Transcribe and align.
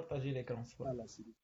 بارطاجي 0.00 0.30
l'écran 0.32 0.64
صبر 0.64 0.92
لا 0.92 1.06
سيدي 1.06 1.34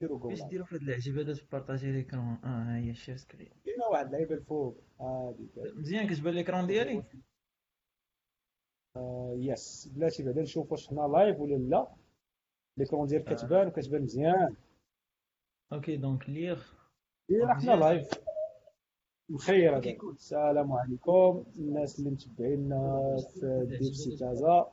ديروا 0.00 0.18
في 0.66 0.74
هاد 0.74 0.80
اللعجه 0.80 1.20
هذا 1.20 1.34
بارطاجي 1.52 1.92
l'écran 1.92 2.38
آه 2.44 2.46
ها 2.46 2.76
هي 2.76 2.94
share 2.94 3.16
screen 3.16 3.48
كاينة 3.64 3.84
واحد 3.92 4.06
اللعيبه 4.06 4.34
الفوق 4.34 4.82
هادي 5.00 5.48
مزيان 5.56 6.08
كتبان 6.14 6.34
l'écran 6.34 6.66
ديالي 6.66 7.04
yes 9.36 9.88
بلاتي 9.96 10.22
بعدا 10.22 10.42
نشوف 10.42 10.72
واش 10.72 10.88
حنا 10.88 11.00
live 11.00 11.40
ولا 11.40 11.54
لا 11.56 11.94
l'écran 12.78 13.06
ديالك. 13.06 13.34
كتبان 13.34 13.66
وكتبان 13.68 14.02
مزيان 14.02 14.56
okay 15.72 15.96
donc 15.96 16.28
ليغ 16.30 16.62
إيه 17.30 17.46
حنا. 17.46 17.72
live 17.76 18.08
cool 19.96 20.12
السلام 20.14 20.72
عليكم 20.72 21.44
الناس 21.58 21.98
اللي 21.98 22.10
متبعينا 22.10 23.16
في 23.40 23.66
DevC 23.68 24.16
Casa 24.16 24.72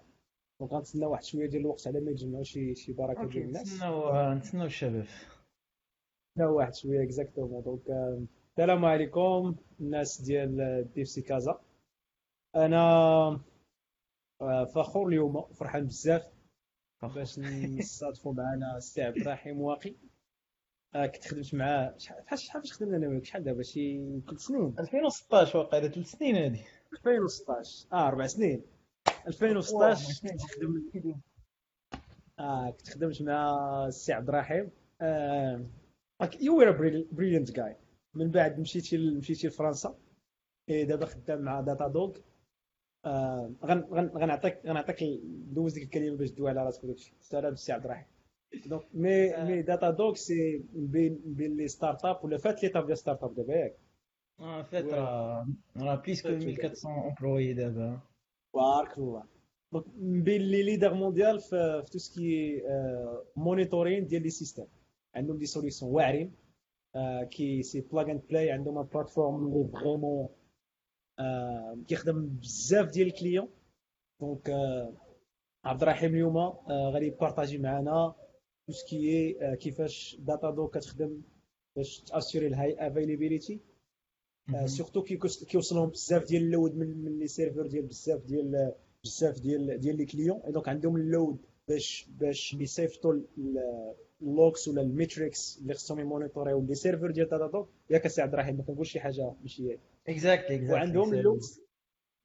donc 0.61 0.73
غنتسنى 0.73 1.05
واحد 1.05 1.23
شوية 1.23 1.49
ديال 1.49 1.61
الوقت 1.61 1.87
على 1.87 1.99
ما 1.99 2.11
يتجمعوا 2.11 2.43
شي 2.43 2.75
شي 2.75 2.93
بركة 2.93 3.25
ديال 3.27 3.43
الناس. 3.43 3.61
نتسناو 3.61 4.09
آه، 4.09 4.33
نتسناو 4.33 4.65
الشباب. 4.65 5.05
لا 6.37 6.47
واحد 6.47 6.75
شوية 6.75 7.03
exactement 7.03 7.63
donc 7.63 7.89
آه، 7.89 8.23
السلام 8.51 8.85
عليكم 8.85 9.55
الناس 9.79 10.21
ديال 10.21 10.87
DevC 10.95 11.21
Casa. 11.21 11.61
أنا 12.55 12.81
آه، 14.41 14.65
فخور 14.65 15.07
اليوم 15.07 15.41
فرحان 15.41 15.85
بزاف. 15.85 16.31
باش 17.15 17.39
نصادفوا 17.39 18.33
معنا 18.33 18.77
السي 18.77 19.01
عبد 19.01 19.17
الرحيم 19.17 19.61
واقي. 19.61 19.95
آه، 20.95 21.05
كنت 21.05 21.27
خدمت 21.27 21.53
معاه 21.55 21.97
شحال 21.97 22.39
شحال 22.39 22.61
فاش 22.61 22.73
خدمنا 22.73 22.97
أنا 22.97 23.07
وياك؟ 23.07 23.25
شحال 23.25 23.43
دابا؟ 23.43 23.63
شي 23.63 24.01
ثلاث 24.27 24.39
سنين. 24.39 24.75
2016 24.79 25.59
واقيلا 25.59 25.87
ثلاث 25.87 26.07
سنين 26.07 26.35
هادي. 26.35 26.61
2016 26.93 27.87
آه 27.93 28.07
أربع 28.07 28.27
سنين. 28.27 28.61
2016 29.27 30.29
كنت 30.29 30.41
خدم 30.93 31.15
آه 32.39 32.69
كنت 32.69 32.89
خدمت 32.89 33.21
مع 33.21 33.55
السي 33.87 34.13
عبد 34.13 34.29
الرحيم. 34.29 34.69
آه 35.01 35.65
you 36.41 36.57
were 36.57 36.71
brilliant 37.11 37.51
جاي 37.51 37.75
من 38.13 38.31
بعد 38.31 38.59
مشيتي 38.59 38.97
مشيتي 38.97 39.47
لفرنسا. 39.47 39.97
إيه 40.69 40.83
دابا 40.83 41.05
خدام 41.05 41.41
مع 41.41 41.61
Datadog 41.61 42.17
آه 43.05 43.51
غن 43.65 43.79
غن 43.79 44.07
غنعطيك 44.07 44.61
غنعطيك 44.65 44.97
دوز 45.23 45.73
ديك 45.73 45.83
الكلمة 45.83 46.17
باش 46.17 46.31
تدوي 46.31 46.49
على 46.49 46.65
راسك 46.65 46.83
وداكشي. 46.83 47.13
سلام 47.19 47.53
السي 47.53 47.71
عبد 47.73 47.85
الرحيم. 47.85 48.05
donc 48.65 48.83
mais 48.93 49.35
آه. 49.35 49.45
mais 49.45 49.61
Datadog 49.61 50.13
c'est 50.13 50.65
بين 50.73 51.21
بين 51.25 51.57
les 51.57 51.67
startups 51.67 52.25
ولا 52.25 52.37
فات 52.37 52.63
l'étape 52.63 52.85
ديال 52.85 52.97
startup 52.97 53.35
دابا 53.35 53.53
ياك 53.53 53.77
آه 54.39 54.61
فات 54.61 54.85
راه 54.85 55.47
راه 55.77 55.95
plus 55.95 56.21
que 56.21 56.29
1400 56.29 57.09
employés 57.09 57.53
دابا 57.53 57.99
بارك 58.53 58.97
الله. 58.97 59.23
donc 59.73 59.85
بين 59.97 60.41
les 60.41 60.63
leaders 60.63 60.93
mondial 60.93 61.39
في 61.39 61.83
tout 61.91 61.97
ce 61.97 62.23
qui 62.23 62.61
monitoring 63.35 64.07
ديال 64.07 64.23
les 64.23 64.29
systèmes 64.29 64.65
عندهم 65.15 65.37
des 65.37 65.45
solutions 65.45 65.91
واعرين 65.91 66.35
que 67.31 67.63
c'est 67.63 67.81
plug 67.81 68.11
and 68.11 68.21
play 68.29 68.51
عندهم 68.51 68.83
plateforme 68.83 69.47
اللي 69.47 69.67
vraiment 69.67 70.27
كيخدم 71.87 72.25
بزاف 72.27 72.89
ديال 72.91 73.07
ال 73.07 73.12
clients. 73.12 73.49
donc 74.21 74.49
آه، 74.49 74.93
عبد 75.65 75.81
الرحيم 75.81 76.09
اليوم 76.11 76.37
آه، 76.37 76.91
غادي 76.93 77.05
يبارطاجي 77.05 77.57
معنا 77.57 78.15
tout 78.67 78.73
ce 78.73 78.97
qui 78.97 79.33
كيفاش 79.55 80.17
Datadog 80.19 80.67
كتخدم 80.67 81.21
باش 81.75 81.99
تاسيري 82.01 82.47
ال 82.47 82.87
high 82.87 83.05
availability 83.05 83.59
surtout 84.65 85.03
كيوصلهم 85.47 85.89
بزاف 85.89 86.27
ديال 86.27 86.43
ال 86.43 86.50
load 86.50 86.77
من 86.77 87.03
من 87.03 87.19
les 87.19 87.27
serveurs 87.27 87.67
ديال 87.67 87.85
بزاف 87.85 88.25
ديال 88.25 88.73
بزاف 89.03 89.39
ديال 89.39 89.79
ديال 89.79 89.97
les 89.97 90.05
clients 90.05 90.41
donc 90.47 90.69
عندهم 90.69 90.95
ال 90.95 91.03
load 91.03 91.37
باش 91.67 92.07
باش 92.19 92.53
يصيفطوا 92.53 93.13
ال 94.21 94.30
logs 94.30 94.67
ولا 94.67 94.81
ال 94.81 94.91
metrics 94.91 95.59
اللي 95.61 95.73
خصهم 95.73 95.99
يمونيتوريو 95.99 96.61
les 96.61 96.75
serveurs 96.75 97.11
ديال 97.11 97.29
Datadog 97.29 97.69
ياك 97.89 98.05
السي 98.05 98.21
عبد 98.21 98.33
الرحيم 98.33 98.57
ما 98.57 98.63
كنقولش 98.63 98.91
شي 98.91 98.99
حاجة 98.99 99.33
ماشي 99.41 99.77
exactly 100.07 100.55
exactly 100.55 100.73
وعندهم 100.73 101.13
ال 101.13 101.23
logs 101.23 101.61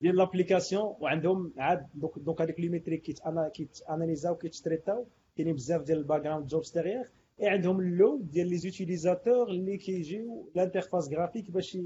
ديال 0.01 0.17
l'application 0.17 0.97
وعندهم 1.01 1.53
عاد 1.57 1.87
دوك 1.95 2.19
دوك 2.19 2.43
هذيك 2.43 2.61
les 2.61 2.69
métriques 2.69 3.03
كيت 3.03 3.21
أنا 3.21 3.49
كيتاناليزاو 3.49 4.37
كيتتريطاو 4.37 5.07
كاينين 5.37 5.55
بزاف 5.55 5.83
ديال 5.83 5.99
ال 5.99 6.23
background 6.23 6.47
jobs 6.47 6.73
derrière 6.73 7.05
et 7.41 7.49
عندهم 7.49 7.81
ال 7.81 7.91
load 7.91 8.31
ديال 8.31 8.49
les 8.49 8.57
utilisateurs 8.57 9.49
اللي 9.49 9.77
كيجيو 9.77 10.49
l'interface 10.57 11.09
graphique 11.09 11.51
باش 11.51 11.79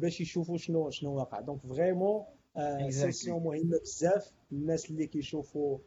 باش 0.00 0.20
يشوفوا 0.20 0.56
شنو 0.58 0.90
شنو 0.90 1.14
واقع. 1.14 1.40
donc 1.40 1.60
vraiment. 1.66 2.24
session 2.90 3.42
مهمه 3.42 3.78
بزاف 3.78 4.32
الناس 4.52 4.90
اللي 4.90 5.06
كيشوفوا 5.06 5.78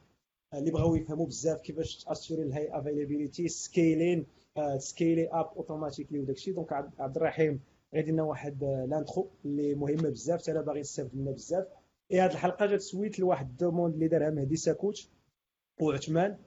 اللي 0.54 0.72
بغاو 0.72 0.96
يفهموا 0.96 1.26
بزاف 1.26 1.62
كيفاش 1.62 2.04
تاسيوري 2.04 2.44
ال 2.44 2.80
high 2.80 2.97
availability 2.97 3.48
scaling 3.48 4.26
سكيلي 4.78 5.28
up 5.28 5.46
automatically 5.58 6.20
وداكشي 6.20 6.52
donc 6.52 6.74
عبد 7.00 7.16
الرحيم 7.18 7.60
غادي 7.96 8.12
لنا 8.12 8.24
واحد 8.24 8.64
l'intro 8.64 9.30
اللي 9.46 9.76
مهمه 9.76 10.10
بزاف 10.10 10.42
حتى 10.42 10.52
أنا 10.52 10.62
باغي 10.62 10.80
نستافد 10.80 11.16
منها 11.16 11.34
بزاف 11.34 11.68
اي 12.12 12.20
هاد 12.20 12.32
الحلقة 12.32 12.66
جات 12.66 12.82
suite 12.82 13.20
لواحد 13.20 13.50
ال 13.50 13.55
demande 13.55 13.94
اللي 13.94 14.08
دارها 14.08 14.30
مهدي 14.30 14.56
ساكوت 14.56 15.08
وعثمان 15.82 16.38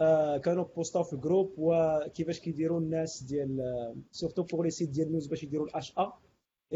آه 0.00 0.38
كانوا 0.38 0.64
بوستاو 0.64 1.02
في 1.02 1.12
ال 1.12 1.18
groupe 1.18 1.54
وكيفاش 1.58 2.40
كيديروا 2.40 2.80
الناس 2.80 3.22
ديال 3.22 3.60
surtout 4.10 4.42
pour 4.42 4.62
les 4.62 4.70
sites 4.70 4.88
ديال 4.88 5.06
ال 5.06 5.10
news 5.10 5.26
باش 5.26 5.42
يديروا 5.42 5.66
ال 5.66 5.98
HA 5.98 6.12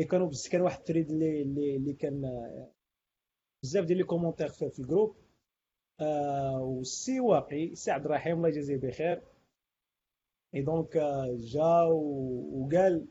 كانوا 0.05 0.29
بز 0.29 0.49
كان 0.49 0.61
واحد 0.61 0.79
ال 0.79 0.83
thread 0.83 1.11
اللي 1.11 1.43
اللي, 1.43 1.77
اللي 1.77 1.93
كان 1.93 2.23
بزاف 3.63 3.85
ديال 3.85 3.99
les 3.99 4.05
commentaires 4.05 4.49
في, 4.49 4.79
ال 4.79 4.84
groupe 4.84 5.17
آه 6.01 6.63
والسي 6.63 7.21
واقي 7.21 7.75
سي 7.75 7.91
عبد 7.91 8.05
الرحيم 8.05 8.37
الله 8.37 8.49
يجازيه 8.49 8.77
بخير 8.77 9.23
et 10.55 10.62
donc 10.62 10.97
جا 11.37 11.83
وقال 11.83 13.07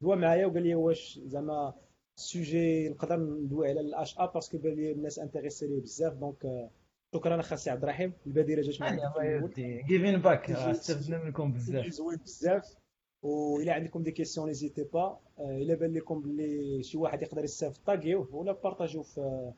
دوا 0.00 0.14
معايا 0.14 0.46
وقال 0.46 0.62
لي 0.62 0.74
واش 0.74 1.20
زعما 1.24 1.74
sujet 2.16 2.88
نقدر 2.88 3.16
ندوي 3.16 3.68
على 3.68 3.80
ال 3.80 4.18
HA 4.18 4.26
parce 4.26 4.46
que 4.46 4.58
بان 4.58 4.74
لي 4.74 4.92
الناس 4.92 5.18
intéressés 5.18 5.66
ليه 5.66 5.80
بزاف 5.80 6.12
donc 6.14 6.70
شكرا 7.14 7.40
اخا 7.40 7.56
سي 7.56 7.70
عبد 7.70 7.82
الرحيم 7.82 8.12
البديله 8.26 8.62
جات 8.62 8.80
معنا 8.80 9.12
الله 9.12 9.24
يودي 9.24 9.82
giving 9.82 10.16
back 10.20 10.50
استفدنا 10.50 11.24
منكم 11.24 11.52
بزاف 11.52 11.86
زوين 11.86 12.16
بزاف 12.16 12.83
والى 13.24 13.70
عندكم 13.70 14.02
des 14.02 14.10
questions 14.10 14.46
n'hésitez 14.46 14.84
pas. 14.84 15.20
إلى 15.38 15.76
بان 15.76 15.92
لكم 15.92 16.20
بلي 16.20 16.82
شي 16.82 16.98
واحد 16.98 17.22
يقدر 17.22 17.44
يستافد 17.44 17.84
طاقيوه 17.86 18.34
ولا 18.34 18.52
بارطاجيوه 18.52 19.02
في 19.02 19.52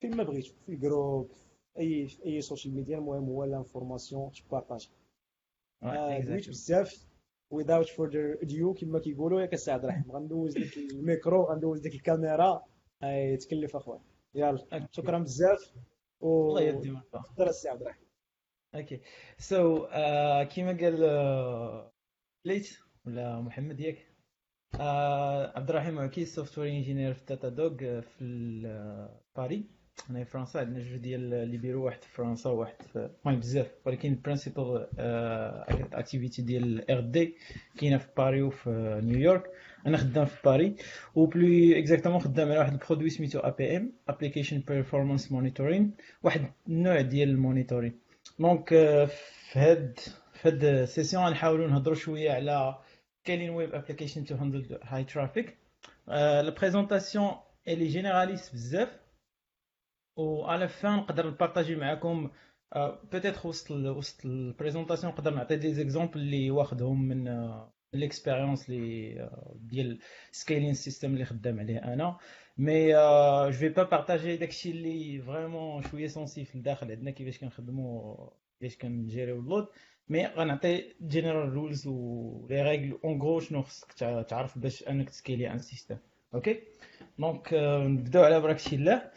فين 0.00 0.16
ما 0.16 0.22
بغيتو 0.22 0.54
في 0.66 0.68
ال 0.72 0.80
groupe 0.80 1.28
في 1.74 1.80
أي 1.80 2.08
في 2.08 2.24
أي 2.26 2.40
social 2.40 2.74
media 2.74 2.98
المهم 2.98 3.28
هو 3.28 3.44
l'information 3.44 4.30
تبارطاج 4.32 4.90
دويت 5.82 6.48
بزاف. 6.48 7.06
Without 7.54 7.86
further 7.88 8.42
ado 8.42 8.80
كما 8.80 8.98
كيقولوا 8.98 9.40
ياك 9.40 9.54
السي 9.54 9.70
عبد 9.70 9.84
الرحيم 9.84 10.12
غندوز 10.12 10.58
لك 10.58 10.76
الميكرو 10.76 11.42
غندوز 11.44 11.86
لك 11.86 11.94
الكاميرا. 11.94 12.62
اي 13.04 13.36
تكلف 13.36 13.76
أخويا. 13.76 14.00
يلا 14.34 14.88
شكرا 14.90 15.18
بزاف. 15.18 15.72
و 16.20 16.48
الله 16.48 16.60
يدي 16.60 16.88
والله 16.90 17.02
تفضل 17.12 17.48
السي 17.48 17.68
عبد 17.68 17.82
الرحيم 17.82 18.04
okay 18.74 19.00
so 19.38 19.86
كيما 20.44 20.72
قال 20.80 21.04
آه، 21.04 21.92
ليت 22.44 22.78
ولا 23.06 23.40
محمد 23.40 23.80
ياك 23.80 23.98
آه، 24.80 25.58
عبد 25.58 25.70
الرحيم 25.70 25.98
واقي 25.98 26.24
software 26.24 26.72
engineer 26.72 27.14
في 27.14 27.24
Datadog 27.28 28.00
في 28.00 28.62
آه، 28.66 29.20
باري 29.36 29.64
هنا 30.10 30.24
في 30.24 30.30
فرنسا 30.30 30.58
عندنا 30.58 30.78
جوج 30.78 30.96
ديال 30.96 31.34
les 31.34 31.56
bureaux 31.58 31.84
واحد 31.84 32.02
في 32.02 32.08
فرنسا 32.14 32.50
وواحد 32.50 32.82
في 32.82 33.10
المهم 33.24 33.40
بزاف. 33.40 33.70
ولكن 33.86 34.08
ال 34.12 34.20
principal 34.20 34.88
activité 35.92 36.42
ديال 36.42 36.90
R&D 36.90 37.34
كاينة 37.78 37.98
في 37.98 38.08
باري 38.16 38.42
وفي 38.42 39.00
نيويورك 39.04 39.50
أنا 39.86 39.96
خدام 39.96 40.24
في 40.24 40.36
باري. 40.44 40.76
و 41.14 41.27
plus 41.27 41.78
exactement 41.78 42.20
خدام 42.20 42.48
على 42.48 42.58
واحد 42.58 42.72
ال 42.72 42.77
produit 42.77 43.10
سميتو 43.10 43.38
APM 43.38 43.92
application 44.08 44.58
performance 44.68 45.32
monitoring 45.32 45.94
واحد 46.22 46.52
النوع 46.68 47.00
ديال 47.00 47.28
ال 47.28 47.35
monitoring 47.35 48.00
donc 48.38 48.72
آه، 48.72 49.04
في 49.04 49.58
هاد 49.58 49.98
في 50.44 50.48
هاد 50.50 50.64
ال 50.64 50.72
session 50.72 51.24
غنحاولوا 51.24 51.66
نهضروا 51.68 51.96
شوية 51.96 52.30
على 52.32 52.78
scaling 53.24 53.50
web 53.50 53.74
application 53.74 54.24
to 54.24 54.34
handle 54.34 54.78
high 54.82 55.04
traffic 55.04 55.58
la 56.06 56.50
présentation 56.50 57.32
est 57.68 57.86
généraliste 57.86 58.52
بزاف. 58.52 58.88
و 60.16 60.44
à 60.44 60.52
la 60.52 60.68
fin 60.68 60.96
نقدر 60.96 61.26
نبارطاجي 61.30 61.76
معكم 61.76 62.30
peut-être 63.12 63.48
وسط 63.48 63.72
ال- 63.72 63.88
وسط 63.88 64.24
ال 64.26 64.33
présentation 64.33 65.12
نقدر 65.12 65.34
نعطي 65.34 65.56
des 65.56 65.74
exemples 65.74 66.20
اللي 66.20 66.50
واخدهم 66.50 67.02
من 67.08 67.28
آه، 67.28 67.72
l'expérience 67.94 68.68
اللي 68.70 69.20
آه، 69.20 69.52
ديال 69.56 69.98
scaling 70.32 70.74
system 70.74 71.12
اللي 71.14 71.24
خدام 71.24 71.58
عليه 71.60 71.78
أنا. 71.78 72.16
mais 72.58 72.92
je 72.92 73.52
vais 73.58 73.68
pas 73.68 73.82
partager 73.82 74.36
داكشي 74.36 74.70
اللي 74.70 75.22
vraiment 75.22 75.82
شوية 75.82 76.06
sensible 76.06 76.56
لداخل 76.56 76.90
عندنا 76.90 77.10
كيفاش 77.10 77.38
كنخدموا 77.38 78.16
كيفاش 78.60 78.78
كنجيريو 78.78 79.40
ال 79.40 79.45
load 79.45 79.66
mais 80.08 80.26
غنعطي 80.26 80.84
general 81.06 81.52
rules 81.52 81.86
و 81.86 82.46
les 82.50 82.62
règles 82.62 82.98
en 83.04 83.22
gros 83.22 83.40
شنو 83.40 83.62
خصك 83.62 83.92
تع- 83.92 84.22
تعرف 84.22 84.58
باش 84.58 84.88
انك 84.88 85.10
تسكيلي 85.10 85.50
un 85.52 85.58
système 85.58 85.96
okay 86.34 86.60
donc 87.18 87.48
نبداو 87.86 88.24
على 88.24 88.40
برك 88.40 88.60
الله 88.72 89.10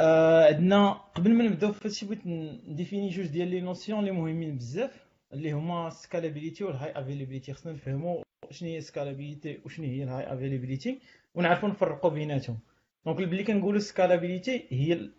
آه 0.00 0.44
عندنا 0.54 0.90
قبل 0.92 1.34
ما 1.34 1.44
نبداو 1.44 1.72
في 1.72 1.88
هادشي 1.88 2.06
بغيت 2.06 2.26
نديفيني 2.26 3.08
جوج 3.08 3.26
ديال 3.26 3.48
les 3.48 3.60
notions 3.60 3.98
اللي 4.00 4.10
مهمين 4.10 4.56
بزاف 4.56 5.06
اللي 5.32 5.52
هما 5.52 5.90
scalability 5.90 6.64
و 6.64 6.78
ال 6.78 6.92
high 7.00 7.13
availability 7.13 7.52
خصنا 7.52 7.72
نفهموا 7.72 8.22
شنو 8.50 8.68
هي 8.68 8.80
scalability 8.80 9.58
وشنو 9.64 9.86
هي 9.86 10.02
ال 10.02 10.32
high 10.34 10.50
availability 10.50 10.98
ونعرفوا 11.34 11.68
نفرقوا 11.68 12.10
بيناتهم. 12.10 12.58
donc 13.06 13.16
ملي 13.22 13.44
كنقولوا 13.44 13.80
scalability 13.80 14.66
هي 14.70 15.10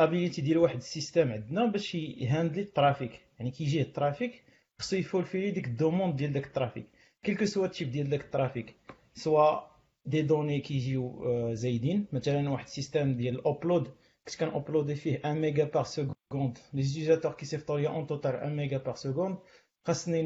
ال 0.00 0.05
ability 0.05 0.42
ديال 0.42 0.58
واحد 0.58 0.76
ال 0.76 0.84
system 0.84 1.32
عندنا 1.32 1.66
باش 1.66 1.94
يهاندلي 1.94 2.62
ال 2.62 2.68
traffic. 2.68 3.20
يعني 3.38 3.50
كيجيه 3.50 3.82
ال 3.82 3.89
traffic 3.89 4.42
خصو 4.78 4.96
يفولفيلي 4.96 5.50
ديك 5.50 5.66
ال 5.66 5.72
demande 5.72 6.16
ديال 6.16 6.32
داك 6.32 6.46
ال 6.46 6.50
traffic. 6.50 6.86
quel 7.22 7.35
que 7.35 7.44
soit 7.44 7.66
ال 7.66 7.71
type 7.71 7.90
ديال 7.90 8.08
داك 8.10 8.20
ال 8.20 8.27
traffic 8.27 8.76
soit 9.14 9.60
des 10.06 10.22
données 10.22 10.60
كيجيو 10.60 11.24
زايدين. 11.54 12.06
مثلا 12.12 12.50
واحد 12.50 12.64
ال 12.64 12.71
system 12.71 13.14
ديال 13.16 13.34
ال 13.34 13.42
upload 13.42 13.88
كنت 14.26 14.36
كان 14.36 14.48
ابلودي 14.48 14.94
فيه 14.94 15.20
1 15.24 15.36
méga 15.36 15.64
par 15.64 15.84
seconde 15.84 16.58
les 16.74 16.82
utilisateurs 16.82 17.32
كيصيفطوا 17.32 17.78
لي 17.78 17.88
en 17.88 18.06
total 18.06 18.34
1 18.34 18.52
méga 18.52 18.78
par 18.78 18.94
seconde 18.94 19.38
خاصني 19.86 20.22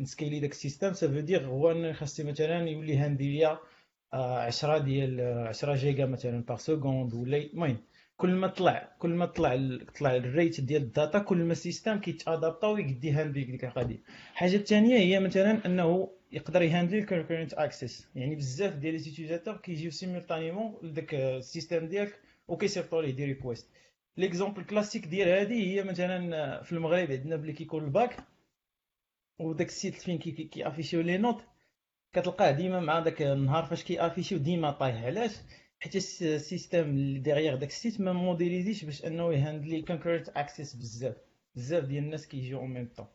نسكيلي 0.00 0.40
داك 0.40 0.50
ال 0.50 0.55
system. 0.55 0.92
ça 0.92 1.01
veut 1.01 1.20
dire 1.20 1.46
هو 1.46 1.92
خاصني 1.92 2.30
مثلا 2.30 2.68
يولي 2.68 2.96
هاندي 2.96 3.30
ليا 3.30 3.58
10 4.12 4.78
ديال 4.78 5.20
10 5.48 5.74
جيجا 5.74 6.06
مثلا 6.06 6.42
par 6.42 6.56
seconde 6.56 7.14
ولا 7.14 7.36
المهم 7.36 7.76
كل 8.16 8.30
ما 8.34 8.46
طلع 8.46 8.96
كل 8.98 9.10
ما 9.10 9.26
طلع 9.26 9.78
طلع 9.98 10.16
ال 10.16 10.25
rate 10.25 10.60
ديال 10.60 10.82
ال 10.82 10.89
data 10.89 11.18
كل 11.18 11.36
ما 11.36 11.52
ال 11.52 11.59
system 11.59 11.98
كيتادابتا 12.00 12.66
ويقدر 12.66 13.10
يهاندلي 13.10 13.44
ديك 13.44 13.64
القضية 13.64 14.02
الحاجة 14.32 14.56
الثانية 14.56 14.98
هي 14.98 15.20
مثلا 15.20 15.66
أنه 15.66 16.10
يقدر 16.32 16.62
يهاندلي 16.62 16.98
ال 16.98 17.03
concurrent 17.03 17.54
access 17.54 18.08
يعني 18.14 18.34
بزاف 18.34 18.74
ديال 18.74 18.92
les 18.92 18.98
utilisateurs 18.98 19.56
كيجيو 19.56 19.90
simultanément 19.90 20.78
لداك 20.82 21.14
ال 21.14 21.25
system 21.25 21.88
ديالك 21.88 22.20
وكيصيفطوا 22.48 23.02
ليه 23.02 23.10
des 23.10 23.24
requests 23.24 23.68
l'exemple 24.16 24.64
classique 24.64 25.06
ديال 25.06 25.28
هذه 25.28 25.74
هي 25.74 25.82
مثلا 25.82 26.62
في 26.62 26.72
المغرب 26.72 27.10
عندنا 27.10 27.36
ملي 27.36 27.52
كيكون 27.52 27.84
الباك 27.84 28.16
وداك 29.40 29.66
ال 29.66 29.72
site 29.72 29.94
فين 29.94 30.18
كيافيشيو 30.18 31.00
les 31.00 31.16
notes 31.16 31.44
كتلقاه 32.12 32.50
ديما 32.50 32.80
مع 32.80 33.00
داك 33.00 33.22
النهار 33.22 33.64
فاش 33.64 33.84
كيافيشيو 33.84 34.38
ديما 34.38 34.70
طايح. 34.70 35.04
علاش؟ 35.04 35.32
حيت 35.80 35.96
ال 35.96 36.09
system 36.09 36.90
اللي 36.90 37.18
derrière 37.18 37.54
داك 37.54 37.68
ال 37.68 37.74
site 37.74 38.00
ما 38.00 38.12
موديليزيش 38.12 38.84
باش 38.84 39.04
انه 39.04 39.32
يهاندلي 39.34 39.82
concurrent 39.82 40.28
access 40.28 40.74
بزاف. 40.74 41.16
بزاف 41.56 41.84
ديال 41.84 42.04
الناس 42.04 42.26
كيجيو 42.28 42.58
en 42.58 42.70
même 42.70 42.88
temps. 42.96 43.06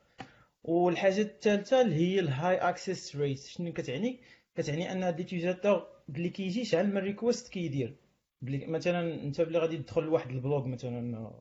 والحاجة 0.63 1.21
الثالثة 1.21 1.81
اللي 1.81 1.95
هي 1.95 2.19
ال 2.19 2.55
high 2.55 2.79
access 2.79 3.15
rate 3.15 3.39
شنو 3.39 3.73
كتعني؟ 3.73 4.19
كتعني 4.55 4.91
أن 4.91 5.03
هاد 5.03 5.17
l'utilisateur 5.17 5.87
اللي 6.09 6.29
كيجي 6.29 6.65
شحال 6.65 6.93
من 6.93 6.97
request 6.97 7.47
كيدير. 7.47 7.95
مثلا 8.41 9.23
أنت 9.23 9.41
ملي 9.41 9.59
غادي 9.59 9.77
تدخل 9.77 10.03
لواحد 10.03 10.29
ال 10.31 10.39
blog 10.39 10.67
مثلا 10.67 11.31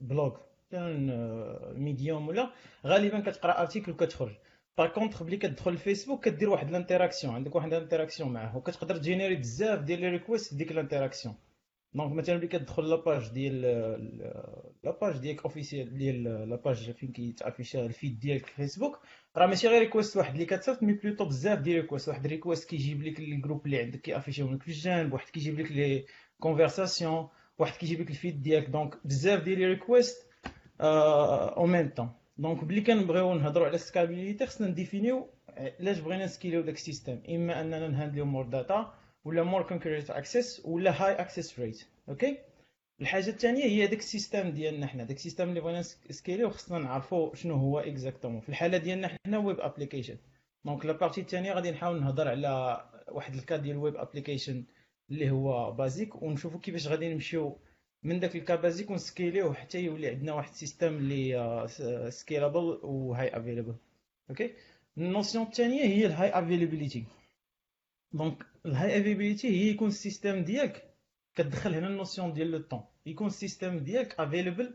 blog 0.00 0.36
مثلا 0.72 1.72
Medium 1.72 2.28
ولا 2.28 2.50
غالبا 2.86 3.20
كتقرأ 3.20 3.60
article 3.60 3.92
وكتخرج. 3.92 4.34
par 4.78 4.88
contre 4.88 5.22
ملي 5.22 5.36
كتدخل 5.36 5.70
الفيسبوك 5.70 6.24
كدير 6.24 6.50
واحد 6.50 6.68
ال 6.68 6.74
interaction 6.74 7.34
عندك 7.34 7.54
واحد 7.54 7.72
ال 7.74 7.79
interaction 7.79 8.32
معاه 8.32 8.56
وكتقدر 8.56 8.96
تجينيري 8.96 9.36
بزاف 9.36 9.80
ديال 9.80 10.00
les 10.00 10.08
requests 10.08 10.54
ديك 10.54 10.70
ال 10.70 10.75
interaction 10.75 11.34
donc 11.94 12.12
مثلا 12.12 12.36
ملي 12.36 12.46
كتدخل 12.46 12.90
la 12.90 13.03
page 13.03 13.28
ديال 13.28 13.60
la 14.84 14.95
page 14.95 15.16
ديالك 15.18 15.42
officielle 15.42 15.98
ديال 15.98 16.22
la 16.50 16.63
page 16.63 16.90
فين 16.90 17.12
كيتافيشا 17.12 17.86
ال 17.86 17.92
feed 17.92 18.18
ديالك 18.20 18.46
في 18.46 18.54
فيسبوك 18.54 18.98
راه 19.36 19.46
ماشي 19.46 19.68
غير 19.68 19.80
request 19.80 20.16
واحد 20.16 20.32
اللي 20.32 20.46
كتصيفط 20.46 20.82
mais 20.82 20.92
plutôt 20.92 21.24
بزاف 21.24 21.58
ديال 21.58 21.80
request 21.80 22.08
واحد 22.08 22.26
request 22.26 22.68
كيجيب 22.70 23.02
لك 23.02 23.18
ال 23.18 23.24
groupes 23.24 23.66
اللي 23.66 23.82
عندك 23.82 24.00
كيافيشيهم 24.00 24.54
لك 24.54 24.62
في 24.62 24.68
الجانب 24.68 25.12
واحد 25.12 25.28
كيجيب 25.28 25.60
لك 25.60 25.72
les 25.72 26.04
conversations 26.40 27.28
واحد 27.58 27.76
كيجيب 27.76 28.00
لك 28.00 28.10
ال 28.10 28.16
feed 28.16 28.42
ديالك 28.42 28.68
donc 28.68 28.98
بزاف 29.06 29.42
ديال 29.42 29.58
les 29.58 29.66
requests 29.66 30.26
en 30.80 31.66
même 31.66 31.88
temps 31.96 32.10
donc 32.38 32.64
ملي 32.64 32.80
كنبغيو 32.80 33.34
نهضروا 33.34 33.66
على 33.66 33.74
ال 33.74 33.80
scalability 33.80 34.46
خصنا 34.46 34.68
نديفينيو 34.68 35.30
علاش 35.48 35.98
بغينا 35.98 36.24
نسكيليو 36.24 36.60
داك 36.60 36.74
ال 36.74 36.80
system. 36.80 37.22
إما 37.28 37.60
أننا 37.60 37.88
نهاندليو 37.88 38.24
more 38.24 38.46
data 38.46 38.94
ولا 39.24 39.42
more 39.42 39.62
concurrent 39.62 40.10
access 40.10 40.62
ولا 40.64 40.90
high 41.04 41.12
access 41.12 41.58
rate 41.60 41.84
OK 42.08 42.38
الحاجة 43.00 43.30
الثانية 43.30 43.64
هي 43.64 43.86
داك 43.86 43.98
ال 43.98 44.05
system 44.05 44.50
ديالنا 44.50 44.86
حنا. 44.86 45.04
داك 45.04 45.16
ال 45.16 45.21
system 45.21 45.48
اللي 45.48 45.60
بغينا 45.60 45.80
نسكيليو 46.10 46.50
خصنا 46.50 46.78
نعرفوا 46.78 47.34
شنو 47.34 47.54
هو 47.54 47.78
exactement 47.78 48.40
في 48.40 48.48
الحالة 48.48 48.78
ديالنا 48.78 49.08
حنا 49.26 49.38
web 49.38 49.60
application 49.60 50.16
donc 50.64 50.86
la 50.86 50.92
partie 50.92 51.20
الثانية 51.20 51.52
غادي 51.52 51.70
نحاول 51.70 52.00
نهضر 52.00 52.28
على 52.28 52.84
واحد 53.08 53.34
ال 53.34 53.40
cas 53.40 53.56
ديال 53.56 53.76
web 53.76 53.96
application 53.96 54.64
اللي 55.10 55.30
هو 55.30 55.72
basique 55.72 56.22
ونشوفوا 56.22 56.60
كيفاش 56.60 56.88
غادي 56.88 57.14
نمشيو 57.14 57.58
من 58.02 58.20
داك 58.20 58.36
ال 58.36 58.41
cas 58.41 58.54
basique 58.56 58.90
ونسكيليوه 58.90 59.54
حتى 59.54 59.80
يولي 59.80 60.08
عندنا 60.08 60.32
واحد 60.32 60.48
ال 60.50 60.57
system 60.57 60.96
اللي 60.96 61.66
scalable 62.10 62.78
و 62.82 63.36
high 63.36 63.48
available 63.48 63.74
OK 64.30 64.54
ال 64.98 65.05
notion 65.05 65.44
الثانية 65.46 65.84
هي 65.84 66.06
ال 66.06 66.28
high 66.38 66.55
availability 66.55 67.04
donc 68.12 68.46
ال 68.66 69.00
high 69.00 69.12
availability 69.12 69.48
هي 69.48 69.68
يكون 69.70 69.88
ال 69.88 69.96
system 69.96 70.44
ديالك. 70.44 70.94
كتدخل 71.34 71.74
هنا 71.74 71.86
ال 71.86 71.93
notion 71.93 72.32
ديال 72.32 72.50
le 72.50 72.58
temps 72.58 72.80
يكون 73.06 73.26
ال 73.26 73.33
system 73.33 73.78
ديالك 73.78 74.20
available 74.20 74.74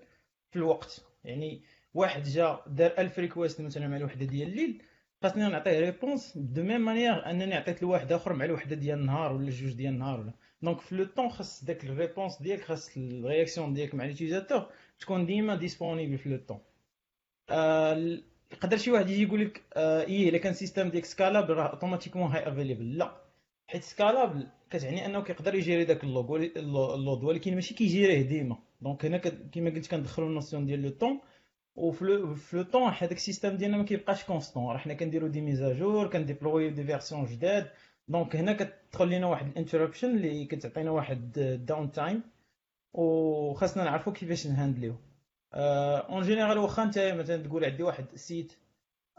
في 0.51 0.55
الوقت. 0.55 1.05
يعني 1.23 1.61
واحد 1.93 2.23
جا 2.23 2.59
دار 2.67 2.93
1000 2.97 3.19
request 3.19 3.61
مثلا 3.61 3.87
مع 3.87 3.97
الوحدة 3.97 4.25
ديال 4.25 4.47
الليل 4.47 4.81
خاصني 5.23 5.43
نعطيه 5.49 5.79
réponse 5.79 6.37
de 6.37 6.63
même 6.63 6.81
manière 6.81 7.29
أنني 7.29 7.55
عطيت 7.55 7.81
لواحد 7.83 8.11
آخر 8.11 8.33
مع 8.33 8.45
الوحدة 8.45 8.75
ديال 8.75 8.99
النهار 8.99 9.33
ولا 9.33 9.49
جوج 9.49 9.73
ديال 9.73 9.93
النهار 9.93 10.19
ولا. 10.19 10.33
donc 10.63 10.79
في 10.81 10.95
le 10.95 11.05
temps 11.05 11.29
خاص 11.29 11.63
داك 11.65 11.83
ال 11.83 11.91
réponse 11.91 12.41
ديالك 12.41 12.61
خاص 12.63 12.97
ال 12.97 13.06
réaction 13.06 13.73
ديالك 13.73 13.95
مع 13.95 14.05
l'utilisateur 14.05 14.65
تكون 14.99 15.25
ديما 15.25 15.55
disponible 15.55 16.17
في 16.17 16.29
le 16.29 16.37
temps 16.47 16.59
يقدر 18.53 18.77
شي 18.77 18.91
واحد 18.91 19.09
يجي 19.09 19.23
يقول 19.23 19.41
لك 19.45 19.61
إيه 19.77 20.29
إلا 20.29 20.37
كان 20.37 20.53
system 20.53 20.89
ديك 20.89 21.05
scalable 21.05 21.53
راه 21.53 21.67
automatiquement 21.67 22.31
high 22.31 22.47
available 22.49 22.97
لا. 22.97 23.21
حيت 23.67 23.83
scalable 23.83 24.47
كتعني 24.69 25.05
أنه 25.05 25.21
كيقدر 25.23 25.55
يجيري 25.55 25.85
داك 25.85 26.03
اللوغ 26.03 26.35
ال 26.95 27.01
load 27.01 27.23
ولكن 27.23 27.55
ماشي 27.55 27.73
كيجيريه 27.73 28.21
ديما. 28.21 28.57
donc 28.81 29.05
هنا 29.05 29.17
كما 29.17 29.69
قلت 29.69 29.87
كندخلوا 29.91 30.27
ال 30.27 30.33
notion 30.33 30.65
ديال 30.65 30.81
le 30.81 30.89
temps 30.89 31.19
وفي 31.75 32.05
le 32.53 32.63
temps 32.63 32.89
هذاك 32.89 33.11
ال 33.17 33.23
system 33.23 33.57
ديالنا 33.57 33.77
ما 33.77 33.83
كيبقاش 33.83 34.23
constant 34.23 34.63
راه 34.71 34.77
حنا 34.77 34.93
كنديروا 34.93 35.29
des 35.29 35.41
mises 35.41 35.74
à 35.74 35.81
jour 35.81 36.07
كنديبلويو 36.07 36.69
des 36.69 36.83
versions 36.83 37.25
جداد 37.25 37.69
donc 38.07 38.35
هنا 38.35 38.53
كتدخل 38.53 39.09
لنا 39.09 39.27
واحد 39.27 39.47
ال 39.47 39.52
interruption 39.52 40.15
اللي 40.15 40.45
كتعطينا 40.45 40.91
واحد 40.91 41.31
downtime 41.67 42.23
وخاصنا 42.93 43.83
نعرفوا 43.83 44.13
كيفاش 44.13 44.47
نهاندليو. 44.47 44.95
en 45.55 46.21
général 46.23 46.57
واخا 46.57 46.83
انت 46.83 46.99
مثلا 46.99 47.43
تقول 47.43 47.65
عندي 47.65 47.83
واحد 47.83 48.05
ال 48.13 48.21
site 48.21 48.53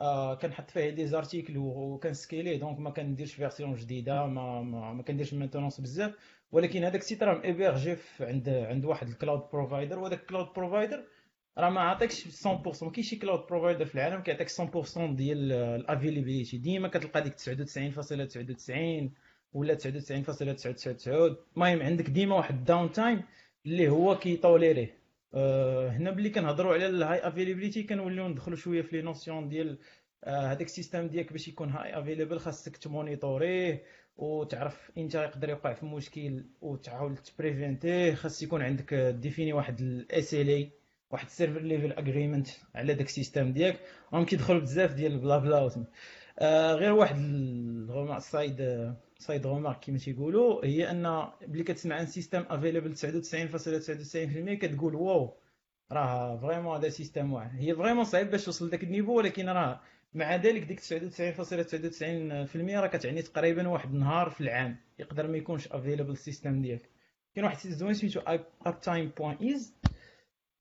آه 0.00 0.34
كنحط 0.34 0.70
فيه 0.70 0.90
des 0.90 1.06
articles 1.06 1.54
وكنسكيليه 1.58 2.60
donc 2.60 2.78
ما 2.78 2.90
كنديرش 2.90 3.34
version 3.34 3.74
جديدة 3.74 4.26
ما 4.26 4.62
ما, 4.62 4.92
ما 4.92 5.02
كنديرش 5.02 5.34
maintenance 5.34 5.80
بزاف 5.80 6.12
ولكن 6.52 6.84
هذاك 6.84 7.00
ال 7.00 7.05
site 7.05 7.22
راه 7.22 7.44
ايبيرجي 7.44 7.96
عند 8.20 8.48
عند 8.48 8.84
واحد 8.84 9.08
ال 9.08 9.14
cloud 9.14 9.42
provider 9.52 9.98
وهذاك 9.98 10.20
ال 10.20 10.25
cloud 10.25 10.46
provider 10.56 11.04
راه 11.58 11.70
ما 11.70 11.80
عطاكش 11.80 12.44
100% 12.46 12.46
ما 12.46 12.90
كاينش 12.90 13.08
شي 13.10 13.16
cloud 13.16 13.46
provider 13.46 13.84
في 13.84 13.94
العالم 13.94 14.22
كيعطيك 14.22 14.48
100% 14.48 14.98
ديال 14.98 15.52
ال 15.52 15.61
availability 15.61 16.58
ديما 16.58 16.88
كتلقى 16.88 17.22
ديك 17.22 17.34
99.99 17.34 19.10
ولا 19.52 19.78
99.999 19.78 21.08
المهم 21.08 21.82
عندك 21.82 22.10
ديما 22.10 22.36
واحد 22.36 22.54
ال 22.54 22.92
downtime 22.92 23.22
اللي 23.66 23.88
هو 23.88 24.18
كيطوليريه 24.18 24.94
أه 25.34 25.88
هنا 25.88 26.10
ملي 26.10 26.30
كنهضروا 26.30 26.74
على 26.74 26.86
ال 26.86 27.28
high 27.28 27.42
availability 27.42 27.82
كنوليو 27.82 28.28
ندخلوا 28.28 28.56
شوية 28.56 28.82
في 28.82 28.96
les 28.96 29.02
notions 29.02 29.48
ديال 29.48 29.78
هذاك 30.26 30.60
أه 30.60 30.64
ال 30.64 30.70
system 30.70 31.06
ديالك 31.06 31.32
باش 31.32 31.48
يكون 31.48 31.70
high 31.70 31.98
available 31.98 32.38
خاصك 32.38 32.76
تمونيطوريه 32.76 33.82
وتعرف 34.16 34.90
انت 34.98 35.14
يقدر 35.14 35.48
يوقع 35.48 35.72
في 35.72 35.86
مشكل 35.86 36.44
وتحاول 36.60 37.16
تبريفينتيه. 37.16 38.14
خاص 38.14 38.42
يكون 38.42 38.62
عندك 38.62 38.94
défini 38.94 39.52
واحد 39.52 39.80
ال 39.80 40.48
SLA 40.48 40.70
واحد 41.14 41.26
ال 41.26 41.31
service 41.31 41.60
level 41.60 41.92
agreement 41.92 42.48
على 42.74 42.94
داك 42.94 43.06
ال 43.06 43.13
system 43.13 43.52
ديالك 43.52 43.80
وهم 44.12 44.24
كيدخلوا 44.24 44.60
بزاف 44.60 44.92
ديال 44.94 45.12
ال 45.12 45.19
bla 45.19 45.38
bla 45.38 45.70
آه 46.38 46.74
غير 46.74 46.92
واحد 46.92 47.16
ال 47.18 47.30
remarque 47.30 48.22
side 48.22 48.94
side 49.18 49.46
remarque 49.46 49.80
كيما 49.80 49.98
تيقولوا 49.98 50.64
هي 50.64 50.90
أن 50.90 51.28
ملي 51.46 51.62
كتسمع 51.64 51.96
عن 51.96 52.06
system 52.06 52.44
available 52.50 52.96
99.99% 52.96 54.52
كتقول 54.52 54.94
wow 54.94 55.34
راه 55.92 56.36
vraiment 56.36 56.76
هذا 56.76 56.88
system 56.88 57.32
واعر 57.32 57.50
هي 57.54 57.74
vraiment 57.74 58.04
صعيب 58.04 58.30
باش 58.30 58.44
توصل 58.44 58.66
لذاك 58.66 58.84
ال 58.84 58.88
niveau 58.88 59.12
ولكن 59.12 59.48
راه 59.48 59.80
مع 60.14 60.36
ذلك 60.36 60.62
ديك 60.62 60.80
99.99% 60.80 60.84
راه 62.56 62.86
كتعني 62.86 63.22
تقريبا 63.22 63.68
واحد 63.68 63.94
النهار 63.94 64.30
في 64.30 64.40
العام 64.40 64.76
يقدر 64.98 65.26
ما 65.26 65.36
يكونش 65.36 65.68
available 65.68 66.10
ال 66.10 66.18
system 66.18 66.62
ديالك. 66.62 66.90
كاين 67.34 67.44
واحد 67.44 67.56
ال 67.56 67.60
site 67.60 67.72
زوين 67.72 67.94
سميتو 67.94 68.20
uptime.is 68.68 69.83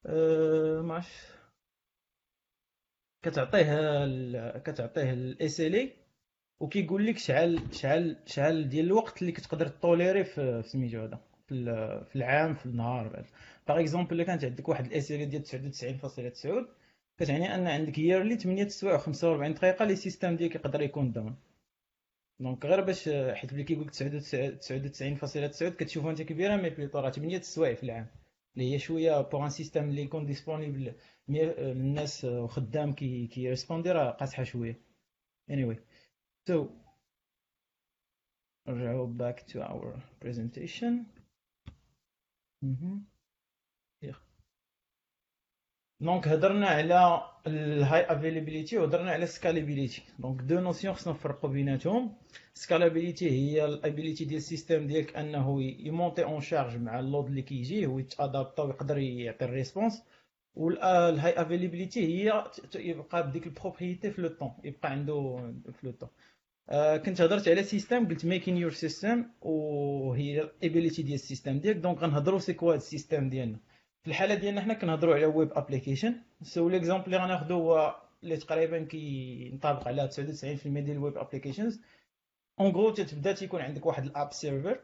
أه 0.05 0.81
ما 0.81 0.93
عرفتش 0.93 1.33
كتعطيه 3.22 4.57
كتعطيه 4.57 5.13
ال 5.13 5.74
SLA 5.75 5.93
وكيقول 6.60 7.05
لك 7.07 7.17
شحال 7.17 7.75
شحال 7.75 8.17
شحال 8.25 8.69
ديال 8.69 8.86
الوقت 8.86 9.22
اللي 9.22 9.31
كتقدر 9.31 9.67
طوليري 9.67 10.24
في 10.24 10.62
سميتو 10.65 11.01
هذا 11.01 11.19
في 11.48 12.15
العام 12.15 12.53
في 12.55 12.65
النهار. 12.65 13.25
par 13.67 13.79
exemple 13.79 14.15
إلا 14.15 14.24
كانت 14.24 14.45
عندك 14.45 14.69
واحد 14.69 14.86
ال 14.86 14.96
SLA 14.96 15.25
ديال 15.25 15.43
99.9 15.45 16.67
كتعني 17.17 17.55
أن 17.55 17.67
عندك 17.67 17.98
yearly 17.98 18.38
8 18.38 18.67
سوايع 18.67 18.98
و45 19.00 19.57
دقيقة 19.57 19.86
لي 19.86 19.95
system 19.96 20.36
ديالك 20.36 20.55
يقدر 20.55 20.81
يكون 20.81 21.12
down 21.12 21.36
donc 22.39 22.65
غير 22.65 22.81
باش 22.81 23.10
حيت 23.10 23.53
ملي 23.53 23.63
كيقول 23.63 23.88
لك 23.88 23.93
99.9 23.93 25.63
كتشوفها 25.63 26.12
أنت 26.12 26.22
كبيرة 26.22 26.55
mais 26.55 26.70
plutôt 26.70 27.00
راه 27.00 27.10
8 27.10 27.41
سوايع 27.41 27.75
في 27.75 27.83
العام. 27.83 28.07
اللي 28.53 28.74
هي 28.74 28.79
شوية 28.79 29.22
pour 29.22 29.43
un 29.43 29.50
système 29.50 29.89
اللي 29.89 30.01
يكون 30.01 30.25
disponible 30.25 30.96
الناس 31.29 32.25
وخدام 32.25 32.93
كي 32.93 33.27
كي 33.27 33.50
répondي 33.50 33.91
راه 33.91 34.12
قاصحه 34.12 34.43
شوية 34.43 34.81
anyway. 35.51 35.77
So 36.50 36.69
نرجعو 38.67 39.17
back 39.17 39.48
to 39.48 39.62
our 39.62 40.01
presentation. 40.19 41.05
Mm 42.63 42.75
-hmm. 42.75 43.12
donc 46.03 46.27
هضرنا 46.27 46.67
على 46.67 47.22
ال 47.48 48.01
high 48.01 48.21
availability 48.21 48.77
وهضرنا 48.77 49.12
على 49.12 49.25
scalability 49.25 50.01
donc 50.20 50.41
deux 50.41 50.60
notions 50.60 50.93
خصنا 50.93 51.13
نفرقوا 51.13 51.50
بيناتهم 51.50 52.12
scalability 52.53 53.32
هي 53.31 53.65
ال 53.65 53.73
ability 53.73 54.25
ديال 54.25 54.38
ال 54.38 54.44
système 54.44 54.88
ديالك 54.88 55.15
أنه 55.17 55.63
يمونتي 55.63 56.24
en 56.24 56.41
charge 56.41 56.77
مع 56.77 57.00
ال 57.00 57.05
load 57.05 57.25
اللي 57.25 57.41
كيجي 57.41 57.86
هو 57.86 58.00
يت 58.00 58.15
adapta 58.15 58.63
ويقدر 58.63 58.98
يعطي 58.98 59.45
ال 59.46 59.51
response. 59.51 60.03
وال 60.55 61.41
high 61.41 61.56
availability 61.56 62.00
هي 62.07 62.43
يبقى 62.75 63.27
بديك 63.27 63.48
ال 63.48 63.54
propriété 63.54 64.12
في 64.12 64.22
le 64.22 64.27
temps 64.27 64.51
يبقى 64.63 64.91
عنده 64.91 65.38
في 65.72 65.88
le 65.88 65.91
temps. 65.91 66.10
آه 66.69 66.98
كنت 66.98 67.22
هضرت 67.22 67.48
على 67.48 67.63
system 67.63 68.08
قلت 68.07 68.25
making 68.25 68.58
your 68.58 68.72
system 68.72 69.25
وهي 69.41 70.41
ال 70.41 70.49
ability 70.49 71.01
ديال 71.01 71.15
ال 71.15 71.21
système 71.21 71.60
ديالك. 71.60 71.77
donc 71.77 71.98
غنهضروا 71.98 72.39
c'est 72.39 72.53
quoi 72.53 72.75
ال 72.75 72.82
système 72.82 73.29
ديالنا. 73.29 73.57
في 74.03 74.10
الحالة 74.10 74.36
ديالنا 74.36 74.62
حنا 74.62 74.74
كنهضروا 74.74 75.15
على 75.15 75.25
web 75.25 75.51
application 75.53 76.15
so 76.41 76.70
l'exemple 76.70 77.05
اللي 77.05 77.17
غناخذو 77.17 77.55
هو 77.55 77.95
اللي 78.24 78.38
تقريبا 78.38 78.83
كينطبق 78.83 79.88
على 79.88 80.10
99% 80.10 80.15
ديال 80.67 80.91
ال 80.91 80.98
web 80.98 81.17
applications 81.17 81.82
en 82.60 82.72
gros 82.72 82.89
تتبدا 82.89 83.31
تيكون 83.33 83.62
عندك 83.62 83.86
واحد 83.86 84.05
ال 84.05 84.12
app 84.12 84.34
server 84.34 84.79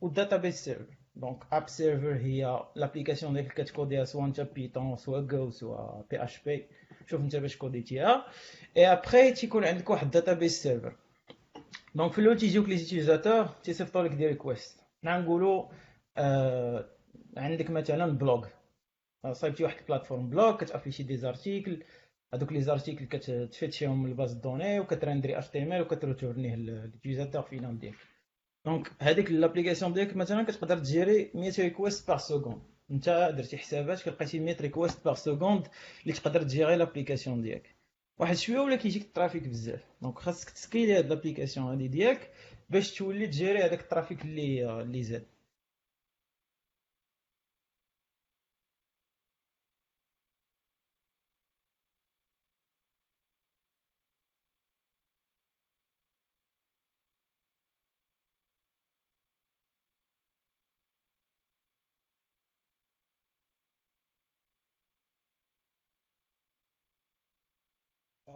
وال 0.00 0.13
database 0.13 0.64
server 0.64 0.94
donc 1.16 1.44
app 1.52 1.68
server 1.68 2.14
هي 2.14 2.62
l'application 2.76 3.32
ديالك 3.34 3.52
كت 3.52 3.67
codيها 3.67 4.04
soit 4.04 4.24
انت 4.24 4.40
Python 4.40 4.96
soit 4.96 6.02
Go 6.10 6.24
soit 6.24 6.38
PHP 6.42 6.66
شوف 7.06 7.20
انت 7.20 7.36
باش 7.36 7.56
codيتيها. 7.56 8.26
اي 8.76 8.92
ابخي 8.92 9.32
تيكون 9.32 9.64
عندك 9.64 9.90
واحد 9.90 10.10
database 10.10 10.62
server 10.62 10.96
donc 11.94 12.12
في 12.12 12.18
الأول 12.18 12.36
تيجيوك 12.38 12.68
les 12.68 12.76
utilisateurs 12.76 13.44
تيصيفطوا 13.44 14.02
لك 14.02 14.10
des 14.10 14.26
requests 14.26 14.80
حنا 15.02 15.18
نقولوا 15.20 15.64
آه 16.16 16.88
عندك 17.36 17.70
مثلا 17.70 18.06
blog 18.18 18.46
صايبتي 19.32 19.64
واحد 19.64 19.78
ال 19.78 19.83
plateforme 19.83 20.30
blog 20.30 20.56
كت 20.56 20.66
affichي 20.66 21.02
des 21.02 21.16
articles. 21.16 21.82
هذوك 22.34 22.52
les 22.52 22.60
articles 22.60 23.04
كت 23.04 23.24
fetchيهم 23.24 24.02
من 24.02 24.10
الباز 24.10 24.32
دوني 24.32 24.80
وكترندري 24.80 25.38
اش 25.38 25.48
تي 25.48 25.62
إم 25.62 25.72
إل 25.72 25.80
وكتروتورنيه 25.80 26.56
لليوزاتور 26.56 27.42
فينال 27.42 27.78
ديالك 27.78 27.96
donc 28.66 28.92
هذيك 29.00 29.30
l'application 29.30 29.92
ديالك 29.92 30.16
مثلا 30.16 30.42
كتقدر 30.42 30.78
ت 30.78 30.88
gérي 30.88 31.30
100 31.34 31.52
requests 31.58 32.08
par 32.08 32.18
seconde 32.18 32.62
انت 32.90 33.34
درتي 33.36 33.58
حسابات 33.58 34.02
كلقيتي 34.02 34.40
100 34.40 34.56
requests 34.60 35.04
par 35.04 35.14
seconde 35.14 35.66
اللي 36.02 36.12
تقدر 36.12 36.42
ت 36.42 36.49
gérي 36.49 36.76
l'application 36.76 37.42
ديالك 37.42 37.78
واحد 38.18 38.36
شوية 38.36 38.60
ولا 38.60 38.76
كيجيك 38.76 39.02
ال 39.02 39.09
trafic 39.09 39.48
بزاف. 39.48 39.84
donc 40.02 40.18
خاصك 40.18 40.50
ت 40.50 40.57
scaleي 40.57 40.98
هاد 40.98 41.06
l'application 41.08 41.66
هادي 41.66 41.88
ديالك 41.88 42.30
باش 42.70 42.94
تولي 42.94 43.26
ت 43.26 43.32
gérي 43.32 43.58
هذاك 43.58 43.80
ال 43.80 43.86
trafic 43.86 44.22
اللي 44.24 44.80
اللي 44.82 45.02
زاد. 45.02 45.26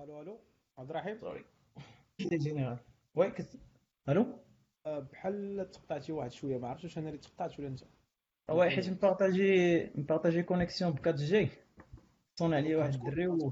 ألو 0.02 0.20
ألو. 0.20 0.38
عبد 0.78 0.90
الرحيم؟ 0.90 1.18
سوري 1.20 1.44
جينيرال 2.20 2.78
وي 3.14 3.30
كت 3.30 3.58
ألو؟ 4.08 4.26
أه، 4.86 4.98
بحال 4.98 5.70
تقطعتي 5.70 6.12
واحد 6.12 6.32
شوية 6.32 6.58
ما 6.58 6.68
عرفتش 6.68 6.84
واش 6.84 6.98
أنا 6.98 7.08
اللي 7.08 7.18
تقطعت 7.18 7.58
ولا 7.58 7.68
أنت. 7.68 7.80
وي 8.50 8.70
حيت 8.70 8.88
مبارطاجي 8.90 9.84
مبارطاجي 9.94 10.42
كونيكسيون 10.42 10.90
ب 10.92 10.98
4 10.98 11.16
جي 11.16 11.48
صون 12.38 12.54
عليا 12.54 12.76
واحد 12.76 12.94
الدري 12.94 13.26
و 13.26 13.50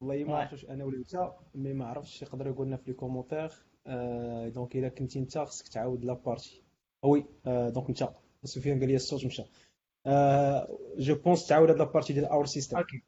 والله 0.00 0.24
ما 0.24 0.36
عرفتش 0.38 0.64
أنا 0.64 0.84
ولا 0.84 0.98
أنت 0.98 1.32
مي 1.54 1.72
ما 1.72 1.86
عرفتش 1.86 2.22
يقدر 2.22 2.46
يقول 2.46 2.66
لنا 2.66 2.76
في 2.76 2.90
لي 2.90 2.96
كومونتير 2.96 3.52
دونك 4.54 4.76
إلا 4.76 4.88
كنتي 4.88 5.18
أنت 5.18 5.38
خصك 5.38 5.68
تعاود 5.68 6.04
لابارتي 6.04 6.62
وي 7.02 7.26
دونك 7.46 7.88
أنت. 7.88 8.08
سفيان 8.44 8.78
قال 8.80 8.88
لي 8.88 8.94
الصوت 8.94 9.24
مشى. 9.26 9.42
je 10.98 11.14
pense 11.14 11.46
تعاود 11.46 11.70
هاد 11.70 11.78
la 11.78 11.86
partie 11.86 12.12
ديال 12.12 12.24
our 12.24 12.46
system 12.46 12.76
okay 12.76 13.02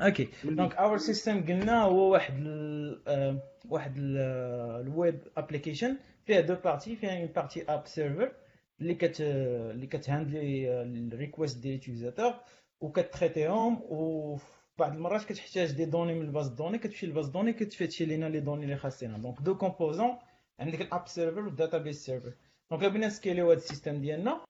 okay 0.00 0.28
donc 0.44 0.74
our 0.74 0.98
system 0.98 1.46
قلنا 1.46 1.82
هو 1.82 2.12
واحد 2.12 2.34
ال 2.38 3.02
آه، 3.08 3.42
واحد 3.68 3.94
ال 3.98 4.28
web 4.28 5.20
application 5.36 5.96
فيها 6.26 6.40
deux 6.40 6.54
parties 6.54 6.96
فيها 6.96 7.18
une 7.18 7.26
partie 7.26 7.62
app 7.62 7.86
server 7.86 8.32
اللي 8.80 8.94
كت 8.94 9.20
اللي 9.20 9.86
كتهاندلي 9.86 10.82
الريكويست 10.82 11.58
ديال 11.58 11.80
اليوزاتور 11.88 12.34
وكتريتيهم 12.80 13.82
وبعض 13.82 14.92
المرات 14.92 15.24
كتحتاج 15.24 15.72
des 15.72 15.84
données 15.84 16.14
من 16.14 16.20
ال 16.26 16.30
base 16.30 16.48
de 16.48 16.55
données 16.55 16.78
كتمشي 16.78 17.06
للباز 17.06 17.28
دوني 17.28 17.52
كتفتشي 17.52 18.04
لينا 18.04 18.26
لي 18.26 18.40
دوني 18.40 18.64
اللي 18.64 18.76
خاصينها 18.76 19.18
donc 19.18 19.40
deux 19.42 19.56
composants 19.58 20.18
عندك 20.60 20.80
ال 20.80 20.87
app 20.87 21.08
server 21.08 21.40
وال 21.40 21.53
database 21.53 22.04
server 22.06 22.32
donc 22.70 22.82
الا 22.82 22.90
بغينا 22.90 23.06
ن 23.06 23.12
scaleيو 23.12 23.50
هذا 23.50 23.56
ال 23.58 23.63
système 23.63 24.00
ديالنا 24.00 24.44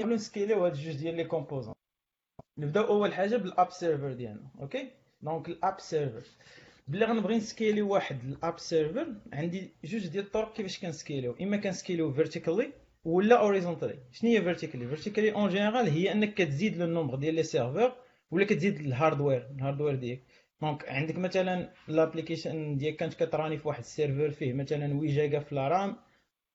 نبغيو 0.00 0.14
ن 0.14 0.20
scaleيو 0.20 0.64
هاد 0.64 0.72
جوج 0.72 0.96
ديال 0.96 1.14
les 1.14 1.24
composants 1.24 1.74
نبداو 2.58 2.84
أول 2.84 3.14
حاجة 3.14 3.36
بال 3.36 3.50
app 3.50 3.70
server 3.70 4.12
ديالنا 4.12 4.50
okay؟ 4.60 4.90
donc 5.22 5.48
ال 5.48 5.56
app 5.56 5.80
server 5.80 6.22
بلي 6.88 7.04
غنبغي 7.04 7.36
ن 7.36 7.43
scaleي 7.43 7.82
واحد 7.82 8.24
ال 8.24 8.33
app 8.33 8.58
server 8.58 9.06
عندي 9.32 9.72
جوج 9.84 10.06
ديال 10.06 10.24
الطرق 10.24 10.52
كيفاش 10.52 10.80
كنسكيليو. 10.80 11.34
إما 11.42 11.56
كنسكيليو 11.56 12.12
فيرتيكالي 12.12 12.72
ولا 13.04 13.40
اوريزونتالي 13.40 13.98
شنو 14.12 14.30
هي 14.30 14.42
vertically 14.42 14.86
vertically 14.88 15.32
en 15.32 15.48
général 15.48 15.88
هي 15.88 16.12
أنك 16.12 16.34
كتزيد 16.34 16.76
le 16.76 16.86
nombre 16.86 17.14
ديال 17.16 17.34
les 17.34 17.42
serveurs 17.42 17.96
ولا 18.30 18.44
كتزيد 18.44 18.80
ال 18.80 18.88
hardware 18.88 19.50
ال 19.50 19.55
hardware 19.55 19.94
ديالك. 19.94 20.22
donc 20.62 20.88
عندك 20.88 21.18
مثلا 21.18 21.72
l'application 21.88 22.76
ديالك 22.76 22.96
كانت 22.96 23.14
كت 23.14 23.29
runي 23.29 23.58
في 23.58 23.68
واحد 23.68 23.80
ال 23.80 23.86
serveur 23.86 24.30
فيه 24.30 24.52
مثلا 24.52 24.86
8 24.88 25.12
جيجا 25.12 25.40
في 25.40 25.52
ال 25.52 25.63
RAM 25.63 25.96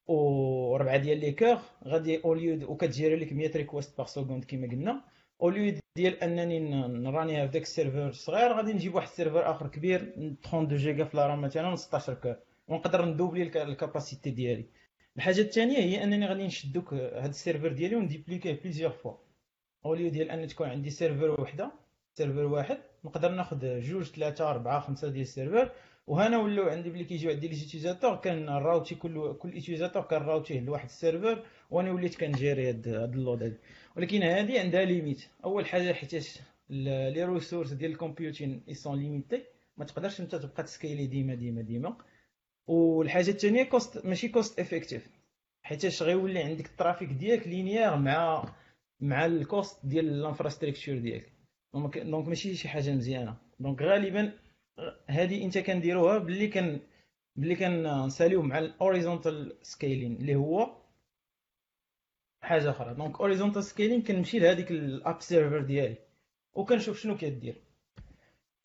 و 0.07 0.75
4 0.75 0.97
ديال 0.97 1.19
les 1.19 1.31
cores 1.31 1.57
غادي 1.87 2.23
au 2.25 2.41
lieu 2.41 2.71
وكت 2.71 2.90
gérي 2.90 3.15
لك 3.15 3.33
100 3.33 3.51
requests 3.55 3.97
par 3.97 4.05
seconde 4.07 4.45
كما 4.45 4.67
قلنا. 4.67 5.01
اوليو 5.41 5.79
ديال 5.95 6.23
انني 6.23 6.59
نرانيها 6.87 7.45
في 7.45 7.51
داك 7.51 7.61
السيرفر 7.61 8.11
صغير 8.11 8.53
غادي 8.53 8.73
نجيب 8.73 8.95
واحد 8.95 9.07
ال 9.07 9.13
serveur 9.13 9.51
اخر 9.51 9.67
كبير 9.67 10.01
32 10.01 10.77
جيجا 10.77 11.03
في 11.05 11.13
ال 11.13 11.20
RAM 11.20 11.41
مثلا 11.41 11.75
16 11.75 12.13
core 12.13 12.35
ونقدر 12.67 13.05
ن 13.05 13.11
doublي 13.11 13.43
ال 13.63 13.71
capacité 13.71 14.29
ديالي 14.29 14.65
الحاجة 15.17 15.41
الثانية 15.41 15.77
هي 15.77 16.03
انني 16.03 16.27
غادي 16.27 16.43
نشد 16.45 16.73
دوك 16.73 16.93
هاد 16.93 17.29
السيرفر 17.29 17.71
ديالي 17.71 17.95
ونديبليكيه 17.95 18.59
بليزيور 18.61 18.91
فوا 18.91 19.13
اوليو 19.85 20.09
ديال 20.09 20.31
ان 20.31 20.47
تكون 20.47 20.69
عندي 20.69 20.89
serveur 20.89 21.41
وحده 21.41 21.71
serveur 22.13 22.45
واحد 22.45 22.77
نقدر 23.03 23.31
ناخذ 23.31 23.79
جوج 23.81 24.03
ثلاثة 24.03 24.49
اربعه 24.49 24.79
خمسه 24.79 25.09
ديال 25.09 25.21
ال 25.21 25.28
serveur 25.28 25.71
وهنا 26.09 26.37
ولاو 26.37 26.69
عندي 26.69 26.89
ملي 26.89 27.03
كيجيو 27.03 27.31
عندي 27.31 27.47
les 27.47 27.55
utilisateurs 27.55 28.15
كن 28.15 28.35
routeي 28.35 28.95
كل 28.95 29.33
كل 29.33 29.53
utilisateur 29.53 30.01
كن 30.01 30.14
routeيه 30.14 30.59
لواحد 30.59 30.85
ال 30.85 30.93
serveur 30.93 31.45
وأنا 31.69 31.91
وليت 31.91 32.15
كن 32.15 32.33
gérي 32.33 32.69
هاد 32.69 32.87
ال 32.87 32.99
load 32.99 33.43
هادي. 33.43 33.57
ولكن 33.97 34.23
هذه 34.23 34.59
عندها 34.59 34.85
limite. 34.85 35.21
أول 35.45 35.65
حاجة 35.65 35.93
حيتاش 35.93 36.39
les 36.69 37.23
ressources 37.25 37.71
ديال 37.71 37.91
ال 37.91 37.99
computing 37.99 38.63
ils 38.69 38.73
sont 38.73 38.99
limités. 38.99 39.43
ما 39.77 39.85
تقدرش 39.85 40.21
أنت 40.21 40.35
تبقى 40.35 40.63
ت 40.63 40.70
scaleي 40.70 41.07
ديما 41.07 41.35
ديما 41.35 41.61
ديما. 41.61 41.97
والحاجة 42.67 43.31
الثانية 43.31 43.63
cost 43.63 44.05
ماشي 44.05 44.27
cost 44.27 44.59
effective 44.59 45.07
حيتاش 45.63 46.03
غيولي 46.03 46.43
عندك 46.43 46.65
ال 46.65 46.72
trafic 46.72 47.09
ديالك 47.09 47.47
linéaire 47.47 47.95
مع 47.95 48.53
مع 48.99 49.25
ال 49.25 49.37
cost 49.37 49.85
ديال 49.85 50.09
ال 50.09 50.15
infrastructure 50.15 50.97
ديالك. 50.97 51.33
donc 51.73 52.27
ماشي 52.27 52.55
شي 52.55 52.67
حاجة 52.67 52.91
مزيانة. 52.91 53.35
donc 53.59 53.81
غالبا 53.81 54.31
هذه 55.07 55.43
انت 55.43 55.57
كنديروها 55.57 56.17
باللي 56.17 56.47
كان 56.47 56.79
باللي 57.35 57.55
كنساليو 57.55 58.41
مع 58.41 58.59
ال 58.59 58.68
horizontal 58.68 59.57
scaling 59.61 60.15
اللي 60.15 60.35
هو 60.35 60.77
حاجة 62.41 62.69
أخرى. 62.69 62.93
donc 62.93 63.19
horizontal 63.19 63.63
scaling 63.63 64.01
كنمشي 64.01 64.39
لهذيك 64.39 64.71
ال 64.71 64.84
app 64.84 65.21
server 65.21 65.61
ديالي 65.61 65.95
وكنشوف 66.53 66.99
شنو 66.99 67.17
كدير. 67.17 67.55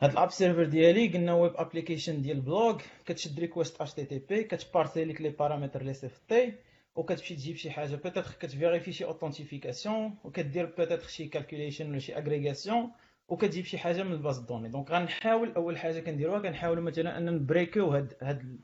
هاد 0.00 0.10
ال 0.10 0.15
app 0.15 0.30
server 0.30 0.64
ديالي 0.64 1.08
قلنا 1.08 1.34
web 1.34 1.52
application 1.56 2.22
ديال 2.22 2.40
blog 2.40 2.80
كتشد 3.06 3.40
request 3.40 3.94
HTTP 3.94 4.44
كت 4.44 4.61
parsي 4.61 5.04
لك 5.04 5.20
les 5.20 5.28
paramètres 5.28 5.90
اف 5.90 6.18
تي 6.28 6.52
وكتمشي 6.96 7.34
تجيب 7.34 7.56
شي 7.56 7.70
حاجة. 7.70 7.94
peut-être 7.94 8.22
كت 8.40 8.52
vérifiي 8.52 8.92
شي 8.92 9.04
authentification 9.04 10.18
وكدير 10.24 10.66
peut-être 10.66 11.08
شي 11.08 11.28
calculation 11.28 11.90
ولا 11.90 11.98
شي 11.98 12.16
agrégation 12.16 12.90
وكتجيب 13.28 13.64
شي 13.64 13.78
حاجة 13.78 14.02
من 14.02 14.12
ال 14.12 14.17
base 14.17 14.38
de 14.38 14.45
données 14.45 14.68
donc 14.68 14.90
غنحاول 14.90 15.52
أول 15.52 15.78
حاجة 15.78 16.00
كنديروها 16.00 16.38
كنحاولوا 16.38 16.82
مثلا 16.82 17.18
أن 17.18 17.26
ن 17.34 17.41
breakيو 17.41 17.86
هاد 17.90 18.14
هاد 18.22 18.58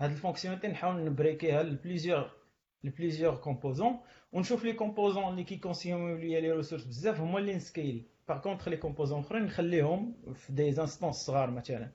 هاد 0.00 0.10
ال 0.10 0.14
fonctionnalité 0.14 0.68
نحاول 0.68 1.04
نبريكيها 1.04 1.62
لبليزيور 1.62 2.30
لبليزيور 2.84 3.34
كومبوزون 3.36 3.98
ونشوف 4.32 4.64
les 4.64 4.72
composants 4.72 5.28
اللي 5.28 5.44
كي 5.44 5.57
consommيو 5.57 6.16
ليا 6.16 6.40
les 6.40 6.52
ressources 6.52 6.84
بزاف 6.84 7.20
هما 7.20 7.38
اللي 7.38 7.56
ن 7.56 7.63
scale. 7.63 8.06
par 8.28 8.38
contre 8.38 8.68
les 8.68 8.76
composants 8.76 9.20
أخرين 9.20 9.42
نخليهم 9.42 10.14
في 10.34 10.52
des 10.52 10.72
instances 10.72 11.16
صغار 11.16 11.50
مثلا. 11.50 11.90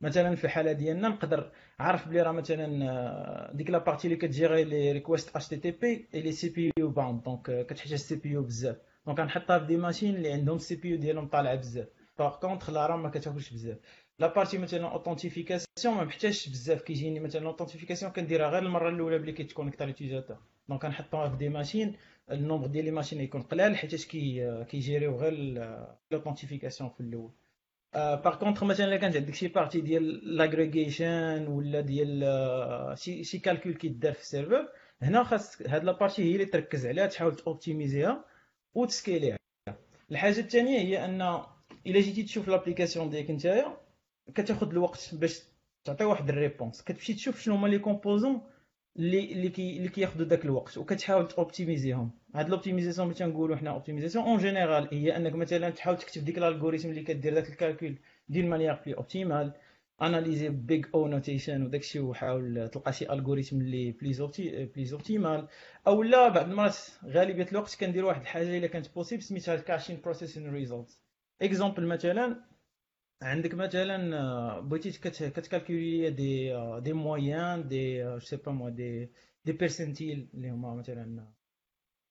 مثلا 0.00 0.34
في 0.36 0.44
الحالة 0.44 0.72
ديالنا 0.72 1.08
نقدر 1.08 1.50
عارف 1.78 2.08
بلي 2.08 2.22
راه 2.22 2.32
مثلا 2.32 3.50
ديك 3.54 3.70
la 3.70 3.78
partie 3.78 4.06
اللي 4.06 4.16
كتجيري 4.16 4.64
لي 4.64 4.92
ريكويست 4.92 5.36
اتش 5.36 5.48
تي 5.48 5.56
تي 5.56 5.70
بي 5.70 6.08
لي 6.14 6.32
سي 6.32 6.48
بي 6.48 6.70
يو 6.78 6.88
باوند 6.90 7.22
دونك 7.22 7.66
كتحتاج 7.66 7.92
ال 7.92 8.16
CPU 8.16 8.42
بزاف. 8.42 8.76
donc 9.06 9.20
غنحطها 9.20 9.58
في 9.58 9.66
des 9.66 9.76
machines 9.76 10.16
اللي 10.16 10.32
عندهم 10.32 10.56
ال 10.56 10.76
CPU 10.76 10.96
ديالهم 10.96 11.28
طالعه 11.28 11.54
بزاف. 11.54 11.88
par 12.18 12.36
contre 12.36 12.70
la 12.70 12.86
RAM 12.86 13.02
ما 13.02 13.08
كتاكلش 13.08 13.50
بزاف. 13.50 13.78
la 14.18 14.34
partie 14.34 14.58
مثلا 14.58 14.88
authentification 14.92 15.94
ما 15.94 16.04
محتاجش 16.04 16.48
بزاف. 16.48 16.82
كيجيني 16.82 17.20
مثلا 17.20 17.46
authentification 17.46 18.12
كنديرها 18.12 18.48
غير 18.48 18.62
المرة 18.62 18.88
الأولى 18.88 19.18
بلي 19.18 19.32
كيت 19.32 19.46
connecta 19.46 19.84
l'utilisateur 19.84 20.36
donc 20.68 20.82
كنحطوها 20.82 21.28
في 21.28 21.36
des 21.36 21.48
machines. 21.48 21.96
ال 22.30 22.35
nombre 22.35 22.66
ديال 22.66 22.84
les 22.84 22.90
machines 22.90 23.20
يكون 23.20 23.42
قلال 23.42 23.76
حيت 23.76 24.04
كي 24.04 24.64
كي 24.64 24.79
gérيو 24.79 25.16
غير 25.16 25.34
l'authentification 26.10 26.90
في 26.90 27.00
الأول. 27.00 27.30
par 27.94 28.34
contre 28.34 28.64
مثلا 28.64 28.86
إلا 28.86 28.96
كانت 28.96 29.16
عندك 29.16 29.34
شي 29.34 29.48
partie 29.48 29.80
ديال 29.80 30.36
l'aggregation 30.36 31.46
ولا 31.46 31.80
ديال 31.80 32.98
شي 32.98 33.24
شي 33.24 33.38
calcul 33.38 33.74
كيدار 33.74 34.12
في 34.12 34.20
ال 34.20 34.26
serveur 34.26 34.68
هنا 35.02 35.24
خاص 35.24 35.62
هاد 35.62 35.84
la 35.84 35.93
partie 35.93 36.22
هي 36.22 36.32
اللي 36.32 36.44
تركز 36.46 36.86
عليها 36.86 37.06
تحاول 37.06 37.36
توبتيميزيها 37.36 38.24
وتسكيليها 38.74 39.36
الحاجة 40.10 40.38
الثانية 40.40 40.78
هي 40.78 41.04
ان 41.04 41.22
الا 41.86 42.00
جيتي 42.00 42.22
تشوف 42.22 42.48
l'application 42.48 43.10
ديالك 43.10 43.30
نتايا 43.30 43.76
كتاخذ 44.34 44.70
الوقت 44.70 45.10
باش 45.14 45.42
تعطي 45.84 46.04
واحد 46.04 46.28
ال 46.28 46.35
réponse 46.35 46.82
كتمشي 46.82 47.14
تشوف 47.14 47.40
شنو 47.40 47.54
هما 47.54 47.68
les 47.68 47.78
composants 47.78 48.40
اللي 48.96 49.32
اللي 49.32 49.48
كي 49.48 49.76
اللي 49.76 49.88
كياخذوا 49.88 50.26
داك 50.26 50.44
الوقت 50.44 50.78
وكتحاول 50.78 51.28
توبتيميزيهم 51.28 52.10
هاد 52.34 52.48
l'optimisation 52.48 53.06
اللي 53.08 53.18
تنقولوا 53.18 53.56
حنا 53.56 53.70
optimisation 53.70 54.24
en 54.24 54.38
général 54.38 54.88
هي 54.92 55.16
انك 55.16 55.34
مثلا 55.34 55.70
تحاول 55.70 55.98
تكتب 55.98 56.24
ديك 56.24 56.38
ال 56.38 56.43
algorithme 56.43 56.90
اللي 56.90 57.02
كدير 57.02 57.34
داك 57.34 57.48
ال 57.48 57.55
calcul 57.55 57.94
de 58.28 58.46
manière 58.46 58.74
plus 58.86 58.94
optimale 58.94 59.52
analyser 60.02 60.48
big 60.48 60.86
O 60.94 61.08
notation 61.08 61.62
وداكشي 61.62 62.00
وحاول 62.00 62.68
تلقى 62.68 62.92
شي 62.92 63.12
algorithme 63.12 63.60
اللي 63.60 63.92
plus 63.92 64.20
opti 64.20 64.64
plus 64.64 64.92
optimal 64.92 65.48
أو 65.86 66.02
لا 66.02 66.28
بعض 66.28 66.48
المرات 66.50 66.76
غالبية 67.04 67.46
الوقت 67.52 67.76
كندير 67.80 68.04
واحد 68.04 68.20
الحاجة 68.20 68.58
إلا 68.58 68.66
كانت 68.66 68.94
possible 68.94 69.22
سميتها 69.22 69.56
caching 69.56 70.00
processing 70.00 70.50
result 70.54 71.00
exemple 71.42 71.86
مثلا 71.86 72.44
عندك 73.22 73.54
مثلا 73.54 74.60
بغيتي 74.60 74.90
كتكالكولي 74.90 76.10
des 76.10 76.52
des 76.80 76.92
moyennes 76.92 77.68
des 77.68 78.02
je 78.04 78.18
sais 78.18 78.36
pas 78.36 78.52
moi 78.52 78.70
des 78.70 79.10
des 79.44 79.52
percentiles 79.52 80.28
اللي 80.34 80.50
هما 80.50 80.74
مثلا 80.74 81.32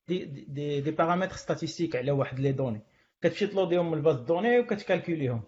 des 0.07 0.25
des 0.25 0.81
des 0.81 0.91
paramètres 0.91 1.35
statistiques 1.35 1.95
على 1.95 2.11
واحد 2.11 2.39
les 2.39 2.51
données. 2.51 2.81
كتمشي 3.21 3.47
تلوديهم 3.47 3.91
من 3.91 3.97
ال 3.97 4.02
base 4.02 4.19
de 4.19 4.28
données 4.28 4.59
وكتكالكوليهم. 4.59 5.43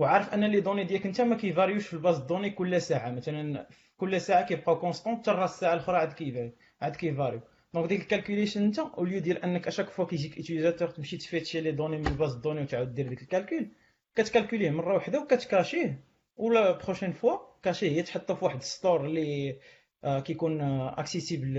وعارف 0.00 0.34
أن 0.34 0.44
les 0.44 0.60
données 0.60 0.84
ديالك 0.84 1.06
أنت 1.06 1.20
ما 1.20 1.36
كيفاريوش 1.36 1.86
في 1.86 1.94
ال 1.94 1.99
base 1.99 2.18
de 2.18 2.25
données 2.25 2.50
كل 2.50 2.82
ساعة. 2.82 3.10
مثلا 3.10 3.66
كل 3.96 4.20
ساعة 4.20 4.46
كيبقاو 4.46 4.78
constantes 4.78 5.30
حتى 5.30 5.44
الساعة 5.44 5.74
الأخرى 5.74 5.96
عاد 5.96 6.12
كيفاري 6.12 6.52
عاد 6.80 6.96
كيفاريو. 6.96 7.40
donc 7.74 7.88
ديك 7.88 8.00
ال 8.00 8.05
calculation 8.05 8.64
أنت 8.64 8.78
au 8.78 8.92
lieu 8.92 9.20
ديال 9.20 9.44
أنك 9.44 9.66
à 9.66 9.69
chaque 9.69 9.88
fois 9.88 10.04
كيجيك 10.04 10.38
utilisateur 10.38 10.88
تمشي 10.88 11.16
تفيتشي 11.16 11.60
les 11.60 11.72
données 11.72 11.98
من 11.98 12.06
ال 12.06 12.12
base 12.12 12.34
de 12.34 12.40
données 12.40 12.60
وتعاود 12.62 12.94
دير 12.94 13.08
ديك 13.08 13.22
ال 13.22 13.29
calcul 13.29 13.68
كتكالكوليه 14.14 14.70
مرة 14.70 14.94
واحدة 14.94 15.20
وكتكاشيه 15.22 16.04
و 16.36 16.48
la 16.48 16.72
prochaine 16.72 17.12
fois 17.12 17.38
cacher 17.62 17.90
هي 17.90 18.02
تحطو 18.02 18.34
في 18.34 18.44
واحد 18.44 18.62
store 18.62 19.04
اللي 19.04 19.56
كيكون 20.04 20.60
accessible 20.60 21.58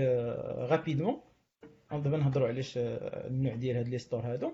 rapidement 0.58 1.20
دابا 1.92 2.16
نهضروا 2.16 2.48
علاش 2.48 2.74
النوع 2.78 3.54
ديال 3.54 3.76
هاد 3.76 3.88
les 3.88 3.98
stores 3.98 4.20
هادو. 4.20 4.52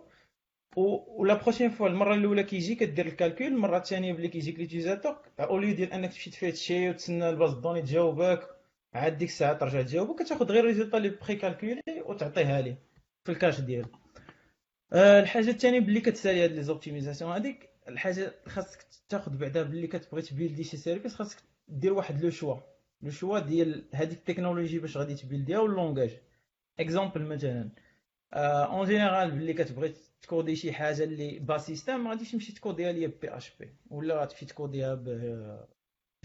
و 0.76 0.95
la 0.95 1.34
prochaine 1.34 1.70
fois 1.70 1.88
المرة 1.88 2.14
الأولى 2.14 2.42
كيجي 2.42 2.74
كدير 2.74 3.06
الكالكول 3.06 3.46
المرة 3.46 3.78
الثانية 3.78 4.12
بلي 4.12 4.28
كيجيك 4.28 4.58
l'utilisateur 4.58 5.16
au 5.40 5.52
lieu 5.52 5.74
ديال 5.74 5.92
أنك 5.92 6.12
تمشي 6.12 6.30
تفيتشي 6.30 6.90
وتسنى 6.90 7.30
ال 7.30 7.35
base 7.35 7.52
de 7.54 7.60
données 7.60 7.82
تجاوبك 7.82 8.48
عاد 8.94 9.18
ديك 9.18 9.28
الساعة 9.28 9.52
ترجع 9.52 9.82
تجاوبو 9.82 10.14
كتاخذ 10.14 10.52
غير 10.52 10.60
ال 10.60 10.64
résultat 10.64 10.98
اللي 10.98 11.08
pré-calculé 11.08 11.82
وتعطيها 12.06 12.60
ليه 12.60 12.78
في 13.24 13.32
ال 13.32 13.37
cache 13.37 13.60
ديالو 13.60 13.88
الحاجة 14.94 15.50
الثانية 15.50 15.80
بلي 15.80 16.00
كتسالي 16.00 16.44
هاد 16.44 16.52
les 16.52 16.62
optimisations 16.62 17.32
هذيك 17.32 17.68
الحاجة 17.88 18.34
خاصك 18.46 18.86
تاخذ 19.08 19.36
بعدا 19.36 19.62
باللي 19.62 19.86
كتبغي 19.86 20.22
تبيلدي 20.22 20.64
شي 20.64 20.76
service 20.76 21.14
خاصك 21.14 21.38
دير 21.68 21.92
واحد 21.92 22.24
le 22.24 22.30
choix 22.30 22.56
le 23.02 23.10
choix 23.10 23.38
ديال 23.38 23.84
هذيك 23.94 24.18
التكنولوجي 24.18 24.78
باش 24.78 24.96
غادي 24.96 25.14
تبيلديها 25.14 25.58
وال 25.58 25.71
langage 25.71 26.18
exemple 26.80 27.22
مثلا 27.22 27.70
en 28.34 28.86
général 28.86 29.30
باللي 29.30 29.52
كتبغي 29.52 29.94
تكودي 30.22 30.56
شي 30.56 30.72
حاجة 30.72 31.04
اللي 31.04 31.38
bas 31.38 31.58
système 31.58 32.04
ما 32.04 32.10
غاديش 32.10 32.32
تمشي 32.32 32.52
تكوديها 32.52 32.92
ليا 32.92 33.12
PHP. 33.22 33.68
ولا 33.90 34.22
غتمشي 34.22 34.46
تكوديها 34.46 34.94
ب 34.94 35.08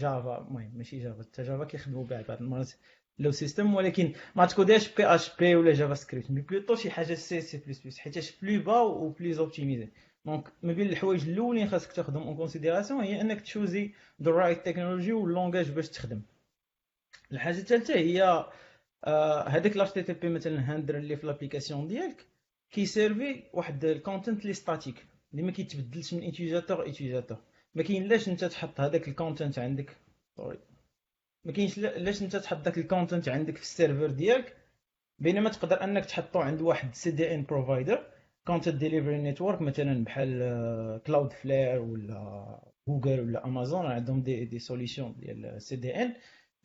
Java 0.00 0.38
المهم 0.38 0.72
ماشي 0.76 0.98
Java 0.98 1.22
حتى 1.22 1.42
جافا 1.42 1.64
كيخدموا 1.64 2.04
بعض 2.04 2.24
بعض 2.24 2.42
المرات 2.42 2.72
le 3.18 3.30
système 3.30 3.74
ولكن 3.74 4.12
ما 4.36 4.46
تكوديهاش 4.46 4.94
PHP 4.94 5.54
ولا 5.56 5.72
JavaScript 5.72 6.30
mais 6.30 6.40
plutôt 6.40 6.74
شي 6.76 6.90
حاجة 6.90 7.14
سي 7.14 7.40
سي 7.40 7.58
بلس 7.58 7.80
بلس 7.80 7.98
حيتاش 7.98 8.40
plus 8.42 8.62
bas 8.62 8.80
و 8.80 9.08
plus 9.08 9.38
optimisé. 9.38 9.88
donc 10.26 10.48
ما 10.62 10.72
بين 10.72 10.88
الحوايج 10.88 11.28
الأولين 11.28 11.68
خاصك 11.68 11.92
تاخذهم 11.92 12.22
en 12.22 12.36
considération 12.36 13.00
هي 13.00 13.20
انك 13.20 13.40
تشوزي 13.40 13.90
the 14.22 14.30
right 14.30 14.66
technology 14.66 15.12
وال 15.12 15.25
langage 15.25 15.70
باش 15.70 15.88
تخدم. 15.88 16.22
الحاجة 17.32 17.58
الثالثه 17.58 17.94
هي 17.94 18.46
هذاك 19.48 19.76
l'HTTP 19.76 20.28
مثلا 20.28 20.74
handler 20.74 20.96
اللي 20.96 21.16
في 21.16 21.26
l'application 21.26 21.88
ديالك. 21.88 22.26
كيسيرفي 22.74 23.42
واحد 23.52 23.84
ال 23.84 23.91
content 23.91 24.42
اللي 24.42 24.52
static 24.52 25.06
اللي 25.32 25.42
ما 25.42 25.52
كيتبدلش 25.52 26.14
من 26.14 26.20
utilisateur 26.22 26.82
utilisateur 26.82 27.38
ما 27.74 27.82
كاين 27.82 28.08
لاش 28.08 28.28
انت 28.28 28.44
تحط 28.44 28.80
هذاك 28.80 29.08
ال 29.08 29.14
content 29.14 29.58
عندك. 29.58 29.96
sorry 30.36 30.58
ما 31.44 31.52
كاينش 31.52 31.78
لاش 31.78 32.22
انت 32.22 32.36
تحط 32.36 32.56
داك 32.56 32.78
ال 32.78 32.84
content 32.84 33.28
عندك 33.28 33.56
في 33.56 33.62
ال 33.62 33.68
serveur 33.68 34.10
ديالك 34.10 34.56
بينما 35.18 35.50
تقدر 35.50 35.84
انك 35.84 36.04
تحطو 36.04 36.38
عند 36.38 36.60
واحد 36.60 36.94
CDN 36.94 37.42
provider 37.44 38.06
content 38.46 38.74
delivery 38.74 39.18
network 39.18 39.62
مثلا 39.62 40.04
بحال 40.04 41.00
Cloudflare 41.06 41.80
ولا 41.80 42.60
جوجل 42.88 43.20
ولا 43.20 43.44
امازون 43.44 43.86
عندهم 43.86 44.22
des 44.22 44.44
des 44.44 44.58
solutions 44.58 45.14
ديال 45.18 45.62
CDN 45.62 46.14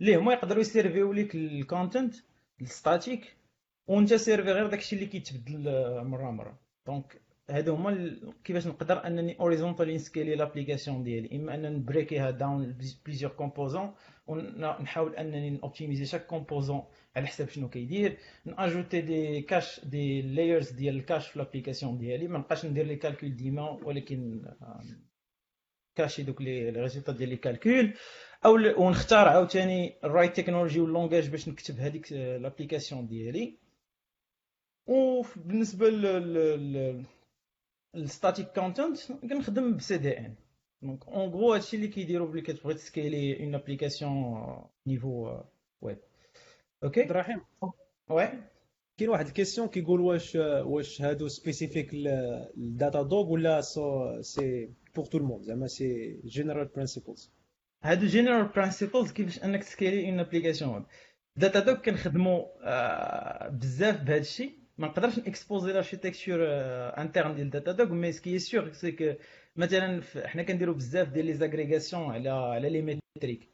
اللي 0.02 0.16
هما 0.16 0.34
يقدروا 0.34 0.62
يسيرفيو 0.62 1.14
ليك 1.14 1.36
ال 1.36 1.46
content 1.46 2.16
ال 2.62 2.72
static 2.72 3.36
وانت 3.90 4.14
سيرفي 4.14 4.52
غير 4.52 4.68
داكشي 4.68 4.96
اللي 4.96 5.08
كيتبدل 5.08 5.64
مرة 6.04 6.32
مرة. 6.32 6.60
donc 6.88 7.22
هادو 7.50 7.76
هما 7.76 8.20
كيفاش 8.44 8.68
نقدر 8.68 9.08
أنني 9.08 9.40
horizontally 9.40 9.96
نسكيلي 9.96 10.36
l'application 10.36 11.04
ديالي؟ 11.04 11.36
إما 11.36 11.56
أنني 11.56 11.70
نبريكيها 11.70 12.32
dans 12.32 12.78
plusieurs 13.06 13.32
composants 13.32 13.94
ونحاول 14.28 15.16
أنني 15.16 15.50
نوبتيميزي 15.50 16.06
chaque 16.06 16.26
composant 16.26 16.84
على 17.16 17.28
حساب 17.28 17.50
شنو 17.50 17.70
كيدير. 17.70 18.18
نأجوتي 18.46 19.02
des 19.02 19.42
caches 19.42 19.86
des 19.86 20.22
layers 20.22 20.72
ديال 20.72 20.96
ال 20.96 21.01
cache 21.01 21.28
في 21.28 21.40
l'application 21.40 21.98
ديالي. 21.98 22.28
ما 22.28 22.38
نبقاش 22.38 22.66
ندير 22.66 22.86
les 22.86 22.96
calculs 22.96 23.36
ديما 23.36 23.70
ولكن 23.70 24.46
كاشي 25.96 26.24
دوك 26.24 26.42
les 26.42 26.70
résultats 26.70 27.12
ديال 27.12 27.30
les 27.30 27.36
calculs 27.38 27.94
أو 28.46 28.54
ونختار 28.78 29.28
عاوتاني 29.28 29.96
ال 30.04 30.10
right 30.10 30.38
technology 30.38 30.80
وال 30.80 30.91
langage 30.91 31.30
باش 31.30 31.50
نكتب 31.50 31.80
هذيك 31.80 32.12
l'application 32.14 33.08
ديالي. 33.08 33.69
وبالنسبه 34.90 35.90
لل 37.94 38.07
static 38.07 38.48
content 38.48 39.12
كنخدم 39.12 39.78
ب 39.78 39.98
CDN 39.98 40.36
donc 40.82 41.08
en 41.08 41.30
gros 41.30 41.54
هادشي 41.54 41.76
اللي 41.78 41.88
كيديروا 41.88 42.28
بلي 42.28 42.42
كتبغي 42.42 42.74
تسكيلي 42.74 43.44
une 43.44 43.56
application 43.56 44.46
niveau 44.88 45.42
web 45.82 45.98
okay 46.84 47.02
عبد 47.02 47.12
الرحيم. 47.12 47.42
oui 48.10 48.30
كاين 48.98 49.10
واحد 49.10 49.28
ال 49.28 49.32
question 49.32 49.68
كيقول 49.68 50.02
واش 50.02 50.36
واش 50.36 51.02
هادو 51.02 51.28
spécifiques 51.28 51.94
لل 51.94 53.02
Datadog 53.02 53.32
ولا 53.32 53.62
ce 53.62 54.22
c'est 54.22 54.70
pour 54.96 55.06
tout 55.06 55.18
le 55.18 55.25
monde 55.25 55.44
زعما 55.44 55.68
c'est 55.68 56.20
general 56.26 56.66
principles 56.66 57.32
هادو 57.84 58.06
general 58.08 58.48
principles 58.48 59.12
كيفاش 59.12 59.44
انك 59.44 59.64
تسكيلي 59.64 60.10
une 60.10 60.20
application 60.20 60.74
web 60.74 60.84
Datadog 61.36 61.76
كنخدموا 61.76 62.46
بزاف 63.50 64.02
بهذا 64.02 64.18
الشيء 64.18 64.59
ما 64.80 64.88
نقدرش 64.88 65.20
نكسبوزي 65.20 65.74
l'architecture 65.74 66.38
interne 67.02 67.36
ديال 67.36 67.50
Datadog 67.50 67.94
mais 67.94 68.12
ce 68.12 68.23
qui 68.23 68.40
est 68.40 68.72
sûr 68.72 68.92
c'est 68.92 69.06
que 69.06 69.14
مثلا 69.56 70.02
حنا 70.26 70.44
كنديروا 70.44 70.76
بزاف 70.76 71.10
ديال 71.10 71.26
les 71.26 71.34
agrégations 71.34 72.04
على 72.04 72.30
على 72.30 72.70
les 72.70 72.82
métriques 72.82 73.50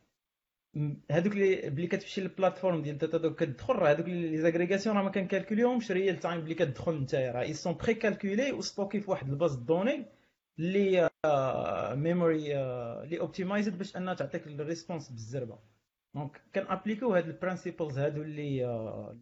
هذوك 1.12 1.34
اللي 1.34 1.70
بلي 1.70 1.88
كتمشي 1.88 2.22
لل 2.22 2.32
plateforme 2.32 2.82
ديال 2.82 2.98
Datadog 2.98 3.40
كتدخل 3.44 3.74
راه 3.74 3.92
هذوك 3.92 4.08
les 4.08 4.38
agrégations 4.38 4.98
راه 4.98 5.04
ما 5.04 5.12
كنكالكوليهمش. 5.12 5.92
real 5.92 6.20
time 6.20 6.42
بلي 6.42 6.54
كتدخل 6.56 7.02
نتايا. 7.02 7.32
راه 7.32 7.42
ils 7.42 7.54
sont 7.54 7.74
pré-calculés 7.74 7.94
و 7.94 8.52
stockés 8.52 9.00
في 9.02 9.12
واحد 9.12 9.30
ال 9.30 9.35
base 9.35 9.56
de 9.56 9.67
données 9.67 10.06
اللي 10.60 11.10
memory 11.96 12.58
اللي 13.04 13.20
optimized 13.20 13.78
باش 13.78 13.98
أنها 13.98 14.14
تعطيك 14.14 14.48
ال 14.48 14.55
response 14.55 15.10
بالزربة. 15.10 15.60
donc 16.16 16.42
كنابليكيو 16.56 17.14
هاد 17.14 17.28
ال 17.28 17.34
principles 17.34 18.00
هادو 18.00 18.22
اللي 18.22 19.16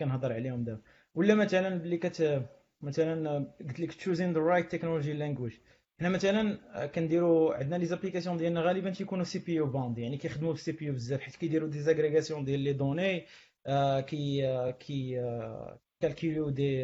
كنهضر 0.00 0.32
عليهم 0.32 0.64
دابا. 0.64 0.80
ولا 1.14 1.34
مثلا 1.34 1.78
بلي 1.78 1.96
كت 1.96 2.48
مثلا 2.80 3.38
قلت 3.60 3.80
لك 3.80 3.92
choosing 3.92 4.34
the 4.36 4.40
right 4.40 4.70
technology 4.76 5.14
language. 5.14 5.60
حنا 6.00 6.08
مثلا 6.08 6.86
كنديروا 6.86 7.54
عندنا 7.54 7.76
les 7.76 7.86
applications 7.86 8.36
ديالنا 8.36 8.60
غالبا 8.60 8.90
تيكونوا 8.90 9.24
CPU 9.24 9.54
bound 9.54 9.98
يعني 9.98 10.16
كيخدموا 10.16 10.54
في 10.54 10.62
CPU 10.62 10.92
بزاف 10.92 11.20
حيت 11.20 11.36
كيديروا 11.36 11.68
des 11.68 11.80
agrégations 11.80 12.44
ديال 12.44 12.60
les 12.60 12.72
données 12.72 13.26
كي 14.00 14.72
كي 14.80 15.20
كالكيلو 16.00 16.50
des 16.50 16.82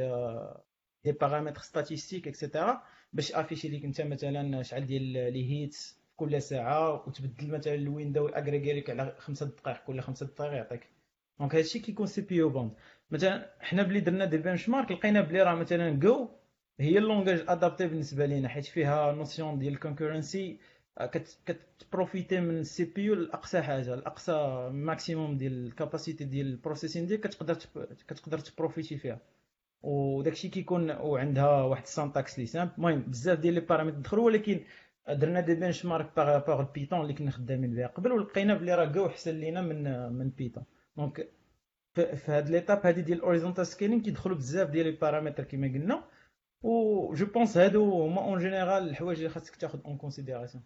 des 1.04 1.12
paramètres 1.12 1.60
statistiques 1.60 2.28
et 2.28 2.42
cetera 2.42 2.82
باش 3.12 3.32
afficher 3.32 3.68
ليك 3.68 3.84
انت 3.84 4.00
مثلا 4.00 4.62
شحال 4.62 4.86
ديال 4.86 5.02
les 5.02 5.50
hits 5.50 6.00
كل 6.16 6.42
ساعة 6.42 7.08
وتبدل 7.08 7.50
مثلا 7.50 7.74
ال 7.74 7.82
window 7.82 8.26
اغريغي 8.28 8.72
لك 8.72 8.90
على 8.90 9.14
خمسة 9.18 9.46
دقائق 9.46 9.84
كل 9.86 10.00
خمسة 10.00 10.26
دقائق 10.26 10.52
يعطيك. 10.52 10.86
donc 11.40 11.54
هادشي 11.54 11.78
كيكون 11.78 12.06
CPU 12.06 12.36
bound 12.36 12.72
مثلا 13.10 13.50
حنا 13.60 13.82
بلي 13.82 14.00
درنا 14.00 14.24
des 14.24 14.38
benchmarks 14.38 14.92
لقينا 14.92 15.20
بلي 15.20 15.42
راه 15.42 15.54
مثلا 15.54 15.90
Go 15.90 16.28
هي 16.80 16.98
ال 16.98 17.04
langage 17.04 17.44
adapté 17.48 17.86
بالنسبة 17.86 18.26
لينا 18.26 18.48
حيت 18.48 18.64
فيها 18.64 19.12
notion 19.12 19.58
ديال 19.58 19.72
ال 19.72 19.79
concurrency 19.79 20.58
كتبروفيتي 21.46 22.40
من 22.40 22.58
ال 22.58 22.84
CPU 22.84 23.14
لأقصى 23.14 23.62
حاجة 23.62 23.94
لأقصى 23.94 24.68
maximum 24.72 25.36
ديال 25.36 25.66
ال 25.66 25.73
capacité 25.73 26.24
ديال 26.24 26.46
ال 26.46 26.52
processing 26.52 27.06
ديالك 27.06 27.26
كتقدر 27.26 27.54
كتقدر 28.08 28.38
تبروفيتي 28.38 28.98
فيها. 28.98 29.20
وداكشي 29.82 30.48
كيكون 30.48 30.90
وعندها 30.90 31.62
واحد 31.62 31.82
ال 31.82 31.89
syntaxe 31.89 32.38
اللي 32.38 32.46
simple 32.46 32.72
المهم 32.78 33.00
بزاف 33.02 33.38
ديال 33.38 33.54
les 33.54 33.60
paramètres 33.60 33.98
دخلوا 33.98 34.24
ولكن 34.24 34.60
درنا 35.08 35.40
des 35.40 35.54
benchmarks 35.54 36.16
par 36.16 36.46
par 36.46 36.66
اللي 37.02 37.14
كنا 37.14 37.30
خدامين 37.30 37.74
بها 37.74 37.86
قبل 37.86 38.12
ولقينا 38.12 38.54
بلي 38.54 38.74
راه 38.74 38.84
جو 38.84 39.06
احسن 39.06 39.34
لينا 39.34 39.60
من 39.60 40.12
من 40.12 40.28
Python 40.30 40.64
donc 40.96 41.28
في 42.00 42.32
هاد 42.32 42.50
l'étape 42.50 42.86
هادي 42.86 43.02
ديال 43.02 43.18
ال 43.18 43.23
horizontal 43.23 43.66
scaling 43.66 44.02
كيدخلوا 44.02 44.36
بزاف 44.36 44.70
ديال 44.70 44.86
les 44.86 44.92
paramètres 44.92 45.44
كما 45.44 45.66
قلنا. 45.66 46.04
و 46.62 47.14
je 47.14 47.26
pense 47.26 47.56
هادو 47.56 48.02
هما 48.02 48.24
en 48.24 48.38
général 48.38 48.88
الحوايج 48.88 49.18
اللي 49.18 49.30
خاصك 49.30 49.56
تاخذ 49.56 49.78
en 49.84 49.96
considération 49.96 50.62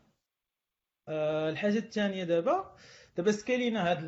الحاجة 1.09 1.79
الثانية 1.79 2.25
دابا 2.25 2.75
دابا 3.17 3.33
سكالينا 3.33 3.91
هاد 3.91 3.99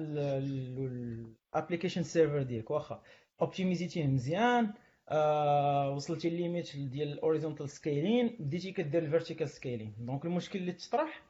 ال 1.54 1.58
application 1.58 2.02
server 2.02 2.42
ديالك 2.42 2.70
واخا. 2.70 3.02
optimiseيتيه 3.42 4.06
مزيان. 4.06 4.72
آه 5.08 5.90
وصلتي 5.90 6.30
limite 6.30 6.76
ديال 6.76 7.12
ال 7.12 7.17
horizontal 7.17 7.68
scaling 7.68 8.36
بديتي 8.40 8.72
كدير 8.72 9.02
ال 9.02 9.07
vertical 9.07 9.48
scaling 9.48 9.94
donc 9.98 10.24
المشكل 10.24 10.58
اللي 10.58 10.72
تطرح 10.72 11.22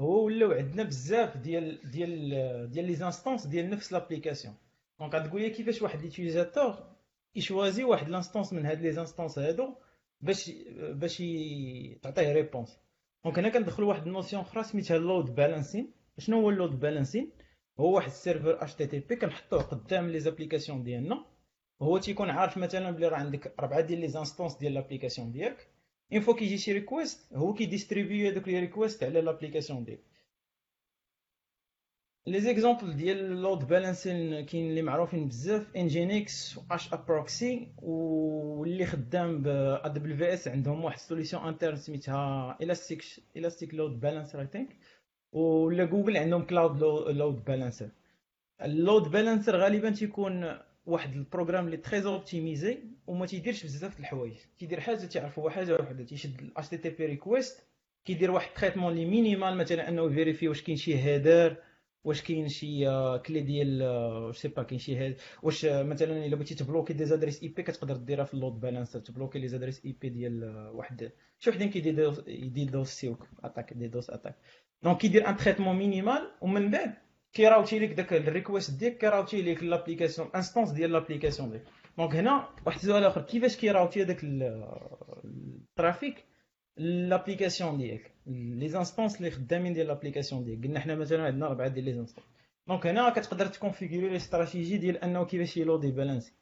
هو 0.00 0.24
ولاو 0.24 0.52
عندنا 0.52 0.82
بزاف 0.82 1.36
ديال 1.36 1.90
ديال 1.90 2.70
ديال 2.70 2.84
les 2.86 2.94
instances 2.94 3.46
ديال 3.46 3.70
نفس 3.70 3.92
l'application 3.92 4.54
donc 5.02 5.14
غتقول 5.14 5.40
لي 5.40 5.50
كيفاش 5.50 5.82
واحد 5.82 6.00
l'utilisateur 6.00 6.74
يشوازي 7.34 7.84
واحد 7.84 8.08
l'instance 8.08 8.52
من 8.52 8.66
هاد 8.66 8.80
les 8.82 8.92
instances 8.92 9.38
هادو 9.38 9.74
باش 10.20 10.50
باش 10.78 11.22
تعطيه 12.02 12.32
réponse 12.32 12.78
donc 13.24 13.38
هنا 13.38 13.48
كندخلوا 13.48 13.88
واحد 13.88 14.06
ال 14.06 14.11
notion 14.11 14.42
أخرى 14.42 14.64
سميتها 14.64 14.96
ال 14.96 15.04
load 15.04 15.34
balancing 15.34 15.92
شنو 16.18 16.40
هو 16.40 16.50
ال 16.50 16.56
load 16.56 16.80
balancing 16.80 17.32
هو 17.80 17.94
واحد 17.94 18.06
ال 18.06 18.13
serveur 18.13 18.62
HTTP 18.62 19.16
كنحطوه 19.16 19.62
قدام 19.62 20.08
les 20.08 20.20
applications 20.20 20.82
ديالنا. 20.82 21.26
هو 21.82 21.98
تيكون 21.98 22.30
عارف 22.30 22.58
مثلا 22.58 22.90
بلي 22.90 23.08
راه 23.08 23.16
عندك 23.16 23.54
اربعه 23.60 23.80
ديال 23.80 24.00
les 24.00 24.08
instances 24.08 24.56
ديال 24.56 24.74
l'application 24.74 25.32
ديالك. 25.32 25.68
une 26.12 26.20
fois 26.20 26.34
كيجي 26.34 26.58
شي 26.58 26.72
request 26.72 27.32
هو 27.34 27.54
كي 27.54 27.67
distribuer 27.67 28.30
هذوك 28.30 28.48
les 28.48 28.60
requests 28.60 29.04
على 29.04 29.20
l'application 29.20 29.84
ديالك. 29.84 30.11
les 32.26 32.40
exemples 32.40 32.96
ديال 32.96 33.20
ال 33.20 33.30
load 33.30 33.68
balancing 33.68 34.44
كاين 34.44 34.70
اللي 34.70 34.82
معروفين 34.82 35.28
بزاف 35.28 35.76
Nginx 35.76 36.58
و 36.70 36.92
HAProxy 36.92 37.68
واللي 37.82 38.86
خدام 38.86 39.42
ب 39.42 39.48
WS 39.84 40.48
عندهم 40.48 40.84
واحد 40.84 40.98
solution 40.98 41.42
interne 41.48 41.76
سميتها 41.76 42.58
Elastic 42.62 43.04
Elastic 43.36 43.74
Load 43.74 44.00
Balancer 44.00 44.40
I 44.40 44.46
think 44.46 44.76
ولا 45.32 45.84
جوجل 45.84 46.16
عندهم 46.16 46.42
Cloud 46.42 46.80
Load 47.16 47.44
Balancer 47.44 47.88
ال 48.62 48.70
load 48.70 49.02
balancer 49.10 49.56
غالبا 49.56 49.90
تيكون 49.90 50.58
واحد 50.86 51.12
ال 51.12 51.17
programme 51.17 51.66
اللي 51.66 51.76
très 51.76 52.04
optimisé 52.04 52.78
وما 53.06 53.26
تيديرش 53.26 53.64
بزاف 53.64 53.96
د 53.96 53.98
الحوايج. 54.00 54.34
تيدير 54.58 54.80
حاجة 54.80 54.96
تعرف 54.96 55.38
هو 55.38 55.50
حاجة 55.50 55.74
وحده 55.74 56.04
تيشد 56.04 56.40
ال 56.40 56.68
HTTP 56.68 57.06
request 57.06 57.62
كيدير 58.04 58.30
واحد 58.30 58.54
traitement 58.54 58.94
لي 58.94 59.04
minimal 59.04 59.56
مثلا 59.56 59.88
أنه 59.88 60.08
vérifier 60.08 60.48
واش 60.48 60.62
كاين 60.62 60.76
شي 60.76 60.98
header 60.98 61.56
واش 62.04 62.22
كاين 62.22 62.48
شي 62.48 62.84
clé 63.18 63.40
ديال 63.40 63.82
واش 64.26 64.38
c'est 64.38 64.48
pas 64.48 64.62
كاين 64.62 64.78
شي 64.78 64.96
هاد 64.96 65.16
واش 65.42 65.64
مثلا 65.64 66.26
إلا 66.26 66.36
بغيتي 66.36 66.54
تبلوكي 66.54 66.92
des 66.92 67.04
adresses 67.04 67.42
IP 67.42 67.62
كتقدر 67.62 67.96
ديرها 67.96 68.24
في 68.24 68.34
ال 68.34 68.39
load 68.39 68.60
balancer 68.60 69.00
تبلوكي 69.00 69.38
les 69.38 69.48
adresses 69.48 69.84
IP 69.84 70.08
ديال 70.08 70.44
واحد 70.74 71.12
شي 71.38 71.50
وحدين 71.50 71.70
كيدير 71.70 72.24
يدير 72.26 72.70
DoS 72.70 72.88
سيوك 72.88 73.26
attack 73.44 73.72
DDoS 73.72 74.10
attack. 74.10 74.34
donc 74.82 74.98
كيدير 74.98 75.28
un 75.28 75.36
traitement 75.36 75.76
minimal 75.76 76.30
ومن 76.40 76.70
بعد 76.70 76.94
كيراوتي 77.32 77.78
لك 77.78 77.92
داك 77.92 78.12
ال 78.12 78.20
request 78.20 78.78
ديالك 78.78 78.98
كيراوتي 78.98 79.42
لك 79.42 79.62
l'application 79.62 80.28
instance 80.34 80.70
ديال 80.70 80.92
l'application 80.92 81.50
ديالك. 81.50 81.64
donc 81.98 82.14
هنا 82.14 82.48
واحد 82.66 82.78
السؤال 82.78 83.04
آخر 83.04 83.22
كيفاش 83.22 83.56
كيراوتي 83.56 84.02
هذاك 84.02 84.20
ال 85.24 85.38
trafic 85.38 86.24
l'application 86.76 87.78
ديالك. 87.78 88.12
les 88.26 88.68
instances 88.68 89.16
اللي 89.16 89.30
خدامين 89.30 89.72
ديال 89.72 89.86
l'application 89.86 90.44
ديالك. 90.44 90.64
قلنا 90.64 90.80
حنا 90.80 90.94
مثلا 90.94 91.24
عندنا 91.24 91.46
اربعه 91.46 91.68
ديال 91.68 91.84
les 91.84 91.92
instances 91.92 92.26
donc 92.68 92.86
هنا 92.86 93.10
كتقدر 93.10 93.46
تكونفيغوري 93.46 94.08
les 94.08 94.16
stratégies 94.16 94.78
ديال 94.78 94.96
أنه 94.96 95.24
كيفاش 95.24 95.56
يلودي 95.56 95.90
بالانسي 95.90 96.32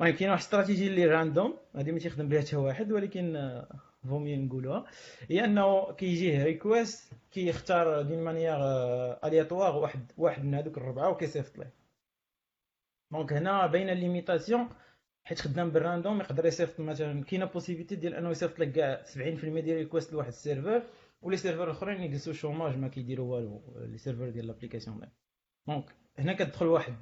المهم 0.00 0.16
كاين 0.16 0.30
واحد 0.30 0.40
الاستراتيجي 0.40 0.86
اللي 0.86 1.06
random 1.06 1.58
هذه 1.76 1.92
ما 1.92 1.98
تيخدم 1.98 2.28
بها 2.28 2.40
حتى 2.40 2.56
واحد 2.56 2.92
ولكن 2.92 3.62
فهمتي 4.08 4.36
نقولوها. 4.36 4.84
هي 5.30 5.44
أنه 5.44 5.92
كيجيه 5.92 6.44
request 6.44 7.12
كيختار 7.30 8.02
d'une 8.02 8.24
manière 8.24 8.56
aléatoire 9.24 9.76
واحد 9.76 10.12
واحد 10.16 10.44
من 10.44 10.54
هذوك 10.54 10.78
الربعة 10.78 11.10
وكيصيفط 11.10 11.58
ليه. 11.58 11.72
donc 13.10 13.32
هنا 13.32 13.66
باينه 13.66 13.92
limitation 13.92 14.68
حيت 15.28 15.40
خدام 15.40 15.70
بال 15.70 15.83
random 15.83 16.20
يقدر 16.20 16.46
يصيفط 16.46 16.80
مثلا 16.80 17.24
كاينة 17.24 17.44
possibilité 17.44 17.96
ديال 17.96 18.14
أنه 18.14 18.30
يصيفط 18.30 18.58
لك 18.58 18.72
كاع 18.72 19.02
70% 19.04 19.16
ديال 19.16 19.76
request 19.76 20.12
لواحد 20.12 20.28
ال 20.28 20.35
serveur 20.35 20.82
و 21.22 21.25
les 21.25 21.36
serveurs 21.36 21.64
الاخرين 21.64 22.02
يجلسوا 22.02 22.32
chômage 22.32 22.76
ما 22.76 22.88
كيديروا 22.88 23.34
والو 23.34 23.62
les 23.76 23.98
serveurs 23.98 24.28
ديال 24.28 24.46
l'application 24.46 25.00
donc 25.68 25.84
هنا 26.18 26.32
كتدخل 26.32 26.66
واحد 26.66 26.94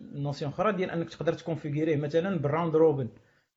notion 0.00 0.50
أخرى 0.50 0.72
ديال 0.72 0.90
أنك 0.90 1.10
تقدر 1.10 1.32
تكونفيغوريه 1.32 1.96
مثلا 1.96 2.38
بال 2.38 2.49
round 2.49 2.76
robin. 2.76 3.08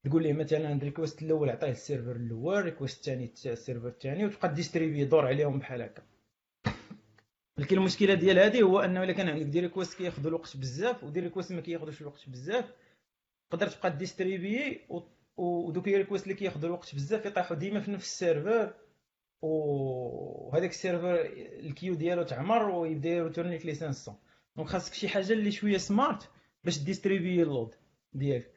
تقول 0.06 0.24
ليه 0.24 0.34
مثلا 0.34 0.74
ال 0.74 0.80
request 0.80 1.22
الأول 1.22 1.50
عطيه 1.50 1.72
ال 1.72 1.77
serveur 1.77 2.12
الأول 2.16 2.58
ال 2.58 2.63
request 2.63 2.98
الثاني 2.98 3.32
ال 3.46 3.51
serveur 3.51 3.88
الثاني 3.88 4.26
وتبقى 4.26 4.54
ديستريبي 4.54 5.06
دور 5.06 5.28
عليهم 5.28 5.60
بحال 5.60 5.82
هكا. 5.82 6.04
ولكن 7.58 7.78
المشكلة 7.78 8.14
ديال 8.14 8.40
هذه 8.40 8.62
هو 8.62 8.80
أنه 8.80 9.04
إلا 9.04 9.14
كان 9.14 9.30
عندك 9.30 9.46
des 9.46 9.60
requests 9.60 9.98
كياخذوا 9.98 10.30
الوقت 10.30 10.58
بزاف 10.58 11.04
و 11.04 11.08
des 11.08 11.20
requests 11.20 11.52
ما 11.52 11.62
كياخذوش 11.62 12.02
الوقت 12.02 12.30
بزاف 12.30 12.74
تقدر 13.52 13.68
تبقى 13.68 13.98
ديستريبي 13.98 14.82
ودوك 15.38 15.88
les 15.88 15.98
requests 15.98 16.24
اللي 16.24 16.36
كياخذوا 16.36 16.66
الوقت 16.70 16.96
بزاف 16.96 17.26
يطيحوا 17.26 17.58
ديما 17.58 17.80
في 17.80 17.92
نفس 17.92 18.06
ال 18.06 18.13
serveur. 18.13 18.74
وهذاك 19.42 20.70
ال 20.70 20.76
serveur 20.76 21.22
ال 21.60 21.65
queue 21.65 21.94
ديالو 21.96 22.24
تعمر 22.24 22.70
ويبدا 22.70 23.10
يروتورني 23.10 23.52
لك 23.52 23.66
les 23.66 23.76
500 23.76 24.20
donc 24.58 24.70
خاصك 24.70 24.94
شي 24.94 25.08
حاجة 25.10 25.34
اللي 25.34 25.52
شوية 25.52 25.78
smart 25.78 26.30
باش 26.64 26.80
distribuer 26.84 27.44
ال 27.44 27.50
load 27.50 27.76
ديالك. 28.14 28.54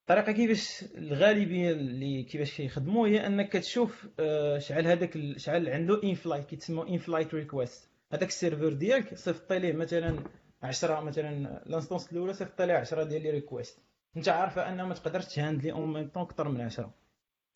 الطريقة 0.00 0.32
كيفاش 0.32 0.84
الغالبية 0.94 1.70
اللي 1.70 2.22
كيفاش 2.22 2.56
كيخدموا 2.56 3.08
هي 3.08 3.26
أنك 3.26 3.48
كتشوف 3.48 4.06
آه، 4.20 4.58
شحال 4.58 4.86
هذاك 4.86 5.18
شحال 5.36 5.68
عنده 5.68 6.02
in 6.04 6.14
flight 6.14 6.44
كيتسمى 6.44 6.88
in 6.88 6.98
flight 6.98 7.34
requests 7.34 7.88
هذاك 8.12 8.28
ال 8.28 8.34
serveur 8.34 8.72
ديالك 8.72 9.14
صيفط 9.14 9.52
ليه 9.52 9.72
مثلا 9.72 10.24
10 10.62 11.00
مثلا 11.00 11.62
l'instance 11.66 12.12
الأولى 12.12 12.34
صيفط 12.34 12.62
ليه 12.62 12.74
10 12.74 13.02
ديال 13.02 13.22
les 13.22 13.30
requests 13.30 13.78
انت 14.16 14.28
عارفة 14.28 14.68
ان 14.68 14.82
ما 14.82 14.94
تقدرش 14.94 15.34
تهاندلي 15.34 15.72
en 15.72 15.92
même 15.92 16.08
temps 16.08 16.22
أكثر 16.22 16.48
من 16.48 16.60
10 16.60 16.94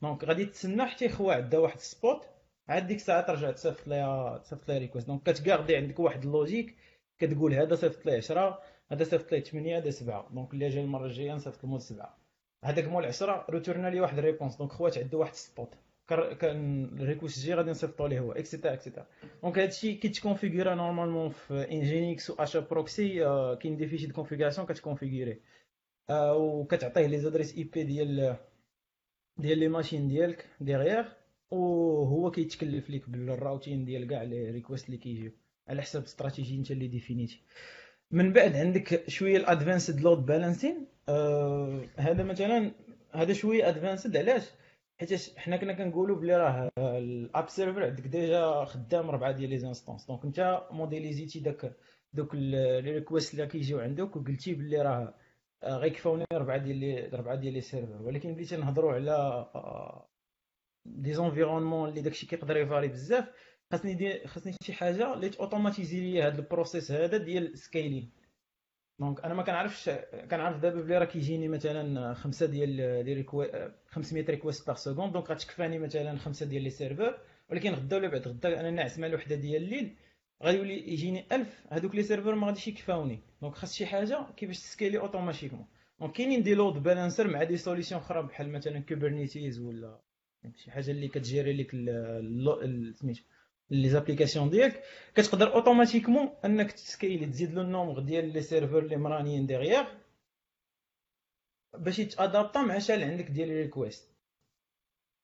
donc 0.03 0.25
غادي 0.25 0.47
تسنى 0.47 0.87
حتى 0.87 1.05
يخوى 1.05 1.35
عندها 1.35 1.61
واحد 1.61 1.77
ال 1.77 1.87
spot 1.87 2.27
عاد 2.69 2.87
ديك 2.87 2.97
الساعة 2.97 3.21
ترجع 3.21 3.51
تصيفط 3.51 3.89
ليها 3.89 4.39
تصيفط 4.39 4.69
ليها 4.69 4.79
request 4.79 5.07
donc 5.07 5.23
كتكاردي 5.23 5.77
عندك 5.77 6.01
واحد 6.01 6.25
ال 6.25 6.31
logique 6.31 6.77
كتقول 7.19 7.55
هذا 7.55 7.75
صيفط 7.75 8.07
ليه 8.07 8.17
10 8.17 8.63
هذا 8.93 9.05
صيفط 9.05 9.33
ليه 9.33 9.41
8 9.41 9.79
هذا 9.79 9.91
7 9.91 10.29
donc 10.33 10.55
اللي 10.55 10.69
جاي 10.69 10.85
المرة 10.85 11.07
الجاية 11.07 11.33
نصيفط 11.33 11.65
له 11.65 11.79
7 11.79 12.19
هذاك 12.65 12.89
مول 12.89 13.05
10 13.05 13.47
روتورنا 13.51 13.89
لي 13.89 14.01
واحد 14.01 14.19
ال 14.19 14.24
réponse 14.24 14.57
donc 14.57 14.73
خوات 14.73 14.99
عنده 14.99 15.19
واحد 15.19 15.33
ال 15.33 15.41
spot 15.41 15.75
كان 16.41 16.85
ال 16.85 16.92
request 16.92 17.39
جي 17.39 17.55
غادي 17.55 17.71
نصيفطو 17.71 18.07
ليه 18.07 18.21
هو 18.21 18.33
et 18.33 18.43
cetera 18.43 18.75
et 18.75 18.83
cetera 18.83 19.07
donc 19.43 19.59
هادشي 19.59 19.95
كيتكونفيغورا 19.95 20.75
normalement 20.75 21.29
في 21.29 21.71
Nginx 21.71 22.31
و 22.31 22.35
HAProxy 22.39 23.19
كاين 23.63 23.77
des 23.77 23.87
fichiers 23.87 24.07
de 24.07 24.15
configuration 24.15 24.67
كتكونفيغوري 24.67 25.41
وكتعطيه 26.13 27.07
les 27.07 27.19
adresses 27.19 27.57
IP 27.57 27.83
ديال 27.83 28.37
ديال 29.39 29.59
les 29.59 29.69
machines 29.69 30.09
ديالك 30.09 30.47
derrière 30.61 31.05
وهو 31.51 32.31
كيتكلف 32.31 32.91
ليك 32.91 33.11
بال 33.11 33.27
routing 33.27 33.85
ديال 33.85 34.09
كاع 34.09 34.23
les 34.23 34.51
requests 34.51 34.87
اللي 34.87 34.99
كيجيو. 34.99 35.33
على 35.69 35.83
حسب 35.83 36.03
استراتيجي 36.03 36.57
انت 36.57 36.71
اللي 36.71 36.89
ديفينيتي. 36.89 37.43
من 38.11 38.33
بعد 38.33 38.57
عندك 38.57 39.09
شوية 39.09 39.37
ال 39.37 39.44
advanced 39.44 40.01
load 40.01 40.27
balancing 40.27 40.87
هذا 41.97 42.23
مثلا 42.23 42.73
هذا 43.13 43.33
شوية 43.33 43.69
advanced 43.69 44.17
علاش؟ 44.17 44.43
حيت 45.01 45.39
حنا 45.39 45.57
كنا 45.57 45.73
كنقولوا 45.73 46.17
بلي 46.17 46.37
راه 46.37 46.71
ال 46.79 46.96
app 46.96 47.49
server 47.49 47.85
عندك 47.85 48.07
déjà 48.07 48.65
خدام 48.65 49.11
ربعة 49.11 49.33
ديال 49.33 49.51
les 49.51 49.57
instances 49.57 50.07
donc 50.07 50.25
انت 50.25 50.63
موديليزيتي 50.71 51.41
داك 51.41 51.77
دوك 52.13 52.35
les 52.35 52.81
requests 52.81 53.35
اللي 53.35 53.47
كيجيو 53.47 53.81
عندك 53.81 54.17
وقلتي 54.17 54.55
بلي 54.55 54.83
راه 54.83 55.15
غيكفاوني 55.65 56.25
ربعه 56.33 56.59
ديال 56.59 57.15
ربعه 57.15 57.35
ديال 57.35 57.55
les 57.55 57.61
serveurs. 57.61 58.03
ولكن 58.03 58.35
بديت 58.35 58.55
نهضروا 58.55 58.93
على 58.93 59.47
des 60.87 61.13
environnements 61.13 61.89
اللي 61.89 62.01
داكشي 62.03 62.27
كيقدر 62.27 62.57
يفاري 62.57 62.89
بزاف 62.89 63.29
خاصني 63.73 63.95
des 63.95 64.27
خاصني 64.27 64.55
شي 64.63 64.73
حاجة 64.73 65.15
اللي 65.15 65.31
automatiser 65.41 66.01
لي 66.01 66.23
هذا 66.23 66.39
ال 66.39 66.46
process 66.46 66.93
هذا 66.93 67.17
ديال 67.17 67.59
scaling 67.59 68.11
donc 69.01 69.25
أنا 69.25 69.35
ما 69.35 69.43
كنعرفش 69.43 69.91
كنعرف 70.31 70.61
دابا 70.61 70.83
بلي 70.83 70.99
راه 70.99 71.05
كيجيني 71.05 71.49
مثلا 71.49 72.15
خمسة 72.15 72.47
ديال 72.47 72.69
les 72.69 73.13
requ 73.15 73.47
500 73.87 74.25
requests 74.25 74.67
par 74.67 74.77
seconde 74.77 75.13
donc 75.13 75.31
غتكفاني 75.31 75.79
مثلا 75.79 76.19
خمسة 76.19 76.47
ديال 76.47 76.63
les 76.63 76.71
serveurs 76.71 77.21
ولكن 77.51 77.73
غدا 77.75 77.97
ولا 77.97 78.09
بعد 78.09 78.29
غدا 78.29 78.61
أنا 78.61 78.71
ناعس 78.71 78.99
مع 78.99 79.07
الوحدة 79.07 79.37
ديال 79.37 79.63
الليل 79.63 79.97
غيولي 80.43 80.93
يجيني 80.93 81.27
1000 81.33 81.67
هذوك 81.71 81.95
les 81.95 82.03
serveurs 82.03 82.35
ما 82.35 82.47
غاديش 82.47 82.69
يكفاوني. 82.69 83.23
donc 83.43 83.55
خاص 83.55 83.75
شي 83.75 83.87
حاجة 83.87 84.27
كيفاش 84.37 84.59
تسكيلي 84.61 84.99
automatiquement 84.99 85.67
donc 86.01 86.13
كاينين 86.13 86.43
des 86.43 86.55
load 86.55 86.83
balancers 86.83 87.27
مع 87.29 87.43
des 87.43 87.57
solutions 87.57 88.01
أخرى 88.01 88.23
بحال 88.23 88.53
مثلا 88.53 88.81
Kubernetes 88.81 89.61
ولا 89.61 90.01
شي 90.57 90.71
حاجة 90.71 90.91
اللي 90.91 91.09
كتجيري 91.09 91.53
لك 91.53 91.71
سميتو 92.95 93.23
les 93.71 93.89
applications 93.89 94.51
ديالك. 94.51 94.83
كتقدر 95.15 95.55
automatiquement 95.55 96.29
أنك 96.45 96.73
تسكيلي 96.73 97.27
تزيد 97.27 97.55
le 97.55 97.63
nombre 97.63 98.01
ديال 98.01 98.33
les 98.33 98.41
serveurs 98.43 98.79
اللي 98.83 98.97
مرونيين 98.97 99.47
derrière 99.47 99.85
باش 101.79 101.99
يتأدابطا 101.99 102.63
مع 102.63 102.79
شحال 102.79 103.03
عندك 103.03 103.25
ديال 103.31 103.49
request 103.49 104.09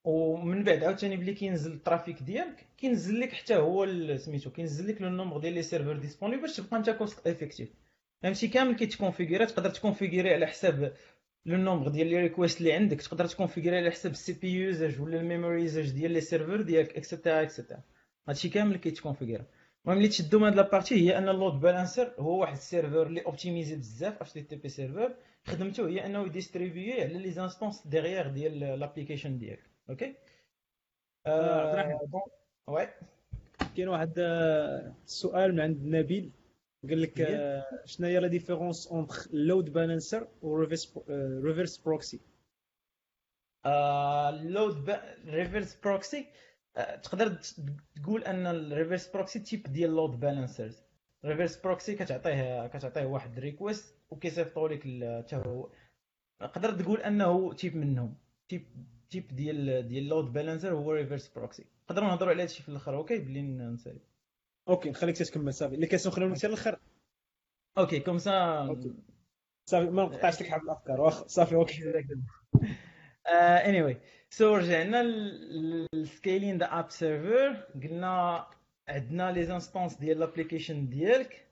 ومن 0.05 0.65
بعد 0.65 0.85
عاوتاني 0.85 1.17
بلي 1.17 1.35
كينزل 1.35 1.73
ال 1.73 1.80
trafic 1.80 2.23
ديالك 2.23 2.67
كينزل 2.79 3.21
لك 3.21 3.33
حتى 3.33 3.57
هو 3.57 3.87
سميتو 4.17 4.51
كينزل 4.51 4.89
لك 4.89 5.03
le 5.03 5.09
nombre 5.09 5.39
ديال 5.39 5.53
les 5.53 5.63
serveurs 5.63 5.97
disponibles 5.97 6.43
باش 6.43 6.57
تبقى 6.57 6.77
أنت 6.77 6.91
cost 6.91 7.27
effective 7.27 7.69
فهمتي 8.23 8.49
كامل 8.49 8.77
كيتكونفيغوري 8.77 9.47
تقدر 9.47 9.71
تكونفيغوري 9.71 10.35
على 10.35 10.47
حساب 10.47 10.97
le 11.47 11.57
nombre 11.57 11.89
ديال 11.89 12.07
les 12.07 12.21
requests 12.21 12.59
اللي 12.59 12.73
عندك 12.73 13.03
تقدر 13.03 13.27
تكونفيغوري 13.27 13.77
على 13.77 13.91
حساب 13.91 14.13
ال 14.13 14.33
CPU 14.33 14.53
usage 14.53 15.01
ولا 15.01 15.21
ال 15.21 15.27
memory 15.27 15.61
usage 15.61 15.91
ديال 15.91 16.11
les 16.11 16.21
serveurs 16.21 16.61
ديالك 16.63 16.97
et 16.97 17.08
cetera 17.08 17.43
et 17.43 17.52
cetera 17.52 17.81
هادشي 18.29 18.49
كامل 18.49 18.77
كيتكونفيغورا 18.77 19.45
المهم 19.85 19.99
اللي 19.99 20.09
تشدو 20.09 20.39
من 20.39 20.45
هاد 20.45 20.55
la 20.57 20.66
partie 20.66 20.95
هي 20.95 21.19
أن 21.19 21.29
ال 21.29 21.35
load 21.35 21.61
balancer 21.61 22.15
هو 22.19 22.41
واحد 22.41 22.53
ال 22.53 22.60
serveur 22.60 23.07
اللي 23.07 23.21
optimisé 23.21 23.77
بزاف 23.77 24.23
HTTP 24.23 24.69
server 24.69 25.15
خدمته 25.47 25.89
هي 25.89 26.07
أنه 26.07 26.27
ي 26.27 26.34
distribuer 26.34 27.03
على 27.03 27.19
les 27.19 27.31
instances 27.31 27.87
derrière 27.87 28.29
ديال 28.29 28.61
l'application 28.81 29.39
ديالك. 29.39 29.63
OK 29.91 30.15
آه 31.27 32.11
oui 32.69 32.89
كاين 33.77 33.89
واحد 33.89 34.13
السؤال 34.19 35.53
من 35.53 35.61
عند 35.61 35.85
نبيل. 35.85 36.31
قال 36.89 37.03
لك 37.03 37.15
شنو 37.85 38.07
هي 38.07 38.19
la 38.19 38.27
différence 38.29 38.87
entre 38.87 39.17
load 39.33 39.73
balancer 39.73 40.29
و 40.43 40.57
reverse 41.43 41.77
proxy 41.79 42.21
load 44.43 44.91
reverse 45.27 45.75
proxy 45.85 46.27
تقدر 47.03 47.39
تقول 48.03 48.25
أن 48.25 48.47
ال 48.47 48.55
reverse 48.55 49.09
proxy 49.09 49.39
type 49.39 49.63
ديال 49.63 49.91
load 49.91 50.21
balancers 50.21 50.83
ال 51.25 51.29
reverse 51.29 51.57
proxy 51.57 51.95
كتعطيه 51.95 52.67
كتعطيه 52.67 53.05
واحد 53.05 53.39
request 53.39 53.95
وكيصيفطوا 54.11 54.69
لك 54.69 54.81
حتى 55.25 55.37
هو. 55.37 55.71
تقدر 56.41 56.73
تقول 56.73 57.01
أنه 57.01 57.53
type 57.53 57.77
منهم. 57.77 58.17
type 58.49 58.67
type 59.11 59.37
ديال 59.37 59.89
ديال 59.89 60.09
load 60.09 60.33
balancer 60.33 60.73
هو 60.75 60.93
reverse 60.93 61.29
proxy 61.29 61.65
نقدروا 61.85 62.09
نهضروا 62.09 62.31
على 62.33 62.43
هادشي 62.43 62.63
في 62.63 62.69
الأخر 62.69 62.97
OK؟ 62.97 63.19
بلي 63.19 63.43
نسالي 63.43 64.01
OK 64.69 64.91
نخليك 64.91 65.17
تكمل 65.19 65.55
صافي 65.55 65.75
les 65.75 65.87
questions 65.87 66.13
خلينا 66.13 66.35
حتى 66.35 66.47
الآخر 66.47 66.79
OK 67.79 68.01
comme 68.01 68.19
ça 68.19 68.77
صافي 69.71 69.91
ما 69.91 70.03
نقطعش 70.03 70.43
لك 70.43 70.49
حبل 70.49 70.65
الأفكار. 70.65 71.01
واخا 71.01 71.27
صافي 71.29 71.55
OK. 71.55 72.05
anyway 73.27 73.83
so 73.83 74.55
رجعنا 74.55 75.03
لل 75.03 75.38
scaling 75.38 76.59
the 76.59 76.79
app 76.79 76.91
server 76.91 77.53
قلنا 77.83 78.47
عندنا 78.89 79.33
les 79.33 79.45
instances 79.45 79.95
ديال 79.95 80.21
l'application 80.21 80.89
ديالك 80.89 81.47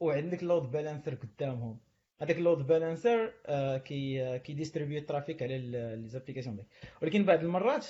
وعندك 0.00 0.42
load 0.42 0.70
balancer 0.70 1.14
قدامهم. 1.14 1.80
هذاك 2.20 2.36
ال 2.36 2.42
load 2.42 2.66
balancer 2.66 3.32
كي 3.78 4.38
كي 4.38 4.52
distribuer 4.52 4.98
ال 4.98 5.04
trafic 5.04 5.42
على 5.42 5.58
les 5.58 6.08
applications 6.08 6.56
ديالك. 6.56 6.70
ولكن 7.02 7.24
بعض 7.24 7.38
المرات 7.38 7.86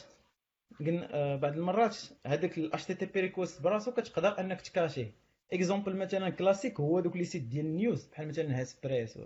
قلنا 0.80 1.36
بعض 1.36 1.52
المرات 1.56 1.96
هذاك 2.26 2.58
ال 2.58 2.84
HTTP 2.86 3.20
request 3.20 3.62
براسو 3.62 3.92
كتقدر 3.92 4.40
أنك 4.40 4.60
ت 4.60 4.67
cacher 4.67 5.12
ه 5.52 5.58
exemple 5.58 5.96
مثلا 5.96 6.30
كلاسيك 6.30 6.80
هو 6.80 7.00
دوك 7.00 7.16
les 7.16 7.24
sites 7.24 7.42
ديال 7.42 7.66
ال 7.66 7.74
news 7.74 8.06
بحال 8.06 8.28
مثلا 8.28 8.60
هاسبريس 8.60 9.18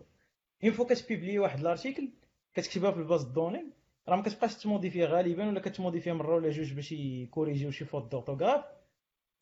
une 0.64 0.72
fois 0.72 0.84
كت 0.84 0.96
publier 0.96 1.38
واحد 1.38 1.60
l'article 1.60 2.08
كتكتبها 2.54 2.90
في 2.90 2.98
ال 2.98 3.03
base 3.03 3.22
de 3.24 3.33
données 3.33 3.64
راه 4.08 4.16
ما 4.16 4.22
كتبقاش 4.22 4.54
ت 4.54 4.60
modifier 4.60 5.04
غالبا 5.04 5.48
ولا 5.48 5.60
كت 5.60 5.70
modifier 5.70 6.08
ه 6.08 6.12
مرة 6.12 6.34
ولا 6.34 6.50
جوج 6.50 6.72
باش 6.72 6.92
ي 6.92 7.00
corriger 7.00 7.62
و 7.62 7.70
شي 7.70 7.84
fautes 7.84 8.12
d'orthographe 8.12 8.64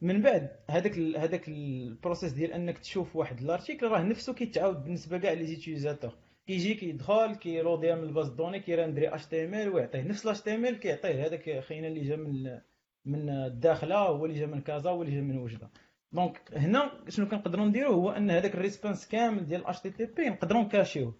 من 0.00 0.22
بعد 0.22 0.56
هذاك 0.70 0.98
هذاك 0.98 1.48
ال 1.48 1.59
process 1.59 2.32
ديال 2.32 2.52
أنك 2.52 2.78
تشوف 2.78 3.16
واحد 3.16 3.40
ال 3.40 3.46
article 3.46 3.88
راه 3.88 4.02
نفسه 4.02 4.34
كيتعاود 4.34 4.84
بالنسبة 4.84 5.18
كاع 5.18 5.32
les 5.32 5.46
utilisateurs 5.46 6.12
كيجي 6.46 6.74
كيدخل 6.74 7.34
كيلوديها 7.34 7.94
من 7.94 8.04
ال 8.04 8.28
base 8.28 8.60
de 8.60 9.14
données 9.14 9.26
كي 9.26 9.44
rendre 9.44 9.54
HTML 9.54 9.68
ويعطيه 9.68 10.02
نفس 10.02 10.24
ال 10.26 10.40
HTML 10.40 10.80
كيعطيه 10.80 11.26
هذاك 11.26 11.60
خينا 11.60 11.88
اللي 11.88 12.00
جا 12.00 12.16
من 12.16 12.60
من 13.04 13.30
الداخلة 13.30 13.96
هو 13.96 14.26
اللي 14.26 14.40
جا 14.40 14.46
من 14.46 14.60
كازا 14.60 14.90
هو 14.90 15.02
اللي 15.02 15.14
جا 15.14 15.20
من 15.20 15.38
وجدة. 15.38 15.70
donc 16.12 16.40
هنا 16.52 17.04
شنو 17.08 17.28
كنقدروا 17.28 17.66
نديرو 17.66 17.92
هو 17.92 18.10
أن 18.10 18.30
هذاك 18.30 18.54
ال 18.54 18.60
response 18.60 19.08
كامل 19.08 19.46
ديال 19.46 19.66
HTTP 19.66 20.28
نقدروا 20.28 20.62
ن 20.62 20.68
cacher 20.68 21.03
وه 21.03 21.14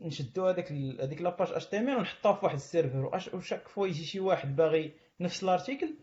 نشدو 0.00 0.46
هذاك 0.46 0.72
هذيك 0.72 1.22
la 1.22 1.32
page 1.32 1.52
HTML 1.52 1.96
ونحطوها 1.96 2.34
في 2.34 2.44
واحد 2.44 2.56
ال 2.56 2.62
serveur. 2.62 3.10
و 3.34 3.39
chaque 3.39 3.68
fois 3.68 3.86
يجي 3.86 4.04
شي 4.04 4.20
واحد 4.20 4.56
باغي 4.56 4.92
نفس 5.20 5.42
ال 5.42 5.48
article 5.48 5.94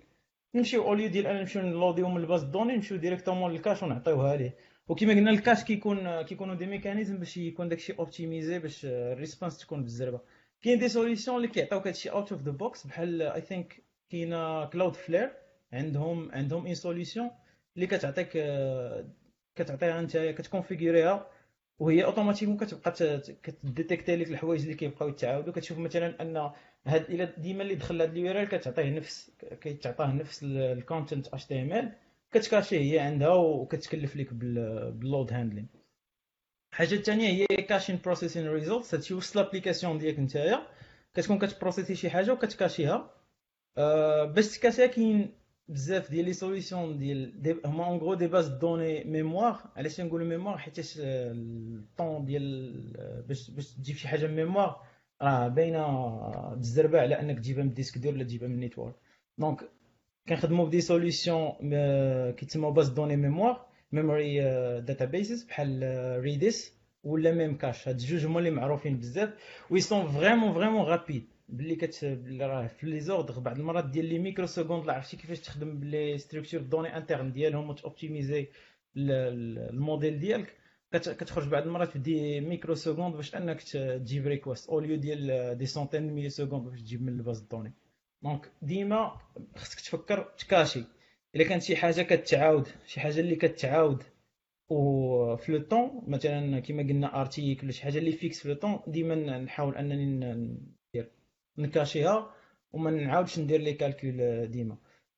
نمشيو 0.55 0.83
au 0.83 0.92
lieu 0.92 1.09
ديال 1.09 1.27
أنا 1.27 1.39
نمشيو 1.39 1.61
نلوديو 1.61 2.09
من 2.09 2.17
ال 2.17 2.23
base 2.23 2.43
de 2.43 2.50
données 2.50 2.75
نمشيو 2.75 2.97
directement 2.97 3.51
لل 3.51 3.60
cache 3.60 3.83
ونعطيوها 3.83 4.35
ليه. 4.35 4.55
وكما 4.87 5.13
قلنا 5.13 5.31
ال 5.31 5.37
cache 5.37 5.63
كيكون 5.63 6.21
كيكونوا 6.21 6.55
des 6.55 6.65
mécanismes 6.65 7.17
باش 7.17 7.37
يكون 7.37 7.69
داكشي 7.69 7.93
optimisé 7.99 8.59
باش 8.59 8.85
ال 8.85 8.93
response 8.93 9.57
تكون 9.57 9.81
بالزربه 9.83 10.19
كاين 10.61 10.79
des 10.79 10.89
solutions 10.89 11.37
اللي 11.37 11.47
كيعطيوك 11.47 11.87
هادشي 11.87 12.09
out 12.09 12.31
of 12.31 12.41
the 12.41 12.51
box 12.51 12.87
بحال 12.87 13.21
I 13.21 13.41
think 13.41 13.83
كاينة 14.09 14.65
Cloudflare 14.65 15.31
عندهم 15.73 16.31
عندهم 16.31 16.65
أي 16.65 16.75
solution 16.75 17.31
اللي 17.75 17.87
كتعطيك 17.87 18.29
كتعطيها 19.55 19.99
انت 19.99 20.17
كت 20.17 20.34
configurer 20.34 21.19
ها 21.19 21.27
وهي 21.79 22.03
automatiquement 22.05 22.57
كتبقى 22.57 22.91
كت 23.43 23.58
détecter 23.58 24.15
لك 24.15 24.27
الحوايج 24.27 24.61
اللي 24.61 24.73
كيبقاو 24.73 25.09
يتعاودوا. 25.09 25.53
كتشوف 25.53 25.77
مثلا 25.77 26.21
أن 26.21 26.51
هاد 26.87 27.09
إلا 27.09 27.25
ديما 27.37 27.63
اللي 27.63 27.75
دخل 27.75 28.01
هاد 28.01 28.09
ال 28.09 28.31
URL 28.31 28.47
كتعطيه 28.49 28.89
نفس 28.89 29.31
كيتعطاه 29.61 30.13
نفس 30.13 30.43
ال 30.43 31.91
content 32.33 32.55
HTML 32.55 32.68
كت 32.68 32.74
cacher 32.74 32.93
هي 32.93 32.99
عندها 32.99 33.33
وكتكلف 33.33 34.15
لك 34.15 34.33
بال 34.33 34.67
load 34.67 35.33
handling 35.33 35.67
الحاجة 36.71 36.95
الثانية 36.95 37.27
هي 37.29 37.45
caching 37.45 37.99
processing 38.05 38.47
results 38.47 38.95
هادشي 38.95 39.13
وسط 39.13 39.35
l'application 39.35 39.97
ديالك 39.97 40.19
نتايا 40.19 40.67
كتكون 41.13 41.39
كت 41.39 41.50
processer 41.50 41.95
شي 41.95 42.09
حاجة 42.09 42.31
وكت 42.33 42.55
cacher 42.55 42.97
ها. 42.97 43.11
أه 43.77 44.23
باش 44.25 44.57
ت 44.57 44.61
cacher 44.61 44.82
ها 44.82 44.85
كاين 44.87 45.31
بزاف 45.67 46.11
ديال 46.11 46.25
les 46.25 46.33
solutions 46.33 46.97
ديال 46.99 47.61
هما 47.65 47.85
en 47.85 47.97
gros 47.97 48.13
des 48.13 48.27
bases 48.27 48.47
de 48.47 48.60
données 48.60 49.03
mémoire 49.03 49.59
علاش 49.75 50.01
نقولوا 50.01 50.27
mémoire 50.27 50.57
حيت 50.57 50.75
ال 50.97 51.19
temps 51.19 52.25
ديال 52.25 53.23
باش 53.27 53.51
باش 53.51 53.73
تجيب 53.73 53.95
شي 53.95 54.07
حاجة 54.07 54.27
mémoire 54.27 54.81
راه 55.21 55.47
باينة 55.47 56.55
بالزربه 56.55 57.01
على 57.01 57.19
انك 57.19 57.37
تجيبها 57.39 57.63
من 57.63 57.69
ال 57.69 57.73
disque 57.73 57.97
dur 57.97 58.13
ولا 58.13 58.23
تجيبها 58.23 58.47
من 58.47 58.55
ال 58.55 58.60
network 58.60 58.95
donc 59.37 59.69
كنخدموا 60.29 60.65
ب 60.65 60.69
des 60.69 60.81
solutions 60.81 61.51
كيتسموا 62.31 62.71
bases 62.71 62.89
de 62.89 62.95
données 62.95 63.15
mémoire 63.15 63.65
memory 63.91 64.39
databases 64.81 65.43
بحال 65.43 65.83
Redis 66.21 66.73
ولا 67.03 67.31
Memcache 67.31 67.87
هاد 67.87 67.99
الجوج 67.99 68.25
هما 68.25 68.39
اللي 68.39 68.51
معروفين 68.51 68.97
بزاف 68.97 69.29
و 69.69 69.79
ils 69.81 69.92
sont 69.92 70.07
vraiment 70.07 70.53
vraiment 70.53 70.81
rapides 70.85 71.27
باللي 71.49 71.75
كت 71.75 72.03
راه 72.41 72.67
في 72.67 72.85
les 72.87 72.99
ordres 72.99 73.39
بعض 73.39 73.57
المرات 73.59 73.85
ديال 73.89 74.05
les 74.05 74.19
microsecondes 74.19 74.85
لا 74.85 74.93
عرفتي 74.93 75.17
كيفاش 75.17 75.39
تخدم 75.39 75.79
ب 75.79 75.89
les 75.89 76.17
structures 76.17 76.61
de 76.61 76.69
données 76.69 76.97
internes 76.97 77.31
ديالهم 77.31 77.69
وت 77.69 77.84
optimiser 77.84 78.47
ال 78.97 79.15
modèle 79.15 80.19
ديالك 80.19 80.53
كتخرج 80.93 81.47
بعض 81.47 81.63
المرات 81.63 81.89
في 81.89 81.99
des 81.99 82.41
microsecondes 82.41 83.15
باش 83.15 83.35
انك 83.35 83.61
تجيب 83.63 84.27
request 84.27 84.69
au 84.69 84.78
lieu 84.78 84.95
ديال 84.95 85.57
des 85.57 85.65
centaines 85.65 86.13
millisecondes 86.13 86.69
باش 86.69 86.81
تجيب 86.81 87.01
من 87.01 87.09
ال 87.13 87.18
base 87.18 87.39
de 87.39 87.47
données 87.47 87.73
donc 88.23 88.51
ديما 88.61 89.17
خصك 89.55 89.79
تفكر 89.79 90.33
ت 90.37 90.43
cacher. 90.43 90.83
إلا 91.35 91.43
كانت 91.43 91.63
شي 91.63 91.75
حاجة 91.75 92.01
كتعاود 92.01 92.67
شي 92.85 92.99
حاجة 92.99 93.19
اللي 93.19 93.35
كتعاود 93.35 94.03
وفي 94.69 95.51
le 95.51 95.63
temps 95.63 96.03
مثلا 96.07 96.59
كما 96.59 96.83
قلنا 96.83 97.21
article 97.21 97.73
شي 97.73 97.83
حاجة 97.83 97.97
اللي 97.97 98.11
fixe 98.11 98.41
في 98.41 98.49
le 98.49 98.55
temps 98.55 98.79
ديما 98.87 99.15
نحاول 99.39 99.75
أنني 99.75 100.05
ندير 100.05 101.11
ن 101.57 101.67
cacher 101.67 102.26
ها 102.26 102.35
وما 102.71 102.91
نعاودش 102.91 103.39
ندير 103.39 103.61
les 103.61 103.73
calculs 103.73 104.47
ديما. 104.47 104.77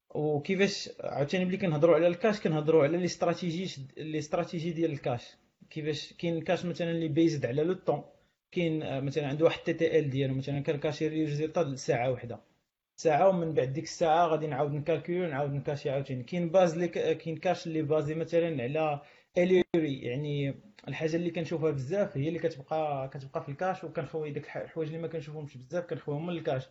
وكيفاش 0.10 0.90
عاوتاني 1.00 1.46
ملي 1.46 1.58
كنهضروا 1.58 1.96
على 1.96 2.08
ال 2.08 2.13
cache 2.13 2.40
كنهضروا 2.42 2.84
على 2.84 2.98
les 2.98 3.06
stratégies 3.06 3.86
les 3.98 4.18
stratégies 4.18 4.72
ديال 4.72 4.92
ال 4.92 4.98
cache. 4.98 5.38
كيفاش؟ 5.70 6.14
كاين 6.14 6.42
cache 6.42 6.66
مثلا 6.66 6.92
اللي 6.92 7.08
basé 7.08 7.46
على 7.46 7.64
le 7.64 7.74
temps 7.74 8.04
كاين 8.52 9.04
مثلا 9.06 9.28
عنده 9.28 9.46
واحد 9.46 9.60
TTL 9.60 10.10
ديالو 10.10 10.34
مثلا 10.34 10.60
كن 10.60 10.72
cacher 10.72 11.08
résultat 11.08 11.60
لساعة 11.60 12.12
واحدة 12.12 12.55
ساعة 12.98 13.30
ومن 13.30 13.54
بعد 13.54 13.74
ديك 13.74 13.84
الساعة 13.84 14.28
غادي 14.28 14.48
نعاود 14.48 14.74
ن 14.74 14.80
calculer 14.80 15.30
نعاود 15.30 15.54
ن 15.54 15.59
cacher 15.59 15.90
عاوتاني. 15.90 16.24
كاين 16.24 16.50
basé 16.50 16.74
اللي 16.74 16.88
كاين 16.88 17.38
cache 17.38 17.68
اللي 17.68 17.82
basé 17.82 18.16
مثلا 18.16 18.64
على 18.64 19.02
ال 19.38 19.53
URI 19.53 20.00
يعني 20.02 20.56
الحاجة 20.88 21.16
اللي 21.16 21.32
كنشوفها 21.32 21.72
بزاف 21.72 22.18
هي 22.18 22.28
اللي 22.28 22.40
كتبقى 22.40 23.10
كتبقى 23.10 23.44
في 23.44 23.50
ال 23.50 23.56
cache 23.56 23.84
وكنخوي 23.84 24.32
داك 24.32 24.58
الحوايج 24.58 24.90
اللي 24.90 25.02
ما 25.02 25.08
كنشوفهمش 25.08 25.58
بزاف 25.58 25.86
كنخويهم 25.86 26.26
من 26.28 26.34
ال 26.34 26.38
cache. 26.38 26.64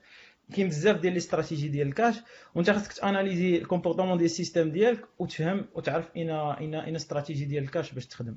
كاين 0.57 0.69
بزاف 0.69 1.01
ديال 1.01 1.13
ال 1.13 1.18
stratégies 1.18 1.69
ديال 1.69 1.89
ال 1.89 1.93
cache 1.93 2.17
وانت 2.55 2.71
خاصك 2.71 2.93
ت 2.93 3.00
analyser 3.00 3.57
ال 3.57 3.61
comportement 3.61 4.17
ديال 4.19 4.25
ال 4.25 4.30
système 4.31 4.71
ديالك 4.71 5.05
وتفهم 5.19 5.67
وتعرف 5.75 6.17
اين 6.17 6.31
اين 6.31 6.75
اين 6.75 6.95
استراتيجي 6.97 7.45
ديال 7.45 7.65
ال 7.65 7.69
cache 7.69 7.93
باش 7.93 8.07
تخدم. 8.07 8.37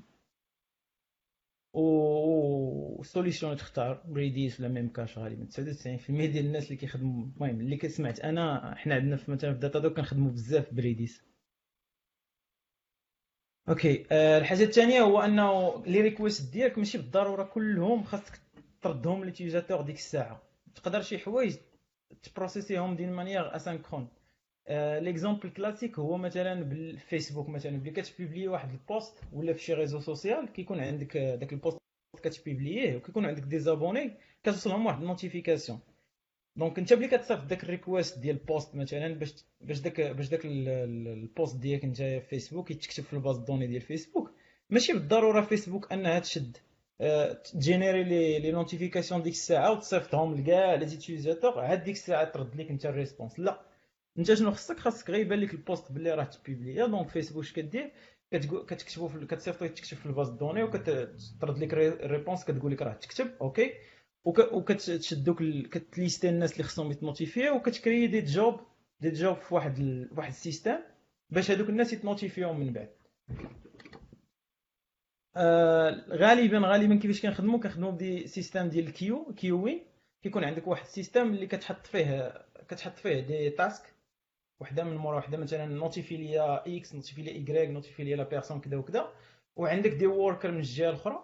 و 1.73 1.82
solution 3.04 3.56
تختار. 3.57 4.03
ب 4.08 4.16
Redis 4.16 4.60
ولا 4.60 4.69
Memcache 4.69 5.17
غالبا 5.17 5.45
99% 5.45 6.10
ديال 6.10 6.45
الناس 6.45 6.65
اللي 6.65 6.75
كيخدموا. 6.75 7.25
المهم 7.25 7.62
اللي 7.62 7.77
كسمعت 7.77 8.19
أنا 8.19 8.75
حنا 8.75 8.95
عندنا 8.95 9.15
في 9.17 9.31
مثلا 9.31 9.53
في 9.53 9.60
Datadog 9.60 9.93
كنخدموا 9.93 10.31
بزاف 10.31 10.73
ب 10.73 10.82
Redis 10.82 11.23
OK 13.69 14.06
أه 14.12 14.38
الحاجة 14.38 14.63
الثانية 14.63 15.01
هو 15.01 15.19
أنه 15.19 15.83
les 15.86 16.02
requests 16.02 16.54
ديالك 16.53 16.77
ماشي 16.77 16.97
بالضرورة 16.97 17.43
كلهم 17.43 18.03
خاصك 18.03 18.39
تردهم 18.81 19.23
l'utilisateur 19.26 19.82
ديك 19.81 19.95
الساعة. 19.95 20.41
تقدر 20.75 21.01
شي 21.01 21.17
حوايج 21.19 21.55
ت 22.23 22.30
processer 22.30 22.84
هم 22.84 22.95
d'une 22.95 23.12
manière 23.13 23.56
asynchrone 23.56 24.08
l'exemple 25.00 25.50
classique 25.50 26.00
هو 25.99 26.17
مثلا 26.17 26.63
بالفيسبوك 26.63 27.49
مثلا 27.49 27.71
ملي 27.71 27.91
كت 27.91 28.04
publier 28.04 28.47
واحد 28.47 28.69
ال 28.71 28.82
post 28.82 29.21
ولا 29.33 29.53
في 29.53 29.60
شي 29.63 29.73
réseau 29.73 30.00
social 30.00 30.50
كيكون 30.53 30.79
عندك 30.79 31.17
داك 31.17 31.53
ال 31.54 31.58
post 31.58 31.78
كت 32.15 32.32
publier 32.32 32.88
ه 32.88 32.95
وكيكون 32.96 33.26
عندك 33.26 33.43
des 33.43 33.60
abonnés 33.60 34.13
كتوصلهم 34.43 34.86
واحد 34.86 35.02
ال 35.02 35.08
notification 35.08 35.80
donc 36.56 36.80
انت 36.80 36.93
ملي 36.93 37.08
كتصيفط 37.08 37.43
داك 37.43 37.63
ال 37.63 37.70
request 37.70 38.19
ديال 38.20 38.36
ال 38.36 38.43
post 38.43 38.76
مثلا 38.76 39.13
باش 39.13 39.36
باش 39.62 39.80
داك 39.80 40.02
باش 40.02 40.30
داك 40.30 40.41
ال 40.45 40.68
post 40.68 41.58
ديالك 41.58 41.84
انت 41.84 41.98
في 41.98 42.22
فيسبوك 42.22 42.72
يتكتب 42.72 43.04
في 43.04 43.13
ال 43.13 43.18
base 43.18 43.38
de 43.38 43.44
données 43.44 43.67
ديال 43.67 43.82
فيسبوك 43.82 44.32
ماشي 44.70 44.93
بالضروره 44.93 45.41
فيسبوك 45.41 45.91
انها 45.93 46.20
تشد 46.20 46.58
ت 47.54 47.60
générer 47.60 48.04
les 48.04 48.39
les 48.39 48.52
notifications 48.52 49.21
ديك 49.22 49.34
الساعة 49.34 49.72
وتصيفطهم 49.72 50.36
لكاع 50.36 50.74
les 50.76 50.86
utilisateurs 50.88 51.60
عاد 51.60 51.84
ديك 51.84 51.96
الساعة 51.96 52.24
ترد 52.32 52.56
لك 52.56 52.70
انت 52.70 52.86
ال 52.86 52.91
response 52.91 53.39
لا 53.39 53.62
انت 54.17 54.34
شنو 54.34 54.52
خصك 54.52 54.80
خاصك 54.80 55.10
غير 55.10 55.20
يبان 55.22 55.39
لك 55.39 55.54
ال 55.54 55.61
post 55.61 55.91
باللي 55.91 56.12
راه 56.12 56.24
ت 56.23 56.31
publier 56.31 56.86
donc 56.86 57.10
Facebook 57.10 57.43
اش 57.43 57.54
كدير 57.54 57.91
كتكتبو 58.32 59.08
في 59.08 59.26
كتصيفطو 59.26 59.68
تكتب 59.68 59.98
في 59.98 60.06
ال 60.06 60.10
base 60.10 60.30
de 60.30 60.37
données 60.37 60.63
وكترد 60.63 61.58
لك 61.58 61.74
réponse 62.04 62.45
كتقول 62.46 62.72
لك 62.72 62.82
راه 62.82 62.94
تكتب 62.94 63.32
OK؟ 63.41 63.73
وكتشد 64.26 65.24
دوك 65.24 65.44
كت 65.43 65.65
lister 65.65 66.30
الناس 66.30 66.52
اللي 66.54 66.63
خصهم 66.63 66.92
يت 66.91 67.03
notifier 67.03 67.50
و 67.50 67.56
وكت 67.56 67.75
créer 67.75 68.08
des 68.08 68.21
jobs 68.21 68.60
des 69.00 69.10
jobs 69.10 69.38
في 69.38 69.54
واحد 69.56 69.80
ال... 69.80 70.10
واحد 70.18 70.30
ال 70.30 70.36
système 70.36 70.78
باش 71.30 71.52
هذوك 71.52 71.70
الناس 71.70 71.94
يتنوتيفيوهم 71.94 72.60
من 72.60 72.74
بعد. 72.74 72.90
آه 75.36 76.06
غالبا 76.10 76.60
غالبا 76.60 76.96
كيفاش 76.96 77.22
كنخدمو؟ 77.22 77.60
كنخدمو 77.60 77.92
ب 77.91 78.01
des 78.01 78.28
systèmes 78.28 78.69
ديال 78.70 78.88
ال 78.88 78.95
queue 78.95 79.34
queuing. 79.34 79.84
كيكون 80.24 80.44
عندك 80.44 80.68
واحد 80.68 80.86
ال 80.86 80.91
système 80.91 81.34
اللي 81.34 81.48
كتحط 81.48 81.88
فيه 81.88 82.46
كتحط 82.70 82.98
فيه 82.98 83.20
des 83.19 83.50
tasks 83.50 83.84
وحده 84.60 84.84
من 84.84 84.98
مورا 84.98 85.17
وحده 85.17 85.38
مثلا 85.38 85.65
notifie 85.65 86.17
ليا 86.17 86.78
X 86.78 86.95
notifie 86.95 87.21
ليا 87.22 87.34
Y 87.34 87.69
notifie 87.69 88.04
ليا 88.04 88.15
la 88.15 88.23
personne 88.23 88.62
كذا 88.62 88.78
وكذا 88.78 89.13
وعندك 89.56 89.89
des 89.91 90.08
workers 90.08 90.52
من 90.52 90.58
الجهة 90.58 90.89
الأخرى 90.89 91.24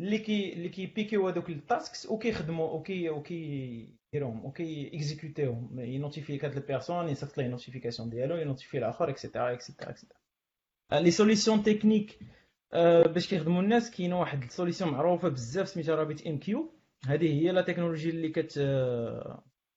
اللي 0.00 0.18
كي 0.18 0.52
اللي 0.52 0.68
كيبيكيو 0.68 1.28
هذوك 1.28 1.50
ال 1.50 1.59
tasks 1.59 2.06
وكيخدموا 2.06 2.70
وكي 2.70 3.10
وكي 3.10 3.88
يديرهم 4.14 4.44
وكي 4.44 4.90
اكزيكوتيهم 4.94 5.80
ينوتيفي 5.80 6.40
هاد 6.40 6.56
ال 6.56 6.62
personne 6.62 7.08
يصيفط 7.08 7.38
ليه 7.38 7.46
notification 7.46 8.10
ديالو 8.10 8.36
ينوتيفي 8.36 8.78
الآخر 8.78 9.10
et 9.10 9.20
cetera 9.20 9.52
et 9.52 9.62
cetera 9.62 9.90
et 9.90 9.97
cetera 9.97 10.20
les 10.92 11.10
solutions 11.10 11.62
techniques 11.62 12.18
باش 13.06 13.28
كيخدموا 13.28 13.62
الناس 13.62 13.90
كاين 13.90 14.12
واحد 14.12 14.42
ال 14.42 14.47
solution 14.47 14.90
معروفة 14.90 15.28
بزاف 15.28 15.68
سميتها 15.68 15.94
RabbitMQ 15.94 16.74
هذه 17.06 17.42
هي 17.42 17.50
la 17.52 17.62
technologie 17.62 18.10
اللي 18.10 18.28
كت 18.28 18.58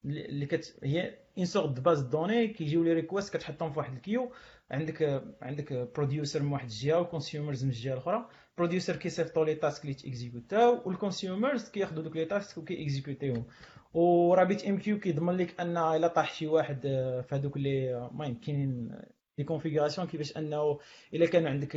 اللي 0.06 0.46
كت 0.46 0.80
هي 0.84 1.23
une 1.38 1.46
sorte 1.46 1.70
de 1.70 1.82
base 1.82 2.02
de 2.02 2.12
données 2.12 2.48
كيجيو 2.48 2.84
les 2.84 2.94
requests 2.94 3.38
كتحطهم 3.38 3.72
في 3.72 3.80
واحد 3.80 3.94
ال 3.94 4.00
queue 4.00 4.32
عندك 4.72 5.24
عندك 5.42 5.74
producer 5.74 6.44
من 6.44 6.52
واحد 6.52 6.66
الجهه 6.66 7.00
و 7.00 7.06
consumers 7.06 7.64
من 7.64 7.70
الجهه 7.70 7.94
الاخرى 7.94 8.30
producer 8.58 8.96
كيصيفطوا 8.96 9.46
les 9.46 9.56
tasks 9.56 9.82
اللي 9.82 9.94
تيكزيكوتاو 9.94 10.82
وال 10.86 11.01
consumers 11.01 11.70
كياخذوا 11.70 12.04
دوك 12.04 12.16
les 12.16 12.26
tasks 12.26 12.58
وكيكزيكوتيهم 12.58 13.46
و 13.94 14.66
RabbitMQ 14.66 15.00
كيضمن 15.00 15.38
لك 15.38 15.60
ان 15.60 15.78
الا 15.78 16.08
طاح 16.08 16.34
شي 16.34 16.48
واحد 16.48 16.82
في 17.30 17.36
هذوك 17.36 17.58
اللي 17.58 18.08
المهم 18.08 18.34
كاينين 18.34 18.92
les 19.38 19.44
configurations 19.44 20.08
كيفاش 20.08 20.38
انه 20.38 20.80
الا 21.14 21.26
كان 21.26 21.48
عندك 21.48 21.72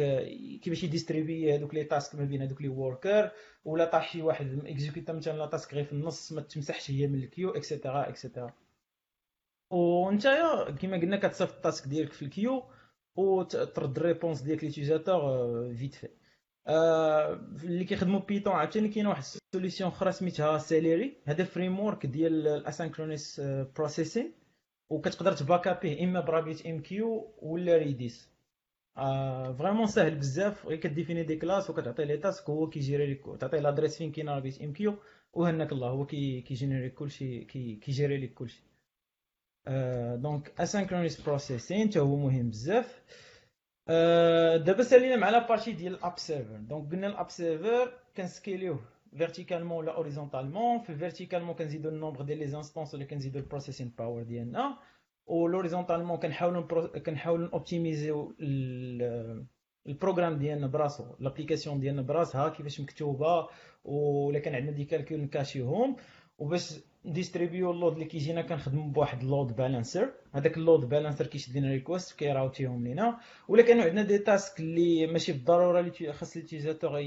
كيفاش 0.63 0.85
يديستريبي 0.85 1.55
هذوك 1.55 1.75
les 1.75 1.85
tasks 1.85 2.15
ما 2.15 2.25
بين 2.25 2.43
هذوك 2.43 2.63
les 2.63 2.69
workers 2.69 3.31
ولا 3.65 3.85
طاح 3.85 4.13
شي 4.13 4.23
واحد 4.23 4.61
اكزيكوتا 4.67 5.13
مثلا 5.13 5.39
la 5.39 5.47
task 5.47 5.75
غير 5.75 5.85
في 5.85 5.93
النص 5.93 6.33
ما 6.33 6.41
تمسحش 6.41 6.91
هي 6.91 7.07
من 7.07 7.19
ال 7.19 7.24
queue 7.24 7.51
et 7.51 7.65
cetera 7.65 8.09
et 8.09 8.20
cetera 8.20 8.53
وانت 9.71 10.27
كما 10.81 10.97
قلنا 10.97 11.17
كتصيفط 11.17 11.55
ال 11.55 11.62
task 11.62 11.89
ديالك 11.89 12.13
في 12.13 12.23
ال 12.23 12.30
queue 12.30 12.63
وترد 13.17 13.97
ال 13.97 14.03
réponse 14.03 14.43
ديالك 14.43 14.65
l'utilisateur 14.65 15.75
vite 15.75 15.95
fait 15.95 17.65
اللي 17.65 17.85
كيخدموا 17.85 18.21
ب 18.21 18.25
Python 18.25 18.53
عاوتاني 18.53 18.89
كاينة 18.89 19.09
واحد 19.09 19.23
ال 19.23 19.31
solution 19.31 19.91
أخرى 19.91 20.13
سميتها 20.13 20.59
Celery 20.59 21.17
هذا 21.25 21.45
framework 21.45 22.07
ديال 22.07 22.65
ال 22.65 22.71
asynchronous 22.71 23.41
processing 23.77 24.33
وكتقدر 24.91 25.33
تباكابيه 25.33 26.05
إما 26.05 26.21
ب 26.21 26.67
RabbitMQ 26.67 27.35
ولا 27.39 27.77
Redis. 27.77 28.31
آه 28.97 29.53
vraiment 29.53 29.87
ساهل 29.87 30.15
بزاف. 30.15 30.67
غير 30.67 30.79
كديفيني 30.79 31.23
des 31.23 31.37
classes 31.37 31.71
وكتعطي 31.71 32.05
les 32.05 32.17
tasks 32.17 32.51
هو 32.51 32.69
كيجيري 32.69 33.13
لك 33.13 33.41
تعطي 33.41 33.57
l'adresse 33.57 33.99
فين 33.99 34.13
كاين 34.13 34.29
RabbitMQ. 34.29 34.95
وهناك 35.33 35.73
الله 35.73 35.89
هو 35.89 36.07
كي 36.07 36.41
كيجينيري 36.41 36.91
كلشي 36.91 37.45
كي 37.45 37.77
كيجيري 37.77 38.17
لك 38.17 38.35
كلشي. 38.35 38.63
آه 38.63 38.76
donc 40.17 40.53
asynchronous 40.61 41.25
processing 41.27 41.89
حتى 41.89 42.01
هو 42.01 42.17
مهم 42.17 42.51
بزاف. 42.51 43.03
آه 43.89 44.57
دابا 44.57 44.83
سالينا 44.83 45.17
مع 45.17 45.31
la 45.31 45.49
partie 45.49 45.73
ديال 45.73 45.95
ال 45.95 46.01
app 46.01 46.19
server 46.19 46.57
donc 46.57 46.93
قلنا 46.93 47.07
ال 47.07 47.13
app 47.13 47.31
server 47.31 47.93
كنسكيليوه 48.17 48.81
verticalement 49.19 49.79
ولا 49.79 49.97
horizontalement 49.97 50.79
في 50.79 50.95
verticalement 50.95 51.55
كنزيدو 51.55 51.89
ال 51.89 51.94
nombre 51.94 52.23
ديال 52.23 52.39
les 52.39 52.45
instances 52.45 52.95
ولا 52.95 53.05
كنزيدو 53.05 53.39
ال 53.39 53.44
processing 53.44 53.95
power 53.99 54.23
ديالنا. 54.23 54.79
و 55.27 55.49
l'horizontalement 55.49 56.17
كنحاولوا 56.17 56.87
كنحاولوا 56.99 57.49
اوبتيميزيو 57.53 58.35
ال 59.87 59.92
programme 59.92 60.39
ديالنا 60.39 60.67
براسو. 60.67 61.15
l'application 61.21 61.81
ديالنا 61.81 62.03
براسها 62.03 62.49
كيفاش 62.49 62.81
مكتوبة 62.81 63.49
ولا 63.85 64.39
كان 64.39 64.55
عندنا 64.55 64.73
des 64.73 64.85
calculs 64.85 65.21
نكاشيهم 65.21 65.97
وباش 66.39 66.81
ديستريبيو 67.07 67.71
ال 67.71 67.75
load 67.75 67.93
اللي 67.93 68.05
كيجينا 68.05 68.43
كنخدموا 68.43 68.91
بواحد 68.91 69.21
ال 69.23 69.30
load 69.30 69.57
balancer 69.57 70.13
هذاك 70.33 70.57
ال 70.57 70.62
load 70.62 70.81
balancer 70.89 71.27
كيشد 71.27 71.57
لنا 71.57 71.69
request 71.69 72.19
كيراوتيهم 72.19 72.87
لينا 72.87 73.19
ولا 73.49 73.63
كانوا 73.63 73.85
عندنا 73.85 74.03
des 74.03 74.19
tasks 74.19 74.61
اللي 74.61 75.07
ماشي 75.07 75.33
بالضروره 75.33 75.81
اللي 75.81 76.13
خاص 76.13 76.37
l'utilisateur 76.37 76.99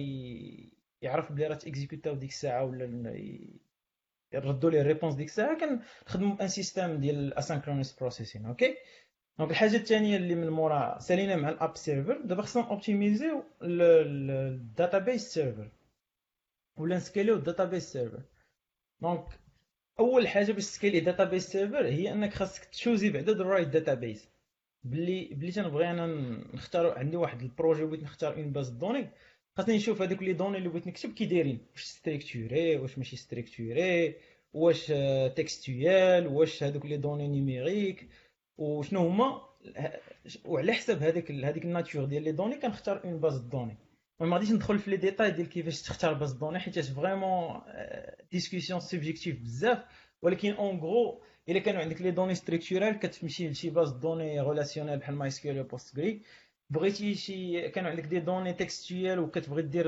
يعرف 1.02 1.32
بلي 1.32 1.47
راه 1.47 1.56
تيكزيكوتاو 1.56 2.16
ديك 2.16 2.30
الساعة 2.30 2.64
ولا 2.66 3.14
يردوا 4.34 4.70
ليه 4.70 4.82
ال 4.82 4.86
réponse 4.86 5.16
ديك 5.16 5.28
الساعة 5.28 5.58
كنخدموا 5.60 6.41
un 6.43 6.47
système 6.47 6.97
ديال 7.00 7.34
ال 7.34 7.39
asynchronous 7.39 8.00
processing 8.00 8.45
okay 8.45 8.76
donc 9.39 9.52
الحاجة 9.52 9.76
الثانية 9.76 10.18
اللي 10.18 10.36
من 10.36 10.50
مورا 10.50 11.00
سالينا 11.00 11.36
مع 11.36 11.50
ال 11.50 11.57
app 11.57 11.78
server 11.78 12.22
دابا 12.26 12.41
خصنا 12.41 12.70
اوبتيميزيو 12.70 13.43
ال 13.62 13.81
database 13.81 15.34
server 15.34 15.72
ولا 16.78 16.95
نسكيليو 16.95 17.36
ال 17.36 17.42
database 17.42 17.91
server 17.93 18.22
donc 19.02 19.26
أول 20.00 20.28
حاجة 20.28 20.52
باش 20.52 20.64
تسكيلي 20.66 21.00
database 21.00 21.47
server 21.47 21.86
هي 21.88 22.12
إنك 22.12 22.34
خاصك 22.34 22.66
تشوزي 22.66 23.10
بعدا 23.10 23.34
the 23.34 23.43
right 23.43 23.68
database 23.68 24.30
بلي 24.84 25.30
بلي 25.32 25.52
تنبغي 25.52 25.91
أنا 25.91 26.06
نختار 26.54 26.97
عندي 27.00 27.18
واحد 27.18 27.41
ال 27.41 27.47
projet 27.47 27.84
بغيت 27.84 28.04
نختار 28.04 28.34
une 28.36 28.52
base 28.52 28.70
de 28.70 28.78
données 28.78 29.10
خاصني 29.58 29.76
نشوف 29.76 30.02
هذوك 30.02 30.24
les 30.24 30.34
données 30.34 30.58
اللي 30.58 30.70
بغيت 30.70 30.88
نكتب 30.88 31.14
كي 31.14 31.26
دايرين. 31.26 31.60
واش 31.74 31.84
structurées 31.84 32.76
واش 32.76 32.97
ماشي 32.97 33.16
structurées 33.16 34.16
واش 34.54 34.88
textuelles 35.36 36.28
واش 36.28 36.64
هذوك 36.64 36.86
les 36.86 36.97
données 36.97 37.28
numériques 37.28 38.08
وشنو 38.58 39.08
هما؟ 39.08 39.41
وعلى 40.45 40.74
حساب 40.74 41.04
هذيك 41.04 41.32
هذيك 41.32 41.66
ال 41.66 41.71
nature 41.71 42.06
ديال 42.06 42.24
les 42.24 42.32
données 42.32 42.56
كنختار 42.56 43.04
une 43.04 43.18
base 43.20 43.38
de 43.38 43.46
données 43.46 43.78
ما 44.20 44.36
غاديش 44.36 44.51
ندخل 44.51 44.80
في 44.80 44.91
les 44.91 44.97
détails 44.97 45.32
ديال 45.32 45.49
كيفاش 45.49 45.82
تختار 45.82 46.13
base 46.14 46.32
de 46.34 46.39
données 46.39 46.60
حيت 46.59 46.80
vraiment 46.80 47.62
discussion 48.32 48.80
subjective 48.80 49.41
بزاف 49.41 49.84
ولكن 50.22 50.53
en 50.54 50.80
gros 50.80 51.22
الا 51.49 51.59
كانوا 51.59 51.82
عندك 51.82 52.01
les 52.02 52.12
données 52.12 52.36
structurales 52.36 53.00
كتمشي 52.99 53.49
لشي 53.49 53.70
base 53.70 53.91
de 53.91 54.03
données 54.03 54.41
relationnelle 54.41 54.97
بحال 54.99 55.15
MySQL 55.16 55.64
Postgres 55.64 56.22
بغيتي 56.70 57.15
شي 57.15 57.70
كانوا 57.70 57.89
عندك 57.89 58.03
des 58.04 58.20
données 58.20 58.54
textuelles 58.54 59.20
وكتبغي 59.20 59.61
دير 59.61 59.86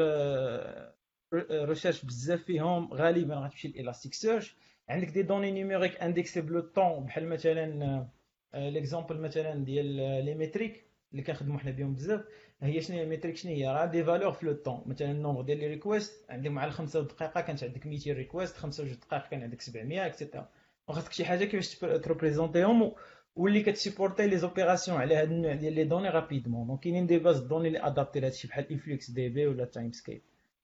recherche 1.52 2.06
بزاف 2.06 2.44
فيهم 2.44 2.94
غالبا 2.94 3.36
غتمشي 3.36 3.68
ل 3.68 4.14
Elasticsearch 4.14 4.56
عندك 4.90 5.08
des 5.08 5.22
données 5.22 5.52
numériques 5.52 6.02
indexées 6.02 6.42
temps 6.62 7.06
بحال 7.06 7.30
مثلا 7.30 8.08
l'exemple 8.54 9.18
مثلا 9.22 9.64
ديال 9.66 9.86
les 10.26 10.36
métriques 10.36 10.86
اللي 11.12 11.24
كنخدموا 11.24 11.60
حنا 11.60 11.72
بهم 11.72 11.94
بزاف 11.96 12.22
هي 12.64 12.82
شنو 12.82 12.98
هي 12.98 13.04
ال 13.04 13.07
métrique 13.07 13.38
شنو 13.38 13.52
هي؟ 13.52 13.68
راه 13.68 13.86
des 13.86 14.04
valeurs 14.04 14.32
في 14.32 14.46
le 14.46 14.54
temps 14.54 14.82
مثلا 14.86 15.12
ال 15.12 15.16
nombre 15.16 15.42
ديال 15.42 15.58
les 15.60 15.68
requests 15.68 16.26
عندك 16.30 16.50
مع 16.52 16.66
الخمسة 16.66 17.02
دقيقة 17.02 17.42
كانت 17.42 17.64
عندك 17.64 17.88
200 17.88 18.12
request 18.14 18.58
خمسة 18.58 18.84
جوج 18.84 18.94
دقائق 18.94 19.28
كان 19.28 19.44
عندك 19.44 19.62
700 19.62 20.06
et 20.06 20.17
cetera 20.17 20.50
وخاصك 20.88 21.12
شي 21.12 21.26
حاجة 21.26 21.46
كيفاش 21.46 21.76
تريبريزونتيهم 21.80 22.92
واللي 23.36 23.62
كتسيبورتي 23.64 24.28
les 24.28 24.38
opérations 24.38 24.98
على 24.98 25.16
هاد 25.16 25.32
النوع 25.32 25.54
ديال 25.54 25.74
les 25.74 25.84
données 25.84 26.10
rapidement 26.10 26.68
donc 26.68 26.80
كاينين 26.80 27.08
des 27.08 27.18
bases 27.20 27.40
de 27.40 27.46
données 27.46 27.68
اللي 27.68 27.88
adaptées 27.88 28.20
لهادشي 28.20 28.48
بحال 28.48 28.72
InfluxDB 28.72 29.48
ولا 29.48 29.66
Timescale 29.66 30.22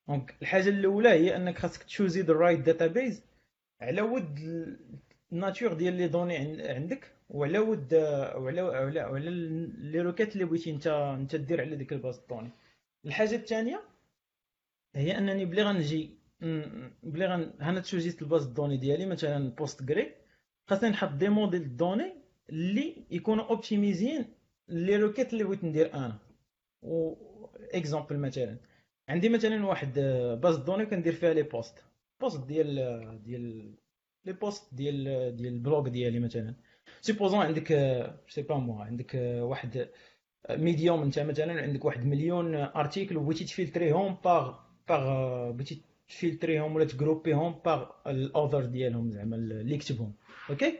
donc 0.08 0.36
الحاجة 0.42 0.70
الأولى 0.70 1.10
هي 1.10 1.36
أنك 1.36 1.58
خاصك 1.58 1.84
تشوزي 1.84 2.22
the 2.22 2.34
right 2.34 2.60
database 2.60 3.24
على 3.82 4.02
ود 4.02 4.40
ال 5.32 5.38
nature 5.38 5.74
ديال 5.74 5.94
les 5.94 6.08
données 6.08 6.38
عندك. 6.70 7.17
وعلى 7.30 7.60
ود 7.60 7.94
وعلى 7.94 8.62
وعلى 8.62 9.04
وعلى 9.06 9.30
les 9.78 10.02
requêtes 10.02 10.34
اللي 10.34 10.46
بغيتي 10.46 10.72
انت 10.72 10.88
انت 10.88 11.36
دير 11.36 11.62
على 11.62 11.76
ديك 11.76 11.94
ال 11.94 11.99
base 11.99 12.20
de 12.30 12.34
données 12.34 12.50
الحاجة 13.06 13.36
الثانية 13.36 13.84
هي 14.96 15.18
أنني 15.18 15.46
بلي 15.46 15.64
غنجي 15.64 16.10
بلي 17.04 17.26
غن 17.26 17.54
هنا 17.60 17.80
تشوزيت 17.80 18.22
ال 18.22 18.27
base 18.27 18.46
de 18.46 18.53
données 18.53 18.78
ديالي 18.78 19.06
مثلا 19.06 19.50
Postgres 19.50 20.12
خاصني 20.70 20.90
نحط 20.90 21.10
des 21.14 21.30
modèles 21.30 21.78
de 21.78 21.86
données 21.86 22.14
اللي 22.50 23.06
يكونوا 23.12 23.46
اوبتيميزين 23.46 24.26
les 24.70 24.96
requêtes 24.96 25.34
اللي 25.34 25.44
بغيت 25.44 25.64
ندير 25.64 25.94
أنا. 25.94 26.20
و 26.82 27.14
exemple 27.74 28.18
مثلا 28.20 28.58
عندي 29.10 29.30
مثلا 29.30 29.66
واحد 29.66 30.00
base 30.42 30.58
de 30.58 30.64
données 30.64 30.86
كندير 30.86 31.14
فيها 31.14 31.34
les 31.34 31.44
posts 31.44 31.84
posts 32.22 32.48
ديال 32.48 33.24
ديال 33.24 33.76
les 34.26 34.34
posts 34.34 34.76
ديال 34.76 35.04
ديال 35.36 35.54
ال 35.54 35.61
blog 35.61 35.88
ديالي 35.88 36.20
مثلا. 36.20 36.54
supposons 37.02 37.40
عندك 37.40 37.68
c'est 38.30 38.42
pas 38.42 38.56
moi 38.56 38.82
عندك 38.82 39.12
واحد 39.42 39.90
Medium 40.50 41.02
انت 41.02 41.20
مثلا 41.20 41.62
عندك 41.62 41.86
واحد 41.86 42.06
مليون 42.06 42.56
articles 42.56 43.18
وبغيتي 43.18 43.46
تفلتريهم 43.46 44.18
par 44.26 44.56
par 44.90 45.52
بغيتي 45.52 45.82
تفلتريهم 46.10 46.76
ولا 46.76 46.86
تجروبيهم 46.86 47.60
par 47.66 47.90
ال 48.08 48.16
author 48.16 48.66
ديالهم 48.66 49.12
زعما 49.12 49.36
اللي 49.36 49.76
يكتبهم 49.76 50.14
okay 50.50 50.80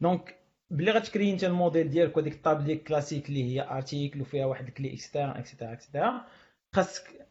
donc 0.00 0.36
بلي 0.70 0.90
غتكري 0.90 1.30
انت 1.30 1.44
الموديل 1.44 1.90
ديالك 1.90 2.16
وديك 2.16 2.34
ال 2.34 2.39
table 2.39 2.64
ديال 2.64 2.84
كلاسيك 2.84 3.28
اللي 3.28 3.44
هي 3.44 3.70
article 3.70 4.20
وفيها 4.20 4.46
واحد 4.46 4.66
الكلي 4.66 4.94
اكسترا 4.94 5.38
اكسترا 5.38 5.72
اكسترا 5.72 6.26
خاصك 6.72 7.25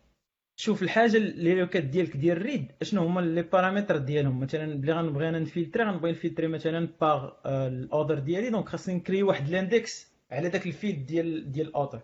تشوف 0.58 0.84
الحاجة 0.84 1.18
اللي 1.18 1.56
les 1.56 1.68
requêtes 1.68 1.84
ديالك 1.84 2.18
ديال 2.18 2.42
read 2.42 2.72
أشنو 2.82 3.04
هما 3.06 3.22
les 3.22 3.42
paramètres 3.42 3.98
ديالهم؟ 3.98 4.40
مثلا 4.40 4.82
بلي 4.82 4.94
غنبغي 4.94 5.30
أنا 5.30 5.40
نفلتري 5.40 5.84
غنبغي 5.84 6.12
نفلتري 6.12 6.48
مثلا 6.48 6.90
par 7.02 7.32
ال 7.46 7.56
author 7.56 8.20
ديالي. 8.20 8.50
donc 8.50 8.70
خاصني 8.70 8.96
نكري 8.96 9.24
واحد 9.24 9.48
ال 9.48 9.58
index 9.58 10.12
على 10.32 10.50
داك 10.50 10.68
ال 10.68 10.74
field 10.74 11.06
ديال 11.06 11.52
ديال 11.52 11.68
ال 11.68 11.72
author 11.72 12.02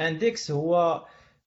اندكس 0.00 0.50
هو 0.50 1.04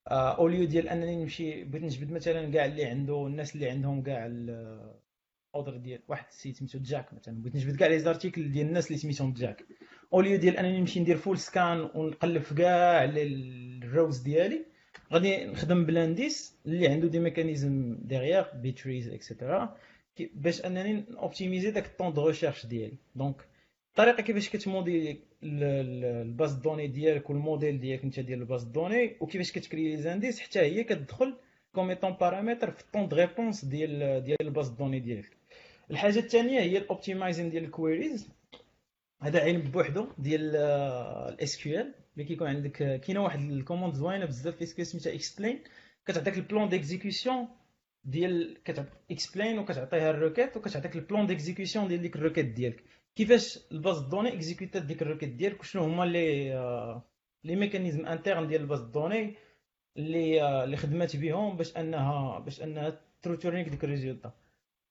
اوليو 0.08 0.66
ديال 0.66 0.90
أنني 0.90 1.24
نمشي 1.24 1.64
بغيت 1.64 1.84
نجبد 1.84 2.12
مثلا 2.12 2.52
كاع 2.52 2.66
اللي 2.66 2.86
عنده 2.86 3.28
الناس 3.28 3.56
اللي 3.56 3.70
عندهم 3.70 4.04
كاع 4.04 4.26
الاوردر 4.26 5.78
ديال 5.78 6.00
واحد 6.08 6.26
السيت 6.30 6.56
سميتو 6.56 6.80
جاك 6.80 7.14
مثلا. 7.14 7.42
بغيت 7.42 7.56
نجبد 7.56 7.76
كاع 7.76 7.88
لي 7.88 8.00
زارتيكل 8.00 8.52
ديال 8.52 8.68
الناس 8.68 8.88
اللي 8.88 8.98
سميتهم 8.98 9.34
جاك 9.34 9.66
اوليو 10.14 10.38
ديال 10.38 10.58
أنني 10.58 10.80
نمشي 10.80 11.00
ندير 11.00 11.18
فول 11.18 11.38
سكان 11.38 11.90
ونقلب 11.96 12.42
في 12.42 12.56
كاع 12.56 13.04
الروز 13.16 14.20
ديالي 14.20 14.71
غادي 15.14 15.46
نخدم 15.46 15.86
بلانديس 15.86 16.56
اللي 16.66 16.88
عنده 16.88 17.08
دي 17.08 17.20
ميكانيزم 17.20 17.98
ديغيير 18.02 18.46
بيتريز 18.56 19.10
اكسيتيرا 19.10 19.78
باش 20.34 20.66
أنني 20.66 21.06
اوبتيميزي 21.18 21.72
داك 21.72 21.86
الطون 21.86 22.14
دو 22.14 22.28
ريشيرش 22.28 22.66
ديالي. 22.66 22.98
دونك 23.16 23.36
الطريقة 23.92 24.24
كيفاش 24.24 24.50
كت 24.50 24.63
modéliser 24.63 25.20
ال 25.44 25.66
base 25.66 26.54
de 26.54 26.62
données 26.62 26.88
ديالك 26.88 27.30
والموديل 27.30 27.80
ديالك 27.80 28.04
انت 28.04 28.20
ديال 28.20 28.42
ال 28.42 28.46
base 28.46 28.64
de 28.64 28.76
données 28.76 29.16
وكيفاش 29.20 29.52
كت 29.52 29.63
créer 29.63 29.90
les 29.90 29.98
index 29.98 30.40
حتى 30.40 30.60
هي 30.60 30.84
كتدخل 30.84 31.38
comme 31.76 31.90
étant 31.90 32.12
paramètre 32.12 32.72
في 32.72 32.82
ال 32.82 32.86
temps 32.86 33.08
de 33.08 33.16
réponse 33.16 33.66
ديال 33.66 34.24
ديال 34.24 34.42
ال 34.42 34.47
base 34.47 34.70
de 34.70 34.77
données 34.77 35.00
ديالك. 35.00 35.30
الحاجة 35.92 36.20
الثانية 36.20 36.60
هي 36.60 36.78
ال 36.78 36.83
optimization 36.83 37.50
ديال 37.50 37.64
ال 37.64 37.72
queries 37.72 38.30
هذا 39.22 39.40
علم 39.40 39.62
بوحدو 39.62 40.08
ديال 40.18 40.56
ال 40.56 41.58
SQL 41.58 41.94
ملي 42.22 42.28
كيكون 42.28 42.48
عندك 42.48 43.02
كاينة 43.02 43.24
واحد 43.24 43.40
ال 43.40 43.46
commande 43.46 43.94
زوينة 43.94 44.26
بزاف 44.26 44.56
في 44.56 44.66
SQL 44.66 44.86
سميتها 44.86 45.14
explain 45.14 45.64
كتعطيك 46.06 46.38
ال 46.38 46.44
plan 46.44 46.70
d'exécution 46.70 47.48
ديال 48.04 48.64
كتعطي 48.64 48.90
explain 49.12 49.60
وكتعطيها 49.60 50.10
ال 50.10 50.16
requête 50.16 50.58
وكتعطيك 50.58 50.96
ال 50.96 51.02
plan 51.02 51.26
d'exécution 51.28 51.88
ديال 51.88 52.02
ديك 52.02 52.16
ال 52.16 52.20
requête 52.20 52.46
ديالك. 52.46 52.84
كيفاش 53.16 53.60
ال 53.72 53.78
base 53.78 54.00
de 54.00 54.07
données 54.07 54.34
exécuter 54.34 54.78
ات 54.78 54.84
ديك 54.86 55.02
ال 55.02 55.05
requête 55.05 55.30
ديالك 55.30 55.60
وشنو 55.60 55.84
هما 55.84 56.04
les 56.04 56.50
les 57.44 57.56
mécanismes 57.56 58.06
internes 58.06 58.48
ديال 58.48 58.62
ال 58.62 58.66
base 58.66 58.82
de 58.82 58.94
données 58.94 59.36
اللي 59.98 60.64
اللي 60.64 60.78
خدمات 60.78 61.16
بهم 61.16 61.58
باش 61.58 61.78
أنها 61.78 62.40
باش 62.40 62.62
أنها 62.64 63.02
ت 63.22 63.26
retourner 63.26 63.66
ك 63.66 63.70
ديك 63.70 63.84
ال 63.84 63.89
résultat. 63.89 64.34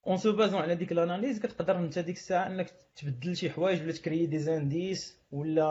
en 0.07 0.17
se 0.17 0.33
basant 0.33 0.61
على 0.61 0.75
ديك 0.75 0.93
ال 0.93 0.99
analyse 0.99 1.41
كتقدر 1.41 1.79
انت 1.79 1.99
ديك 1.99 2.17
الساعة 2.17 2.47
انك 2.47 2.71
تبدل 2.97 3.37
شي 3.37 3.51
حوايج 3.51 3.83
ولا 3.83 3.93
ت 3.93 3.99
créer 3.99 4.27
des 4.27 4.39
index 4.39 5.21
ولا 5.33 5.65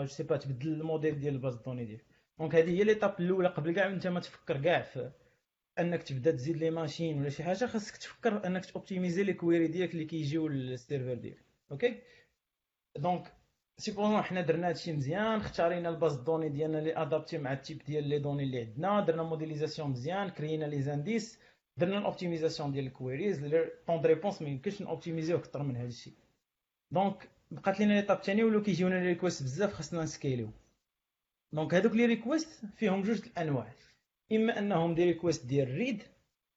je 0.00 0.06
sais 0.06 0.22
pas 0.22 0.36
تبدل 0.36 0.68
الموديل 0.68 1.18
ديال 1.20 1.34
ال 1.34 1.38
base 1.38 1.56
de 1.56 1.62
données 1.62 1.84
ديالك 1.84 2.04
donc 2.38 2.54
هذه 2.54 2.70
هي 2.70 2.84
l'étape 2.84 3.20
الاولى 3.20 3.48
قبل 3.48 3.72
كاع 3.72 3.86
انت 3.88 4.06
ما 4.06 4.20
تفكر 4.20 4.56
كاع 4.62 4.82
في 4.82 5.10
انك 5.78 6.02
تبدا 6.02 6.30
تزيد 6.30 6.56
les 6.56 6.70
machines 6.70 7.20
ولا 7.20 7.28
شي 7.28 7.42
حاجة 7.42 7.66
خاصك 7.66 7.96
تفكر 7.96 8.46
انك 8.46 8.64
ت 8.64 8.70
optimiser 8.70 9.22
les 9.22 9.32
queries 9.32 9.66
ديالك 9.66 9.92
اللي 9.92 10.04
كيجيو 10.04 10.48
لل 10.48 10.63
serveur 10.63 11.14
ديالك 11.14 11.44
OK 11.72 12.00
donc 12.96 13.32
supposons 13.78 14.22
حنا 14.22 14.40
درنا 14.40 14.68
هادشي 14.68 14.92
مزيان 14.92 15.40
اختارينا 15.40 15.88
ال 15.88 15.94
base 15.94 16.16
de 16.16 16.23
données 16.23 16.48
ديالنا 16.48 16.78
اللي 16.78 16.96
adaptée 17.02 17.38
مع 17.38 17.52
ال 17.52 17.57
type 17.57 17.78
ديال 17.86 18.08
les 18.08 18.18
données 18.18 18.42
اللي 18.42 18.60
عندنا 18.60 19.00
درنا 19.00 19.22
modélisation 19.22 19.90
مزيان 19.90 20.28
créer 20.28 20.58
نا 20.58 20.64
les 20.64 20.82
index 20.82 21.41
درنا 21.76 21.98
ال 21.98 22.04
optimisation 22.04 22.72
ديال 22.72 22.86
ال 22.86 22.92
queries 22.92 23.38
temps 23.86 24.00
de 24.00 24.08
réponse 24.08 24.42
ما 24.42 24.48
يمكنش 24.48 24.82
ن 24.82 24.87
optimiser 24.87 25.31
و 25.31 25.36
أكثر 25.36 25.62
من 25.62 25.76
هذا 25.76 25.88
الشيء 25.88 26.12
donc 26.90 27.28
بقات 27.50 27.80
لينا 27.80 27.92
l'étape 27.92 28.18
الثانية 28.18 28.44
ولو 28.44 28.62
كيجيونا 28.62 28.94
les 28.94 29.06
requests 29.06 29.42
بزاف 29.42 29.72
خاصنا 29.72 30.02
ن 30.02 30.10
scale 30.10 30.50
يو 31.52 31.59
donc 31.59 31.74
هذوك 31.74 31.92
les 31.92 32.06
requests 32.06 32.66
فيهم 32.76 33.02
جوج 33.02 33.20
الانواع 33.26 33.72
اما 34.32 34.58
انهم 34.58 34.94
des 34.94 35.04
requests 35.04 35.46
ديال 35.46 35.74
read 35.74 36.02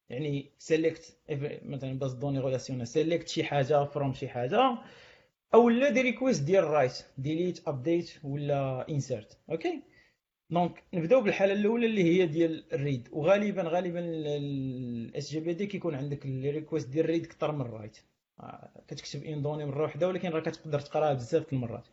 يعني 0.09 0.51
select 0.57 1.17
مثلا 1.65 1.99
base 1.99 2.13
de 2.13 2.19
données 2.19 2.39
relationnelle 2.39 2.87
select 2.87 3.27
شي 3.27 3.43
حاجة 3.43 3.85
from 3.85 4.13
شي 4.13 4.27
حاجة 4.29 4.77
أو 5.53 5.69
لا 5.69 5.89
des 5.89 6.01
requests 6.01 6.43
ديال 6.43 6.63
write 6.63 7.05
delete 7.17 7.67
update 7.67 8.11
ولا 8.23 8.89
insert 8.89 9.37
OK 9.49 9.81
donc 10.49 10.83
نبداو 10.93 11.21
بالحالة 11.21 11.53
الأولى 11.53 11.85
اللي 11.85 12.03
هي 12.03 12.25
ديال 12.25 12.73
ال 12.73 12.79
read. 12.79 13.09
وغالبا 13.11 13.63
غالبا 13.63 13.99
ال 13.99 15.31
SGBD 15.31 15.65
كيكون 15.67 15.95
عندك 15.95 16.25
les 16.25 16.49
requests 16.49 16.89
ديال 16.89 17.05
ال 17.05 17.09
read 17.09 17.25
أكثر 17.25 17.51
من 17.51 17.61
ال 17.61 17.67
write 17.67 17.97
آه، 18.39 18.69
كتكتب 18.87 19.23
une 19.23 19.41
donnée 19.41 19.65
مرة 19.65 19.81
واحدة 19.81 20.07
ولكن 20.07 20.29
راه 20.29 20.39
كتقدر 20.39 20.79
تقراها 20.79 21.13
بزاف 21.13 21.53
المرات. 21.53 21.87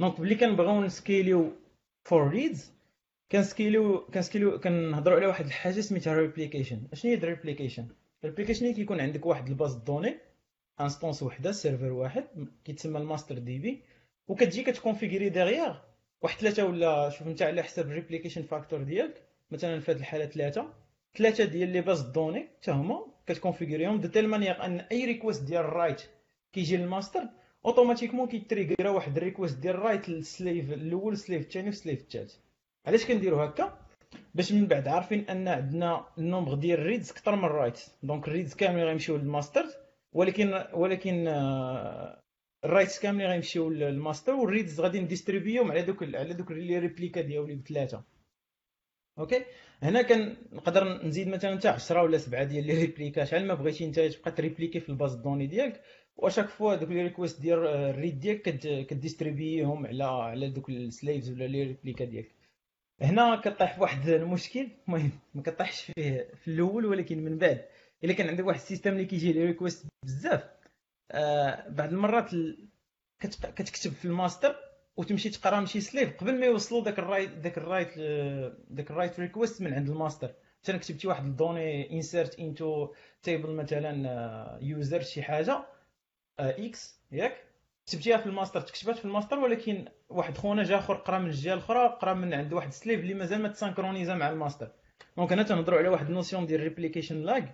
donc 0.00 0.20
ملي 0.20 0.34
كنبغيو 0.34 0.84
نسكيليو 0.84 1.52
فور 2.04 2.28
ريدز 2.28 2.72
كنسكيليو 3.32 4.00
كنسكيليو 4.00 4.60
كنهضروا 4.60 5.16
على 5.16 5.26
واحد 5.26 5.44
الحاجة 5.44 5.80
سميتها 5.80 6.14
replication 6.14 6.82
أشنو 6.92 7.10
هي 7.10 7.16
ال 7.16 7.22
replication 7.22 7.86
ال 8.24 8.28
replication 8.28 8.72
كيكون 8.72 9.00
عندك 9.00 9.26
واحد 9.26 9.48
ال 9.48 9.53
base 9.53 9.74
de 9.74 9.83
données 9.83 10.14
instance 10.80 11.22
وحدة 11.22 11.52
serveur 11.52 11.92
واحد 11.92 12.24
كيتسمى 12.64 12.98
ال 12.98 13.38
master 13.38 13.58
DB 13.58 13.82
وكتجي 14.28 14.62
كت 14.62 14.73
configurer 14.73 15.28
ديغيغ 15.28 15.76
واحد 16.22 16.38
ثلاثة 16.38 16.64
ولا 16.64 17.08
شوف 17.10 17.26
انت 17.26 17.42
على 17.42 17.62
حسب 17.62 17.86
ال 17.86 17.91
replication 17.91 18.42
factor 18.42 18.82
ديالك 18.82 19.22
مثلا 19.50 19.80
في 19.80 19.92
هذه 19.92 19.96
الحالة 19.98 20.26
ثلاثة 20.26 20.72
ثلاثة 21.16 21.44
ديال 21.44 21.68
les 21.68 21.80
bases 21.80 22.00
de 22.00 22.11
données 22.11 22.48
حتى 22.60 22.70
هما 22.70 23.06
كت 23.26 23.37
configurer 23.37 23.89
هم 23.89 24.00
de 24.00 24.08
telle 24.08 24.28
manière 24.28 24.64
أن 24.64 24.80
أي 24.80 25.04
request 25.04 25.42
ديال 25.42 25.60
ال 25.64 25.70
write 25.70 26.02
كيجي 26.52 26.76
لل 26.76 26.88
master 26.88 27.22
automatiquement 27.66 28.28
كي 28.28 28.40
trigger 28.40 28.84
ا 28.84 28.90
واحد 28.90 29.16
ال 29.16 29.21
request 29.21 29.58
ديال 29.58 29.78
write 29.78 30.08
لل 30.08 30.26
slave 30.26 30.72
الأول 30.72 31.12
ال 31.12 31.17
slave 31.17 31.42
الثاني 31.42 31.66
وال 31.66 31.76
slave 31.76 32.00
الثالث. 32.00 32.34
علاش 32.86 33.06
كنديروا 33.06 33.44
هكا؟ 33.44 33.78
باش 34.34 34.52
من 34.52 34.66
بعد 34.66 34.88
عارفين 34.88 35.28
أن 35.30 35.48
عندنا 35.48 36.06
ال 36.18 36.23
nombre 36.23 36.54
ديال 36.54 36.78
ال 36.80 36.85
reads 36.85 37.10
أكثر 37.10 37.36
من 37.36 37.44
ال 37.44 37.50
write 37.50 37.80
donc 38.02 38.28
ال 38.28 38.32
reads 38.32 38.54
كاملين 38.54 38.84
غيمشيو 38.84 39.16
للماستر 39.16 39.64
ولكن 40.12 40.64
ولكن 40.72 41.28
ال 42.64 42.69
writes 42.69 43.00
كاملين 43.00 43.26
غيمشيو 43.30 43.70
لل 43.70 43.86
master 43.86 44.32
وال 44.34 44.47
reads 44.47 44.80
غادي 44.80 45.00
ن 45.00 45.05
distribuer 45.05 45.59
هم 45.59 45.70
على 45.70 45.82
دوك 45.82 46.02
على 46.02 46.34
دوك 46.34 46.50
les 46.52 46.78
réplicas 46.78 47.20
ديالي 47.20 47.54
بثلاثه 47.54 48.04
OK؟ 49.18 49.44
هنا 49.82 50.02
كنقدر 50.02 51.06
نزيد 51.06 51.28
مثلا 51.28 51.58
حتى 51.58 51.68
10 51.68 52.02
ولا 52.02 52.18
7 52.18 52.44
ديال 52.44 52.66
les 52.66 52.74
réplicas. 52.74 53.24
شحال 53.24 53.46
ما 53.46 53.54
بغيتي 53.54 53.84
أنت 53.84 54.00
تبقى 54.00 54.30
ت 54.32 54.37
répliquer 54.37 54.80
في 54.80 54.88
ال 54.88 54.93
base 54.93 55.14
de 55.14 55.21
données 55.21 55.46
ديالك 55.46 55.80
و 56.16 56.20
à 56.20 56.24
chaque 56.24 56.48
fois 56.48 56.74
دوك 56.74 56.88
les 56.88 57.02
requests 57.02 57.40
ديال 57.40 57.66
ال 57.66 57.77
read 57.77 58.20
ديالك 58.20 58.42
ك 58.86 58.94
distribuer 58.94 59.71
هم 59.71 59.86
على 59.86 60.04
على 60.04 60.50
دوك 60.50 60.68
ال 60.70 60.79
slaves 60.79 61.30
ولا 61.30 61.44
les 61.44 61.62
réplicas 61.62 62.04
ديالك. 62.04 62.30
هنا 63.00 63.36
كطيح 63.36 63.76
فواحد 63.78 64.08
المشكل 64.08 64.68
المهم 64.88 65.10
ما 65.34 65.42
كطيحش 65.42 65.82
فيه 65.82 66.28
في 66.34 66.48
الأول 66.48 66.86
ولكن 66.86 67.24
من 67.24 67.38
بعد. 67.38 67.64
إلا 68.04 68.12
كان 68.12 68.28
عندك 68.28 68.46
واحد 68.46 68.58
ال 68.60 68.64
système 68.64 68.90
اللي 68.92 69.04
كيجي 69.04 69.32
les 69.32 69.44
requests 69.44 69.86
بزاف. 70.04 70.42
آه 70.42 70.55
بعض 71.68 71.92
المرات 71.92 72.30
كتكتب 73.20 73.92
في 73.92 74.04
الماستر 74.04 74.56
وتمشي 74.96 75.30
تقرا 75.30 75.60
من 75.60 75.66
شي 75.66 75.80
slave. 75.80 76.16
قبل 76.16 76.40
ما 76.40 76.46
يوصلوا 76.46 76.84
داك 76.84 76.98
ال 76.98 77.03
write 77.03 77.30
داك 77.30 77.58
ال 77.58 77.65
write 77.65 77.98
داك 78.70 78.90
ال 78.90 78.95
write 78.95 79.20
request 79.20 79.62
من 79.62 79.74
عند 79.74 79.88
الماستر. 79.88 80.34
مثلا 80.64 80.78
كتبتي 80.78 81.08
واحد 81.08 81.24
ال 81.24 81.34
donnée 81.34 81.92
insert 81.92 82.38
into 82.38 82.94
table 83.22 83.50
مثلا 83.50 84.58
user 84.62 85.02
شي 85.02 85.22
حاجة 85.22 85.66
X 86.40 87.00
ياك؟ 87.12 87.36
كتبتيها 87.86 88.16
في 88.16 88.26
الماستر 88.26 88.60
تكتبات 88.60 88.98
في 88.98 89.04
الماستر 89.04 89.38
ولكن 89.38 89.88
واحد 90.08 90.36
خونا 90.38 90.62
جا 90.62 90.78
آخر 90.78 90.94
قرا 90.94 91.18
من 91.18 91.28
الجهة 91.28 91.54
الأخرى 91.54 91.98
قرا 92.00 92.14
من 92.14 92.34
عند 92.34 92.52
واحد 92.52 92.72
slave 92.72 93.00
اللي 93.00 93.14
مازال 93.14 93.42
ما 93.42 93.48
ت 93.48 93.53
synchroniser 93.53 94.09
ا 94.09 94.14
مع 94.14 94.30
الماستر. 94.30 94.72
donc 95.16 95.32
هنا 95.32 95.42
تنهضروا 95.42 95.78
على 95.78 95.88
واحد 95.88 96.06
ال 96.06 96.12
notion 96.12 96.46
ديال 96.46 96.60
replication 96.60 97.22
lag 97.22 97.44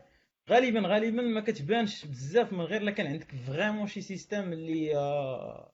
غالبا 0.50 0.80
غالبا 0.88 1.22
ما 1.22 1.40
كتبانش 1.40 2.04
بزاف 2.06 2.52
من 2.52 2.60
غير 2.60 2.80
الا 2.82 2.90
كان 2.90 3.06
عندك 3.06 3.34
vraiment 3.46 3.86
شي 3.86 4.00
système 4.00 4.52
اللي 4.52 4.96
آه 4.96 5.72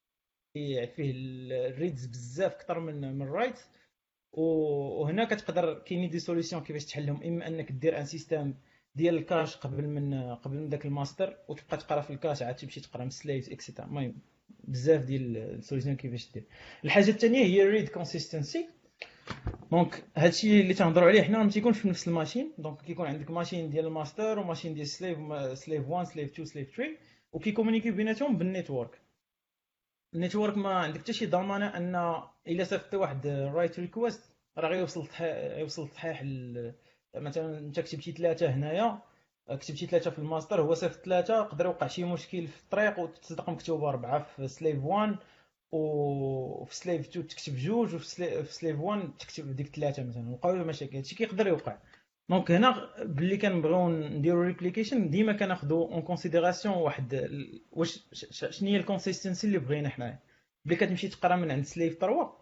فيه 0.55 1.13
ال 1.69 1.75
reads 1.75 2.07
بزاف 2.07 2.53
أكثر 2.53 2.81
من 2.81 3.15
من 3.19 3.23
ال 3.23 3.29
write 3.29 3.61
وهنا 4.33 5.25
كتقدر 5.25 5.79
كاينين 5.79 6.11
des 6.11 6.19
solutions 6.19 6.63
كيفاش 6.63 6.85
تحلهم. 6.85 7.23
إما 7.23 7.47
أنك 7.47 7.73
دير 7.73 7.99
un 7.99 8.05
système 8.05 8.55
ديال 8.95 9.15
ال 9.17 9.23
cache 9.23 9.57
قبل 9.57 9.87
من 9.87 10.35
قبل 10.35 10.57
من 10.57 10.69
داك 10.69 10.87
الماستر 10.87 11.37
وتبقى 11.49 11.77
تقرا 11.77 12.01
في 12.01 12.11
ال 12.13 12.18
cache 12.18 12.43
عاد 12.43 12.57
تمشي 12.57 12.81
تقرا 12.81 13.05
من 13.05 13.11
slave 13.11 13.49
et 13.49 13.58
cetera 13.58 13.87
المهم 13.87 14.15
بزاف 14.65 15.05
ديال 15.05 15.37
ال 15.37 15.43
solutions 15.43 15.97
كيفاش 15.97 16.33
دير. 16.33 16.45
الحاجة 16.85 17.11
الثانية 17.11 17.45
هي 17.45 17.63
ال 17.63 17.68
read 17.68 17.89
consistency 17.89 18.69
donc 19.71 20.05
هادشي 20.17 20.61
اللي 20.61 20.75
تنهضروا 20.75 21.09
عليه 21.09 21.23
حنا 21.23 21.43
ما 21.43 21.51
تيكونش 21.51 21.79
في 21.79 21.89
نفس 21.89 22.09
ال 22.09 22.14
machine. 22.14 22.53
donc 22.59 22.83
كيكون 22.83 23.07
عندك 23.07 23.31
machine 23.31 23.71
ديال 23.71 23.87
الماستر 23.87 24.39
و 24.39 24.43
machine 24.43 24.75
ديال 24.75 24.87
slave 24.87 25.19
slave 25.59 25.89
1 25.89 26.07
slave 26.07 26.33
2 26.33 26.47
slave 26.47 26.77
3 26.77 26.91
وكي 27.33 27.45
communiquer 27.45 27.91
و 27.91 27.95
بيناتهم 27.95 28.39
بال 28.39 28.51
network. 28.51 29.01
ال 30.15 30.20
network 30.20 30.57
ما 30.57 30.75
عندك 30.75 31.01
حتى 31.01 31.13
شي 31.13 31.27
ضمانة 31.27 31.67
أن 31.77 32.23
إلا 32.49 32.65
صيفط 32.65 32.95
واحد 32.95 33.27
write 33.27 33.79
request 33.81 34.23
راه 34.59 34.69
غيوصل 34.69 35.07
يوصل 35.59 35.89
صحيح 35.89 36.23
مثلا 37.17 37.59
أنت 37.59 37.81
كتبتي 37.81 38.13
ثلاثة 38.13 38.47
هنايا 38.51 38.99
كتبتي 39.49 39.87
ثلاثة 39.87 40.11
في 40.11 40.19
الماستر 40.19 40.61
هو 40.61 40.75
صيفط 40.75 41.05
ثلاثة 41.05 41.35
يقدر 41.35 41.65
يوقع 41.67 41.87
شي 41.87 42.05
مشكل 42.05 42.47
في 42.47 42.61
الطريق 42.63 42.99
وتصدق 42.99 43.51
مكتوبة 43.51 43.89
أربعة 43.89 44.23
في 44.23 44.49
slave 44.49 44.85
1 44.85 45.17
وفي 45.73 46.77
slave 46.77 47.09
2 47.09 47.27
تكتب 47.27 47.57
جوج 47.57 47.95
وفي 47.95 48.07
slave 48.45 48.81
1 48.81 49.11
تكتب 49.19 49.57
ديك 49.57 49.77
ثلاثة 49.77 50.05
مثلا. 50.05 50.31
وقعوا 50.31 50.57
مشاكل 50.57 50.97
هادشي 50.97 51.15
كيقدر 51.15 51.47
يوقع. 51.47 51.79
donc 52.31 52.51
هنا 52.51 52.89
باللي 53.05 53.37
كنبغيو 53.37 53.89
نديرو 53.89 54.43
replication 54.43 55.11
ديما 55.11 55.33
كناخذو 55.33 55.85
en 55.85 56.03
considération 56.03 56.75
واحد 56.75 57.31
واش 57.73 58.01
شنو 58.31 58.69
هي 58.69 58.77
ال 58.77 58.83
consistency 58.83 59.47
اللي 59.47 59.59
بغينا 59.59 59.89
حنايا. 59.89 60.19
ملي 60.65 60.77
كتمشي 60.77 61.09
تقرا 61.09 61.37
من 61.37 61.51
عند 61.51 61.65
slave 61.65 61.99
3 61.99 62.33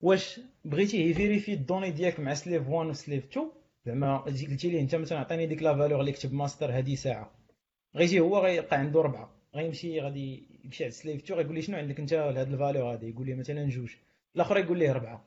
واش 0.00 0.40
بغيتي 0.64 1.10
يفيريفي 1.10 1.52
الدوني 1.52 1.90
ديالك 1.90 2.20
مع 2.20 2.34
slave 2.34 2.68
1 2.68 2.88
و 2.88 2.94
slave 2.94 3.24
2 3.24 3.50
زعما 3.86 4.18
قلتي 4.18 4.70
ليه 4.70 4.80
انت 4.80 4.94
مثلا 4.94 5.18
عطيني 5.18 5.46
ديك 5.46 5.62
la 5.62 5.76
valeur 5.76 6.00
اللي 6.00 6.12
كتب 6.12 6.32
ماستر 6.32 6.70
هادي 6.70 6.96
ساعة. 6.96 7.30
غيجي 7.96 8.20
هو 8.20 8.38
غيلقى 8.38 8.76
عنده 8.76 9.00
ربعة. 9.00 9.35
غيمشي 9.56 10.00
غادي 10.00 10.42
يمشي 10.64 10.90
slave 10.90 11.22
2 11.22 11.38
غيقول 11.40 11.54
لي 11.54 11.62
شنو 11.62 11.76
عندك 11.76 12.00
انت 12.00 12.12
لهاد 12.14 12.52
ال 12.52 12.58
valeur 12.58 12.92
هادي؟ 12.92 13.08
يقول 13.08 13.26
لي 13.26 13.34
مثلا 13.34 13.68
جوج. 13.68 13.94
الآخر 14.36 14.58
يقول 14.58 14.78
ليه 14.78 14.92
ربعة. 14.92 15.24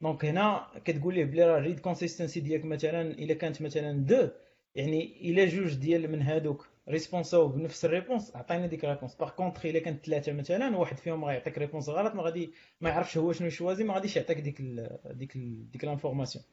donc 0.00 0.24
هنا 0.24 0.66
كتقول 0.84 1.14
ليه 1.14 1.24
بلي 1.24 1.44
راه 1.44 1.58
ال 1.58 1.62
read 1.62 1.80
consistency 1.80 2.40
ديالك 2.40 2.64
مثلا 2.64 3.02
إلا 3.02 3.34
كانت 3.34 3.62
مثلا 3.62 3.92
deux 3.92 4.28
يعني 4.74 5.30
إلا 5.30 5.44
جوج 5.44 5.74
ديال 5.74 6.12
من 6.12 6.22
هادوك 6.22 6.68
response 6.88 7.41
او 7.41 7.48
بنفس 7.48 7.84
ال 7.84 7.90
réponse 7.90 8.36
عطيني 8.36 8.68
ديك 8.68 8.84
ال 8.84 8.87
réponse. 8.87 9.14
par 9.14 9.30
contre 9.30 9.66
إلا 9.66 9.78
كانت 9.78 10.06
ثلاثة 10.06 10.32
مثلا 10.32 10.76
واحد 10.76 10.98
فيهم 10.98 11.24
غيعطيك 11.24 11.58
réponse 11.58 11.88
غلط 11.88 12.14
ما 12.14 12.22
غادي 12.22 12.52
ما 12.80 12.88
يعرفش 12.90 13.18
هو 13.18 13.32
شنو 13.32 13.46
ي 13.46 13.51
choisir 13.51 13.84
ما 13.84 13.94
غاديش 13.94 14.16
يعطيك 14.16 14.40
ديك 14.40 14.60
ال 14.60 14.98
ديك 15.10 15.36
ال 15.36 15.70
ديك 15.70 15.84
l'information 15.84 16.44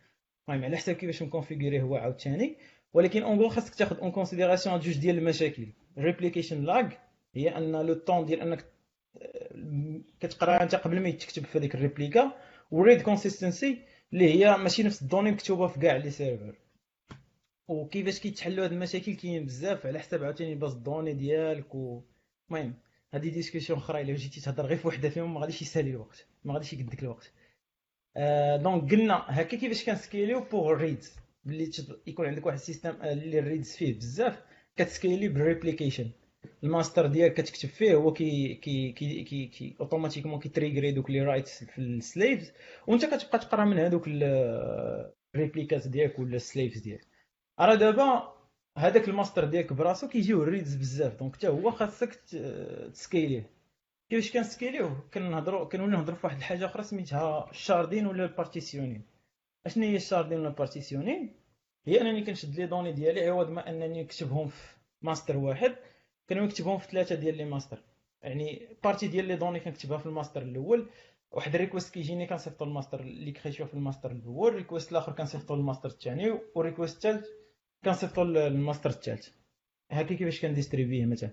المهم 0.50 0.64
على 0.66 0.78
حسب 0.78 0.94
كيفاش 0.94 1.22
م 1.24 1.29
configurer 1.29 1.82
هو 1.82 1.96
عاوتاني. 1.96 2.58
ولكن 2.94 3.24
en 3.24 3.40
gros 3.40 3.50
خاصك 3.50 3.76
تاخذ 3.76 3.98
en 4.00 4.12
considération 4.12 4.80
جوج 4.80 4.98
ديال 4.98 5.18
المشاكل. 5.18 5.68
replication 5.98 6.64
lag 6.64 6.92
هي 7.36 7.58
أن 7.58 7.72
le 7.86 7.94
temps 7.94 8.26
ديال 8.26 8.42
أنك 8.42 8.66
كتقرأ 10.20 10.64
أنت 10.64 10.76
قبل 10.76 11.00
ما 11.00 11.12
تكتب 11.12 11.46
في 11.46 11.58
هذيك 11.58 11.76
ال 11.76 11.83
réplica 11.83 12.32
و 12.72 12.78
read 12.78 13.02
consistency 13.02 13.82
اللي 14.14 14.34
هي 14.34 14.58
ماشي 14.58 14.84
نفس 14.84 15.02
ال 15.02 15.06
donnée 15.06 15.32
مكتوبة 15.32 15.68
في 15.68 15.80
كاع 15.80 15.96
les 15.96 16.12
serveurs 16.12 16.56
وكيفاش 17.68 18.20
كيتحلوا 18.20 18.66
هاد 18.66 18.72
المشاكل 18.72 19.14
كاين 19.16 19.46
بزاف 19.46 19.86
على 19.86 20.00
حسب 20.00 20.24
عاوتاني 20.24 20.56
base 20.56 20.74
ال 20.74 20.79
données 20.79 21.14
ديالك 21.14 21.76
و 21.76 22.02
المهم 22.52 22.74
هادي 23.14 23.30
discussion 23.30 23.80
أخرى 23.80 24.02
إلا 24.02 24.14
جيتي 24.16 24.42
تهضر 24.42 24.66
غير 24.66 24.78
في 24.78 24.88
وحدة 24.88 25.10
فيهم 25.10 25.34
ما 25.34 25.40
غاديش 25.40 25.62
يسالي 25.62 25.90
الوقت 25.90 26.28
ما 26.44 26.54
غاديش 26.54 26.74
يقدك 26.74 27.04
الوقت. 27.04 27.32
آه 28.18 28.58
donc 28.58 28.92
قلنا 28.92 29.26
هكا 29.28 29.58
كيفاش 29.58 29.86
كنسكيليو 29.86 30.40
pour 30.40 30.72
reads 30.74 31.16
ملي 31.46 31.72
يكون 32.08 32.26
عندك 32.26 32.46
واحد 32.46 32.58
ال 32.58 32.63
système 32.63 33.02
اللي 33.02 33.40
ال 33.40 33.46
reads 33.46 33.76
فيه 33.76 33.94
بزاف 33.98 34.42
كتسكيلي 34.76 35.28
بال 35.28 35.40
replication 35.40 36.10
ال 36.64 36.70
master 36.70 37.06
ديالك 37.08 37.34
كتكتب 37.34 37.70
فيه 37.70 37.96
هو 37.96 38.14
كي 38.14 38.56
كي 38.56 38.92
كي 38.92 39.24
كي, 39.24 39.46
كي 39.46 39.76
automatiquement 39.80 40.40
كيتريغري 40.40 40.92
دوك 40.92 41.10
les 41.10 41.22
writes 41.22 41.64
في 41.64 41.82
ال 41.82 41.92
slaves 41.92 42.52
وانت 42.88 43.06
كتبقى 43.06 43.40
تقرا 43.40 43.66
من 43.66 43.80
هذوك 43.80 44.08
الريبليكات 45.36 45.88
ديالك 45.88 46.20
ولا 46.20 46.36
ال 46.36 46.42
slaves 46.42 46.78
ديالك. 46.80 47.08
راه 47.60 47.76
دابا 47.76 48.34
هذاك 48.78 49.10
الماستر 49.10 49.46
ديالك 49.46 49.74
براسو 49.74 50.08
كيجيو 50.08 50.44
ال 50.44 50.49
reads 50.49 50.76
بزاف 50.76 51.20
donc 51.20 51.36
حتى 51.36 51.48
هو 51.48 51.72
خاصك 51.72 52.16
تسكيليه 52.94 53.50
كيفاش 54.10 54.32
كنسكيليوه 54.32 55.10
كنهضروا 55.14 55.66
كنولي 55.66 55.92
نهضروا 55.92 56.18
في 56.18 56.28
واحد 56.28 56.38
الحاجة 56.38 56.66
أخرى 56.66 56.84
سميتها 56.84 57.50
ال 57.52 57.58
sharding 57.58 58.08
ولا 58.08 58.24
ال 58.26 58.32
partitioning 58.32 59.02
أشنو 59.66 59.84
هي 59.84 59.96
ال 59.96 60.01
sharding 60.01 60.40
ولا 60.40 60.48
ال 60.48 60.55
partitioning 60.55 61.36
هي 61.88 62.02
أنني 62.02 62.24
كنشد 62.24 62.56
les 62.56 62.66
données 62.66 62.92
ديالي 62.92 63.28
عوض 63.30 63.50
ما 63.50 63.70
أنني 63.70 64.04
نكتبهم 64.04 64.48
في 64.48 64.76
ماستر 65.02 65.38
واحد. 65.38 65.76
كنكتبهم 66.30 66.78
في 66.78 66.88
ثلاثة 66.88 67.16
ديال 67.16 67.38
les 67.38 67.46
masters. 67.46 67.84
يعني 68.22 68.68
partie 68.84 69.08
ديال 69.08 69.26
les 69.26 69.36
données 69.36 69.60
كنكتبها 69.60 69.98
في 69.98 70.06
الماستر 70.06 70.42
الأول 70.42 70.90
واحد 71.32 71.56
ال 71.56 71.61
request 71.61 71.94
كيجيني 71.94 72.28
كنصيفطو 72.28 72.66
للماستر 72.66 73.00
اللي 73.00 73.32
كريتيو 73.32 73.66
في 73.66 73.74
الماستر 73.74 74.12
الأول 74.12 74.54
request 74.54 74.92
الآخر 74.92 75.12
كنصيفطو 75.12 75.56
للماستر 75.56 75.90
الثاني 75.90 76.40
و 76.56 76.61
request 76.61 76.96
الثالث 77.06 77.28
كنصيفطو 77.86 78.24
للماستر 78.24 78.90
الثالث. 78.90 79.28
هكا 79.92 80.16
كيفاش 80.16 80.42
كنديستريبيه 80.42 81.06
مثلا؟ 81.06 81.30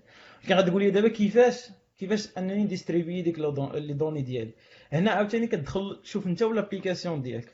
كان 0.47 0.57
غتقول 0.57 0.83
لي 0.83 0.91
دابا 0.91 1.07
كيفاش؟ 1.07 1.69
كيفاش 1.97 2.37
أنني 2.37 2.63
نديستريبي 2.63 3.21
ديك 3.21 3.39
les 3.39 3.93
données 3.93 4.21
ديالي؟ 4.21 4.53
هنا 4.91 5.11
عاوتاني 5.11 5.47
كتدخل 5.47 6.01
تشوف 6.03 6.27
أنت 6.27 6.43
ولا 6.43 6.61
application 6.61 7.21
ديالك. 7.21 7.53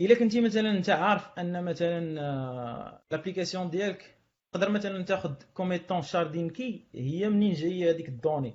إلا 0.00 0.14
كنتي 0.14 0.40
مثلا 0.40 0.70
أنت 0.70 0.90
عارف 0.90 1.38
أن 1.38 1.64
مثلا 1.64 2.00
l'application 3.10 3.70
ديالك 3.70 4.17
تقدر 4.52 4.70
مثلا 4.70 5.04
تاخذ 5.04 5.34
comme 5.54 5.78
étant 5.78 6.02
sharding 6.02 6.50
key 6.50 6.86
هي 6.94 7.28
منين 7.28 7.52
جاية 7.52 7.90
هذيك 7.90 8.08
ال 8.08 8.13
données؟ 8.13 8.54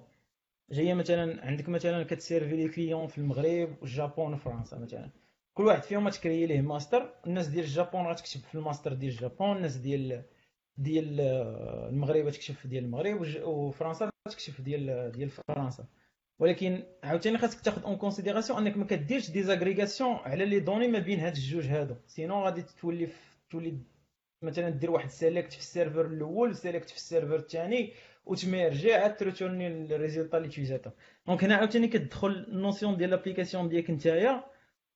جاية 0.72 0.94
مثلا 0.94 1.46
عندك 1.46 1.70
مثلا 1.70 2.04
كتسيرفي 2.04 2.56
les 2.56 2.70
clients 2.70 3.08
في 3.08 3.18
المغرب 3.18 3.78
والجابون 3.82 4.34
وفرنسا 4.34 4.78
مثلا. 4.78 5.10
كل 5.54 5.64
واحد 5.64 5.84
فيهم 5.84 6.10
تcréer 6.10 6.46
ليه 6.46 6.62
ماستر 6.62 7.14
الناس 7.28 7.48
ديال 7.48 7.66
الجابون 7.66 8.08
غتكتب 8.08 8.42
في 8.42 8.56
الماستر 8.56 8.94
ديال 8.94 9.12
الجابون 9.12 9.58
الناس 9.58 9.76
ديال 9.76 10.24
ديال 10.78 11.22
المغرب 11.90 12.30
تكتب 12.30 12.54
في 12.54 12.68
ديال 12.68 12.84
المغرب 12.84 13.22
وفرنسا 13.44 14.10
تكتب 14.30 14.54
في 14.54 14.64
ديال 14.64 15.12
ديال 15.12 15.30
فرنسا. 15.30 15.86
ولكن 16.40 16.84
عاوتاني 17.04 17.38
خاصك 17.38 17.62
تاخذ 17.62 17.84
en 17.84 17.96
considération 17.96 18.60
انك 18.60 18.78
ما 18.78 18.86
كديرش 18.86 19.30
des 19.30 19.48
agrégations 19.48 20.16
على 20.16 20.46
les 20.46 20.60
données 20.60 20.88
ما 20.88 21.00
بين 21.00 21.20
هاد 21.20 21.36
الجوج 21.36 21.66
هادو. 21.66 21.96
sinon 22.08 22.44
غادي 22.44 22.64
تولي 22.82 23.08
تولي 23.50 23.78
مثلا 24.44 24.70
دير 24.70 24.92
واحد 24.92 25.10
select 25.10 25.54
في 25.54 25.60
ال 25.60 25.65
serveur 25.65 26.06
الأول 26.06 26.56
select 26.56 26.90
في 26.90 26.96
ال 26.96 27.01
serveur 27.01 27.36
الثاني 27.36 27.94
وتميرجي 28.26 28.94
عاد 28.94 29.16
تريتورني 29.16 29.68
ال 29.68 29.75
résultat 29.75 30.38
اللي 30.38 30.50
تيجاتها 30.50 30.94
donc 31.28 31.44
هنا 31.44 31.56
عاوتاني 31.56 31.88
كتدخل 31.88 32.46
ال 32.48 32.55
notion 32.55 32.98
ديال 32.98 33.10
l'application 33.10 33.70
ديالك 33.70 33.90
نتايا 33.90 34.44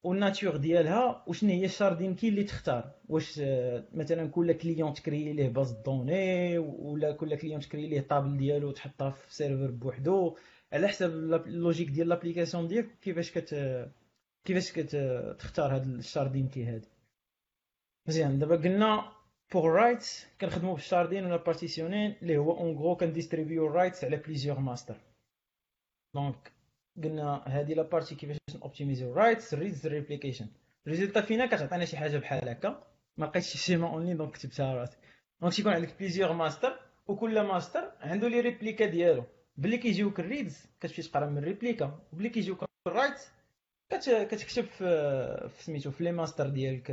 وال 0.04 0.17
nature 0.17 0.58
ديالها 0.58 1.24
وشنو 1.28 1.50
هي 1.50 1.66
ال 1.66 1.71
sharding 1.71 2.16
key 2.16 2.28
اللي 2.28 2.44
تختار. 2.44 2.92
واش 3.10 3.40
آه، 3.44 3.84
مثلا 3.94 4.28
كل 4.30 4.54
client 4.54 4.94
تcréer 4.94 5.34
ليه 5.34 5.50
base 5.50 5.72
de 5.72 5.91
données 5.91 6.58
ولا 6.58 7.12
كل 7.12 7.36
client 7.36 7.60
تcréer 7.60 7.88
ليه 7.88 8.02
table 8.02 8.38
ديالو 8.38 8.72
تحطها 8.72 9.10
في 9.10 9.36
serveur 9.36 9.72
بوحدو. 9.72 10.38
على 10.74 10.88
حسب 10.88 11.10
ال 11.48 11.53
logique 11.53 11.90
ديال 11.90 12.08
l'application 12.08 12.68
ديالك 12.68 13.00
كيفاش 13.02 13.32
كت 13.32 13.56
كيفاش 14.46 14.72
كتختار 14.72 15.76
هاد 15.76 15.88
ال 15.88 15.94
sharding 15.94 16.48
key 16.48 16.66
هادي. 16.66 16.88
مزيان. 18.08 18.40
دابا 18.40 18.56
قلنا 18.56 19.12
pour 19.54 19.66
write 19.66 20.06
كنخدمو 20.42 20.74
بال 20.74 20.84
sharding 20.84 21.26
ولا 21.26 21.38
partitioning 21.38 22.16
اللي 22.22 22.38
هو 22.38 22.58
en 22.58 22.76
gros 22.78 22.96
كنديستريبيو 22.96 23.68
ال 23.68 23.73
writes 23.73 24.04
على 24.04 24.18
plusieurs 24.18 24.60
masters 24.60 24.98
donc 26.16 26.52
قلنا 27.04 27.44
هذه 27.48 27.74
la 27.74 27.82
partie 27.82 28.16
كيفاش 28.16 28.38
نوبتيميزيو 28.56 29.12
ال 29.12 29.18
writes 29.18 29.54
reads 29.54 29.88
replication 29.88 30.48
ال 30.88 30.91
résultat 30.91 31.22
final 31.22 31.46
كتعطينا 31.46 31.86
شي 31.86 31.98
حاجة 31.98 32.18
بحال 32.18 32.50
هكا. 32.50 32.84
ما 33.18 33.26
لقيتش 33.26 33.58
schéma 33.58 33.88
online 33.90 34.14
donc 34.14 34.34
كتبتها 34.34 34.74
راسي 34.74 34.98
دونك 35.42 35.54
تيكون 35.54 35.74
عندك 35.74 35.98
plusieurs 36.00 36.34
masters 36.34 36.80
وكل 37.08 37.42
ماستر 37.42 37.92
عنده 38.02 38.28
les 38.28 38.40
réplicas 38.40 38.86
ديالو. 38.86 39.24
ملي 39.58 39.78
كيجيوك 39.78 40.20
ال 40.20 40.27
reads 40.27 40.66
كتمشي 40.80 41.02
تقرا 41.02 41.26
من 41.26 41.38
ال 41.38 41.45
réplica 41.45 42.00
وملي 42.14 42.30
كيجيوك 42.30 42.66
ال 42.88 42.94
writes 42.94 43.32
كتكتب 43.90 44.64
في 44.64 45.50
في 45.50 45.64
سميتو 45.64 45.92
في 45.92 46.04
les 46.04 46.12
masters 46.12 46.50
ديالك 46.50 46.92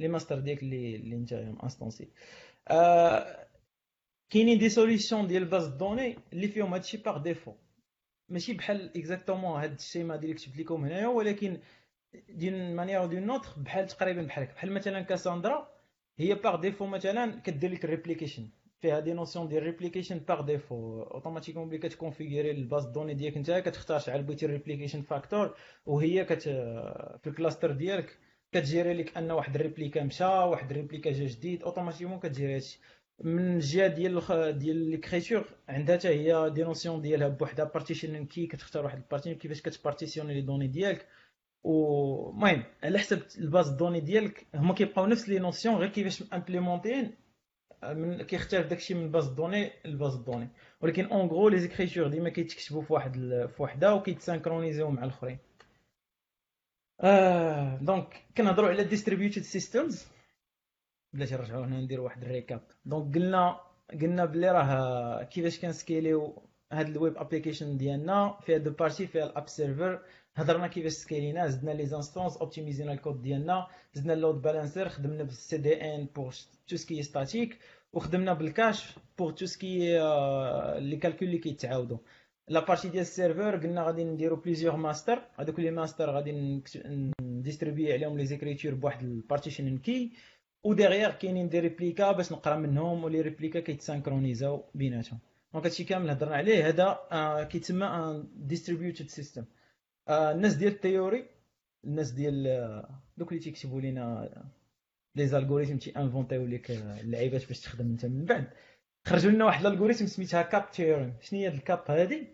les 0.00 0.08
masters 0.08 0.38
ديالك 0.38 0.62
اللي 0.62 0.96
اللي 0.96 1.16
انت 1.16 1.32
انستونسي 1.32 2.08
آه 2.68 3.46
كاينين 4.30 4.58
des 4.58 4.68
solutions 4.68 5.26
ديال 5.26 5.44
base 5.44 5.66
de 5.66 5.78
données 5.78 6.18
اللي 6.32 6.48
فيهم 6.48 6.72
هادشي 6.74 6.96
par 6.96 7.18
défaut 7.18 7.54
ماشي 8.28 8.52
بحال 8.52 8.96
exactement 8.96 9.60
هاد 9.60 9.72
ال 9.72 9.78
schéma 9.78 10.16
ديال 10.16 10.34
كتبت 10.36 10.56
لكم 10.58 10.84
هنايا 10.84 11.06
ولكن 11.06 11.60
d'une 12.28 12.76
manière 12.76 13.06
ou 13.06 13.11
d'une 13.11 13.22
autre 13.26 13.48
بحال 13.56 13.86
تقريبا 13.86 14.22
بحال 14.22 14.44
بحال 14.46 14.72
مثلا 14.72 15.00
كاساندرا 15.00 15.70
هي 16.18 16.34
par 16.34 16.60
défaut 16.60 16.86
مثلا 16.86 17.40
كدير 17.40 17.70
لك 17.72 17.84
ال 17.84 17.89
replication 17.89 18.48
فيها 18.80 19.00
des 19.00 19.12
notions 19.12 19.48
ديال 19.48 19.62
replication 19.62 20.18
par 20.18 20.40
défaut 20.40 21.02
automatiquement 21.02 21.68
ملي 21.68 21.78
كتكونفيغيري 21.78 22.50
ال 22.50 22.57
base 22.57 22.84
de 22.86 22.92
données 22.92 23.14
ديالك 23.14 23.36
نتا 23.38 23.60
كتختار 23.60 23.98
شحال 23.98 24.22
بغيتي 24.22 24.46
ال 24.46 24.51
replication 24.51 25.02
factor 25.02 25.56
وهي 25.86 26.24
كت 26.24 26.42
في 27.22 27.26
ال 27.26 27.32
cluster 27.32 27.70
ديالك. 27.72 28.18
كتجيري 28.52 28.94
لك 28.94 29.16
أن 29.16 29.30
واحد 29.30 29.54
ال 29.54 29.60
réplica 29.60 30.04
مشى 30.04 30.24
واحد 30.24 30.70
ال 30.70 30.75
réplica 30.75 31.12
جا 31.12 31.26
جديد 31.26 31.62
automatiquement 31.62 32.18
كتجيري 32.18 32.54
هادشي. 32.54 32.80
من 33.24 33.54
الجهه 33.54 33.86
ديال 33.86 34.20
ديال 34.58 34.90
l'écriture 34.90 35.44
عندها 35.68 35.96
حتى 35.96 36.08
هي 36.08 36.50
des 36.50 36.62
notions 36.62 37.00
ديالها 37.00 37.28
بوحدها 37.28 37.64
partition 37.64 38.26
key 38.26 38.46
كتختار 38.46 38.84
واحد 38.84 38.98
ال 38.98 39.02
partition 39.02 39.38
كيفاش 39.38 39.62
كتبارتيسيوني 39.62 40.34
les 40.34 40.40
données 40.40 40.66
ديالك. 40.66 41.06
المهم 41.64 42.64
على 42.82 42.98
حسب 42.98 43.22
ال 43.38 43.44
base 43.44 43.68
de 43.68 43.75
données 43.75 44.00
ديالك 44.00 44.46
هما 44.54 44.74
كيبقاو 44.74 45.06
نفس 45.06 45.28
les 45.28 45.38
notions 45.38 45.74
غير 45.76 45.88
كيفاش 45.88 46.22
implémentés 46.32 47.14
من 47.82 48.22
كيختلف 48.22 48.66
داكشي 48.66 48.94
من 48.94 49.10
base 49.10 49.28
de 49.28 49.37
données 49.37 49.70
ل 49.84 49.90
base 49.90 50.16
de 50.16 50.23
données 50.23 50.48
ولكن 50.80 51.04
en 51.04 51.26
gros 51.28 51.48
les 51.48 51.58
écritures 51.58 52.08
ديما 52.08 52.28
كيتكتبوا 52.28 52.82
في 52.82 52.92
واحد 52.92 53.12
في 53.56 53.62
وحده 53.62 53.94
وكيتسانكرونيزيو 53.94 54.90
مع 54.90 55.04
الآخرين. 55.04 55.38
آه 57.02 57.76
donc 57.76 58.24
كنهضروا 58.36 58.68
على 58.68 58.84
distributed 58.84 59.42
systems 59.42 60.06
بلاتي 61.12 61.34
نرجعوا 61.34 61.64
هنا 61.64 61.80
نديروا 61.80 62.04
واحد 62.04 62.22
récap. 62.22 62.62
donc 62.84 63.14
قلنا 63.14 63.60
قلنا 64.00 64.24
بلي 64.24 64.50
راه 64.50 65.22
كيفاش 65.22 65.58
كنسكيليو 65.60 66.42
هاد 66.72 66.88
ال 66.88 66.95
web 66.95 67.16
application 67.18 67.76
ديالنا. 67.76 68.38
فيها 68.42 68.58
deux 68.58 68.70
parties 68.70 69.06
فيها 69.06 69.24
ال 69.26 69.32
app 69.32 69.48
server 69.48 70.02
هضرنا 70.36 70.66
كيفاش 70.66 70.92
سكيلينا 70.92 71.46
زدنا 71.48 71.70
les 71.70 71.86
instances 71.86 72.36
اوبتيميزينا 72.36 72.92
الكود 72.92 73.22
ديالنا. 73.22 73.66
زدنا 73.94 74.12
ال 74.12 74.18
load 74.18 74.42
balancer 74.42 74.88
خدمنا 74.88 75.22
بال 75.22 75.56
CDN 75.58 76.08
pour 76.16 76.34
tout 76.68 76.76
ce 76.76 76.86
qui 76.86 77.02
est 77.02 77.17
statique 77.17 77.58
وخدمنا 77.92 78.32
بال 78.32 78.50
cache 78.50 78.94
pour 79.18 79.32
tout 79.32 79.46
ce 79.46 79.59
qui 79.59 79.78
est 80.78 80.87
les 80.87 80.96
calculs 80.96 81.28
اللي 81.28 81.38
كيتعاودوا 81.38 81.98
la 82.50 82.60
partie 82.60 82.88
ديال 82.88 83.02
ال 83.02 83.09
serveur 83.09 83.56
قلنا 83.56 83.82
غادي 83.82 84.04
نديرو 84.04 84.36
plusieurs 84.36 84.76
masters 84.76 85.18
هذوك 85.38 85.60
les 85.60 85.70
masters 85.70 86.10
غادي 86.10 86.62
نديستريبي 87.22 87.92
عليهم 87.92 88.18
les 88.18 88.26
écritures 88.26 88.74
بواحد 88.74 89.02
ال 89.02 89.10
partition 89.10 89.78
key 89.78 90.12
و 90.64 90.69
derrière 90.69 91.10
كاينين 91.10 91.48
des 91.48 91.60
réplicas 91.60 92.12
باش 92.12 92.32
نقرا 92.32 92.56
منهم 92.56 93.04
و 93.04 93.08
les 93.08 93.20
réplicas 93.20 93.60
كيتسانكرونيزاو 93.60 94.64
بيناتهم 94.74 95.18
donc 95.52 95.64
هادشي 95.64 95.84
كامل 95.84 96.10
هضرنا 96.10 96.36
عليه 96.36 96.68
هذا 96.68 96.98
آه 97.12 97.42
كيتسمى 97.42 97.86
un 97.86 98.28
distributed 98.36 99.08
system 99.08 99.44
الناس 100.10 100.54
ديال 100.54 100.72
ال 100.72 100.78
théorie 100.78 101.24
الناس 101.84 102.10
ديال 102.10 102.86
دوك 103.16 103.28
اللي 103.28 103.42
تيكتبوا 103.42 103.80
لينا 103.80 104.30
les 105.16 105.26
algorithmes 105.26 105.76
تيانفونتيو 105.76 106.46
لك 106.46 106.70
اللعيبات 106.70 107.48
باش 107.48 107.60
تخدم 107.60 107.86
انت 107.86 108.06
من 108.06 108.24
بعد 108.24 108.50
خرجوا 109.06 109.30
لنا 109.30 109.44
واحد 109.44 109.66
ال 109.66 109.70
algorithme 109.70 110.06
سميتها 110.06 110.42
CAP 110.42 110.70
theorem 110.70 111.12
شنو 111.20 111.40
هي 111.40 111.48
ال 111.48 111.57
CAP 111.57 111.84
هذه 111.88 112.26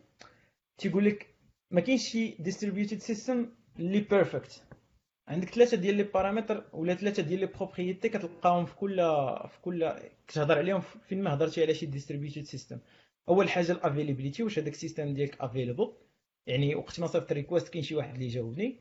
تيقول 0.78 1.04
لك 1.04 1.26
ما 1.70 1.80
كاينش 1.80 2.08
شي 2.08 2.28
distributed 2.38 2.98
system 2.98 3.48
اللي 3.78 4.00
perfect 4.00 4.62
عندك 5.28 5.48
ثلاثة 5.48 5.76
ديال 5.76 5.94
les 5.94 6.02
paramètres 6.02 6.64
ولا 6.72 6.94
ثلاثة 6.94 7.22
ديال 7.22 7.40
les 7.40 7.46
propriétés 7.46 8.08
كتلقاهم 8.08 8.66
في 8.66 8.74
كل 8.74 8.96
في 9.48 9.60
كل 9.62 9.92
كتهضر 10.28 10.58
عليهم 10.58 10.80
فين 10.80 11.22
ما 11.22 11.34
هضرتي 11.34 11.62
على 11.62 11.74
شي 11.74 11.86
distributed 11.86 12.42
system 12.42 12.78
أول 13.28 13.48
حاجة 13.48 13.72
ال 13.72 13.78
availability 13.78 14.42
واش 14.42 14.58
هذاك 14.58 14.72
ال 14.72 14.77
système 14.78 15.14
ديالك 15.14 15.40
available 15.40 15.92
يعني 16.46 16.74
وقت 16.74 17.00
ما 17.00 17.06
صيفط 17.06 17.32
request 17.32 17.68
كاين 17.68 17.82
شي 17.82 17.94
واحد 17.94 18.14
اللي 18.14 18.28
جاوبني. 18.28 18.78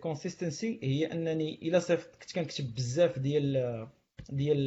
consistency 0.00 0.78
هي 0.82 1.12
أنني 1.12 1.58
إلا 1.62 1.78
صيفط 1.78 2.16
كنت 2.16 2.32
كنكتب 2.34 2.74
بزاف 2.74 3.18
ديال 3.18 3.88
ديال 4.28 4.66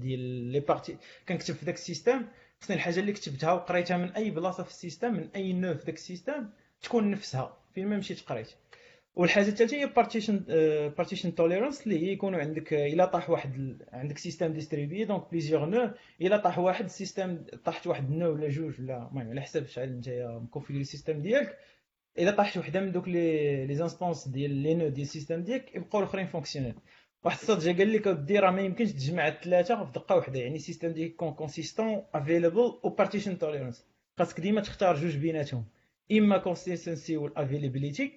ديال 0.00 0.20
les 0.52 0.60
parties 0.60 0.96
كنكتب 1.28 1.54
في 1.54 1.64
داك 1.66 1.74
ال 1.74 1.80
système 1.80 2.26
خصني 2.62 2.76
الحاجة 2.76 3.00
اللي 3.00 3.12
كتبتها 3.12 3.52
وقريتها 3.52 3.96
من 3.96 4.08
أي 4.12 4.30
بلاصة 4.30 4.62
في 4.62 4.70
ال 4.70 4.75
système 4.75 5.14
من 5.14 5.28
أي 5.36 5.52
nœud 5.52 5.74
في 5.74 5.84
داك 5.86 5.94
ال 5.94 6.01
système 6.01 6.48
تكون 6.82 7.10
نفسها. 7.10 7.56
فين 7.74 7.86
ما 7.86 7.96
مشيت 7.96 8.20
قريت. 8.20 8.48
والحاجة 9.14 9.48
الثالثه 9.48 9.76
هي 9.76 9.86
partition 9.86 10.38
partition 10.96 11.34
tolerance 11.34 11.82
اللي 11.86 11.98
هي 11.98 12.12
يكونوا 12.12 12.40
عندك 12.40 12.72
إلا 12.72 13.04
طاح 13.04 13.30
واحد 13.30 13.82
عندك 13.92 14.18
système 14.18 14.52
distribué 14.52 15.04
donc 15.04 15.30
plusieurs 15.30 15.64
nœuds 15.64 15.90
إلا 16.20 16.36
طاح 16.36 16.58
واحد 16.58 16.84
ال 16.84 16.91
système 16.91 17.38
طاحت 17.64 17.86
واحد 17.86 18.10
nœud 18.10 18.32
ولا 18.32 18.48
جوج 18.48 18.80
ولا 18.80 19.08
المهم 19.10 19.30
على 19.30 19.40
حسب 19.40 19.66
شحال 19.66 19.88
انت 19.88 20.08
مكونفيغي 20.42 20.80
ال 20.80 20.85
système 20.85 21.22
ديالك. 21.22 21.58
إلا 22.18 22.30
طاحت 22.30 22.56
وحدة 22.56 22.80
من 22.80 22.92
دوك 22.92 23.08
les 23.08 23.66
les 23.66 23.82
instances 23.82 24.28
ديال 24.28 24.50
les 24.50 24.74
nœuds 24.74 24.88
ديال 24.88 25.06
ال 25.06 25.11
système 25.11 25.42
ديالك 25.42 25.74
يبقاو 25.74 26.02
الأخرين 26.02 26.26
fonctionnels 26.26 26.74
واحد 27.24 27.38
الصاد 27.38 27.78
قال 27.78 27.92
لك 27.92 28.06
اودي 28.06 28.38
راه 28.38 28.50
ما 28.50 28.60
يمكنش 28.60 28.92
تجمع 28.92 29.28
الثلاثه 29.28 29.84
في 29.84 29.92
دقة 29.92 30.16
واحدة 30.16 30.40
يعني 30.40 30.56
ال 30.56 30.60
système 30.60 30.88
ديالك 30.88 31.10
يكون 31.10 31.32
consistent 31.34 32.02
available 32.14 32.58
و 32.82 32.88
partition 32.88 33.38
tolerance 33.38 33.86
خاصك 34.18 34.40
ديما 34.40 34.60
تختار 34.60 34.96
جوج 34.96 35.16
بيناتهم 35.16 35.64
إما 36.12 36.38
كونسيستنسي 36.38 37.16
والافيلابيليتي 37.16 38.12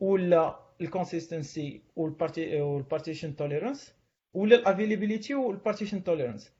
ولا 0.00 0.60
الكونسيستنسي 0.80 1.82
والبارتيشن 1.96 3.36
توليرانس 3.36 3.94
ولا 4.34 4.56
الافيلابيليتي 4.56 5.34
والبارتيشن 5.34 6.04
توليرانس 6.04 6.52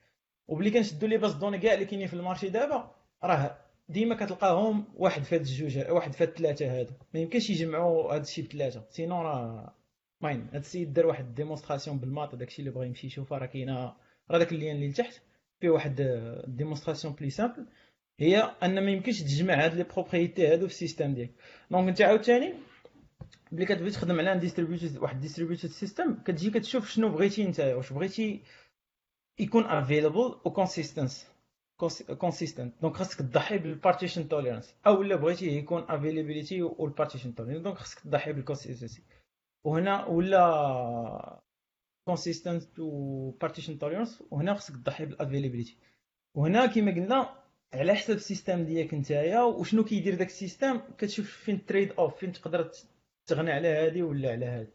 وبلي 0.49 0.71
كنشدو 0.71 1.07
les 1.07 1.17
bases 1.17 1.33
de 1.35 1.40
données 1.40 1.59
كاع 1.59 1.75
اللي 1.75 1.85
كاينين 1.85 2.07
في 2.07 2.15
ال 2.15 2.20
marché 2.20 2.49
دابا 2.49 2.95
راه 3.25 3.59
ديما 3.89 4.15
كتلقاهم 4.15 4.85
واحد 4.97 5.23
في 5.23 5.35
هاد 5.35 5.41
الجوج 5.41 5.79
واحد 5.91 6.13
في 6.13 6.23
هاد 6.25 6.29
الثلاثه 6.29 6.81
هادو 6.81 6.93
ما 7.15 7.21
يمكنش 7.21 7.51
يجمعوا 7.51 8.15
هاد 8.15 8.21
الشيء 8.21 8.45
بثلاثه 8.45 8.85
sinon 8.91 9.23
راه 9.23 9.75
المهم 10.25 10.47
هاد 10.53 10.61
السيد 10.61 10.93
دار 10.93 11.07
واحد 11.07 11.25
ال 11.25 11.30
démonstration 11.30 11.99
بال 11.99 12.09
maths 12.09 12.35
داكشي 12.35 12.63
اللي 12.63 12.71
بغى 12.71 12.87
يمشي 12.87 13.07
يشوفها 13.07 13.39
راه 13.39 13.47
كاينة 13.47 13.95
راه 14.31 14.39
داك 14.39 14.53
ال 14.53 14.57
lien 14.57 14.77
اللي 14.77 14.89
لتحت 14.89 15.21
فيه 15.61 15.71
واحد 15.71 15.95
démonstration 16.47 17.15
plus 17.15 17.31
simple. 17.31 17.67
هي 18.21 18.39
أن 18.63 18.85
ما 18.85 18.91
يمكنش 18.91 19.21
تجمع 19.23 19.55
هاد 19.65 19.75
les 19.75 19.83
propriétés 19.83 20.47
هادو 20.47 20.67
في 20.67 20.73
ال 20.73 20.78
système 20.78 21.15
ديالك. 21.15 21.35
donc 21.71 21.89
أنت 21.89 22.03
عاوتاني 22.03 22.55
ملي 23.53 23.67
كتبغي 23.67 23.91
تخدم 23.91 24.21
على 24.21 24.39
distributed 24.39 24.99
واحد 24.99 25.21
distributed 25.21 25.69
system 25.69 26.15
كتجي 26.15 26.51
كتشوف 26.51 26.91
شنو 26.91 27.09
بغيتي 27.09 27.45
أنت 27.45 27.61
واش 27.61 27.93
بغيتي 27.93 28.43
يكون 29.39 29.65
available 29.65 30.35
و 30.45 30.51
consistence 30.51 31.27
consistent 32.19 32.75
donc 32.83 32.95
خاصك 32.97 33.19
تضحي 33.19 33.59
بال 33.59 33.71
partition 33.71 34.29
tolerance 34.29 34.75
أو 34.87 35.03
لا 35.03 35.17
بغيتي 35.17 35.47
يكون 35.59 35.85
availability 35.89 36.63
وال 36.63 36.76
partition 36.76 37.35
tolerance 37.35 37.63
donc 37.63 37.77
خاصك 37.77 38.01
تضحي 38.01 38.33
بال 38.33 38.43
consistency 38.43 39.03
وهنا 39.65 40.07
ولا 40.07 41.43
consistent 42.05 42.79
و 42.79 42.89
partition 42.89 43.79
tolerance 43.79 44.23
وهنا 44.31 44.55
خاصك 44.55 44.75
تضحي 44.75 45.07
بال 45.07 45.17
availability 45.17 45.77
وهنا 46.35 46.67
كما 46.67 46.91
قلنا 46.91 47.45
على 47.75 47.95
حسب 47.95 48.15
ال 48.15 48.21
système 48.21 48.65
ديالك 48.65 48.95
نتايا 48.95 49.43
وشنو 49.43 49.85
كيدير 49.85 50.15
داك 50.15 50.27
ال 50.27 50.33
système 50.33 50.81
كتشوف 50.99 51.31
فين 51.31 51.67
trade-off 51.67 52.17
فين 52.17 52.33
تقدر 52.33 52.71
تغنى 53.27 53.53
على 53.53 53.69
هادي 53.69 54.03
ولا 54.03 54.33
على 54.33 54.47
هادي. 54.47 54.73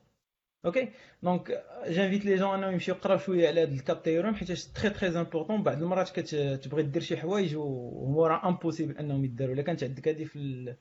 OK 0.66 0.90
donc 1.24 1.64
j'invite 1.88 2.26
les 2.26 2.36
gens 2.36 2.50
انهم 2.50 2.74
يمشيو 2.74 2.96
يقراو 2.96 3.18
شوية 3.18 3.48
على 3.48 3.62
هاد 3.62 3.72
ال 3.72 3.80
CAP 3.80 4.04
theorem 4.04 4.36
حيت 4.36 4.52
très 4.52 4.90
très 4.90 5.20
important 5.20 5.64
بعض 5.64 5.82
المرات 5.82 6.20
كتبغي 6.20 6.84
دير 6.84 7.02
شي 7.02 7.18
حوايج 7.18 7.56
وهو 7.56 8.26
راه 8.26 8.48
impossible 8.48 8.98
أنهم 8.98 9.26
يداروا. 9.26 9.54
إلا 9.54 9.62
كانت 9.62 9.84
عندك 9.84 10.08
هادي 10.08 10.26
في 10.26 10.76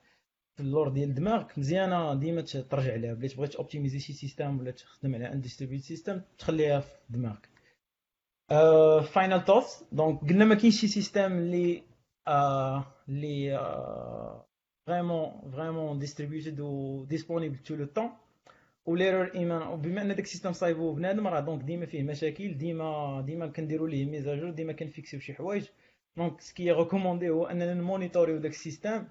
في 0.59 0.65
اللور 0.65 0.89
ديال 0.89 1.15
دماغك 1.15 1.59
مزيانة 1.59 2.15
ديما 2.15 2.41
ترجع 2.43 2.95
ليها. 2.95 3.15
بلي 3.15 3.29
تبغي 3.29 3.49
optimiser 3.59 3.99
شي 3.99 4.13
système 4.13 4.59
ولا 4.59 4.71
تخدم 4.71 5.15
على 5.15 5.33
un 5.33 5.41
distributed 5.41 5.83
system 5.83 6.21
تخليها 6.39 6.81
في 6.81 6.93
دماغك. 7.11 7.49
final 9.13 9.45
thoughts 9.45 9.83
donc 9.93 10.21
قلنا 10.21 10.45
ما 10.45 10.55
كاينش 10.55 10.81
شي 10.81 10.87
système 10.87 11.39
اللي 11.39 11.83
اللي 13.09 13.59
vraiment 14.87 15.51
vraiment 15.53 15.99
distributed 15.99 16.61
و 16.61 17.05
disponible 17.05 17.57
tout 17.57 17.75
le 17.75 17.87
temps 17.87 18.11
و 18.87 18.92
l'erreur 18.92 19.35
humaine 19.35 19.63
وبما 19.63 20.03
أن 20.03 20.09
داك 20.09 20.21
ال 20.21 20.25
système 20.25 20.53
صايبو 20.53 20.93
بنادم 20.93 21.27
راه 21.27 21.41
donc 21.41 21.63
ديما 21.63 21.87
فيه 21.87 22.03
مشاكل 22.03 22.59
ديما 22.59 23.21
ديما 23.27 23.47
كنديروا 23.47 23.89
ليه 23.89 24.05
mises 24.05 24.28
à 24.28 24.32
jour 24.32 24.51
ديما 24.51 24.73
كنفيكسيو 24.73 25.21
شي 25.21 25.35
حوايج. 25.35 25.67
donc 26.17 26.41
ce 26.41 26.54
qui 26.54 26.73
est 26.73 26.86
recommandé 26.86 27.31
هو 27.31 27.47
أننا 27.47 27.75
نمونيتوريو 27.75 28.39
داك 28.39 28.51
ال 28.53 28.59
système 28.59 29.05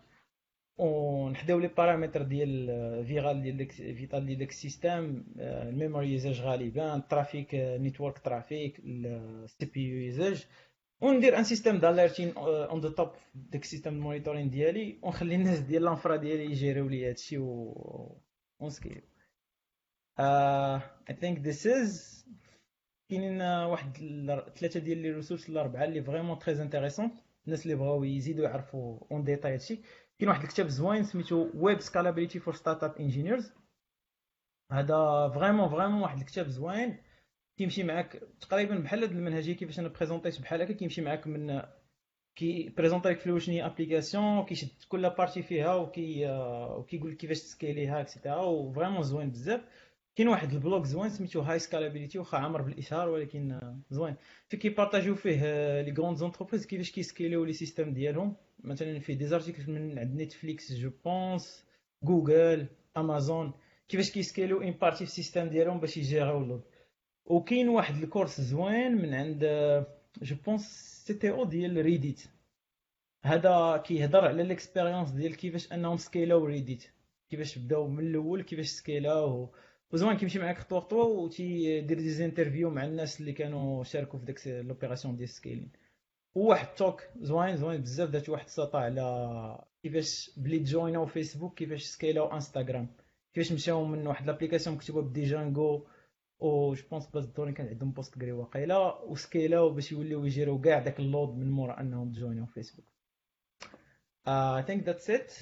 ونحداو 0.78 1.60
les 1.60 1.68
paramètres 1.68 2.22
ديال 2.22 3.06
vital 3.06 3.42
ديال 3.42 3.58
داك 3.58 3.72
vital 3.72 4.26
ديال 4.26 4.38
داك 4.40 4.50
ال 4.50 4.59
système 4.59 5.24
ال 5.40 5.50
memory 5.50 6.12
usage 6.12 6.42
غالبا 6.42 6.96
ال 6.96 7.56
traffic 7.56 8.20
network 8.20 8.80
traffic 8.80 9.66
ال 9.66 9.82
CPU 9.90 9.98
usage 9.98 10.48
وندير 11.02 11.38
un 11.38 11.44
système 11.44 11.78
d'alerting 11.78 12.34
on 12.38 12.80
the 12.80 12.90
top 12.90 13.10
داك 13.36 13.62
ال 13.64 13.67
système 13.68 13.94
ال 13.94 13.99
monitoring 13.99 14.50
ديالي. 14.50 15.00
ونخلي 15.02 15.36
الناس 15.36 15.60
ديال 15.60 15.84
l'infra 15.84 16.16
ديالي 16.16 16.46
يجيريو 16.46 16.88
لي 16.88 17.10
هادشي 17.10 17.38
و 17.38 17.74
ونسكيل 18.60 19.02
I 20.20 21.16
think 21.22 21.40
this 21.40 21.68
is 21.68 22.26
كاينين 23.10 23.42
واحد 23.42 23.98
ثلاثة 24.56 24.80
ديال 24.80 24.98
les 24.98 25.12
ressources 25.12 25.50
الأربعة 25.50 25.84
اللي 25.84 26.04
vraiment 26.04 26.40
très 26.40 26.62
intéressants 26.62 27.12
الناس 27.46 27.66
اللي 27.66 27.76
بغاو 27.76 28.04
يزيدوا 28.04 28.46
يعرفوا 28.46 29.00
en 29.12 29.24
détail 29.24 29.54
هادشي. 29.54 29.80
كاين 30.20 30.30
واحد 30.30 30.44
الكتاب 30.44 30.68
زوين 30.68 31.04
سميتو 31.04 31.50
Web 31.54 31.80
Scalability 31.80 32.40
for 32.40 32.54
Startup 32.54 32.96
Engineers 33.00 33.52
هذا 34.72 35.30
vraiment 35.36 35.70
vraiment 35.70 36.02
واحد 36.02 36.18
الكتاب 36.18 36.48
زوين 36.48 36.98
كيمشي 37.58 37.84
معاك 37.84 38.24
تقريبا 38.42 38.76
بحال 38.80 39.04
هاد 39.04 39.12
المنهجيه 39.12 39.54
كيفاش 39.54 39.80
أنا 39.80 39.88
بريزونطيت 39.88 40.42
بحال 40.42 40.62
هكا 40.62 40.74
كيمشي 40.74 41.02
معاك 41.02 41.28
من 41.28 41.62
كي 42.36 42.70
بريزونطي 42.70 43.10
لك 43.10 43.20
في 43.20 43.40
شنو 43.40 43.56
هي 43.56 43.66
application 43.66 44.46
كيشد 44.46 44.70
كل 44.90 45.10
partie 45.10 45.42
فيها 45.42 45.76
وكي 45.76 46.30
وكيقول 46.78 47.12
لك 47.12 47.18
كيفاش 47.18 47.40
تسكيليها 47.40 48.02
et 48.02 48.12
cetera 48.12 48.42
و 48.42 48.49
vraiment 48.49 49.04
زوين 49.04 49.32
بزاف 49.32 49.62
كاين 50.18 50.30
واحد 50.30 50.52
ال 50.54 50.60
blog 50.60 50.86
زوين 50.86 51.10
سميتو 51.10 51.42
High 51.42 51.60
Scalability 51.60 52.20
واخا 52.20 52.38
عامر 52.38 52.62
بالاشهار 52.62 53.10
ولكن 53.10 53.60
زوين. 53.90 54.16
في 54.50 54.58
كيبارطاجيو 54.58 55.16
فيه 55.16 55.42
les 55.82 55.92
grandes 55.92 56.18
entreprises 56.18 56.66
كيفاش 56.66 56.92
كيسكيليو 56.92 57.44
les 57.44 57.54
systèmes 57.54 57.94
ديالهم. 57.94 58.36
مثلا 58.64 59.00
فيه 59.00 59.14
des 59.14 59.26
articles 59.26 59.72
من 59.72 60.00
عند 60.00 60.22
Netflix 60.22 60.74
je 60.74 60.92
pense 61.06 61.66
Google 62.04 62.68
امازون 62.98 63.54
كيفاش 63.90 64.12
كيسكيليو 64.12 64.62
une 64.62 64.72
partie 64.72 64.98
في 64.98 65.04
ال 65.04 65.09
système 65.10 65.50
ديالهم 65.50 65.80
باش 65.80 65.98
يجيريو 65.98 66.38
ال 66.38 66.43
load 66.43 66.62
وكاين 67.26 67.70
واحد 67.70 68.04
ال 68.04 68.09
course 68.09 68.42
زوين 68.42 68.92
من 68.92 69.14
عند 69.14 69.44
je 70.22 70.36
pense 70.46 70.62
CTO 71.08 71.46
ديال 71.46 71.78
Reddit 71.78 72.24
هذا 73.24 73.84
كيهضر 73.86 74.26
على 74.26 74.44
l'expérience 74.44 75.12
ديال 75.12 75.36
كيفاش 75.36 75.74
أنهم 75.74 75.98
سكيلاو 75.98 76.46
Reddit 76.46 76.84
كيفاش 77.30 77.58
بداو 77.58 77.88
من 77.88 78.08
الأول 78.08 78.44
كيفاش 78.44 78.68
سكيلاو 78.68 79.54
وزوين 79.94 80.18
كيمشي 80.18 80.40
معاك 80.40 80.58
خطوه 80.58 80.80
خطوه 80.80 81.06
وتيدير 81.06 81.98
des 81.98 82.10
interviews 82.10 82.70
مع 82.70 82.86
الناس 82.86 83.20
اللي 83.20 83.34
كانوا 83.34 83.84
شاركوا 83.84 84.20
في 84.20 84.26
داك 84.26 84.48
l'opération 84.48 85.16
ديال 85.16 85.30
scaling. 85.30 85.72
وواحد 86.36 86.68
talk 86.76 87.04
زوين 87.22 87.58
زوين 87.58 87.82
بزاف 87.82 88.10
دات 88.10 88.30
واحد 88.30 88.46
السطا 88.46 88.80
على 88.80 89.66
كيفاش 89.84 90.32
بلي 90.38 90.60
تجويناو 90.60 91.06
فيسبوك 91.06 91.58
كيفاش 91.58 91.84
سكيلاو 91.84 92.34
انستغرام 92.34 92.88
كيفاش 93.34 93.52
مشاو 93.52 93.86
من 93.86 94.08
واحد 94.08 94.26
l'application 94.28 94.76
مكتوبه 94.76 95.02
ب 95.02 95.14
Django 95.14 95.88
و 96.40 96.74
je 96.74 96.84
pense 96.92 97.08
base 97.08 97.26
derrière 97.26 97.54
كان 97.54 97.68
عندهم 97.68 97.92
Postgres 97.92 98.32
واقيلا 98.32 99.02
وسكيلاو 99.02 99.70
باش 99.70 99.92
يوليو 99.92 100.26
يجيرو 100.26 100.62
كاع 100.62 100.80
داك 100.80 101.00
ال 101.00 101.06
load 101.06 101.30
من 101.38 101.52
مورا 101.52 101.80
أنهم 101.80 102.12
تجويناو 102.12 102.46
Facebook 102.46 102.86
I 104.28 104.64
think 104.64 104.84
that's 104.84 105.10
it 105.10 105.34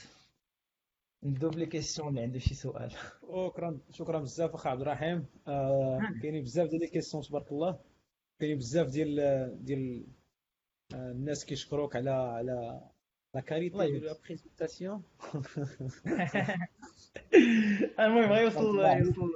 نبداو 1.25 1.49
ب 1.49 1.53
les 1.53 1.65
questions 1.65 2.09
اللي 2.09 2.21
عنده 2.21 2.39
شي 2.39 2.55
سؤال 2.55 2.91
شكرا 3.21 3.79
شكرا 3.91 4.19
بزاف 4.19 4.53
اخ 4.53 4.67
عبد 4.67 4.81
الرحيم 4.81 5.25
آه 5.47 5.99
كاينين 6.21 6.43
بزاف 6.43 6.69
ديال 6.69 6.81
les 6.81 6.87
questions 6.87 7.23
تبارك 7.23 7.51
الله 7.51 7.79
كاينين 8.39 8.57
بزاف 8.57 8.87
ديال 8.87 9.15
ديال 9.65 10.05
آه 10.93 11.11
الناس 11.11 11.45
كيشكروك 11.45 11.95
على 11.95 12.09
على 12.09 12.81
la 13.35 13.41
qualité 13.41 13.77
ديال 13.77 14.03
la 14.03 14.15
présentation 14.25 15.03
المهم 17.99 18.31
غيوصل 18.31 18.79
يوصل 18.79 19.31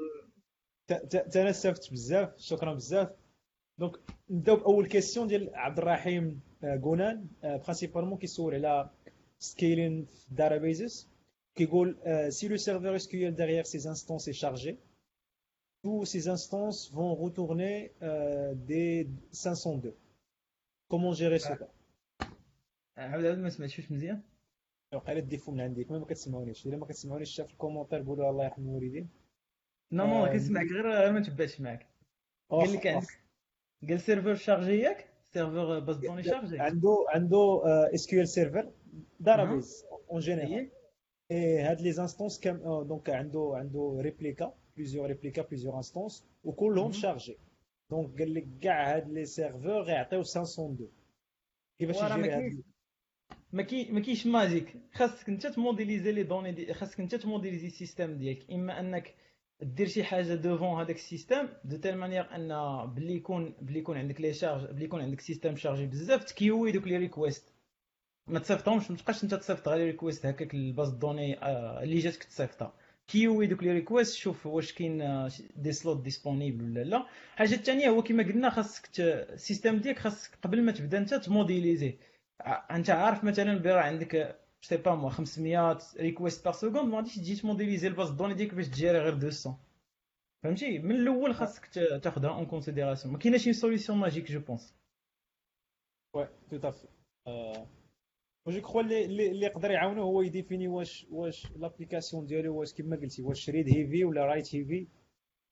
تنسفت 1.31 1.91
بزاف 1.91 2.37
شكرا 2.37 2.73
بزاف 2.73 3.09
donc 3.77 3.99
نبداو 4.29 4.55
باول 4.55 4.87
question 4.87 5.27
ديال 5.27 5.55
عبد 5.55 5.77
الرحيم 5.77 6.41
غونان 6.63 7.27
principalement 7.43 8.17
كيسول 8.17 8.53
على 8.53 8.89
scaling 9.39 10.07
euh, 10.37 11.08
si 12.31 12.47
le 12.47 12.57
serveur 12.57 12.99
SQL 12.99 13.33
derrière 13.35 13.65
ces 13.67 13.87
instances 13.87 14.27
est 14.27 14.33
chargé, 14.33 14.79
toutes 15.83 16.07
ces 16.07 16.27
instances 16.27 16.91
vont 16.91 17.15
retourner 17.15 17.93
euh, 18.01 18.53
des 18.55 19.09
502. 19.31 19.95
Comment 20.89 21.13
gérer 21.13 21.39
ce 21.39 21.53
cas 21.53 21.69
عاود 22.97 23.37
ما 23.37 23.49
سمعتش 23.49 23.91
مزيان 23.91 24.21
وقيلا 24.93 25.19
ال 25.19 25.24
défaut 25.24 25.51
من 25.51 25.61
عندك 25.61 25.91
ما 25.91 26.05
كتسمعونيش 26.05 26.67
الا 26.67 26.77
ما 26.77 26.85
كتسمعونيش 26.85 27.29
شاف 27.29 27.51
ال 27.51 27.56
commentaire 27.56 28.03
قولوا 28.03 28.29
الله 28.29 28.45
يرحم 28.45 28.61
الوالدين 28.61 29.09
non 29.91 30.05
non 30.07 30.31
كنسمعك 30.31 30.67
غير 30.67 31.11
ما 31.11 31.19
تبعش 31.19 31.61
معاك 31.61 31.87
قال 32.49 32.73
لك 32.73 32.87
عندك 32.87 33.07
قال 33.89 34.01
serveur 34.01 34.35
chargé 34.35 34.79
ياك 34.79 35.09
serveur 35.33 35.79
base 35.79 35.97
de 35.97 36.03
données 36.03 36.23
chargé 36.23 36.59
عنده 36.59 37.05
عنده 37.09 37.61
SQL 37.93 38.27
Server 38.27 38.71
database 39.19 39.85
en 40.11 40.19
général 40.19 40.69
Et 41.31 41.59
هاد 41.59 41.81
les 41.81 41.99
instances 41.99 42.39
كم 42.41 42.83
donc 42.83 43.09
عنده 43.09 43.51
عنده 43.55 43.97
réplicas 44.01 44.53
plusieurs 44.77 45.05
ريبليكا 45.05 45.43
plusieurs 45.43 45.85
instances 45.85 46.23
وكلهم 46.43 46.91
chargés 46.91 47.37
donc 47.91 48.19
قال 48.19 48.33
لك 48.33 48.47
كاع 48.61 48.95
هاد 48.95 49.09
les 49.09 49.25
serveurs 49.25 49.81
غيعطيو 49.81 50.23
502 50.23 50.89
كيفاش 51.79 51.95
يجري 51.95 52.31
هاد 52.31 52.63
ما 53.53 53.63
كي 53.63 53.91
ما 53.91 53.99
كاينش 53.99 54.27
magique 54.27 54.75
خاصك 54.93 55.29
انت 55.29 55.47
تموديليزي 55.47 56.11
les 56.11 56.23
données 56.23 56.51
دي 56.51 56.73
خاصك 56.73 56.99
انت 56.99 57.15
تموديليزي 57.15 57.67
ال 57.67 57.74
système 57.74 58.17
ديالك 58.17 58.51
اما 58.51 58.79
انك 58.79 59.15
دير 59.61 59.87
شي 59.87 60.03
حاجة 60.03 60.35
devant 60.35 60.81
هذاك 60.81 60.95
ال 60.95 61.02
système 61.02 61.47
de 61.65 61.77
telle 61.77 61.97
manière 61.97 62.35
ان 62.35 62.49
بلي 62.93 63.13
يكون 63.15 63.55
بلي 63.61 63.79
يكون 63.79 63.97
عندك 63.97 64.21
les 64.21 64.33
charges 64.33 64.71
بلي 64.71 64.85
يكون 64.85 65.01
عندك 65.01 65.19
système 65.19 65.55
chargé 65.55 65.85
بزاف 65.85 66.23
تكيوي 66.23 66.71
دوك 66.71 66.87
les 66.87 66.97
requests 66.97 67.53
ما 68.29 68.39
تصيفطهمش 68.39 68.91
ما 68.91 68.97
تبقاش 68.97 69.23
انت 69.23 69.35
تصيفط 69.35 69.67
غير 69.69 69.85
request 69.85 70.25
هكاك 70.25 70.53
ال 70.53 70.61
base 70.61 70.89
de 70.89 71.01
données 71.01 71.43
آه، 71.43 71.83
اللي 71.83 71.99
جاتك 71.99 72.23
تصيفطها. 72.23 72.73
كيوي 73.07 73.47
دوك 73.47 73.63
les 73.63 73.71
requests 73.71 74.15
شوف 74.15 74.45
واش 74.45 74.73
كاين 74.73 75.01
آه، 75.01 75.29
des 75.55 75.71
slots 75.71 76.01
disponibles 76.03 76.63
ولا 76.63 76.83
لا. 76.83 77.07
الحاجة 77.33 77.53
الثانية 77.55 77.89
هو 77.89 78.03
كما 78.03 78.23
قلنا 78.23 78.49
خاصك 78.49 78.89
ال 78.99 79.09
système 79.09 79.77
ديالك 79.77 79.99
خاصك 79.99 80.37
قبل 80.43 80.61
ما 80.63 80.71
تبدا 80.71 80.97
انت 80.97 81.13
تموديليزي 81.13 81.97
انت 82.71 82.89
عارف 82.89 83.23
مثلا 83.23 83.57
برا 83.57 83.81
عندك 83.81 84.39
sais 84.61 84.77
pas 84.77 84.95
moi 84.95 85.09
500 85.09 85.79
request 85.97 86.45
par 86.45 86.53
seconde 86.53 86.89
ما 86.89 86.97
غاديش 86.97 87.15
تجي 87.15 87.35
تموديليزي 87.35 87.87
ال 87.87 87.92
base 87.92 88.09
de 88.09 88.15
données 88.15 88.33
ديالك 88.33 88.53
باش 88.53 88.67
تجيري 88.67 88.99
غير 88.99 89.15
200 89.15 89.55
فهمتي؟ 90.43 90.79
من 90.79 90.95
الأول 90.95 91.35
خاصك 91.35 91.65
تاخذها 92.03 92.29
en 92.29 92.45
considération 92.45 93.13
ما 93.13 93.19
كايناش 93.19 93.43
شي 93.43 93.53
solution 93.53 93.97
magique 93.97 94.31
je 94.31 94.39
pense 94.39 94.75
oui 96.13 96.27
tout 96.49 96.57
à 96.57 96.63
fait 96.63 96.87
je 98.47 98.61
crois 98.61 98.81
اللي 98.81 99.05
اللي 99.05 99.45
يقدر 99.45 99.71
يعاونو 99.71 100.03
هو 100.03 100.21
يdéfini 100.21 100.67
واش 100.67 101.07
واش 101.11 101.51
l'application 101.51 102.25
ديالو 102.25 102.59
واش 102.59 102.73
كما 102.73 102.95
قلتي 102.95 103.21
واش 103.21 103.49
read 103.49 103.69
heavy 103.69 104.05
ولا 104.05 104.25
write 104.25 104.55
heavy 104.55 104.87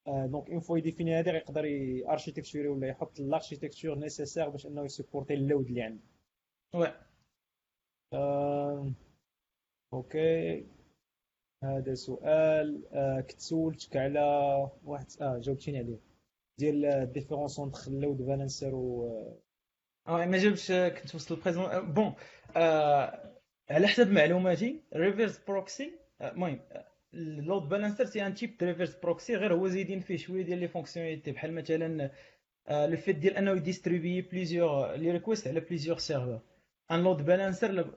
donc 0.07 0.49
une 0.49 0.59
fois 0.59 0.77
يdéfini 0.77 1.19
هذا 1.19 1.35
يقدر 1.37 1.63
architecturer 2.09 2.67
ولا 2.67 2.87
يحط 2.87 3.19
ال 3.19 3.25
architecture 3.25 3.95
nécessaire 3.99 4.49
باش 4.49 4.65
انه 4.65 4.85
يsupporter 4.85 5.33
ال 5.33 5.40
load 5.40 5.67
اللي 5.67 5.81
عنده 5.81 6.03
oui 6.75 6.93
okay 9.93 10.65
هذا 11.63 11.93
سؤال 11.93 12.83
كنت 13.29 13.39
سولتك 13.39 13.97
على 13.97 14.21
واحد 14.83 15.05
آه 15.21 15.37
جاوبتيني 15.37 15.77
عليه 15.77 15.99
ديال 16.59 16.85
ال 16.85 16.92
différence 16.92 17.59
entre 17.59 17.79
ال 17.87 17.93
load 17.93 18.17
balancer 18.17 18.75
و 18.75 19.09
ما 20.07 20.37
جاوبتش 20.37 20.71
كنت 20.71 21.15
وصل 21.15 21.35
البريزون. 21.35 21.93
bon 21.93 22.13
آه 22.55 23.33
على 23.69 23.87
حسب 23.87 24.11
معلوماتي 24.11 24.81
reverse 24.95 25.39
proxy 25.47 25.91
المهم 26.21 26.59
ال 27.13 27.24
load 27.24 27.69
balancer 27.69 28.05
c'est 28.05 28.25
un 28.25 28.33
type 28.33 28.55
reverse 28.61 28.95
proxy 28.95 29.35
غير 29.35 29.53
هو 29.53 29.67
زايدين 29.67 29.99
فيه 29.99 30.17
شوية 30.17 30.43
ديال 30.43 30.59
les 30.59 30.67
fonctionnalités 30.67 31.31
بحال 31.31 31.53
مثلا 31.53 32.11
le 32.69 32.97
fait 32.97 33.15
ديال 33.15 33.37
أنه 33.37 33.51
يdistribuer 33.51 34.21
plusieurs 34.21 34.91
les 34.95 35.11
requests 35.11 35.47
على 35.47 35.59
plusieurs 35.59 35.97
serveurs 35.97 36.39
un 36.91 37.03
load 37.03 37.25
balancer 37.25 37.93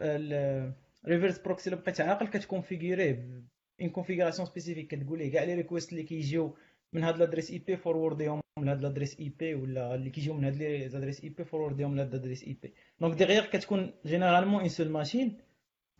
reverse 1.07 1.39
proxy 1.39 1.71
اللي 1.71 1.83
بقيت 1.83 2.01
عاقل 2.01 2.27
كتconfigurer 2.29 3.43
ه 3.81 3.83
une 3.83 3.91
configuration 3.91 4.49
spécifique 4.49 4.95
كتقول 4.95 5.19
ليه 5.19 5.33
كاع 5.33 5.45
les 5.45 5.55
requests 5.55 5.93
اللي 5.93 6.03
كيجيو 6.03 6.57
من 6.93 7.05
هاد 7.05 7.19
l'adresse 7.19 7.51
IP 7.51 7.59
forward 7.59 7.77
يهم 7.77 8.41
لهاد 8.59 8.83
l'adresse 8.83 9.21
IP 9.21 9.55
ولا 9.55 9.95
اللي 9.95 10.11
كيجيو 10.11 10.35
من 10.35 10.45
هاد 10.45 10.57
les 10.57 10.89
adresses 10.89 11.25
IP 11.25 11.29
forward 11.29 11.45
يهم 11.45 11.97
لهاد 11.97 12.13
l'adresse 12.13 12.45
IP. 12.45 12.73
دونك 13.01 13.15
ديغيغ 13.19 13.47
كتكون 13.47 13.93
جينيرالمون 14.07 14.61
اون 14.61 14.69
سول 14.69 14.89
ماشين 14.91 15.39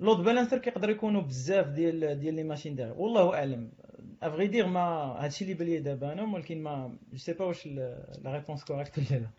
لود 0.01 0.17
بالانسر 0.25 0.59
كيقدر 0.59 0.91
يكونوا 0.91 1.23
بزاف 1.23 1.67
ديال 1.67 2.19
ديال 2.21 2.35
لي 2.35 2.43
ماشين 2.43 2.75
ديغيغ 2.77 3.01
والله 3.01 3.35
أعلم. 3.35 3.73
أفغي 4.23 4.47
دير 4.47 4.67
ما 4.67 4.81
هادشي 5.25 5.45
اللي 5.45 5.55
بان 5.55 5.83
دابا 5.83 6.13
أنا 6.13 6.35
ولكن 6.35 6.63
ما 6.63 6.99
جو 7.13 7.19
سي 7.19 7.33
با 7.33 7.45
واش 7.45 7.67
لا 7.67 8.13
ريبونس 8.27 8.65
كوريكت 8.65 8.99
ولا 8.99 9.19
لا. 9.21 9.31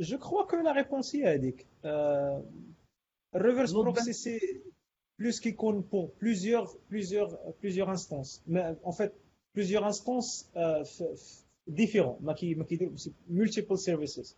جو 0.00 0.18
كخوا 0.18 0.44
كو 0.46 0.56
لا 0.56 0.72
ريبونس 0.72 1.16
هي 1.16 1.34
هذيك 1.34 1.66
الريفرس 3.36 3.72
بروكسي 3.72 4.12
سي 4.12 4.38
بلوس 5.18 5.40
كيكون 5.40 5.80
بور 5.80 6.10
بليزيور 6.22 6.66
بليزيور 6.90 7.28
بليزيور 7.62 7.90
انستونس 7.90 8.44
ان 8.48 8.76
فيت 8.98 9.12
plusieurs 9.54 9.84
instances 9.84 10.50
euh, 10.56 10.84
كيدير 12.64 12.90
multiple 13.30 13.76
services. 13.76 14.34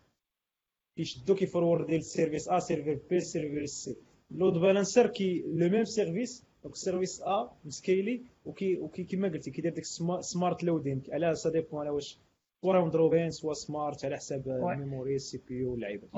كيشدو 0.97 1.35
كيفوروردي 1.35 1.97
السيرفيس 1.97 2.49
ا 2.49 2.59
سيرفر 2.59 2.99
بي 3.11 3.21
سيرفر 3.21 3.67
سي 3.67 3.97
لود 4.31 4.53
بالانسر 4.53 5.07
كي 5.07 5.45
لو 5.47 5.69
ميم 5.69 5.85
سيرفيس 5.85 6.45
دونك 6.63 6.75
السيرفيس 6.75 7.23
ا 7.23 7.51
مسكيلي 7.65 8.23
وكي 8.45 8.77
وكي 8.77 9.05
كيما 9.05 9.29
قلتي 9.29 9.51
كيدير 9.51 9.75
ديك 9.75 9.85
سمارت 10.21 10.65
لودين 10.65 11.03
على 11.13 11.35
سا 11.35 11.51
ديبون 11.51 11.81
على 11.81 11.91
واش 11.91 12.19
سوا 12.63 12.81
مضروبين 12.85 13.31
سوا 13.31 13.55
سمارت 13.55 14.05
على 14.05 14.17
حساب 14.17 14.49
الميموري 14.49 15.15
السي 15.17 15.41
بي 15.49 15.55
يو 15.55 15.73
واللعيبه 15.73 16.09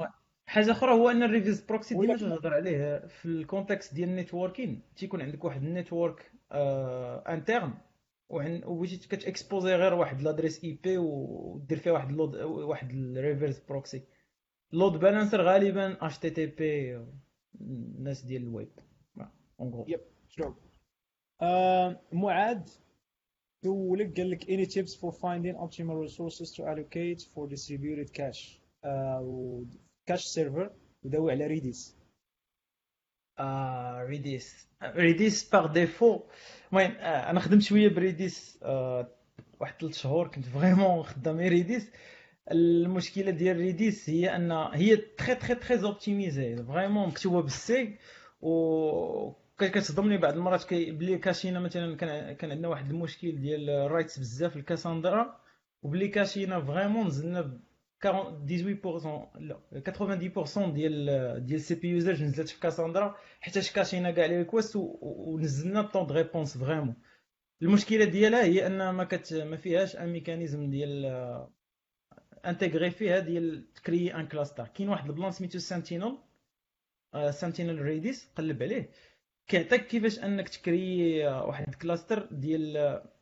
حاجة 0.47 0.71
أخرى 0.71 0.93
هو 0.93 1.11
ان 1.11 1.23
الريفيز 1.23 1.61
بروكسي 1.61 1.95
ديما 1.95 2.17
تهضر 2.17 2.55
عليه 2.55 3.07
في 3.07 3.27
الكونتكست 3.27 3.95
ديال 3.95 4.09
النيتوركين 4.09 4.83
تيكون 4.97 5.21
عندك 5.23 5.45
واحد 5.45 5.63
النيتورك 5.63 6.33
انترن 6.53 7.73
وبغيتي 8.29 9.09
كتexposer 9.09 9.75
غير 9.75 9.95
واحد 9.95 10.23
l'adresse 10.23 10.65
IP 10.65 10.99
ودير 10.99 11.79
فيها 11.79 11.93
واحد 11.93 12.11
ال 12.11 12.16
load 12.16 12.37
واحد 12.37 12.91
ال 12.91 13.00
reverse 13.00 13.61
proxy. 13.69 14.03
load 14.73 14.93
balancer 14.93 15.43
غالبا 15.43 16.07
HTTP 16.07 17.05
الناس 17.61 18.23
ديال 18.23 18.43
الويب. 18.43 18.73
en 19.61 19.71
gros 19.71 19.87
yep 19.89 20.01
معاذ 22.13 22.69
سولك 23.65 24.17
قال 24.17 24.31
لك 24.31 24.45
tips 24.45 24.95
for 24.95 25.13
finding 25.13 25.57
optimal 25.57 25.97
resources 26.03 26.53
to 26.53 26.63
allocate 26.65 27.23
for 27.35 27.47
distributed 27.49 28.13
cache. 28.13 28.63
uh, 28.85 29.65
cache 30.07 30.27
server 30.27 30.71
وداوي 31.05 31.33
على 31.33 31.47
ريديس 31.47 31.97
ريديس 34.09 34.69
ريديس 34.83 35.51
par 35.51 35.67
défaut 35.67 36.21
المهم 36.73 36.91
أنا 37.01 37.41
خدمت 37.41 37.63
شوية 37.63 37.89
بريديس 37.89 38.59
واحد 39.61 39.75
ثلاث 39.81 39.99
شهور 39.99 40.29
كنت 40.29 40.45
vraiment 40.45 41.03
خدام 41.03 41.39
ريديس 41.39 41.91
المشكلة 42.51 43.31
ديال 43.31 43.57
ريديس 43.57 44.11
هي 44.11 44.37
أن 44.37 44.53
هي 44.53 44.97
très 44.97 45.35
très 45.35 45.55
très 45.55 45.83
optimisé 45.83 46.57
vraiment 46.57 47.09
مكتوبة 47.09 47.43
بال 47.43 47.80
C 47.80 47.99
و 48.41 49.33
كتصدمني 49.59 50.19
بعض 50.19 50.35
المرات 50.35 50.65
كي 50.65 50.91
بلي 50.91 51.19
cache 51.19 51.49
ينا 51.49 51.61
مثلا 51.61 51.97
كان 51.97 52.33
كان 52.37 52.51
عندنا 52.51 52.69
واحد 52.69 52.91
المشكل 52.91 53.41
ديال 53.41 53.91
writes 53.91 54.19
بزاف 54.19 54.57
الكاساندرا 54.57 55.41
وبلي 55.83 56.09
cache 56.09 56.46
ينا 56.46 56.61
vraiment 56.61 57.07
نزلنا 57.07 57.61
18% 58.07 58.09
لا 59.39 59.59
90% 59.75 60.59
ديال 60.59 61.07
ديال 61.47 61.55
السي 61.55 61.75
بي 61.75 61.89
يوزرز 61.89 62.23
نزلت 62.23 62.49
في 62.49 62.61
كاساندرا 62.61 63.17
حيت 63.41 63.73
cache 63.73 64.00
ينا 64.00 64.11
كاع 64.11 64.27
les 64.27 64.37
requests 64.39 64.73
ونزلنا 64.77 65.81
ال 65.81 65.85
temps 65.85 66.07
de 66.07 66.15
réponse 66.15 66.59
vraiment 66.59 66.95
المشكلة 67.63 68.05
ديالها 68.05 68.45
هي 68.45 68.67
ان 68.67 68.91
ما 68.91 69.05
كت 69.05 69.35
ما 69.35 69.57
فيهاش 69.57 69.97
un 69.97 70.09
mécanisme 70.13 70.71
ديال 70.71 71.07
intégré 72.47 72.91
فيها 72.91 73.19
ديال 73.19 73.73
تcréer 73.75 74.15
un 74.15 74.27
cluster 74.29 74.69
كاين 74.69 74.89
واحد 74.89 75.09
ال 75.11 75.15
plan 75.15 75.31
سميتو 75.31 75.59
Sentinel 75.59 76.19
Sentinel 77.31 77.83
ريديس 77.83 78.31
قلب 78.37 78.63
عليه 78.63 78.91
كيعطيك 79.49 79.87
كيفاش 79.87 80.19
انك 80.19 80.49
تcréer 80.49 81.27
واحد 81.27 81.69
ال 81.69 81.76
cluster 81.76 82.29
ديال 82.31 82.77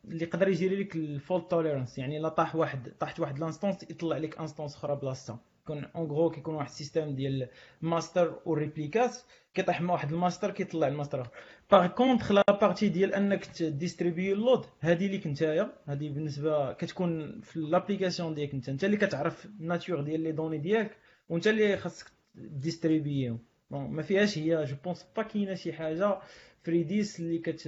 اللي 0.05 0.23
يقدر 0.25 0.47
يجيري 0.47 0.83
لك 0.83 0.95
ال 0.95 1.04
fault 1.04 1.51
tolerance 1.51 1.97
يعني 1.97 2.17
الا 2.17 2.29
طاح 2.29 2.55
واحد 2.55 2.93
طاحت 2.99 3.19
واحد 3.19 3.39
l'instance 3.39 3.83
يطلع 3.83 4.17
لك 4.17 4.39
instance 4.39 4.75
أخرى 4.75 4.95
بلاصتها. 4.95 5.39
يكون 5.63 5.85
en 5.95 6.11
gros 6.11 6.29
كيكون 6.29 6.55
واحد 6.55 6.69
ال 6.69 6.75
système 6.75 7.15
ديال 7.15 7.47
master 7.81 8.39
و 8.45 8.53
réplicat 8.53 9.17
كيطيح 9.53 9.81
مع 9.81 9.93
واحد 9.93 10.11
الماستر 10.13 10.51
كيطلع 10.51 10.87
ال 10.87 10.93
master 10.93 11.27
par 11.71 11.87
contre 11.87 12.31
la 12.31 12.43
partie 12.61 12.89
ديال 12.89 13.13
انك 13.13 13.45
تdistribuer 13.45 14.35
ال 14.35 14.41
load 14.41 14.65
هذه 14.79 15.07
ليك 15.07 15.27
نتايا 15.27 15.73
هذه 15.85 16.09
بالنسبة 16.09 16.73
كتكون 16.73 17.41
في 17.41 17.59
l'application 17.59 18.33
ديالك 18.33 18.53
انت 18.53 18.69
انت 18.69 18.83
اللي 18.83 18.97
كتعرف 18.97 19.45
ال 19.45 19.53
nature 19.53 20.01
ديال 20.01 20.19
les 20.21 20.31
données 20.31 20.57
ديالك 20.57 20.97
وانت 21.29 21.47
اللي 21.47 21.77
خاصك 21.77 22.05
distribuer 22.35 23.22
هم 23.22 23.39
bon 23.71 23.91
ما 23.91 24.01
فيهاش 24.01 24.37
هي 24.37 24.63
je 24.65 24.75
pense 24.83 25.05
pas 25.15 25.23
كاينة 25.23 25.53
شي 25.55 25.73
حاجة 25.73 26.19
فريديس 26.63 27.19
اللي 27.19 27.37
كت 27.39 27.67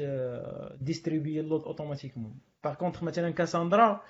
distribuer 0.82 1.40
ال 1.40 1.45
load 1.45 1.64
automatiquement 1.64 2.40
par 2.64 2.74
contre 2.74 3.04
مثلا 3.04 3.30
كاساندرا 3.32 4.04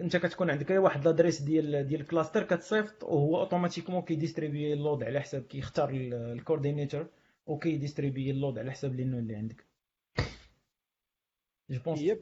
انت 0.00 0.16
كتكون 0.16 0.50
عندك 0.50 0.70
واحد 0.70 1.04
l'adresse 1.04 1.42
ديال 1.42 1.86
ديال 1.86 2.00
ال 2.00 2.05
cluster 2.05 2.42
كتصيفط 2.42 3.04
وهو 3.04 3.40
automatiquement 3.40 4.02
كيdistribuer 4.02 4.72
ال 4.72 4.78
load 4.78 5.02
على 5.02 5.20
حساب 5.20 5.42
كيختار 5.42 5.90
ال 5.92 6.01
coordinateur 6.01 7.06
وكيdistribuer 7.46 8.30
ال 8.30 8.36
load 8.36 8.58
على 8.58 8.70
حساب 8.70 8.94
les 8.94 9.02
اللي 9.02 9.36
عندك 9.36 9.64
je 11.70 11.80
pense 11.84 12.00
yep 12.00 12.20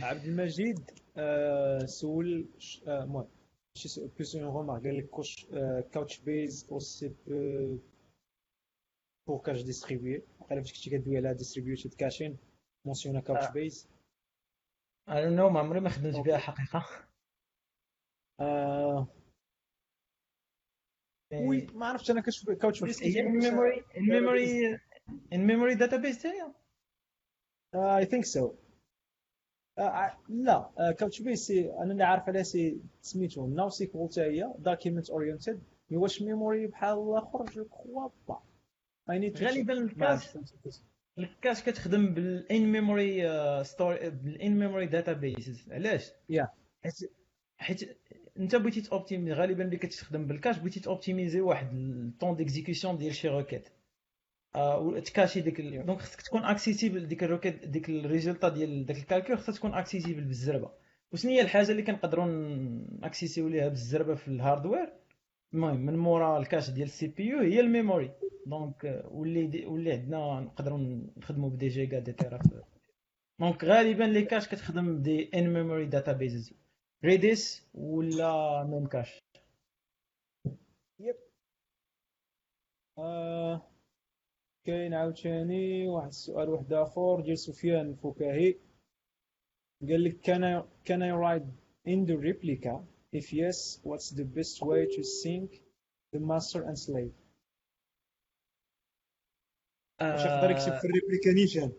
عبد 0.00 0.24
المجيد 0.24 0.90
سول 1.86 2.48
المهم 2.88 3.28
plus 4.14 4.34
une 4.34 4.44
remarque 4.44 4.84
les 4.84 5.06
couches 5.06 5.46
Couchbase 5.92 6.66
aussi 6.68 7.14
pour 9.24 9.42
cache 9.42 9.64
distribué 9.64 10.24
parce 10.48 10.72
que 10.72 10.78
tu 10.78 11.16
as 11.16 11.20
la 11.20 11.34
distributed 11.34 11.94
caching 11.96 12.36
mentionne 12.84 13.22
Couchbase 13.22 13.88
don't 15.08 15.34
know 15.36 15.50
ما 15.50 15.60
عمري 15.60 15.80
ما 15.80 15.88
خدمت 15.88 16.16
بها 16.16 16.38
حقيقة 16.38 16.86
وي 21.32 21.66
ما 21.74 21.86
عرفتش 21.86 22.10
أنا 22.10 22.20
كنشوف 22.20 22.50
كاوتش 22.50 22.84
بيس 22.84 23.02
ميموري 23.02 23.84
ان 23.96 24.02
ميموري 24.02 24.78
ان 25.32 25.46
ميموري 25.46 25.74
داتابيس 25.74 26.22
تاعي 26.22 26.52
اي 27.74 28.04
ثينك 28.06 28.24
سو 28.24 28.54
لا 30.28 30.94
كاوتش 30.98 31.22
بيس 31.22 31.50
أنا 31.50 31.92
اللي 31.92 32.04
عارف 32.04 32.28
عليه 32.28 32.42
سي 32.42 32.80
سميتو 33.00 33.46
ناو 33.46 33.68
سيكول 33.68 34.08
حتى 34.08 34.22
هي 34.22 34.54
دوكيمنت 34.58 35.10
اورينتد 35.10 35.62
مي 35.90 35.96
واش 35.96 36.22
ميموري 36.22 36.66
بحال 36.66 36.98
الآخر 36.98 37.44
جو 37.44 37.64
كخوا 37.64 38.08
با 38.28 38.42
غالبا 39.44 39.72
ال 39.72 39.83
cache 39.83 40.36
ال 41.18 41.25
cache 41.25 41.62
كتخدم 41.62 42.14
بال 42.14 42.43
in 42.43 42.72
memory 42.72 43.24
store 43.64 44.10
بال 44.10 44.34
in 44.34 44.58
memory 44.58 44.86
database 44.86 45.68
علاش؟ 45.70 46.10
يا 46.28 46.48
حيت 46.84 47.12
حيت 47.58 47.98
أنت 48.38 48.56
بغيتي 48.56 48.80
تoptimi 48.80 49.32
غالبا 49.32 49.64
اللي 49.64 49.76
كتستخدم 49.76 50.26
بال 50.26 50.35
cache 50.35 50.58
بغيتي 50.58 50.80
تoptimiser 50.80 51.40
واحد 51.40 51.72
ال 51.74 51.84
temps 51.84 52.36
d'exécution 52.36 52.98
ديال 52.98 53.14
شي 53.14 53.28
requête 53.28 53.68
وت 54.56 54.77
cache 54.77 55.30
ي 55.30 55.40
ديك 55.40 55.60
ال... 55.60 55.86
donc 55.86 56.00
خصك 56.00 56.22
تكون 56.22 56.44
accessible 56.44 57.08
ديك 57.08 57.24
ال 57.24 57.29
requête 57.29 57.66
ديك 57.66 57.88
ال 57.90 57.96
résultat 57.96 58.48
ديال 58.48 58.86
داك 58.86 58.96
ال 58.96 59.02
calcul 59.02 59.38
خصها 59.38 59.54
تكون 59.54 59.74
accessible 59.74 60.24
بالزربة. 60.24 60.70
وشنو 61.12 61.30
هي 61.32 61.40
الحاجة 61.40 61.70
اللي 61.70 61.82
كنقدروا 61.82 62.26
accéder 63.02 63.48
ليها 63.48 63.68
بالزربة 63.68 64.14
في 64.14 64.28
ال 64.28 64.35
hardware 64.35 64.92
المهم 65.54 65.80
من 65.86 65.96
مورا 65.96 66.38
ال 66.38 66.43
cache 66.43 66.70
ديال 66.70 66.86
ال 66.86 67.06
CPU 67.06 67.38
هي 67.38 67.60
ال 67.60 67.66
memory. 67.66 68.10
donc 68.46 69.04
واللي 69.10 69.46
دي... 69.46 69.66
واللي 69.66 69.92
عندنا 69.92 70.40
نقدروا 70.40 70.78
نخدموا 71.16 71.50
ب 71.50 71.55
des 71.55 71.68
giga 71.68 71.98
des 71.98 72.12
téra. 72.12 72.38
donc 73.40 73.64
غالبا 73.64 74.04
les 74.04 74.22
caches 74.22 74.48
كتخدم 74.48 74.96
ب 74.98 75.06
des 75.06 75.30
in 75.34 75.52
memory 75.52 75.86
databases 75.86 76.54
ريديس 77.04 77.66
ولا 77.74 78.64
Memcached 78.64 79.18
yep 81.00 81.16
آه. 82.98 83.71
كاين 84.64 84.94
عاوتاني 84.94 85.88
واحد 85.88 86.08
السؤال 86.08 86.48
واحد 86.48 86.72
آخر. 86.72 87.20
ديال 87.20 87.38
سفيان 87.38 87.90
الفكاهي 87.90 88.54
قال 89.88 90.04
لك 90.04 90.20
can 90.20 90.42
I, 90.42 90.62
can 90.88 91.02
I 91.02 91.10
write 91.10 91.46
in 91.86 92.06
the 92.06 92.16
replica? 92.16 92.80
If 93.12 93.32
yes 93.32 93.80
what's 93.84 94.10
the 94.10 94.24
best 94.24 94.62
way 94.62 94.86
to 94.86 95.02
sync 95.02 95.50
the 96.12 96.20
master 96.20 96.62
and 96.62 96.78
slave? 96.78 97.12
واش 100.00 100.24
يقدر 100.24 100.50
يكتب 100.50 100.78
في 100.78 100.84
ال 100.84 100.90
replica 100.90 101.32
نيشان؟ 101.32 101.72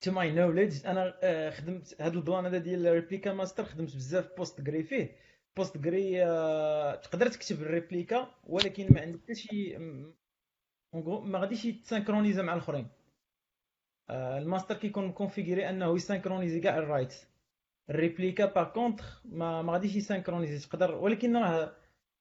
to 0.00 0.10
my 0.12 0.30
knowledge 0.30 0.86
أنا 0.86 1.18
آه، 1.22 1.50
خدمت 1.50 2.00
هذا 2.00 2.14
ال 2.14 2.20
plan 2.20 2.46
هذا 2.46 2.58
ديال 2.58 2.86
ال 2.86 2.92
replica 2.92 3.32
master 3.32 3.64
خدمت 3.64 3.96
بزاف 3.96 4.36
Postgres 4.36 4.82
فيه. 4.82 5.16
Postgres 5.56 6.20
تقدر 7.02 7.28
تكتب 7.28 7.62
ال 7.62 7.71
replica 7.71 8.34
ولكن 8.44 8.92
ما 8.92 9.00
عندك 9.00 9.22
حتى 9.22 9.34
شي 9.34 9.76
ما 10.92 11.38
غاديش 11.38 11.64
يت 11.64 11.76
synchronisa 11.76 12.42
مع 12.42 12.52
الأخرين. 12.54 12.88
الماستر 14.10 14.76
كيكون 14.76 15.06
مكونفيغيري 15.06 15.70
أنه 15.70 15.96
يسانكرونيزي 15.96 16.60
كاع 16.60 16.78
الرايت 16.78 17.14
الريبليكا 17.90 18.46
باغ 18.46 18.68
كونتر 18.72 19.04
ما 19.24 19.62
ما 19.62 19.72
غاديش 19.72 19.96
ي 19.96 20.01
synchroniser 20.01 20.68
تقدر 20.68 20.94
ولكن 20.94 21.36
راه 21.36 21.76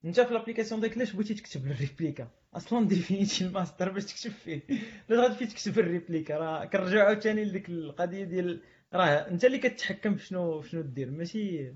انت 0.05 0.20
في 0.20 0.34
l'application 0.34 0.82
ديك 0.82 0.97
لاش 0.97 1.13
بغيتي 1.13 1.34
تكتب 1.34 1.68
ال 1.68 1.75
replica 1.75 2.28
أصلا 2.53 2.88
définiti 2.88 3.45
ال 3.45 3.52
master 3.52 3.91
باش 3.91 4.05
تكتب 4.05 4.32
فيه. 4.32 4.61
لاش 5.09 5.20
غادي 5.20 5.36
فيه 5.36 5.45
تكتب 5.45 5.80
ال 5.80 5.87
replica 5.87 6.38
راه 6.38 6.65
كنرجعو 6.65 7.05
عاوتاني 7.05 7.45
لديك 7.45 7.70
القضية 7.70 8.24
ديال 8.24 8.61
راه 8.93 9.05
انت 9.05 9.45
اللي 9.45 9.57
كتحكم 9.57 10.15
في 10.15 10.26
شنو 10.26 10.61
شنو 10.61 10.82
دير. 10.82 11.11
ماشي 11.11 11.74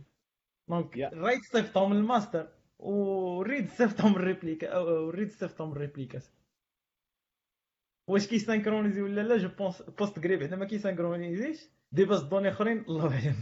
donc 0.68 0.98
ال 0.98 1.05
write 1.05 1.44
صيفطهم 1.44 1.90
من 1.90 1.98
ال 1.98 2.05
master 2.05 2.48
وال 2.80 3.10
read 3.10 3.70
صيفطهم 3.70 4.16
ال 4.16 4.22
replica 4.22 4.68
أو 4.68 5.10
ال 5.10 5.14
read 5.14 5.32
صيفطهم 5.32 5.70
من 5.70 5.76
ال 5.76 5.81
replica 5.81 6.20
واش 8.12 8.28
كي 8.28 8.38
synchroniser 8.38 9.02
ولا 9.02 9.22
لا 9.22 9.38
je 9.38 9.50
pense 9.58 9.82
Postgres 9.82 10.38
بعدا 10.38 10.56
ما 10.56 10.66
كي 10.66 10.80
synchroniser 10.80 11.70
ش 11.92 11.97
des 11.97 12.06
bases 12.06 12.24
de 12.24 12.29
données 12.29 12.50
أخرين 12.50 12.78
الله 12.78 13.14
أعلم. 13.14 13.36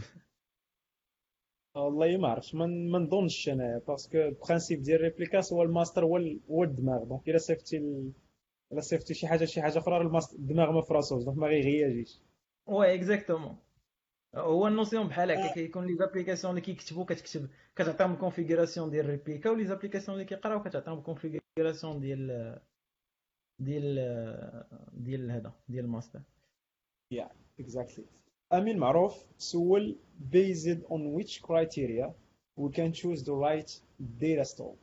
والله 1.76 2.16
ما 2.16 2.28
عرفتش 2.28 2.54
ما 2.54 2.98
نظنش 2.98 3.48
أنا 3.48 3.82
parce 3.88 4.07
que 4.07 4.18
ال 4.18 4.25
principe 4.25 4.82
ديال 4.82 5.00
réplicas 5.00 5.52
هو 5.52 5.62
الماستر 5.62 6.04
هو 6.04 6.16
هو 6.50 6.64
الدماغ. 6.64 7.04
donc 7.04 7.28
إلا 7.28 7.38
صيفطتي 7.38 7.76
إلا 8.72 8.80
صيفطتي 8.80 9.14
شي 9.14 9.26
حاجة 9.26 9.44
شي 9.44 9.62
حاجة 9.62 9.78
أخرى 9.78 10.10
الدماغ 10.38 10.72
ما 10.72 10.80
فراسوش 10.80 11.24
donc 11.24 11.38
ما 11.38 11.46
غي 11.46 11.59
réagir 11.59 12.00
ش. 12.00 12.20
oui 12.66 12.94
exactement 12.94 13.56
هو 14.34 14.66
ال 14.66 14.72
notion 14.72 15.08
بحال 15.08 15.30
هكا 15.30 15.54
كيكون 15.54 15.86
les 15.86 15.94
applications 15.94 16.50
اللي 16.50 16.60
كيكتبوا 16.60 17.04
كتكتب 17.04 17.48
كتعطيهم 17.76 18.12
ال 18.12 18.18
configuration 18.18 18.90
ديال 18.90 19.06
réplica 19.06 19.50
و 19.50 19.64
les 19.64 19.74
applications 19.74 20.14
اللي 20.14 20.28
كيقراو 20.28 20.62
كتعطيهم 20.62 20.98
ال 20.98 21.05
configuration 21.05 22.00
ديال 22.00 22.60
ديال 23.60 24.64
ديال 24.92 25.30
هذا 25.30 25.52
ديال 25.68 25.84
ال 25.84 25.88
master. 25.88 26.20
yeah 27.12 27.30
exactly 27.60 28.04
أمين 28.52 28.78
معروف 28.78 29.24
سؤال 29.38 29.96
based 30.32 30.78
on 30.90 31.14
which 31.16 31.42
criteria 31.42 32.10
we 32.56 32.70
can 32.70 32.92
choose 32.92 33.22
the 33.24 33.34
right 33.34 33.80
data 34.20 34.44
store 34.44 34.76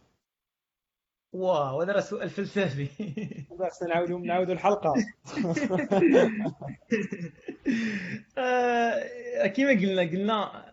واو 1.33 1.81
هذا 1.81 1.93
راه 1.93 1.99
سؤال 1.99 2.29
فلسفي. 2.29 2.87
خصنا 3.59 3.89
نعاودوا 3.89 4.19
نعاودوا 4.19 4.53
الحلقة. 4.53 4.93
آه، 8.37 9.47
كيما 9.47 9.69
قلنا 9.71 10.01
قلنا 10.01 10.65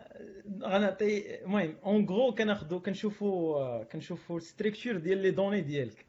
غنعطي 0.62 1.40
المهم 1.44 1.76
en 1.86 2.06
gros 2.06 2.34
كناخذوا 2.34 2.80
كنشوفوا 2.80 3.84
كنشوفوا 3.84 4.36
ال 4.36 4.42
structure 4.42 4.96
ديال 4.96 5.18
les 5.18 5.30
données 5.30 5.60
ديالك. 5.60 6.06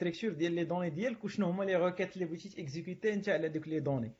structure 0.00 0.32
ديال 0.32 0.52
les 0.52 0.64
données 0.64 0.90
ديالك 0.90 1.24
وشنو 1.24 1.46
هما 1.46 1.64
les 1.64 1.76
requêtes 1.76 2.14
اللي 2.14 2.24
بغيتي 2.24 2.48
t'exécuter 2.48 3.12
انت 3.12 3.28
على 3.28 3.48
دوك 3.48 3.68
les 3.68 3.80
données 3.80 4.12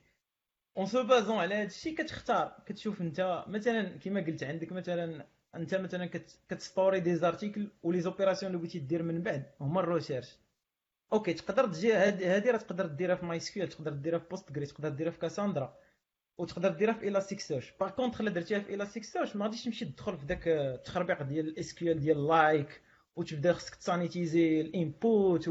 en 0.76 0.86
se 0.86 1.02
basant 1.02 1.36
على 1.36 1.54
هذا 1.54 1.66
الشيء 1.66 1.96
كتختار 1.96 2.62
كتشوف 2.66 3.00
انت 3.00 3.44
مثلا 3.46 3.82
كما 3.98 4.20
قلت 4.20 4.44
عندك 4.44 4.72
مثلا 4.72 5.26
انت 5.54 5.74
مثلا 5.74 6.06
كت 6.48 6.60
stocker 6.60 7.00
des 7.00 7.16
articles 7.16 8.00
و 8.00 8.04
les 8.04 8.15
opérations 8.15 8.52
اللي 8.52 8.62
بغيتي 8.62 8.78
دير 8.78 9.02
من 9.02 9.22
بعد 9.22 9.46
هما 9.60 9.80
ال 9.80 9.86
recherche 9.86 10.38
okay 11.12 11.32
تقدر 11.32 11.66
تجي 11.66 11.94
هذه 11.94 12.50
راه 12.50 12.58
تقدر 12.58 12.86
ديرها 12.86 13.14
في 13.14 13.26
MySQL 13.26 13.68
تقدر 13.68 13.92
ديرها 13.92 14.18
في 14.18 14.28
Postgres 14.30 14.66
تقدر 14.66 14.88
ديرها 14.88 15.10
في 15.10 15.18
Cassandra 15.18 15.76
وتقدر 16.38 16.70
ديرها 16.70 16.94
في 16.94 17.08
Elasticsearch 17.08 17.72
par 17.80 17.90
contre 17.90 18.20
الا 18.20 18.30
درتيها 18.30 18.58
في 18.60 18.74
Elasticsearch 18.74 19.36
ما 19.36 19.44
غاديش 19.44 19.64
تمشي 19.64 19.84
تدخل 19.84 20.18
في 20.18 20.26
داك 20.26 20.48
التخربيق 20.48 21.22
ديال 21.22 21.48
ال 21.48 21.74
SQL 21.74 22.00
ديال 22.00 22.26
like 22.26 22.80
وتبدا 23.20 23.52
خصك 23.52 23.74
ت 23.74 23.83
sanitizer 23.83 24.60
ال 24.60 24.75
input 24.75 25.48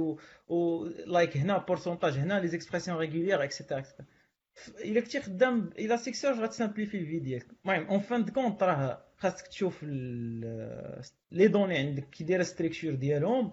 و 0.48 0.86
like 1.06 1.38
هنا 1.38 1.58
pourcentage 1.58 2.14
هنا 2.14 2.40
les 2.40 2.48
expressions 2.48 2.98
régulières 2.98 3.44
et 3.44 3.54
cetera 3.54 3.84
الا 4.84 5.02
كنتي 5.02 5.22
خدام 5.22 5.70
إلى 5.80 5.98
سيكسور 5.98 6.32
غتسامبليفي 6.32 6.98
الفي 6.98 7.20
ديالك 7.20 7.48
المهم 7.66 7.88
en 7.88 8.00
fin 8.00 8.26
de 8.26 8.34
compte 8.34 8.64
راه 8.64 9.06
خاصك 9.18 9.48
تشوف 9.48 9.84
les 9.84 11.48
données 11.48 11.78
عندك 11.78 12.10
كي 12.10 12.24
دايره 12.24 12.44
structure 12.44 12.96
ديالهم 12.96 13.52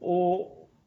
و 0.00 0.36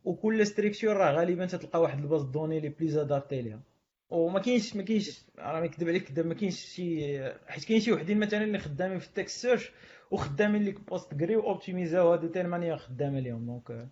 وكل 0.04 0.48
structure 0.48 0.98
راه 0.98 1.12
غالبا 1.12 1.46
تلقى 1.46 1.82
واحد 1.82 2.00
ال 2.00 2.05
base 2.05 2.24
de 2.24 2.32
données 2.32 2.60
les 2.60 2.70
plus 2.70 2.98
adaptée 2.98 3.42
ليها 3.42 3.62
وما 4.10 4.40
كاينش 4.40 4.76
ما 4.76 4.84
كاينش 4.84 5.22
راه 5.38 5.60
ما 5.60 5.66
يكذب 5.66 5.88
عليك 5.88 6.20
ما 6.20 6.34
كاينش 6.34 6.66
شي 6.66 7.20
حيت 7.48 7.66
كاين 7.66 7.80
شي 7.80 7.92
وحدين 7.92 8.20
مثلا 8.20 8.44
اللي 8.44 8.60
خدامين 8.60 9.00
في 9.00 9.08
ال 9.08 9.15
text 9.15 9.42
search 9.42 9.72
وخدامين 10.12 10.64
ليك 10.64 10.80
Postgres 10.80 11.36
و 11.36 11.43
optimisa 11.43 12.04
و 12.04 12.12
هادو 12.12 12.28
telle 12.28 12.48
manière 12.48 12.78
خدامه 12.78 13.20
ليهم 13.20 13.46
donc 13.46 13.90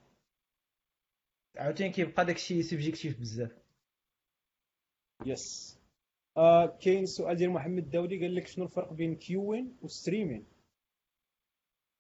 عاوتاني 1.57 1.91
كيبقى 1.91 2.26
داكشي 2.26 2.63
subjectif 2.63 3.19
بزاف. 3.20 3.51
yes 5.25 5.78
آه 6.38 6.78
كاين 6.82 7.05
سؤال 7.05 7.36
ديال 7.38 7.49
محمد 7.49 7.84
الداودي 7.84 8.20
قال 8.20 8.36
لك 8.36 8.47
شنو 8.47 8.65
الفرق 8.65 8.93
بين 8.93 9.15
queuing 9.15 9.78
و 9.82 9.88
streaming 9.88 10.45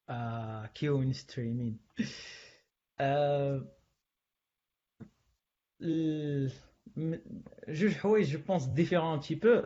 آه 0.09 0.65
queuing 0.65 1.13
streaming 1.13 1.79
آه 2.99 3.67
جوج 7.69 7.93
حوايج 7.93 8.25
je 8.37 8.39
pense 8.47 8.65
différents 8.65 9.19
tu 9.19 9.35
peux 9.35 9.63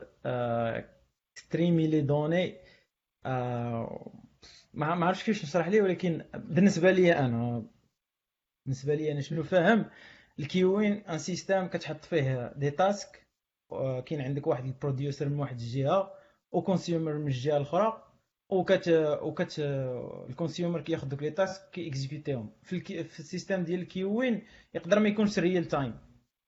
streamer 1.36 1.88
les 1.88 2.02
données 2.02 2.58
ما 4.74 5.06
عرفتش 5.06 5.24
كيفاش 5.24 5.44
نشرح 5.46 5.68
ليه 5.68 5.82
ولكن 5.82 6.26
بالنسبة 6.34 6.92
لي 6.92 7.20
أنا 7.20 7.64
بالنسبة 8.66 8.96
لي 8.96 9.12
أنا 9.12 9.22
شنو 9.22 9.44
فاهم 9.44 9.86
ال 10.40 10.46
queuing 10.46 10.94
un 10.94 11.18
système 11.18 11.68
كتحط 11.68 12.06
فيه 12.06 12.54
des 12.56 12.72
tasks 12.72 13.28
كاين 14.06 14.22
عندك 14.22 14.48
واحد 14.48 14.66
ال 14.66 14.73
producer 14.73 15.30
من 15.30 15.40
واحد 15.40 15.60
الجهة 15.60 16.14
و 16.52 16.59
consumer 16.59 17.14
من 17.14 17.28
الجهة 17.28 17.58
الأخرى 17.58 18.08
وكت 18.50 18.90
وكت 19.22 19.56
ال 20.30 20.35
consumer 20.35 20.82
كياخذ 20.82 21.08
دوك 21.08 21.22
les 21.24 21.32
tasks 21.32 21.70
كي 21.72 21.85
exécuter 21.85 22.37
هم 22.37 22.50
في, 22.64 22.74
الكي... 22.76 23.04
في 23.04 23.20
ال 23.20 23.25
système 23.25 23.64
ديال 23.64 23.82
ال 23.82 23.89
queuing 23.89 24.42
يقدر 24.74 25.00
ما 25.00 25.10
يكونش 25.10 25.40
real 25.40 25.66
time 25.68 25.98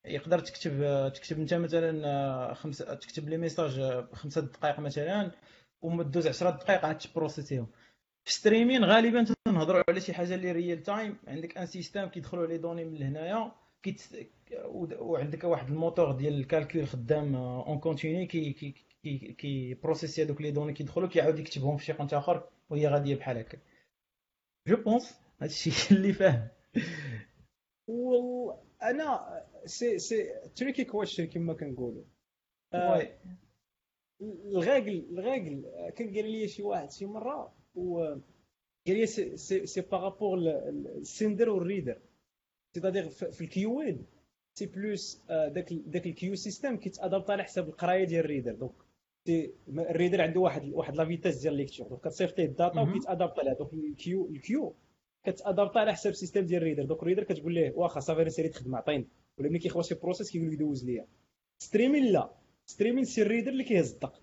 يقدر 0.06 0.40
تكتب 0.40 1.12
تكتب 1.14 1.40
أنت 1.40 1.54
مثلا 1.54 2.54
خمسة 2.54 2.94
تكتب 2.94 3.30
les 3.30 3.38
messages 3.38 3.82
خمسة 4.14 4.42
دقائق 4.42 4.80
مثلا 4.80 5.32
ومدوز 5.82 6.28
10 6.28 6.50
دقائق 6.50 6.86
عاد 6.86 6.98
ت 6.98 7.03
processer 7.03 7.52
هم. 7.52 7.68
في 8.26 8.34
streaming 8.34 8.84
غالبا 8.86 9.26
تنهضروا 9.46 9.84
على 9.90 10.02
شي 10.02 10.14
حاجة 10.14 10.36
اللي 10.36 10.52
real 10.52 10.84
time 10.84 11.18
عندك 11.28 11.58
un 11.58 11.66
système 11.66 12.06
كيدخلوا 12.06 12.48
les 12.48 12.58
données 12.58 12.86
من 12.86 13.04
هنايا 13.04 13.52
وعندك 15.00 15.44
واحد 15.44 15.68
الموتور 15.68 16.12
ديال 16.12 16.34
ال 16.34 16.41
calcul 16.41 16.88
خدام 16.88 17.36
en 17.36 17.80
continu 17.80 18.26
كي 18.26 18.54
كي 18.54 18.74
كي 19.04 19.18
كي 19.34 19.74
processer 19.74 20.24
هذوك 20.24 20.42
les 20.42 20.52
données 20.52 20.74
كيدخلوا 20.74 21.08
كيعاود 21.08 21.40
يكتبهم 21.40 21.78
في 21.78 21.86
شي 21.86 21.94
قنت 21.94 22.14
آخر 22.14 22.50
وهي 22.70 22.88
غادية 22.88 23.16
بحال 23.16 23.38
هكا. 23.38 23.58
جو 24.68 24.76
بونس 24.76 25.20
هادشي 25.42 25.72
اللي 25.96 26.14
فاهم. 26.14 26.48
والله 27.88 28.64
أنا 28.84 29.20
سي 29.66 30.00
سي 30.00 30.34
تريكي 30.56 30.84
كويشن 30.86 31.26
كما 31.26 31.54
كنقولوا. 31.54 32.04
آه 32.74 33.08
الغاقل 34.22 35.08
الغاقل 35.12 35.64
كان 35.96 36.16
قال 36.16 36.32
لي 36.32 36.48
شي 36.48 36.64
واحد 36.64 36.92
شي 36.92 37.06
مرة 37.06 37.63
و 37.76 38.16
لي 38.88 39.06
سي 39.06 39.82
بارابور 39.92 40.38
السندر 40.38 41.50
والريدر 41.50 41.98
سيتادير 42.76 43.10
في 43.10 43.42
الكيوين 43.42 44.06
سي 44.54 44.66
بلوس 44.66 45.22
داك 45.30 45.74
داك 45.74 46.06
الكيو 46.06 46.36
سيستيم 46.36 46.78
كيتادابط 46.78 47.32
على 47.32 47.44
حساب 47.44 47.68
القرايه 47.70 48.04
ديال 48.04 48.26
الريدر 48.26 48.56
دونك 48.56 48.74
الريدر 49.70 50.22
عنده 50.22 50.40
واحد 50.40 50.74
واحد 50.74 50.96
لا 50.96 51.06
فيتاس 51.06 51.42
ديال 51.42 51.54
ليكتور 51.54 51.88
دونك 51.88 52.02
كتصيفط 52.02 52.40
الداتا 52.40 52.82
وكيتادابط 52.82 53.40
عليها 53.40 53.54
دونك 53.54 53.74
الكيو 53.74 54.28
الكيو 54.30 54.76
كتادابط 55.26 55.78
على 55.78 55.94
حساب 55.94 56.12
السيستيم 56.14 56.46
ديال 56.46 56.62
الريدر 56.62 56.84
دونك 56.86 57.02
الريدر 57.02 57.24
كتقول 57.24 57.54
ليه 57.54 57.72
واخا 57.76 58.00
صافي 58.00 58.30
سيري 58.30 58.50
تخدم 58.50 58.76
عطيني 58.76 59.08
ولا 59.38 59.50
ملي 59.50 59.60
كيخلص 59.60 59.90
شي 59.90 59.96
بروسيس 59.96 60.32
كيقول 60.32 60.52
لك 60.52 60.58
دوز 60.58 60.86
ليا 60.86 61.08
ستريمين 61.58 62.06
لا 62.06 62.34
ستريمين 62.66 63.04
سي 63.04 63.22
الريدر 63.22 63.52
اللي 63.52 63.64
كيهز 63.64 63.94
الدق 63.94 64.22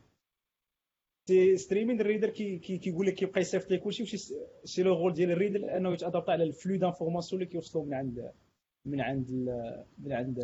سي 1.31 1.57
ستريمين 1.57 2.01
الريدر 2.01 2.31
كي 2.31 2.59
كيقول 2.59 3.07
لك 3.07 3.15
كيبقى 3.15 3.41
يصيفط 3.41 3.71
لك 3.71 3.81
كلشي 3.81 4.17
سي 4.65 4.83
لو 4.83 4.95
رول 4.95 5.15
ديال 5.15 5.31
الريدر 5.31 5.77
انه 5.77 5.93
يتادابط 5.93 6.31
على 6.31 6.45
الفلو 6.45 6.77
دانفورماسيون 6.77 7.43
اللي 7.43 7.53
كيوصلوا 7.53 7.85
من 7.85 7.95
عند 7.95 8.33
من 8.85 9.01
عند 9.01 9.31
من 9.99 10.13
عند 10.13 10.39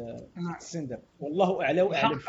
ال 0.56 0.62
sender 0.62 0.98
والله 1.20 1.62
أعلى 1.62 1.82
واعلم 1.82 2.20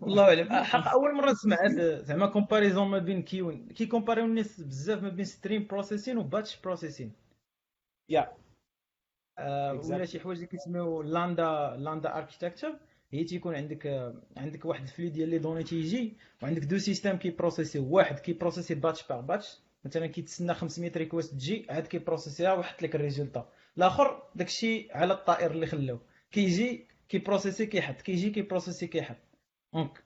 والله 0.00 0.24
أعلم. 0.24 0.52
حق. 0.52 0.88
أول 0.88 1.14
مرة 1.14 1.30
نسمع 1.30 1.56
هذا 1.66 2.02
زعما 2.02 2.26
comparaison 2.26 2.88
ما 2.88 2.98
بين 2.98 3.22
queuing 3.22 3.68
كي 3.68 3.86
comparer 3.86 4.20
و 4.20 4.24
الناس 4.24 4.60
بزاف 4.60 5.02
ما 5.02 5.08
بين 5.08 5.24
stream 5.24 5.66
processing 5.66 6.18
و 6.18 6.25
batch 6.25 6.60
processing 6.60 7.12
yeah 8.08 8.32
آه، 9.38 9.74
ولا 9.74 10.04
شي 10.04 10.20
حوايج 10.20 10.38
اللي 10.38 10.50
كيسميو 10.50 11.02
lambda 11.02 11.76
lambda 11.78 12.16
architecture 12.18 12.78
هي 13.12 13.24
تيكون 13.24 13.54
عندك 13.54 14.12
عندك 14.36 14.64
واحد 14.64 14.82
ال 14.82 14.87
flux 14.87 15.08
ديال 15.08 15.28
les 15.28 15.38
données 15.38 15.64
تيجي 15.64 16.16
وعندك 16.42 16.62
deux 16.62 16.78
systèmes 16.78 17.16
كي 17.16 17.30
processer 17.30 17.78
واحد 17.78 18.18
كي 18.18 18.32
processer 18.32 18.74
batch 18.74 19.06
par 19.08 19.20
batch 19.20 19.58
مثلا 19.84 20.06
كيتسنى 20.06 20.54
500 20.54 20.92
request 20.96 21.34
تجي 21.34 21.66
عاد 21.70 21.86
كي 21.86 21.98
processer 21.98 22.47
ها 22.47 22.52
وحط 22.52 22.82
لك 22.82 22.94
ال 22.94 22.99
résultat. 22.99 23.48
الآخر 23.78 24.22
داكشي 24.34 24.92
على 24.92 25.14
الطائر 25.14 25.50
اللي 25.50 25.66
خلاو. 25.66 25.98
كيجي 26.32 26.86
كي 27.08 27.18
بروسيسي 27.18 27.66
كيحط. 27.66 28.00
كيجي 28.00 28.30
كي 28.30 28.42
بروسيسي 28.42 28.86
كيحط 28.86 29.16
donc 29.74 30.04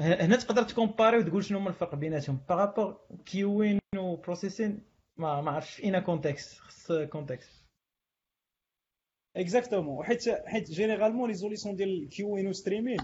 هنا 0.00 0.36
تقدر 0.36 0.62
تكومباري 0.62 1.18
وتقول 1.18 1.44
شنو 1.44 1.58
هما 1.58 1.68
الفرق 1.68 1.94
بيناتهم. 1.94 2.40
par 2.48 2.64
rapport 2.64 3.00
queueing 3.26 3.78
و 3.96 4.04
processing 4.04 4.82
ما 5.16 5.50
عرفتش. 5.50 5.74
في 5.74 5.84
un 5.84 5.98
contexte 5.98 6.58
خص 6.58 6.92
contexte 6.92 7.67
exactement 9.38 10.04
حيت 10.04 10.28
حيت 10.28 10.70
généralement 10.70 11.28
les 11.28 11.34
solutions 11.34 11.76
ديال 11.76 12.08
queueing 12.08 12.46
و 12.46 12.51
streaming 12.51 12.98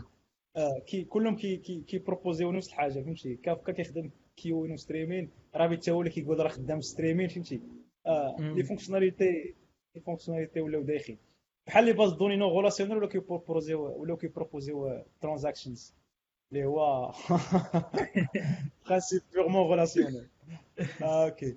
آه 0.57 0.79
كي 0.87 1.05
كلهم 1.05 1.37
كي 1.37 1.57
كي 1.57 1.81
كيبروبوزيو 1.81 2.53
نفس 2.53 2.69
الحاجة 2.69 3.01
فهمتي؟ 3.01 3.37
كافكا 3.37 3.73
كيخدم 3.73 4.11
queueing 4.37 4.73
و 4.73 4.79
streaming 4.79 5.31
Rabbit 5.55 5.77
حتى 5.77 5.91
هو 5.91 6.01
اللي 6.01 6.11
كيقول 6.11 6.39
راه 6.41 6.49
خدام 6.49 6.81
streaming 6.81 7.29
فهمتي؟ 7.29 7.61
آه 8.07 8.37
les 8.41 8.63
fonctionnalités 8.63 9.55
les 9.95 10.01
fonctionnalités 10.01 10.61
ولاو 10.61 10.83
دايخين 10.83 11.19
بحال 11.67 11.85
les 11.85 11.93
bases 11.93 12.13
de 12.13 12.18
données 12.18 12.37
non 12.37 12.49
relationnelles 12.49 12.97
ولا 12.97 13.07
كيبروبوزيو 13.07 14.01
ولاو 14.01 14.17
كيبروبوزيو 14.17 15.03
transactions 15.21 15.95
اللي 16.53 16.65
هو 16.65 17.13
principe 18.87 19.23
purement 19.35 19.63
relationnel 19.63 20.29
okay 21.03 21.57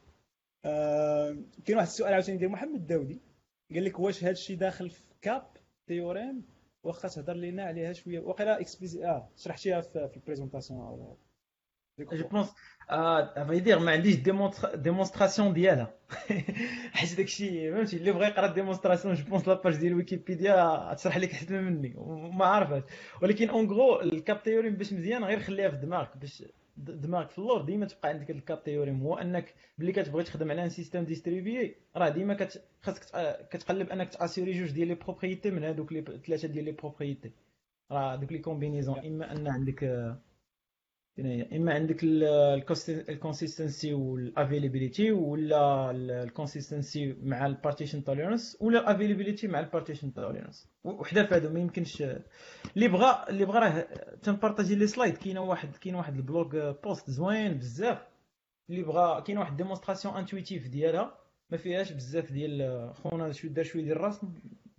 كاين 1.66 1.78
واحد 1.78 1.88
السؤال 1.88 2.14
عاوتاني 2.14 2.38
ديال 2.38 2.52
محمد 2.52 2.76
الداودي 2.76 3.20
قال 3.74 3.86
لك 3.86 4.00
واش 4.00 4.24
هذا 4.24 4.32
الشيء 4.32 4.58
داخل 4.58 4.90
في 4.90 5.04
CAP 5.22 5.48
theorem؟ 5.88 6.46
واخا 6.84 7.08
تهضر 7.08 7.34
لينا 7.34 7.64
عليها 7.64 7.94
شوية. 7.94 8.20
وقيلا 8.20 8.62
اكسبليزي 8.62 9.06
آه 9.06 9.30
شرحتيها 9.38 9.82
في, 9.82 10.08
في 10.10 10.18
ال 10.18 10.25
présentation. 10.25 11.18
je 12.00 12.28
pense 12.28 12.54
à 12.90 13.04
vrai 13.04 13.60
dire 13.60 13.80
ما 13.80 13.92
عنديش 13.92 14.16
démonstration 14.76 15.54
ديالها. 15.54 15.94
حيت 16.98 17.18
داكشي 17.18 17.72
فهمتي؟ 17.72 17.98
اللي 17.98 18.12
بغى 18.12 18.28
يقرا 18.28 18.54
démonstration 18.54 19.14
je 19.14 19.24
pense 19.24 19.48
la 19.48 19.57
page 19.57 19.76
ديال 19.76 19.94
ويكيبيديا 19.94 20.94
تشرح 20.94 21.18
لك 21.18 21.32
احسن 21.32 21.64
مني 21.64 21.94
وما 21.98 22.46
عارفاش 22.46 22.84
ولكن 23.22 23.50
en 23.50 23.70
gros 23.70 24.02
ال 24.02 24.12
CAP 24.12 24.44
theorem 24.44 24.76
باش 24.76 24.94
مزيان 24.94 25.24
غير 25.24 25.40
خليها 25.40 25.70
في 25.70 25.78
دماغك 25.78 26.18
باش 26.18 26.44
دماغك 26.78 27.30
في 27.30 27.40
اللور 27.40 27.62
ديما 27.62 27.86
تبقى 27.86 28.10
عندك 28.10 28.32
ال 28.32 28.40
CAP 28.40 28.64
theorem 28.64 29.02
هو 29.02 29.16
انك 29.16 29.54
ملي 29.78 29.92
كتبغي 29.92 30.24
تخدم 30.24 30.52
على 30.52 30.64
un 30.64 30.70
système 30.70 31.04
distribué 31.04 31.76
راه 31.96 32.10
ديما 32.10 32.48
خاصك 32.82 33.04
كتقلب 33.52 33.90
انك 33.90 34.10
تأسيري 34.10 34.52
جوج 34.52 34.72
ديال 34.72 34.88
les 34.88 34.96
propriétés 34.96 35.52
من 35.52 35.64
هذوك 35.64 35.94
ثلاثة 36.26 36.48
ديال 36.48 36.66
les 36.66 36.72
propriétés. 36.72 37.32
راه 37.92 38.16
دوك 38.16 38.32
les 38.32 38.40
combinaisons 38.40 39.00
إما 39.00 39.32
أن 39.32 39.48
عندك 39.48 39.84
إما 41.20 41.74
عندك 41.74 41.98
ال 43.10 43.17
consistency 43.17 43.94
وال 43.94 44.11
availability 44.11 45.12
ولا 45.12 45.92
ال 45.92 46.02
consistency 46.02 47.16
مع 47.24 47.46
ال 47.46 47.51
partition 47.51 48.04
tolerance 48.04 48.58
ولا 48.62 48.80
ال 48.80 48.85
availability 48.85 49.48
مع 49.48 49.60
ال 49.60 49.65
partition 49.65 50.14
tolerance 50.14 50.70
وحده 50.84 51.26
في 51.26 51.36
هذو 51.36 51.50
ما 51.50 51.60
يمكنش 51.60 52.02
اللي 52.76 52.88
بغى 52.88 53.26
اللي 53.30 53.46
بغى 53.46 53.60
راه 53.60 53.88
تنبارطاجي 54.24 54.76
les 54.76 54.88
slides. 54.88 55.18
كاينة 55.18 55.42
واحد 55.42 55.76
كاين 55.76 55.96
واحد 55.96 56.16
ال 56.16 56.27
blog 56.27 56.72
post 56.84 57.10
زوين 57.10 57.58
بزاف. 57.58 58.08
اللي 58.70 58.84
بغى 58.84 59.22
كاين 59.22 59.38
واحد 59.38 59.58
démonstration 59.58 60.16
intuitive 60.16 60.68
ديالها 60.68 61.18
ما 61.50 61.58
فيهاش 61.58 61.92
بزاف 61.92 62.32
ديال 62.32 62.92
خونا 62.96 63.32
شوية 63.32 63.52
دار 63.52 63.66
شوية 63.66 63.84
ديال 63.84 63.96
الراس 63.98 64.22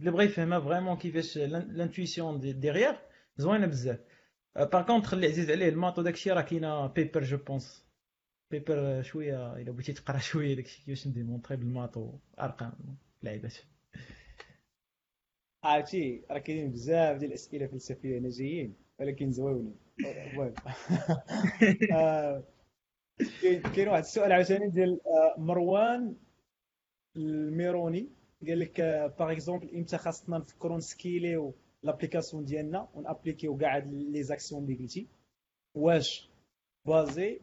اللي 0.00 0.10
بغى 0.10 0.24
يفهمها 0.24 0.60
vraiment 0.60 0.96
كيفاش 0.96 1.38
l'intuition 1.38 2.40
derrière 2.40 2.94
زوينة 3.36 3.66
بزاف. 3.66 3.98
par 4.56 4.86
contre 4.86 5.14
اللي 5.14 5.26
عزيز 5.26 5.50
عليه 5.50 5.68
les 5.68 5.80
maths 5.80 5.98
وداكشي 5.98 6.30
راه 6.30 6.42
كاينة 6.42 6.86
paper 6.86 7.22
je 7.22 7.36
pense 7.36 7.86
paper 8.50 9.02
شوية 9.02 9.56
الا 9.56 9.70
بغيتي 9.70 9.92
تقرا 9.92 10.18
شوية 10.18 10.54
داكشي 10.54 10.84
كيفاش 10.84 11.06
نديمونطري 11.06 11.56
بال 11.56 11.68
maths 11.68 11.96
وارقام 11.96 12.98
لعيبات 13.22 13.56
عرفتي 15.64 16.24
راه 16.30 16.38
كاينين 16.38 16.70
بزاف 16.70 17.16
ديال 17.18 17.30
الاسئله 17.30 17.66
فلسفيه 17.66 18.18
هنا 18.18 18.28
جايين 18.28 18.76
ولكن 19.00 19.32
زويونين 19.32 19.76
آه، 21.92 22.44
كاين 23.74 23.88
واحد 23.88 24.02
السؤال 24.02 24.32
عاوتاني 24.32 24.68
ديال 24.70 25.00
آه، 25.06 25.40
مروان 25.40 26.16
الميروني 27.16 28.08
قال 28.46 28.58
لك 28.58 28.80
par 29.18 29.32
exemple 29.32 29.76
إمتى 29.76 29.98
خاصنا 29.98 30.38
نفكروا 30.38 30.76
نسكيليو 30.76 31.54
l'application 31.82 32.44
ديالنا 32.44 32.88
ونابليكيو 32.94 33.56
كاع 33.56 33.76
les 33.76 34.22
actions 34.22 34.64
اللي 34.64 34.74
قلتي 34.74 35.08
واش 35.74 36.30
basé 36.86 37.40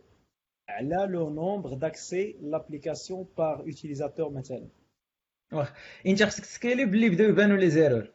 على 0.69 1.07
le 1.09 1.29
nombre 1.29 1.73
d'accès 1.73 2.37
l'application 2.41 3.27
par 3.37 3.67
utilisateur 3.67 4.29
مثلا 4.29 4.67
واه 5.53 5.67
انت 6.05 6.23
خصك 6.23 6.43
تسكيلي 6.45 6.85
بلي 6.85 7.09
بداو 7.09 7.29
يبانوا 7.29 7.57
les 7.57 7.69
erreurs 7.69 8.11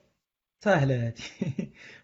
ساهله 0.65 1.07
هادي 1.07 1.23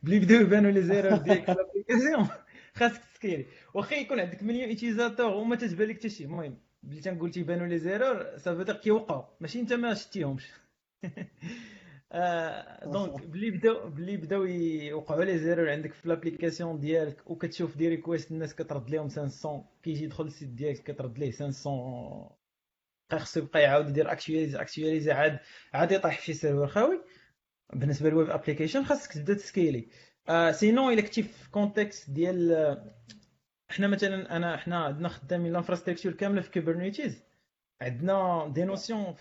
بلي 0.02 0.18
بداو 0.18 0.40
يبانوا 0.40 0.70
les 0.70 0.82
erreurs 0.82 1.16
ديالك 1.16 1.44
في 1.44 1.54
l'application 1.54 2.28
خاصك 2.74 3.04
تسكيلي 3.04 3.46
واخا 3.74 3.94
يكون 3.96 4.20
عندك 4.20 4.42
مليون 4.42 4.70
utilisateurs 4.70 5.34
وما 5.34 5.56
تتبان 5.56 5.88
لك 5.88 5.96
حتى 5.96 6.08
شي. 6.08 6.24
المهم 6.24 6.58
بلي 6.82 7.00
تنقول 7.00 7.30
تيبانوا 7.30 7.66
les 7.66 8.38
erreurs 8.38 8.57
ça 8.57 8.62
veut 8.62 8.69
dire 8.69 8.76
كيوقعوا 8.76 9.24
ماشي 9.40 9.60
انت 9.60 9.72
ما 9.72 9.94
شتيهمش. 9.94 10.50
donc 12.84 13.26
بلي 13.32 13.50
بداو 13.50 13.88
بلي 13.90 14.16
بداو 14.16 14.44
يوقعوا 14.44 15.24
les 15.24 15.38
erreurs 15.38 15.70
عندك 15.70 15.92
في 15.92 16.08
l'application 16.08 16.80
ديالك 16.80 17.30
وكتشوف 17.30 17.76
des 17.76 17.88
requests 17.88 18.30
الناس 18.30 18.54
كترد 18.54 18.90
لهم 18.90 19.08
500 19.08 19.64
كيجي 19.82 20.04
يدخل 20.04 20.24
ال 20.26 20.31
site 20.31 20.48
ديالك 20.48 20.82
كترد 20.82 21.18
ليه 21.18 21.30
500 21.32 22.36
بقى 23.10 23.18
خصو 23.20 23.40
يبقى 23.40 23.62
يعاود 23.62 23.88
يدير 23.88 24.12
actualiser 24.12 24.60
actualiser 24.60 25.12
عاد 25.12 25.38
عاد 25.74 25.92
يطيح 25.92 26.18
في 26.18 26.24
شي 26.24 26.32
serveur 26.34 26.66
خاوي. 26.66 27.02
بالنسبة 27.72 28.08
لل 28.10 28.18
web 28.18 28.30
application 28.30 28.84
خاصك 28.84 29.12
تبدأ 29.12 29.34
تسكيلي. 29.34 29.88
آه 30.28 30.50
sinon 30.52 30.90
الا 30.90 31.00
كنتي 31.02 31.22
في 31.22 31.50
contexte 31.50 32.10
ديال 32.10 32.52
إحنا 33.70 33.86
مثلا 33.86 34.36
أنا 34.36 34.54
إحنا 34.54 34.84
عندنا 34.84 35.08
خدامين 35.08 35.50
ال 35.50 35.54
infrastructure 35.54 36.12
كاملة 36.12 36.40
في 36.42 36.50
Kubernetes 36.50 37.22
عندنا 37.80 38.48
des 38.54 38.64
notions 38.64 39.14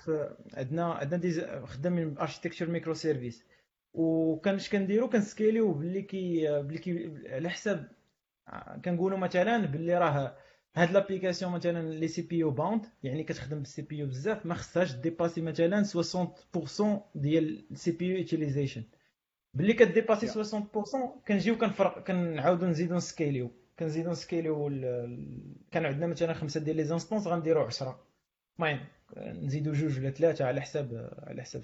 عندنا 0.54 0.94
عندنا 0.94 1.20
دي 1.20 1.42
خدامين 1.66 2.14
ب 2.14 2.68
architecture 2.68 2.94
microservices 2.94 3.46
وكان 3.94 4.56
اش 4.56 4.70
كنديرو؟ 4.70 5.10
كنسكيليو 5.10 5.74
باللي 5.74 6.02
كي 6.02 6.48
باللي 6.62 6.78
كي 6.78 7.14
على 7.28 7.50
حساب 7.50 7.92
كنقولوا 8.86 9.18
مثلا 9.18 9.66
باللي 9.66 9.98
راه 9.98 10.38
هاد 10.76 10.92
l'application 10.92 11.52
مثلا 11.52 11.90
les 11.92 12.22
CPU 12.22 12.38
bound 12.38 12.86
يعني 13.04 13.24
كتخدم 13.24 13.60
بال 13.60 13.82
CPU 13.82 14.08
بزاف 14.08 14.46
ما 14.46 14.54
خصهاش 14.54 14.96
dépasser 14.96 15.42
مثلا 15.42 15.84
60% 15.84 16.86
ديال 17.16 17.66
ال 17.72 17.92
CPU 17.92 18.06
utilization 18.06 18.84
باللي 19.54 19.74
كديباسي 19.74 20.44
60% 20.44 20.58
كنجيو 21.28 21.58
كنفرق 21.58 22.04
كنعاودو 22.04 22.66
نزيدو 22.66 22.96
نسكيليو. 22.96 23.52
كنزيدو 23.80 24.12
نسكيليو 24.12 24.68
كان 25.72 25.86
عندنا 25.86 26.08
مثلا 26.08 26.34
خمسة 26.34 26.60
ديال 26.60 26.76
les 26.76 26.84
instances 26.84 27.28
غنديرو 27.28 27.62
10 27.62 28.05
المهم 28.60 28.88
نزيدو 29.18 29.74
جوج 29.74 30.00
ولا 30.00 30.10
ثلاثة 30.10 30.46
على 30.46 30.62
حساب 30.62 31.14
على 31.24 31.42
حساب 31.42 31.64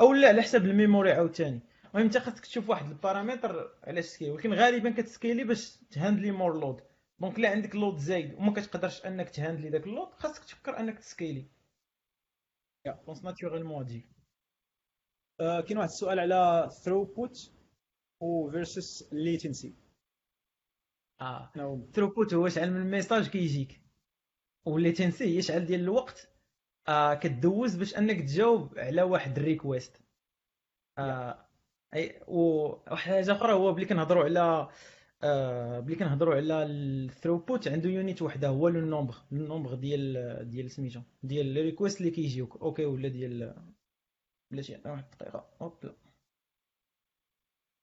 أو 0.00 0.12
لا 0.12 0.28
على 0.28 0.42
حساب 0.42 0.64
ال 0.64 0.71
memory 0.71 1.12
عاوتاني. 1.12 1.60
المهم 1.84 2.04
أنت 2.04 2.18
خاصك 2.18 2.46
تشوف 2.46 2.68
واحد 2.70 2.86
البارامتر 2.90 3.74
علاش 3.84 4.04
سكيلي 4.04 4.30
ولكن 4.30 4.52
غالبا 4.52 4.90
كتسكيلي 4.90 5.44
باش 5.44 5.76
تهاندلي 5.76 6.30
more 6.30 6.60
load. 6.60 6.80
donc 7.20 7.38
لا 7.38 7.50
عندك 7.50 7.76
load 7.76 7.96
زايد 7.96 8.34
وما 8.34 8.52
كتقدرش 8.52 9.06
أنك 9.06 9.30
تهاندلي 9.30 9.70
داك 9.70 9.86
ال 9.86 9.90
load 9.90 10.08
خاصك 10.12 10.44
تفكر 10.44 10.80
أنك 10.80 10.98
تسكيلي. 10.98 11.46
je 12.86 13.02
pense 13.06 13.24
naturellement 13.24 13.86
تجي 13.86 14.08
كاين 15.38 15.78
واحد 15.78 15.88
السؤال 15.88 16.20
على 16.20 16.70
throughput 16.84 17.52
و 18.20 18.50
versus 18.50 19.12
latency 19.12 19.74
آه 21.20 21.52
throughput 21.92 22.34
هو 22.34 22.48
شحال 22.48 22.72
من 22.72 22.90
message 22.90 23.28
كيجيك. 23.28 23.81
و 24.64 24.72
latency 24.72 25.24
هي 25.36 25.42
شحال 25.42 25.66
ديال 25.66 25.80
الوقت 25.80 26.28
آه 26.88 27.14
كدوز 27.14 27.76
باش 27.76 27.96
انك 27.98 28.20
تجاوب 28.20 28.78
على 28.78 29.02
واحد 29.02 29.38
ال 29.38 29.45
request. 29.45 30.02
آه 30.98 31.48
أي 31.94 32.22
وواحد 32.28 32.96
حاجة 33.12 33.32
أخرى 33.32 33.52
هو 33.52 33.72
بلي 33.72 33.84
كنهضروا 33.86 34.24
على 34.24 34.68
آه 35.22 35.80
بلي 35.80 35.96
كنهضروا 35.96 36.34
على 36.34 36.62
ال 36.62 36.72
throughput 36.72 37.68
عنده 37.68 37.88
unit 37.90 38.22
وحده 38.22 38.48
هو 38.48 38.68
le 38.68 38.80
nombre 38.80 39.14
le 39.32 39.46
nombre 39.46 39.74
ديال 39.74 40.50
ديال 40.50 40.70
سميتو 40.70 41.00
ديال 41.22 41.58
ال 41.58 41.63
requests 41.63 42.00
اللي 42.00 42.10
كيجيوك 42.10 42.62
okay 42.62 42.84
ولا 42.86 43.08
ديال 43.08 43.54
بلاتي 44.50 44.80
واحد 44.84 45.04
الدقيقة. 45.12 45.48
hop 45.60 45.94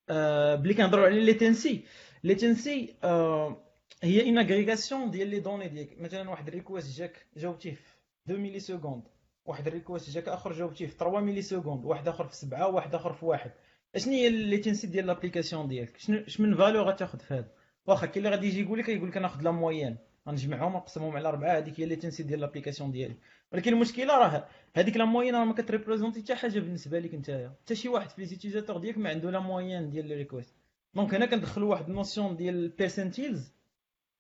آه 0.10 0.56
بلي 0.56 0.74
كنهضروا 0.74 1.06
على 1.06 1.26
latency 1.26 1.86
latency 2.24 2.96
آه 3.04 3.69
هي 4.04 4.30
une 4.30 4.38
agrégation 4.38 5.12
ديال 5.12 5.28
les 5.28 5.40
données 5.40 5.68
ديالك. 5.68 6.02
مثلا 6.02 6.30
واحد 6.30 6.48
ال 6.48 6.54
request 6.54 7.00
جاك 7.00 7.26
جاوبتيه 7.38 7.74
في 7.74 7.82
2 8.26 8.42
millisecondes 8.42 9.04
واحد 9.46 9.68
ال 9.68 9.73
request 9.73 10.10
جاك 10.10 10.28
آخر 10.28 10.54
جاوبتيه 10.54 10.86
في 10.86 10.98
3 10.98 11.20
millisecondes 11.20 11.86
واحد 11.86 12.08
آخر 12.08 12.28
في 12.28 12.36
7 12.36 12.68
وواحد 12.68 12.96
آخر 12.96 13.14
في 13.14 13.26
واحد. 13.26 13.52
أشنو 13.96 14.14
هي 14.14 14.28
ال 14.28 14.58
latency 14.58 14.88
ديال 14.88 15.08
l'application 15.08 15.68
ديالك؟ 15.68 15.98
شنو 15.98 16.26
من 16.40 16.56
valeur 16.56 16.84
غتاخذ 16.84 17.20
في 17.20 17.34
هذا 17.34 17.52
واخا 17.88 18.06
كاين 18.06 18.26
اللي 18.26 18.36
غادي 18.36 18.48
يجي 18.48 18.62
يقول 18.62 18.80
لك 18.80 18.90
يقول 18.90 19.10
لك 19.10 19.18
ناخذ 19.18 19.42
la 19.42 19.52
moyenne 19.52 19.98
غنجمعهم 20.28 20.76
ونقسمهم 20.76 21.16
على 21.16 21.28
أربعة. 21.30 21.58
هذيك 21.58 21.80
هي 21.80 21.84
ال 21.84 21.96
latency 21.96 22.24
ديال 22.24 22.40
l'application 22.40 22.92
ديالي. 22.92 23.16
ولكن 23.52 23.74
المشكلة 23.74 24.18
راه 24.18 24.48
هذيك 24.76 24.98
la 24.98 25.06
moyenne 25.06 25.36
راه 25.36 25.46
ما 25.46 25.54
كتريبريزونتي 25.54 26.22
حتى 26.22 26.36
حاجة 26.36 26.60
بالنسبة 26.60 27.00
لك 27.00 27.16
نتايا. 27.16 27.54
حتى 27.64 27.76
شي 27.76 27.90
واحد 27.90 28.10
في 28.10 28.22
لي 28.22 28.62
ديالك 28.80 28.98
ما 28.98 29.10
عنده 29.10 29.32
la 29.32 29.40
moyenne 29.40 29.90
ديال 29.90 30.08
les 30.08 30.16
requests 30.16 30.56
donc 30.96 31.14
هنا 31.14 31.26
كندخلوا 31.26 31.70
واحد 31.70 31.90
ال 31.90 31.96
notion 31.96 32.36
ديال 32.36 32.56
ال 32.56 32.64
percentiles 32.64 33.59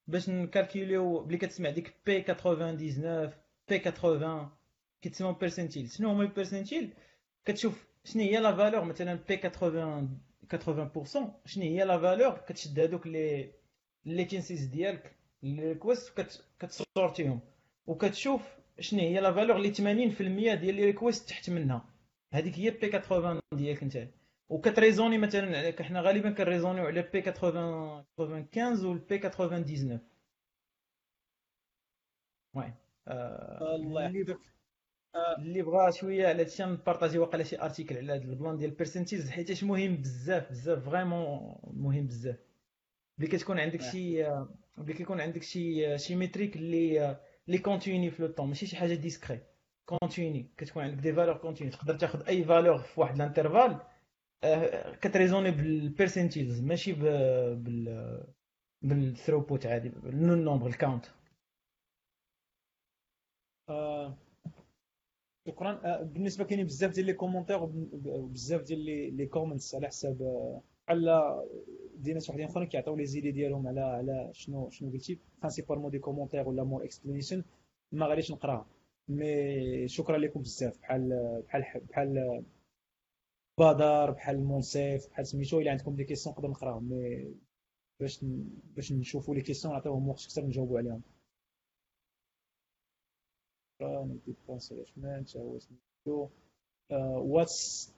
باش 0.09 0.29
نكالكيليو 0.29 1.19
بلي 1.19 1.37
كتسمع 1.37 1.69
ديك 1.69 1.93
P 2.05 2.21
99 2.21 2.75
P 3.69 3.79
80 3.79 4.49
كيتسموا 5.01 5.31
percentiles 5.31 5.91
شنو 5.91 6.09
هما 6.09 6.23
ال 6.23 6.29
percentiles 6.29 6.93
كتشوف 7.45 7.87
شنو 8.03 8.23
هي 8.23 8.37
la 8.37 8.55
valeur 8.55 8.83
مثلا 8.83 9.19
P 9.29 9.37
80 9.37 10.19
80% 10.53 11.29
شنو 11.45 11.63
هي 11.63 11.83
la 11.83 11.97
valeur 11.97 12.37
كتشد 12.47 12.79
هذوك 12.79 13.07
les 13.07 13.51
latencies 14.05 14.65
ديالك 14.65 15.15
ال 15.43 15.52
request 15.52 16.13
كتسورتيهم. 16.59 17.39
وكتشوف 17.87 18.41
شنو 18.79 18.99
هي 18.99 19.19
la 19.19 19.31
valeur 19.33 19.55
اللي 19.57 19.73
80% 19.73 19.79
ديال 20.61 20.75
les 20.75 20.85
requests 20.85 21.29
تحت 21.29 21.49
منها. 21.49 21.85
هذيك 22.33 22.59
هي 22.59 22.69
P80 22.69 23.39
ديالك 23.53 23.83
انت 23.83 24.07
وكتريزوني 24.49 25.17
مثلا 25.17 25.83
حنا 25.83 26.01
غالبا 26.01 26.31
كنريزونيو 26.31 26.85
على 26.85 27.01
P80 27.01 28.05
95 28.17 28.85
و 28.85 28.93
ال 28.93 29.17
P99 29.17 29.99
المهم 32.55 32.73
الله 33.61 34.03
يحفظك. 34.03 34.39
اللي 35.39 35.61
بغى 35.61 35.91
شوية 35.91 36.27
على 36.27 36.41
هادشي 36.41 36.63
نبارطاجي 36.63 37.17
واقيلا 37.17 37.43
شي 37.43 37.61
article 37.61 37.97
على 37.97 38.13
هاد 38.13 38.21
ال 38.29 38.35
plan 38.35 38.57
ديال 38.57 38.69
ال 38.69 38.74
percentiles 38.74 39.29
حيت 39.29 39.63
مهم 39.63 39.95
بزاف 39.97 40.49
بزاف 40.49 40.85
vraiment 40.89 41.55
مهم 41.63 42.07
بزاف. 42.07 42.35
ملي 43.17 43.27
كتكون 43.27 43.59
عندك 43.59 43.81
شي 43.81 44.23
ملي 44.77 44.93
كيكون 44.93 45.21
عندك 45.21 45.43
شي 45.43 45.97
شي 45.97 46.15
métrique 46.15 46.55
اللي 46.55 47.17
اللي 47.47 47.57
continue 47.59 48.11
في 48.11 48.21
le 48.23 48.27
temps 48.29 48.47
ماشي 48.47 48.65
شي 48.65 48.75
حاجة 48.75 48.93
discret 48.93 49.39
continue 49.85 50.51
كتكون 50.57 50.83
عندك 50.83 50.97
des 51.03 51.13
valeurs 51.13 51.37
continues 51.37 51.69
تقدر 51.71 51.95
تاخذ 51.97 52.27
أي 52.27 52.43
valeur 52.43 52.77
في 52.79 53.01
واحد 53.01 53.15
ال 53.15 53.21
intervalle 53.21 53.79
كتريزوني 55.01 55.51
بال 55.51 55.68
percentiles 55.68 56.61
ماشي 56.61 56.93
بال 56.93 58.23
بال 58.81 58.95
throughput 58.95 59.65
عادي 59.65 59.87
ال 59.87 59.99
number 59.99 60.67
ال 60.67 60.74
count 60.74 61.05
شكرا. 65.47 65.81
آه، 65.85 66.03
بالنسبة 66.03 66.43
كاينين 66.43 66.65
بزاف 66.65 66.91
ديال 66.91 67.05
les 67.05 67.13
commentaires 67.13 67.59
وبزاف 68.05 68.61
ديال 68.61 68.79
les 69.17 69.25
comments 69.25 69.75
على 69.75 69.87
حساب 69.87 70.21
آه، 70.21 70.61
بحال 70.87 71.05
دينا 71.95 72.19
شي 72.19 72.31
وحدين 72.31 72.45
أخرين 72.47 72.67
كيعطيو 72.67 72.95
les 72.95 73.05
idées 73.05 73.31
ديالهم 73.31 73.67
على 73.67 73.81
على 73.81 74.29
شنو 74.33 74.69
شنو 74.69 74.91
قلتي. 74.91 75.19
principalement 75.39 75.91
des 75.91 75.99
commentaires 75.99 76.47
ولا 76.47 76.63
more 76.63 76.83
explanation 76.83 77.43
ما 77.91 78.05
غاديش 78.07 78.31
نقراها. 78.31 78.65
mais 79.07 79.87
شكرا 79.87 80.17
لكم 80.17 80.41
بزاف 80.41 80.79
بحال 80.79 81.09
بحال 81.47 81.63
بحال 81.89 82.43
بدر 83.59 84.11
بحال 84.11 84.43
مونسيف 84.43 85.09
بحال 85.09 85.27
سميتو 85.27 85.59
إلا 85.59 85.71
عندكم 85.71 85.95
des 85.95 86.03
questions 86.03 86.35
نقدر 86.35 86.49
نقراهم 86.49 86.89
mais 86.89 87.33
باش 87.99 88.25
باش 88.75 88.91
نشوفوا 88.91 89.35
les 89.35 89.41
questions 89.41 89.73
نعطيوهم 89.73 90.09
وقت 90.09 90.23
أكثر 90.23 90.45
نجاوبوا 90.45 90.79
عليهم. 90.79 91.01
what's 97.17 97.91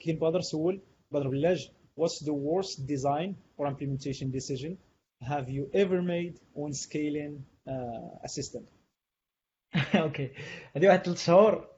كاين 0.00 0.18
بدر 0.18 0.40
سول 0.40 0.80
بدر 1.10 1.28
بلاج 1.28 1.70
what's 2.00 2.24
the 2.24 2.32
worst 2.32 2.86
design 2.86 3.36
or 3.58 3.66
implementation 3.66 4.30
decision 4.30 4.78
have 5.22 5.48
you 5.48 5.70
ever 5.82 6.02
made 6.02 6.34
when 6.52 6.72
scaling 6.72 7.44
uh, 7.68 8.24
a 8.24 8.28
system? 8.28 8.62
OK 10.02 10.30
هذه 10.76 10.86
واحد 10.86 11.04
ثلاث 11.04 11.24
شهور 11.26 11.68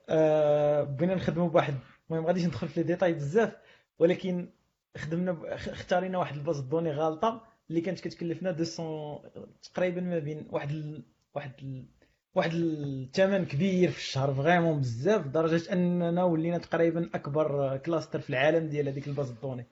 بغينا 0.84 1.14
نخدموا 1.14 1.48
بواحد 1.48 1.74
المهم 2.10 2.26
غاديش 2.26 2.44
ندخل 2.44 2.68
في 2.68 2.80
les 2.80 2.86
détails 2.86 3.12
بزاف 3.12 3.56
ولكن 3.98 4.48
خدمنا 4.96 5.54
اختارينا 5.54 6.18
واحد 6.18 6.36
ال 6.36 6.41
base 6.41 6.60
de 6.60 6.67
données 6.67 6.90
غالطة 6.92 7.46
اللي 7.70 7.80
كانت 7.80 8.00
كتكلفنا 8.00 8.52
200 8.52 9.50
تقريبا 9.62 10.00
ما 10.00 10.18
بين 10.18 10.46
واحد 10.50 10.70
ال... 10.70 11.04
واحد 11.34 11.52
ال... 11.62 11.86
واحد 12.34 12.50
الثمن 12.54 13.44
كبير 13.46 13.90
في 13.90 13.98
الشهر 13.98 14.34
vraiment 14.34 14.80
بزاف 14.80 15.26
لدرجه 15.26 15.72
أننا 15.72 16.24
ولينا 16.24 16.58
تقريبا 16.58 17.10
أكبر 17.14 17.76
cluster 17.76 18.20
في 18.20 18.30
العالم 18.30 18.68
ديال 18.68 18.88
هذيك 18.88 19.08
ال 19.08 19.13
base 19.13 19.30
de 19.30 19.38
données 19.38 19.66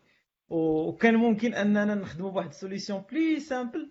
وكان 0.48 1.14
ممكن 1.14 1.54
أننا 1.54 1.94
نخدموا 1.94 2.30
بواحد 2.30 2.48
ال 2.48 2.55
solution 2.55 3.04
plus 3.10 3.40
simple 3.40 3.90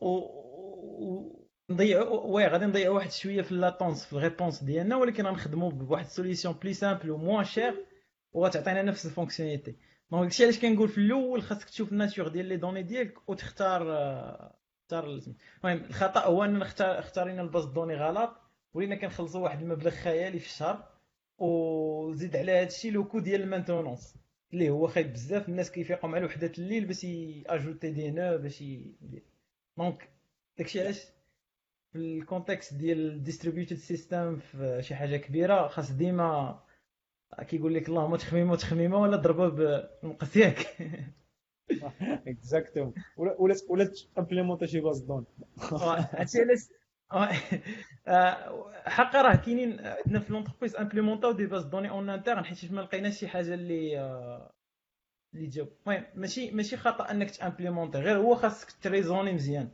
و 0.00 1.45
نضيعوا 1.70 2.20
oui 2.20 2.46
غادي 2.46 2.64
نضيعوا 2.66 2.94
واحد 2.94 3.10
شوية 3.10 3.42
في 3.42 3.52
ال 3.52 3.59
latence 3.59 4.06
في 4.06 4.12
ال 4.12 4.18
réponse 4.18 4.64
ديالنا 4.64 4.96
ولكن 4.96 5.26
غنخدموا 5.26 5.70
بواحد 5.70 6.04
ال 6.04 6.10
solution 6.10 6.54
plus 6.54 6.74
simple 6.74 7.10
و 7.10 7.16
moins 7.16 7.44
chère 7.44 7.86
وغتعطينا 8.32 8.82
نفس 8.82 9.06
ال 9.06 9.10
fonctionnalités 9.10 9.76
donc 10.10 10.22
داكشي 10.22 10.44
علاش 10.44 10.58
كنقول 10.58 10.88
في 10.88 10.98
الأول 10.98 11.42
خاصك 11.42 11.68
تشوف 11.68 11.92
ال 11.92 11.97
nature 11.97 12.28
ديال 12.28 12.46
les 12.46 12.56
données 12.56 12.82
ديالك 12.82 13.28
وتختار 13.28 13.82
تختار 14.88 15.04
المهم 15.04 15.84
الخطأ 15.84 16.20
هو 16.24 16.44
أننا 16.44 16.64
اختار 16.64 16.98
اختارينا 16.98 17.42
ال 17.42 17.46
base 17.46 17.64
de 17.64 17.71
données 17.71 17.94
غلط 17.94 18.30
ولينا 18.74 18.96
كنخلصوا 18.96 19.40
واحد 19.40 19.62
المبلغ 19.62 19.90
خيالي 19.90 20.38
في 20.38 20.46
الشهر 20.46 20.88
وزيد 21.38 22.36
على 22.36 22.52
هادشي 22.52 22.90
le 22.90 23.04
coût 23.04 23.18
ديال 23.18 23.40
ال 23.42 23.48
maintenance 23.48 24.14
اللي 24.52 24.70
هو 24.70 24.86
خايب 24.86 25.12
بزاف 25.12 25.48
الناس 25.48 25.70
كيفيقوا 25.70 26.10
مع 26.10 26.24
وحده 26.24 26.52
الليل 26.58 26.84
باش 26.84 27.04
ياجوتي 27.04 27.90
des 27.90 28.10
nœuds 28.10 28.38
باش 28.38 28.64
donc 29.78 30.08
داكشي 30.58 30.80
علاش 30.80 31.15
في 31.96 32.02
ال 32.02 32.11
context 32.11 32.74
ديال 32.74 33.12
ال 33.12 33.17
distributed 33.17 33.76
system 33.76 34.36
في 34.36 34.78
شي 34.82 34.94
حاجة 34.94 35.16
كبيرة 35.16 35.68
خاص 35.68 35.92
ديما 35.92 36.60
كيقول 37.48 37.74
لك 37.74 37.88
اللهم 37.88 38.16
تخميمه 38.16 38.56
تخميمه 38.56 38.96
ولا 38.96 39.16
ضربه 39.16 39.48
بالمقص 39.48 40.36
ياك. 40.36 40.66
exactement 42.28 42.94
ولا 43.16 43.36
ولا 43.68 43.90
امبليمونتا 44.18 44.66
شي 44.66 44.80
base 44.80 45.00
de 45.00 45.05
données. 45.05 45.24
هادشي 45.72 46.38
علاش 46.40 46.60
حقا 48.96 49.22
راه 49.22 49.36
كاينين 49.36 49.80
عندنا 49.80 50.20
في 50.20 50.32
l'entreprise 50.32 50.76
امبليمونتاو 50.76 51.32
des 51.32 51.46
bases 51.46 51.64
de 51.64 51.70
données 51.70 51.90
en 51.90 52.10
interne 52.10 52.44
حيت 52.44 52.72
ما 52.72 52.80
لقيناش 52.80 53.18
شي 53.18 53.28
حاجة 53.28 53.54
اللي 53.54 54.00
اللي 55.34 55.46
جاوب 55.46 55.68
المهم 55.86 56.04
ماشي 56.14 56.50
ماشي 56.50 56.76
خطأ 56.76 57.10
إنك 57.10 57.30
تامبليمونتي 57.30 57.98
غير 57.98 58.16
هو 58.16 58.34
خاصك 58.34 58.72
تريزوني 58.82 59.32
مزيان. 59.32 59.70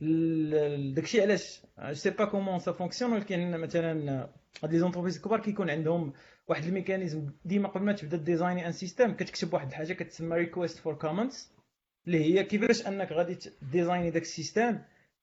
داكشي 0.00 1.20
علاش؟ 1.22 1.62
c'est 1.92 2.10
pas 2.10 2.24
comment 2.24 2.58
ça 2.58 2.72
fonctionne 2.72 3.12
ولكن 3.12 3.50
مثلا 3.50 4.28
هاد 4.62 4.72
les 4.72 4.78
entreprises 4.78 5.20
كبار 5.20 5.40
كيكون 5.40 5.70
عندهم 5.70 6.12
واحد 6.48 6.64
ال 6.64 6.70
mécanisme. 6.70 7.30
ديما 7.44 7.68
قبل 7.68 7.84
ما 7.84 7.92
تبدا 7.92 8.16
ديزايني 8.16 8.66
un 8.66 8.72
système 8.72 9.12
كتكتب 9.14 9.54
واحد 9.54 9.68
الحاجة 9.68 9.92
كتسمى 9.92 10.36
request 10.36 10.78
for 10.78 10.94
comments 10.94 11.52
اللي 12.06 12.24
هي 12.24 12.44
كيفاش 12.44 12.86
أنك 12.86 13.12
غادي 13.12 13.38
ديزايني 13.72 14.10
داك 14.10 14.22
ال 14.22 14.29
système 14.29 14.78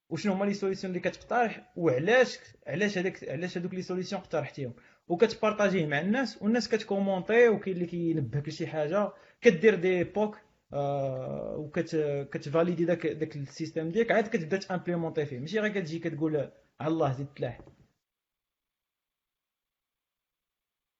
وشنو 0.10 0.34
هما 0.34 0.46
les 0.46 0.54
solutions 0.54 0.96
اللي 0.96 1.10
كتقترح 1.10 1.72
وعلاش 1.76 2.40
علاش 2.68 2.98
هذاك 2.98 3.30
علاش 3.30 3.58
هذوك 3.58 3.74
les 3.74 3.82
solutions 3.82 4.22
اقترحتيهم. 4.22 4.74
وكتبارطاجيه 5.08 5.86
مع 5.86 6.00
الناس 6.00 6.42
والناس 6.42 6.70
كتكومونتي 6.70 7.48
وكاين 7.48 7.76
اللي 7.76 7.86
كينبهك 7.88 8.48
لشي 8.48 8.68
حاجة. 8.68 9.12
كدير 9.42 9.76
des 9.76 10.04
POC 10.04 10.38
آه 10.76 11.56
وكتفاليدي 11.58 12.86
داك 12.86 13.08
داك 13.08 13.36
ال 13.36 13.43
système 13.43 13.92
ديالك 13.92 14.12
عاد 14.12 14.28
كتبدا 14.28 14.58
تامبليمونتي 14.58 15.26
فيه. 15.26 15.40
ماشي 15.40 15.60
غير 15.60 15.74
كتجي 15.74 16.00
كتقول 16.00 16.52
على 16.80 16.94
الله 16.94 17.14
زيد 17.14 17.28
تلاح 17.34 17.62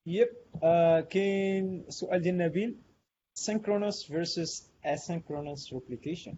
yep 0.08 0.30
آه 0.64 1.02
كاين 1.02 1.86
سؤال 1.90 2.22
ديال 2.22 2.38
نبيل. 2.38 2.82
Synchronous 3.38 4.08
versus 4.08 4.52
asynchronous 4.86 5.74
replication. 5.76 6.36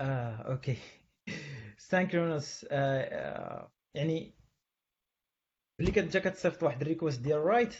آه 0.00 0.36
OK. 0.52 0.76
Synchronous 1.78 2.66
آه 2.70 3.70
يعني 3.94 4.34
ملي 5.80 5.90
كتجا 5.92 6.20
كتصيفط 6.20 6.62
واحد 6.62 6.80
ال 6.80 6.85
request 6.85 7.20
ديال 7.20 7.38
write 7.38 7.74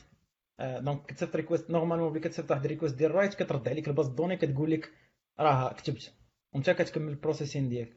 donc 0.61 1.07
كتصيفط 1.07 1.37
request 1.37 1.71
normalement 1.71 2.13
ملي 2.13 2.21
كتصيفط 2.21 2.51
واحد 2.51 2.65
ال 2.65 2.68
request 2.69 2.95
ديال 2.95 3.11
write 3.15 3.35
كترد 3.35 3.69
عليك 3.69 3.89
ال 3.89 3.93
base 3.93 4.09
de 4.09 4.15
données 4.15 4.37
كتقول 4.37 4.71
لك 4.71 4.93
راه 5.41 5.73
كتبت. 5.73 6.13
وانت 6.55 6.71
كتكمل 6.71 7.09
ال 7.09 7.14
processing 7.14 7.69
ديالك. 7.69 7.97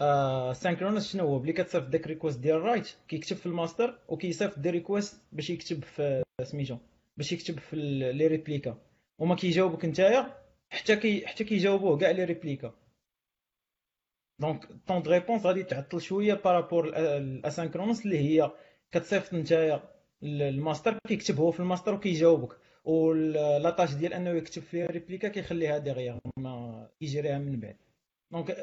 آه 0.00 0.52
synchronous 0.52 1.12
شنو 1.12 1.24
هو؟ 1.24 1.38
ملي 1.38 1.52
كتصيفط 1.52 1.86
داك 1.86 2.06
request 2.06 2.40
ديال 2.40 2.60
write 2.62 2.96
كيكتب 3.08 3.36
في 3.36 3.46
الماستر 3.46 3.98
وكيصيفط 4.08 4.58
des 4.58 4.70
requests 4.70 5.22
باش 5.32 5.50
يكتب 5.50 5.84
في 5.84 6.22
سميتو 6.42 6.78
باش 7.16 7.32
يكتب 7.32 7.58
في 7.58 7.76
les 8.12 8.26
réplicas. 8.26 8.78
وما 9.18 9.34
كيجاوبك 9.34 9.84
نتايا 9.84 10.42
حتى 10.70 10.96
كي 10.96 11.26
حتى 11.26 11.44
كيجاوبوه 11.44 11.98
كاع 11.98 12.10
les 12.10 12.24
réplicas. 12.24 12.74
donc 14.40 14.68
temps 14.86 15.02
de 15.02 15.10
réponse 15.10 15.46
غادي 15.46 15.62
تعطل 15.62 16.00
شوية 16.00 16.34
par 16.34 16.50
rapport 16.50 16.88
ال 16.96 17.04
asynchronous 17.04 18.06
اللي 18.06 18.18
هي 18.18 18.50
كتصيفط 18.92 19.34
نتايا 19.34 19.95
الماستر 20.22 20.98
كيكتب 21.08 21.40
هو 21.40 21.50
في 21.50 21.60
الماستر 21.60 21.94
وكيجاوبك. 21.94 22.56
و 22.84 22.98
la 22.98 23.25
tâche 23.25 23.94
ديال 23.94 24.14
أنه 24.14 24.30
يكتب 24.30 24.62
في 24.62 24.86
les 24.86 24.97
réplicas 24.97 25.28
كيخليها 25.28 25.78
ديغيغ 25.78 26.18
ما 26.36 26.88
يجريها 27.00 27.38
من 27.38 27.60
بعد. 27.60 27.76
donc 28.30 28.56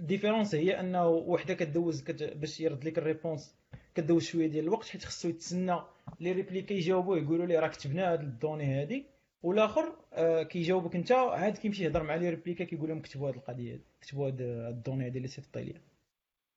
ال 0.00 0.05
différence 0.05 0.54
هي 0.54 0.80
انه 0.80 1.08
وحدة 1.08 1.54
كدوز 1.54 2.02
كت... 2.02 2.22
باش 2.22 2.60
يرد 2.60 2.84
لك 2.84 2.98
ال 2.98 3.05
réponse 3.05 3.54
كدوز 3.94 4.22
شوية 4.24 4.46
ديال 4.46 4.64
الوقت 4.64 4.88
حيت 4.88 5.04
خصو 5.04 5.28
يتسنى 5.28 5.80
les 6.20 6.32
réplicas 6.32 6.74
يجاوبوه 6.74 7.18
يقولوا 7.18 7.46
ليه 7.46 7.58
راه 7.58 7.68
كتبنا 7.68 8.12
هاد 8.12 8.20
ال 8.20 8.26
données 8.26 8.64
هادي. 8.64 9.06
والآخر 9.42 9.92
آه 10.12 10.42
كيجاوبك 10.42 10.96
انت 10.96 11.12
عاد 11.12 11.58
كيمشي 11.58 11.84
يهضر 11.84 12.02
مع 12.02 12.14
les 12.14 12.30
réplicas 12.30 12.64
كيقول 12.64 12.88
لهم 12.88 13.00
كتبوا 13.00 13.28
هاد 13.28 13.34
القضية 13.34 13.80
كتبوا 14.00 14.26
هاد 14.26 14.40
ال 14.40 14.48
données 14.48 15.06
هادي 15.06 15.18
اللي 15.18 15.28
صيفطتي 15.28 15.62
ليا. 15.64 15.80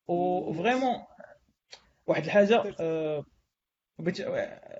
و 0.07 0.17
vraiment 0.17 0.95
واحد 2.07 2.23
الحاجة 2.23 2.63
آه 2.79 3.25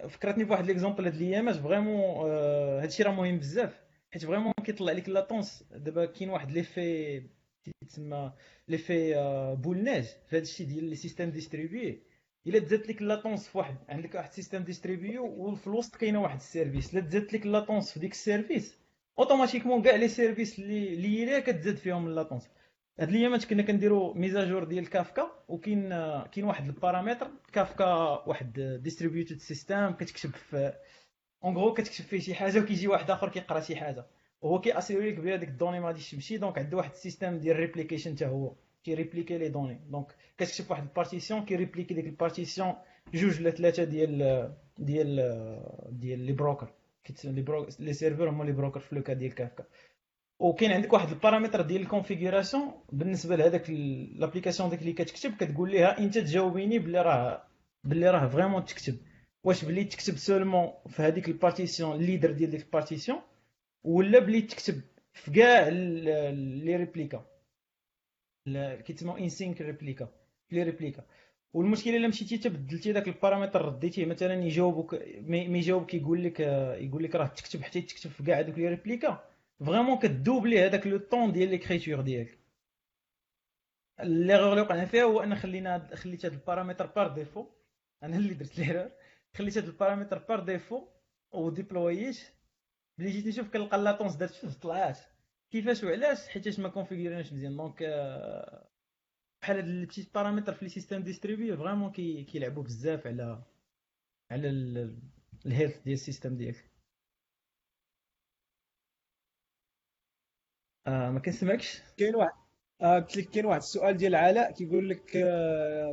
فكرتني 0.10 0.44
بواحد 0.44 0.66
l'exemple 0.66 1.06
هاد 1.06 1.16
الايامات 1.16 1.56
vraiment 1.56 2.30
آه 2.30 2.82
هادشي 2.82 3.04
راه 3.04 3.12
مهم 3.12 3.38
بزاف. 3.40 3.84
حيت 4.12 4.26
vraiment 4.26 4.54
كيطلع 4.66 4.92
لك 4.94 5.10
latence 5.10 5.64
دابا 5.72 6.06
كاين 6.06 6.30
واحد 6.30 6.52
l'effet 6.52 7.24
تسمى 7.88 8.34
l'effet 8.68 9.14
boule 9.60 9.84
de 9.84 9.90
neige 9.90 10.04
في 10.04 10.36
هذا 10.38 10.42
الشيء 10.44 10.68
ديال 10.68 10.84
les 10.84 10.96
systèmes 10.96 11.30
distribués 11.30 12.04
إلا 12.48 12.60
تزادت 12.60 12.90
لك 12.90 13.02
latence 13.02 13.48
في 13.48 13.58
واحد 13.58 13.76
عندك 13.90 14.16
واحد 14.16 14.30
ال 14.30 14.34
système 14.34 14.64
distribué 14.64 15.26
وفي 15.26 15.68
الوسط 15.68 15.96
كاينة 15.96 16.22
واحد 16.22 16.36
ال 16.36 16.43
service 16.43 16.94
إلا 16.94 17.02
تزادت 17.02 17.34
لك 17.34 17.46
latence 17.46 17.92
في 17.92 18.00
ديك 18.00 18.12
ال 18.12 18.20
service 18.20 18.78
automatiquement 19.20 19.82
كاع 19.82 19.96
les 19.96 20.08
services 20.08 20.60
اللي 20.60 21.26
هي 21.28 21.42
كتزاد 21.42 21.76
فيهم 21.78 22.08
ال 22.08 22.13
latence 22.13 22.50
هاد 23.00 23.10
الأيامات 23.10 23.46
كنا 23.46 23.64
كنديروا 23.64 24.14
mise 24.14 24.36
à 24.36 24.42
jour 24.42 24.64
ديال 24.64 24.90
كافكا 24.90 25.32
وكاين 25.48 25.90
كاين 26.32 26.46
واحد 26.46 26.66
البارامتر. 26.66 27.28
كافكا 27.54 27.86
واحد 28.28 28.80
distributed 28.84 29.38
system 29.38 29.92
كتكتب 29.92 30.30
في 30.30 30.74
en 31.44 31.58
gros 31.58 31.74
كتكتب 31.74 32.06
فيه 32.06 32.20
شي 32.20 32.36
حاجة 32.36 32.60
وكيجي 32.60 32.88
واحد 32.88 33.12
آخر 33.12 33.30
كيقرأ 33.30 33.60
شي 33.60 33.76
حاجة. 33.76 34.06
وهو 34.42 34.62
كي 34.62 34.78
assurer 34.78 35.12
لك 35.12 35.20
بلي 35.20 35.34
هذيك 35.34 35.50
ال 35.50 35.54
donnée 35.54 35.80
ما 35.80 35.88
غاديش 35.88 36.12
تمشي. 36.12 36.38
donc 36.38 36.58
عنده 36.58 36.78
واحد 36.78 36.92
ال 36.92 36.98
système 36.98 37.38
ديال 37.40 37.56
replication 37.56 38.16
حتى 38.16 38.26
هو 38.26 38.54
كي 38.84 38.94
répliquer 38.94 39.38
les 39.38 39.50
données. 39.50 39.82
donc 39.90 40.08
كتكتب 40.38 40.72
واحد 40.72 40.84
ال 40.84 40.90
partition 40.90 41.46
كي 41.46 41.56
répliquer 41.56 41.94
ديك 41.94 42.06
ال 42.06 42.13
partition 42.13 42.74
جوج 43.14 43.42
ولا 43.42 43.50
ثلاثة 43.50 43.84
ديال 43.84 44.54
ديال 44.78 45.16
ديال 45.90 46.20
les 46.20 46.32
brokers. 46.34 46.68
les 47.80 47.94
serveurs 47.94 48.30
هما 48.30 48.44
les 48.44 48.52
brokers 48.52 48.80
في 48.80 48.96
le 48.96 49.03
cas 49.03 49.14
ديال 49.14 49.36
كافكا. 49.36 49.64
وكاين 50.40 50.72
عندك 50.72 50.94
واحد 50.94 51.10
البارامتر 51.10 51.62
ديال 51.62 51.82
ال 51.82 51.88
configuration 51.88 52.72
بالنسبة 52.92 53.36
لهذاك 53.36 53.70
l'application 53.70 54.70
ديك 54.70 54.82
اللي 54.82 54.94
كتكتب 54.94 55.36
كتقول 55.36 55.72
ليها 55.72 56.00
أنت 56.00 56.18
تجاوبيني 56.18 56.80
بلي 56.80 57.02
راه 57.02 57.48
بلي 57.84 58.10
راه 58.10 58.28
vraiment 58.28 58.66
تكتب. 58.66 58.98
واش 59.44 59.66
بلي 59.66 59.84
تكتب 59.84 60.18
seulement 60.18 60.74
في 60.88 61.02
هذيك 61.02 61.28
ال 61.28 61.35
partition 61.35 61.96
ال 61.96 62.01
leader 62.01 62.32
ديال 62.32 62.50
ديك 62.50 62.62
ال 62.66 62.71
partition 62.71 63.20
ولا 63.84 64.20
بلي 64.20 64.42
تكتب 64.42 64.82
في 65.14 65.32
كاع 65.32 65.68
les 65.68 66.76
replicas 66.76 67.26
كيتسموا 68.86 69.18
in-sync 69.18 69.62
replicas 69.62 70.10
les 70.52 70.64
replicas 70.64 71.04
والمشكلة 71.54 71.98
إلا 71.98 72.08
مشيتي 72.08 72.38
تبدلتي 72.38 72.92
داك 72.94 73.08
البارامتر 73.08 73.66
رديتيه 73.66 74.06
مثلا 74.06 74.34
يجاوبك 74.34 74.94
ما 75.28 75.38
يجاوبك 75.38 75.94
يقول 75.94 76.24
لك 76.24 76.40
يقول 76.80 77.04
لك 77.04 77.16
راه 77.16 77.28
تكتب 77.28 77.62
حتى 77.62 77.82
تكتب 77.82 78.10
في 78.10 78.24
كاع 78.24 78.40
هذوك 78.40 78.58
les 78.58 78.68
replicas 78.68 79.24
vraiment 79.66 80.00
ك 80.00 80.08
doubler 80.08 80.66
هذاك 80.66 80.88
le 80.88 80.98
temps 80.98 81.32
ديال 81.32 81.50
l'écriture 81.50 82.02
ديالك 82.02 82.40
ليغور 84.00 84.52
اللي 84.52 84.62
وقعنا 84.62 84.86
فيها 84.86 85.04
هو 85.04 85.24
أن 85.24 85.36
خلينا 85.36 85.96
خليت 85.96 86.26
هذا 86.26 86.34
ال 86.34 86.39
paramètre 86.39 86.86
par 86.86 87.08
défaut 87.08 87.48
أنا 88.04 88.18
اللي 88.18 88.34
درت 88.34 88.60
l'erreur 88.60 88.92
خليت 89.34 89.58
هذا 89.58 89.68
ال 89.68 89.73
paramètre 89.73 90.18
par 90.18 90.40
défaut 90.40 90.88
وديبلوييت 91.32 92.20
ملي 92.98 93.12
جيت 93.12 93.28
نشوف 93.28 93.50
كنلقى 93.50 93.78
la 93.78 93.86
latence 93.86 94.16
دارت 94.16 94.34
شوف 94.34 94.56
طلعات. 94.56 95.00
كيفاش 95.52 95.84
وعلاش 95.84 96.28
حيتاش 96.28 96.60
ما 96.60 96.70
كونفيغوريناش 96.70 97.34
مزيان. 97.34 97.58
donc 97.58 97.84
بحال 99.42 99.58
هاد 99.58 99.68
ال 99.68 99.74
petits 99.74 100.14
paramètres 100.14 100.54
في 100.54 100.66
les 100.66 100.70
systèmes 100.70 101.04
distribués 101.04 101.58
vraiment 101.58 101.92
كيلعبوا 102.24 102.64
بزاف 102.64 103.08
على 103.08 103.44
على 104.32 104.50
ال 105.46 105.51
health 105.51 105.84
ديال 105.84 105.94
ال 105.94 105.99
système 105.99 106.38
ديالك. 106.38 106.73
آه 110.88 111.10
ما 111.10 111.20
كنسمعكش؟ 111.20 111.82
كاين 111.98 112.16
واحد 112.16 112.34
آه 112.82 113.00
قلت 113.00 113.18
لك 113.18 113.30
كاين 113.30 113.46
واحد 113.46 113.60
السؤال 113.60 113.98
ديال 113.98 114.16
علاء 114.16 114.52
كيقول 114.52 114.90
لك 114.90 115.18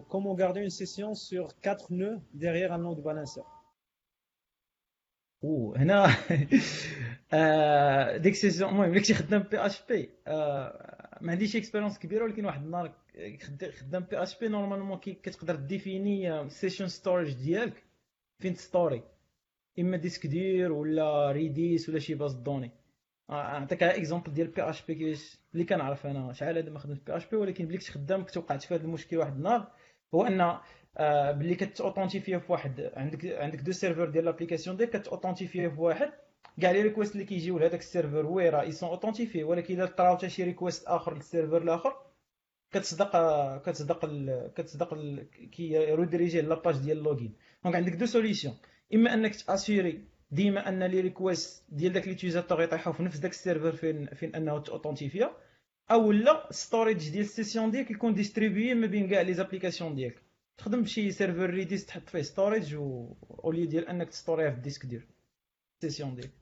comment 0.08 0.40
garder 0.40 0.60
une 0.60 0.68
session 0.68 1.14
sur 1.14 1.48
4 1.66 1.78
nœuds 1.90 2.22
derrière 2.34 2.74
un 2.74 2.80
load 2.80 2.96
balancer 2.96 3.46
أو 5.44 5.74
هنا 5.74 6.06
آه 7.32 8.16
ديك 8.16 8.32
ال 8.32 8.37
session 8.37 8.70
المهم 8.70 8.90
ملي 8.90 9.00
كنتي 9.00 9.14
خدام 9.14 9.42
PHP 9.42 10.10
ما 11.20 11.32
عنديش 11.32 11.56
expérience 11.56 11.98
كبيرة 11.98 12.24
ولكن 12.24 12.44
واحد 12.44 12.62
النهار 12.64 12.94
خدام 13.80 14.02
PHP 14.02 14.22
normalement 14.22 14.98
كتقدر 14.98 15.56
définir 15.56 16.48
session 16.50 16.88
storage 16.88 17.32
ديالك 17.32 17.84
فين 18.38 18.54
تستوري 18.54 19.02
إما 19.78 19.96
disque 19.96 20.26
dur 20.26 20.72
ولا 20.72 21.32
Redis 21.32 21.88
ولا 21.88 21.98
شي 21.98 22.14
base 22.14 22.32
de 22.34 22.43
données. 22.43 22.79
نعطيك 23.30 23.82
exemple 23.82 24.34
ديال 24.34 24.46
PHP 24.48 24.94
كيفاش 24.94 25.38
اللي 25.54 25.64
كنعرف 25.64 26.06
أنا 26.06 26.32
شحال 26.32 26.58
هذا 26.58 26.70
ما 26.70 26.78
خدمت 26.78 27.06
PHP 27.06 27.36
ولكن 27.36 27.66
بلي 27.66 27.78
كنت 27.78 27.90
خدام 27.90 28.24
كنت 28.24 28.36
وقعت 28.36 28.62
في 28.62 28.74
هذا 28.74 28.84
المشكل 28.84 29.16
واحد 29.16 29.36
النهار 29.36 29.72
هو 30.14 30.26
أن 30.26 30.58
آه 30.98 31.32
باللي 31.32 31.54
كتوثنتيفيه 31.54 32.36
في 32.36 32.52
واحد 32.52 32.90
عندك 32.96 33.26
عندك 33.26 33.58
deux 33.60 33.72
serveurs 33.72 34.08
ديال 34.10 34.24
l'application 34.24 34.76
ديالك 34.76 34.96
كتوثنتيفيه 34.96 35.68
في 35.68 35.80
واحد 35.80 36.12
كاع 36.60 36.70
les 36.70 36.82
requests 36.82 37.12
اللي 37.12 37.24
كيجيو 37.24 37.58
لهذاك 37.58 37.80
ال 37.80 37.86
serveur 37.86 38.26
هو 38.26 38.40
راه 38.40 38.60
ils 38.60 38.72
sont 38.72 38.88
authentifiés 38.88 39.44
ولكن 39.44 39.74
الا 39.74 39.86
طراو 39.86 40.16
حتى 40.16 40.28
شي 40.28 40.44
request 40.44 40.86
آخر 40.86 41.14
لل 41.14 41.25
serveur 41.25 41.62
الآخر 41.62 41.96
كتصدق 42.72 43.12
كتصدق 43.62 44.06
كتصدق 44.56 44.94
كي 45.52 45.94
rediriger 45.94 46.40
la 46.40 46.52
page 46.52 46.76
ديال 46.76 46.98
ال 46.98 47.04
login 47.04 47.34
donc 47.64 47.76
عندك 47.76 47.92
deux 47.92 48.06
solutions 48.06 48.54
إما 48.94 49.14
أنك 49.14 49.36
تأسيري 49.36 50.04
ديما 50.30 50.68
أن 50.68 50.82
les 50.82 51.00
requests 51.00 51.64
ديال 51.68 51.92
داك 51.92 52.06
l'utilisateur 52.06 52.62
يطيحوا 52.62 52.92
في 52.92 53.02
نفس 53.02 53.18
داك 53.18 53.30
ال 53.30 53.36
serveur 53.36 53.72
فين 53.72 54.06
فين 54.06 54.34
انه 54.34 54.58
تاوثنتيفيا 54.62 55.36
أو 55.90 56.12
لا 56.12 56.52
storage 56.52 57.10
ديال 57.10 57.24
ال 57.24 57.30
session 57.30 57.70
ديالك 57.70 57.90
يكون 57.90 58.14
distribué 58.14 58.74
ما 58.74 58.86
بين 58.86 59.08
كاع 59.08 59.20
les 59.20 59.34
applications 59.34 59.94
ديالك. 59.94 60.22
تخدم 60.58 60.82
بشي 60.82 61.10
serveur 61.10 61.50
Redis 61.50 61.86
تحط 61.86 62.08
فيه 62.08 62.22
storage 62.22 62.74
و 62.74 63.14
اولي 63.44 63.66
ديال 63.66 63.88
أنك 63.88 64.08
تستوريها 64.08 64.50
في 64.50 64.56
ال 64.56 64.61
disque 64.61 64.86
ديال 64.86 65.06
ال 65.82 65.86
session 65.86 66.14
ديالك. 66.14 66.32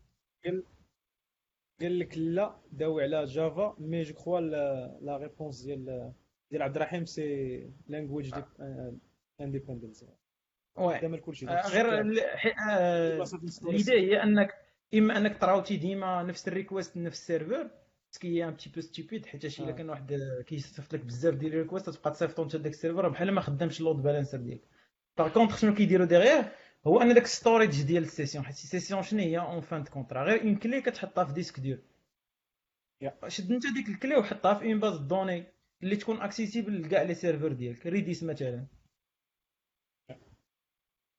قال 1.80 1.98
لك 1.98 2.18
لا 2.18 2.60
داوي 2.72 3.02
على 3.02 3.24
Java 3.24 3.76
mais 3.78 4.02
je 4.02 4.14
crois 4.14 4.40
la 5.00 5.16
réponse 5.16 5.62
ديال 5.62 6.12
ديال 6.50 6.62
عبد 6.62 6.76
الرحيم 6.76 7.04
c'est 7.04 7.70
language 7.86 8.34
independent 9.40 10.04
كامل 11.00 11.18
كلشي 11.20 11.48
آه، 11.48 11.68
غير 11.68 12.02
l'idée 13.62 13.92
هي 13.92 14.22
أنك 14.22 14.54
إما 14.94 15.16
أنك 15.16 15.40
تراوتي 15.40 15.76
ديما 15.76 16.22
نفس 16.22 16.48
ال 16.48 16.54
request 16.54 16.96
نفس 16.96 17.20
ال 17.20 17.26
serveur 17.26 17.70
ce 18.10 18.24
qui 18.24 18.44
est 18.44 18.48
un 18.48 18.50
petit 18.50 18.70
peu 18.70 18.80
stupide 18.80 19.26
حيت 19.26 19.60
إلا 19.60 19.68
آه. 19.68 19.72
كان 19.72 19.90
واحد 19.90 20.20
كيصيفط 20.46 20.92
لك 20.94 21.00
بزاف 21.00 21.34
ديال 21.34 21.52
ال 21.52 21.57
request 21.57 21.90
تبقى 21.90 22.10
تصيفطو 22.10 22.42
انت 22.42 22.56
داك 22.56 22.72
ال 22.72 22.77
serveur 22.77 23.08
بحال 23.08 23.32
ما 23.32 23.40
خدامش 23.40 23.80
ال 23.80 23.85
load 23.85 24.02
balancer 24.02 24.38
ديالك 24.38 24.62
par 25.18 25.28
contre 25.28 25.58
شنو 25.58 25.74
كيديروا 25.74 26.06
derrière 26.06 26.44
هو 26.86 27.02
أن 27.02 27.14
داك 27.14 27.26
storage 27.26 27.82
ديال 27.82 28.02
ال 28.02 28.07
session 28.07 28.44
حيت 28.44 28.54
ال 28.54 28.60
session 28.60 29.02
شنو 29.02 29.20
هي؟ 29.20 29.38
en 29.38 29.60
fin 29.60 29.82
de 29.82 29.90
compte 29.90 30.24
غير 30.24 30.42
une 30.42 30.56
clé 30.56 30.80
كتحطها 30.80 31.24
في 31.24 31.32
disque 31.32 31.60
ديال 31.60 31.82
شد 33.28 33.52
انت 33.52 33.66
ديك 33.74 33.88
ال 33.88 33.95
clé 33.95 34.16
وحطها 34.16 34.54
في 34.54 34.64
une 34.72 34.80
base 34.80 34.96
de 34.98 35.08
données 35.08 35.44
اللي 35.82 35.96
تكون 35.96 36.20
accessible 36.20 36.82
لكاع 36.82 37.02
لي 37.02 37.14
serveur 37.14 37.52
ديالك 37.52 37.86
Redis 37.86 38.22
مثلا. 38.22 38.66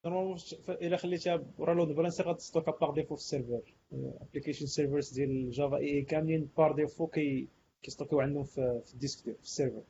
الا 0.06 0.98
خليتها 0.98 1.46
ورا 1.58 1.74
لود 1.74 1.88
بالانسر 1.88 2.30
غتستوكا 2.30 2.72
باغ 2.72 2.94
ديفو 2.94 3.16
في 3.16 3.22
السيرفر 3.22 3.62
ابليكيشن 3.94 4.66
سيرفرز 4.66 5.14
ديال 5.14 5.52
جافا 5.52 5.78
اي 5.78 6.02
كاملين 6.02 6.50
بار 6.58 6.76
ديفو 6.76 7.08
كي 7.08 7.48
كيستوكيو 7.84 8.20
عندهم 8.20 8.44
في, 8.44 8.82
في 8.86 8.94
الديسك 8.94 9.26
ديال 9.26 9.36
في 9.36 9.44
السيرفر 9.44 9.84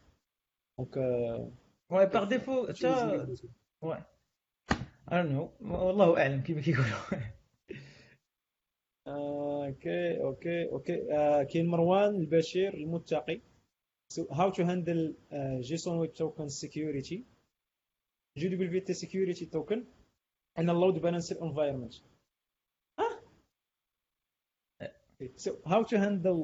دونك 0.77 0.98
واي 1.90 2.06
باغ 2.06 2.23
ديفو 2.23 2.68
حتى 2.68 3.26
واي 3.81 4.03
اي 5.11 5.23
نو 5.23 5.52
والله 5.61 6.18
اعلم 6.18 6.41
كيما 6.41 6.61
كيقولوا 6.61 7.30
أوكي 9.07 10.22
أوكي 10.22 10.69
أوكي 10.69 10.98
كاين 11.45 11.68
مروان 11.68 12.15
البشير 12.15 12.73
المتقي 12.73 13.41
So 14.11 14.26
how 14.36 14.49
to 14.49 14.65
handle 14.65 15.14
uh, 15.31 15.61
JSON 15.61 15.99
Web 15.99 16.15
Token 16.15 16.49
security? 16.49 17.26
JWT 18.39 18.95
security 18.95 19.45
token. 19.45 19.86
in 20.59 20.69
a 20.69 20.73
load 20.73 20.95
balancer 21.02 21.36
environment. 21.48 21.94
Huh? 22.99 23.15
So 25.44 25.49
how 25.72 25.81
to 25.90 25.95
handle 26.06 26.40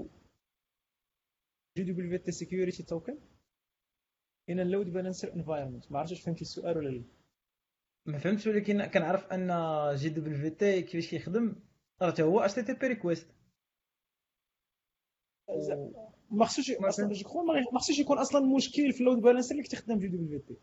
JWT 1.77 2.27
security 2.41 2.83
token 2.83 3.17
in 4.49 4.59
a 4.59 4.66
load 4.66 4.93
balancer 4.93 5.33
environment 5.33 5.91
ما 5.91 5.99
عرفتش 5.99 6.21
فهمتي 6.21 6.41
السؤال 6.41 6.77
ولا 6.77 6.89
لا. 6.89 7.03
ما 8.05 8.17
فهمتش 8.17 8.47
ولكن 8.47 8.85
كنعرف 8.85 9.25
أن 9.25 9.49
JWT 9.95 10.81
كيفاش 10.81 11.09
كيخدم؟ 11.09 11.55
راه 12.01 12.13
هو 12.21 12.39
HTTP 12.39 12.87
request 12.87 13.27
ما 16.31 16.45
خصوش 16.45 16.71
أصلا 16.71 17.07
ما 17.73 17.79
خصوش 17.79 17.99
يكون 17.99 18.17
أصلا 18.17 18.55
مشكل 18.55 18.93
في 18.93 18.99
ال 18.99 19.03
load 19.03 19.17
balancer 19.17 19.51
اللي 19.51 19.63
كتخدم 19.63 19.99
JWT 19.99 20.57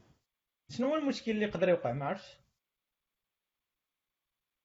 شنو 0.69 0.87
هو 0.89 0.97
المشكل 0.97 1.31
اللي 1.31 1.45
يقدر 1.45 1.69
يوقع؟ 1.69 1.93
ما 1.93 2.05
عرفتش. 2.05 2.42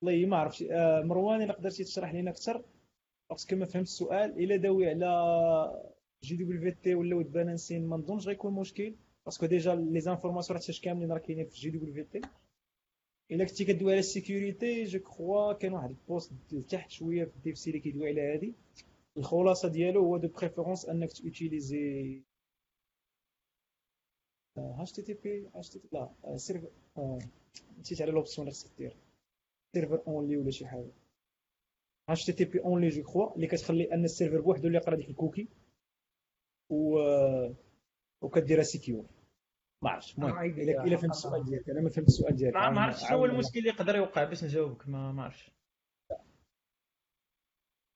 والله 0.02 0.26
ما 0.26 0.38
عرفتش. 0.38 0.64
آه، 0.64 1.02
مروان 1.02 1.42
إلا 1.42 1.54
قدرتي 1.54 1.84
تشرح 1.84 2.14
لنا 2.14 2.32
أكثر؟ 2.32 2.66
parce 3.30 3.46
que 3.46 3.56
ما 3.56 3.66
فهمت 3.66 3.86
السؤال. 3.86 4.44
إلا 4.44 4.56
داوي 4.56 4.90
على 4.90 5.10
JWT 6.24 6.74
و 6.84 6.96
load 6.96 7.32
balancing 7.32 7.88
ما 7.88 7.98
نظنش 7.98 8.28
غيكون 8.28 8.54
مشكل 8.54 8.96
parce 9.26 9.38
que 9.38 9.46
déjà 9.46 9.76
les 9.76 10.00
informations 10.00 10.60
حتى 10.60 10.82
كاملين 10.82 11.12
راه 11.12 11.20
كاينين 11.20 11.46
في 11.46 11.56
JWT. 11.56 12.22
إلا 13.32 13.46
كنتي 13.46 13.66
كدوي 13.66 13.92
على 13.92 14.00
ال 14.00 14.09
security 14.09 14.84
je 14.84 15.00
crois 15.00 15.54
كاين 15.54 15.74
واحد 15.74 15.90
ال 15.90 15.98
post 15.98 16.32
لتحت 16.52 16.92
شوية 16.92 17.26
في 17.26 17.36
ال 17.36 17.58
DevC 17.58 17.70
اللي 17.70 17.80
كيدوي 17.82 18.10
على 18.10 18.22
هادي. 18.34 18.54
الخلاصة 19.18 19.68
ديالو 19.70 20.02
هو 20.02 20.18
دو 20.18 20.28
بريفيرونس 20.28 20.86
أنك 20.86 21.14
توتيليزي 21.14 22.22
اتش 24.58 24.92
تي 24.92 25.02
تي 25.02 25.14
بي 25.14 25.50
اتش 25.56 25.70
تي 25.70 25.82
لا 25.92 26.10
سيرفر 26.38 26.70
نسيت 27.80 28.02
على 28.02 28.12
لوبسيون 28.12 28.48
اللي 28.48 28.56
خصك 28.56 28.70
دير. 28.78 28.96
سيرفر 29.78 30.04
اونلي 30.08 30.38
ولا 30.38 30.52
شي 30.52 30.68
حاجة. 30.68 30.92
اتش 32.10 32.26
تي 32.26 32.34
تي 32.34 32.46
بي 32.46 32.60
اونلي 32.60 32.90
جو 32.90 33.04
كخوا 33.04 33.36
اللي 33.36 33.48
كتخلي 33.48 33.94
أن 33.94 34.04
السيرفر 34.04 34.42
بوحدو 34.42 34.68
اللي 34.68 34.78
يقرا 34.78 34.96
ديك 34.96 35.10
الكوكي 35.10 35.48
و 36.70 37.00
وكديرها 38.22 38.64
سيكيور 38.64 39.06
ما 39.84 39.90
عرفتش 39.90 40.18
المهم 40.18 40.44
إلا 40.60 40.98
فهمت 40.98 41.16
السؤال 41.16 41.46
ديالك 41.46 41.70
أنا 41.70 41.82
ما 41.82 41.90
فهمت 41.90 42.08
السؤال 42.08 42.36
ديالك. 42.36 42.56
ما 42.56 42.82
عرفتش 42.82 43.08
شنو 43.08 43.18
هو 43.18 43.26
المشكل 43.26 43.60
اللي 43.60 43.70
يقدر 43.70 43.96
يوقع 43.96 44.24
باش 44.24 44.44
نجاوبك 44.44 44.88
ما 44.88 45.12
ما 45.12 45.24
عرفتش. 45.24 45.52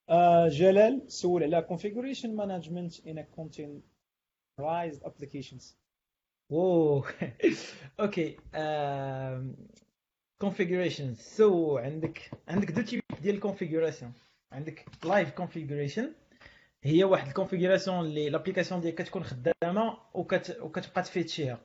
آه 0.09 0.47
جلال 0.47 1.11
سول 1.11 1.43
على 1.43 1.67
configuration 1.71 2.29
management 2.41 3.01
in 3.05 3.17
a 3.17 3.25
containerized 3.37 5.03
applications. 5.03 5.75
أوه. 6.51 7.13
okay 7.99 8.37
configurations 10.45 11.19
so 11.19 11.77
عندك 11.77 12.31
عندك 12.47 12.71
deux 12.71 12.81
types 12.81 13.01
ديال 13.21 13.35
ال 13.35 13.41
configuration 13.41 14.13
عندك 14.51 14.85
live 15.05 15.31
configuration 15.31 16.11
هي 16.83 17.03
واحد 17.03 17.27
ال 17.27 17.32
configuration 17.32 17.99
اللي 18.05 18.29
l'application 18.29 18.81
ديالك 18.81 19.01
كتكون 19.01 19.23
خدامة 19.23 19.97
وكت 20.13 20.57
وكتبقى 20.61 21.03
تفيتشيها. 21.03 21.59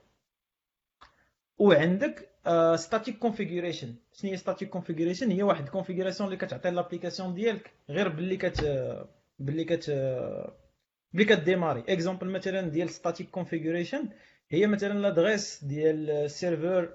وعندك 1.58 2.28
static 2.74 3.18
configuration 3.18 3.94
شنو 4.12 4.30
هي 4.30 4.36
static 4.36 4.68
configuration 4.68 5.30
هي 5.30 5.42
واحد 5.42 5.64
ال 5.64 5.69
configuration 5.69 6.26
اللي 6.32 6.46
كتعطي 6.46 6.70
l'application 6.70 7.34
ديالك 7.34 7.70
غير 7.90 8.08
باللي 8.08 8.36
كت 8.36 8.60
باللي 9.38 9.64
كت 9.64 9.90
باللي 11.12 11.24
كديماري. 11.24 11.84
Exemple 11.88 12.26
مثلا 12.30 12.60
ديال 12.60 12.90
static 12.90 13.30
configuration 13.30 14.08
هي 14.50 14.66
مثلا 14.66 14.98
لادريس 14.98 15.64
ديال 15.64 16.10
السيرفر 16.10 16.92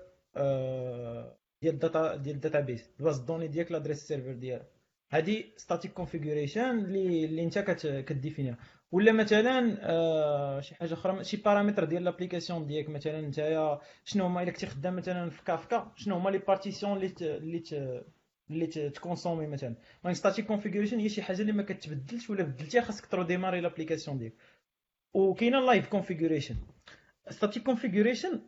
ديال 1.61 1.73
الداتا 1.73 2.15
ديال 2.15 2.35
الداتابيس 2.35 2.89
باز 2.99 3.17
دوني 3.19 3.47
ديالك 3.47 3.71
l'adresse 3.71 3.97
ال 4.01 4.06
server 4.06 4.33
ديالها 4.33 4.67
هذه 5.11 5.43
static 5.57 5.93
configuration 5.93 6.79
اللي 6.79 7.25
اللي 7.25 7.43
انت 7.43 7.59
كديفينيها. 8.07 8.57
ولا 8.91 9.11
مثلا 9.11 9.77
آه 9.81 10.59
شي 10.61 10.75
حاجة 10.75 10.93
أخرى 10.93 11.23
شي 11.23 11.37
بارامتر 11.37 11.83
ديال 11.83 12.03
l'application 12.03 12.67
ديالك 12.67 12.89
مثلا 12.89 13.21
نتايا 13.21 13.79
شنو 14.05 14.25
هما 14.25 14.43
إلا 14.43 14.51
كنتي 14.51 14.65
خدام 14.65 14.95
مثلا 14.95 15.29
في 15.29 15.43
كافكا 15.43 15.91
شنو 15.95 16.15
هما 16.15 16.29
les 16.29 16.37
partitions 16.37 16.93
اللي 16.93 17.09
ت... 17.09 17.21
اللي 17.21 17.59
ت... 17.59 17.73
اللي 18.49 18.67
تكونسومي 18.67 19.47
مثلا. 19.47 19.75
donc 20.03 20.15
static 20.15 20.45
configuration 20.45 20.99
هي 20.99 21.09
شي 21.09 21.21
حاجة 21.21 21.41
اللي 21.41 21.51
ما 21.51 21.63
كتبدلش 21.63 22.29
ولا 22.29 22.43
بدلتيها 22.43 22.81
خاصك 22.81 23.05
تروديماري 23.05 23.61
l'application 23.61 24.17
ديالك. 24.17 24.33
وكاينة 25.13 25.59
live 25.59 25.89
configuration 25.89 26.55
static 27.29 27.63
configuration 27.63 28.41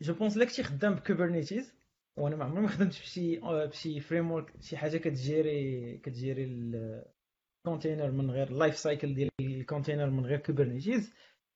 je 0.00 0.14
pense 0.14 0.36
لا 0.36 0.44
كنتي 0.44 0.62
خدام 0.62 0.94
ب 0.94 1.02
Kubernetes 1.02 1.77
وأنا 2.18 2.36
ما 2.36 2.44
عمري 2.44 2.60
ما 2.60 2.68
خدمت 2.68 3.00
بشي 3.00 3.40
بشي 3.42 4.00
framework 4.00 4.52
شي 4.60 4.76
حاجة 4.76 4.96
كتجيري 4.96 5.98
كتجيري 5.98 6.44
ال 6.44 6.61
container 6.61 8.10
من 8.10 8.30
غير 8.30 8.48
ال 8.48 8.54
life 8.54 8.76
cycle 8.76 9.14
ديال 9.14 9.30
ال 9.40 9.47
container 9.47 10.10
من 10.10 10.26
غير 10.26 10.38
Kubernetes 10.38 11.12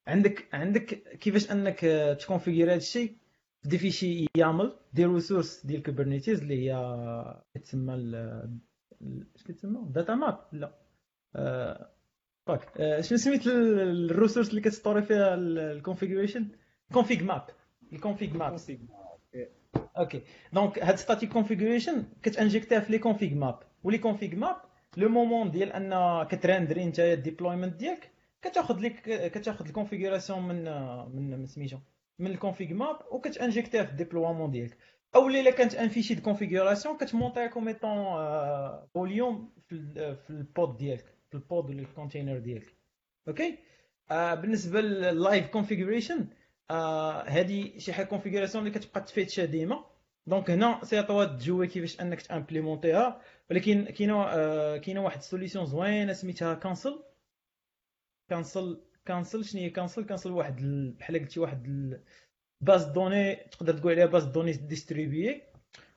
عندك 0.06 0.48
عندك 0.55 0.84
كيفاش 1.18 1.51
انك 1.52 1.80
تكونفيغير 2.20 2.66
هذا 2.68 2.76
الشيء 2.76 3.16
des 3.64 3.90
fichiers 3.90 4.27
YAML 4.36 4.78
des 4.93 5.12
ressources 5.14 5.66
ديال 5.66 5.82
Kubernetes 5.82 6.40
اللي 6.43 6.70
هي 6.70 7.43
كتسمى 7.55 7.94
اش 9.36 9.43
كتسمى؟ 9.44 9.80
data 9.90 10.14
map 10.14 10.39
لا. 10.52 10.78
فاك 12.47 12.72
شنو 13.01 13.18
سميت 13.18 13.47
ال 13.47 13.57
ressource 13.57 14.51
اللي 14.51 14.60
كتستوري 14.60 15.02
فيها 15.02 15.34
ال 15.35 15.43
configuration 15.43 16.48
config 16.93 17.23
map 17.24 17.47
ال 17.93 17.99
config 17.99 18.36
map 18.36 18.56
OK 19.98 20.23
donc 20.52 20.78
هاد 20.78 20.97
static 20.97 21.32
configuration 21.32 22.05
كتانجيكتيها 22.23 22.81
في 22.81 22.93
les 22.93 22.98
config 22.98 23.35
maps 23.35 23.59
و 23.85 23.88
les 23.88 23.98
config 23.98 24.35
maps 24.36 24.56
le 24.97 25.09
moment 25.09 25.51
ديال 25.51 25.73
ان 25.73 26.23
كترندري 26.27 26.85
نتايا 26.86 27.15
ال 27.14 27.20
deployment 27.20 27.74
ديالك 27.77 28.11
كتاخذ 28.43 28.78
لك 28.81 29.31
كتاخذ 29.32 29.66
ال 29.66 29.72
configuration 29.72 30.43
من 30.49 30.65
من 31.16 31.47
سميتو 31.47 31.78
من 32.19 32.31
ال 32.31 32.37
config 32.37 32.74
map 32.74 32.97
وكتانجيكتيها 33.11 33.85
في 33.85 33.90
ال 33.90 33.95
déploiement 33.95 34.51
ديالك 34.51 34.77
أو 35.15 35.28
الا 35.28 35.51
كانت 35.51 35.74
un 35.74 35.89
fichier 35.89 36.14
de 36.14 36.23
configuration 36.23 36.97
كتمونطيها 36.97 37.47
comme 37.47 37.76
étant 37.76 38.05
volume 38.94 39.52
في 39.69 40.31
ال 40.31 40.42
pod 40.42 40.77
ديالك 40.77 41.05
في 41.31 41.35
ال 41.35 41.44
pod 41.44 41.70
ولا 41.70 41.81
ال 41.81 41.86
container 41.86 42.39
ديالك 42.39 42.77
OK 43.28 43.59
بالنسبة 44.11 44.81
لل 44.81 45.03
live 45.03 45.48
configuration 45.48 46.27
هذه 47.27 47.78
شي 47.78 47.93
حاجة 47.93 48.07
configuration 48.06 48.66
اللي 48.66 48.78
كتبقى 48.78 49.01
تفيتشا 49.01 49.44
ديما. 49.44 49.85
donc 50.27 50.51
هنا 50.51 50.81
c'est 50.85 51.24
à 51.24 51.29
toi 51.29 51.43
تجيري 51.43 51.66
كيفاش 51.66 52.01
أنك 52.01 52.23
تامبليمونتيها 52.23 53.20
ولكن 53.51 53.85
كاينة 53.85 54.24
كاينة 54.78 55.05
واحد 55.05 55.19
ال 55.19 55.24
solution 55.24 55.66
زوينة 55.66 56.12
سميتها 56.12 56.55
Consul 56.55 57.02
Consul 58.31 58.81
Consul 59.06 59.44
شنو 59.44 59.61
هي 59.61 59.70
Consul 59.70 60.05
Consul 60.05 60.31
واحد 60.32 60.57
بحال 60.99 61.19
قلتي 61.19 61.40
واحد 61.40 61.99
base 62.60 62.85
de 62.85 62.96
données 62.96 63.35
تقدر 63.35 63.78
تقول 63.78 63.93
عليها 63.93 64.07
base 64.06 64.24
de 64.24 64.31
données 64.31 64.52
distribuée 64.52 65.43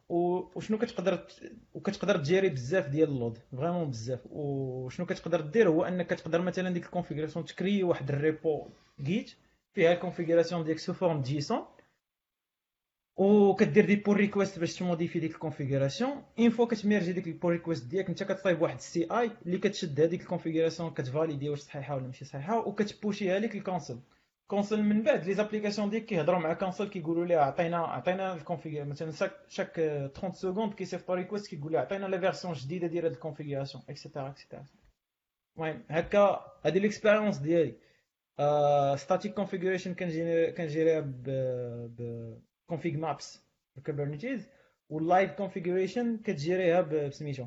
وشنو 0.09 0.77
كتقدر 0.77 1.27
وكتقدر 1.73 2.17
تجيري 2.17 2.49
بزاف 2.49 2.87
ديال 2.87 3.09
ال 3.09 3.14
load. 3.14 3.37
vraiment 3.57 3.89
بزاف. 3.89 4.19
وشنو 4.25 5.05
كتقدر 5.05 5.41
دير 5.41 5.69
هو 5.69 5.83
أنك 5.83 6.07
كتقدر 6.07 6.41
مثلا 6.41 6.69
ديك 6.69 6.85
ال 6.85 6.90
configuration 6.90 7.45
تكري 7.45 7.83
واحد 7.83 8.09
ال 8.09 8.21
repo 8.21 8.69
Git 9.01 9.35
فيها 9.75 9.93
ال 9.93 9.98
configuration 9.98 10.63
ديالك 10.63 10.79
sous 10.79 10.93
forme 10.93 11.21
JSON 11.21 11.65
وكدير 13.17 13.85
des 13.85 13.95
pull 13.95 14.17
requests 14.17 14.59
باش 14.59 14.75
تموديفي 14.75 15.19
ديك 15.19 15.31
ال 15.31 15.38
configuration 15.38 16.23
une 16.39 16.49
fois 16.49 16.65
كتميرجي 16.65 17.13
ديك 17.13 17.27
ال 17.27 17.32
pull 17.32 17.51
request 17.51 17.85
ديالك. 17.85 18.09
انت 18.09 18.23
كتصايب 18.23 18.61
واحد 18.61 18.75
ال 18.75 19.07
CI 19.11 19.31
اللي 19.45 19.57
كتشد 19.57 20.01
هذيك 20.01 20.21
ال 20.21 20.27
configuration 20.27 20.93
كتفاليدي 20.93 21.49
واش 21.49 21.59
صحيحة 21.59 21.95
ولا 21.95 22.05
ماشي 22.05 22.25
صحيحة 22.25 22.67
وكتبوشيها 22.67 23.39
لك 23.39 23.55
ال 23.55 23.62
Consul 23.62 23.99
Consul 24.47 24.83
من 24.83 25.03
بعد 25.03 25.25
les 25.25 25.33
applications 25.33 25.89
ديالك 25.89 26.05
كيهضروا 26.05 26.39
مع 26.39 26.53
Consul 26.53 26.87
كيقولوا 26.89 27.25
ليه 27.25 27.37
عطينا 27.37 27.77
عطينا 27.77 28.33
ال 28.33 28.41
config 28.41 28.85
مثلا 28.85 29.11
chaque 29.47 29.75
30 29.75 30.31
secondes 30.31 30.73
كيصيفطو 30.73 31.13
request 31.13 31.47
كيقول 31.47 31.71
ليه 31.71 31.79
عطينا 31.79 32.05
la 32.05 32.19
version 32.19 32.53
جديدة 32.53 32.87
ديال 32.87 33.03
هاد 33.05 33.11
ال 33.11 33.16
configuration 33.16 33.83
et 33.89 33.99
cetera 33.99 34.29
et 34.29 34.38
cetera 34.38 34.65
المهم 35.57 35.83
هكا 35.89 36.45
هادي 36.65 36.79
l'expérience 36.79 37.37
ديالي. 37.37 37.84
static 38.95 39.33
configuration 39.33 39.93
كنجيريها 40.53 40.99
ب 40.99 42.39
config 42.71 42.95
maps 42.97 43.37
ب 43.75 43.82
Kubernetes 43.82 44.49
وال 44.89 45.03
live 45.03 45.31
configuration 45.31 46.17
كتجيريها 46.17 46.81
بسميتو. 46.81 47.45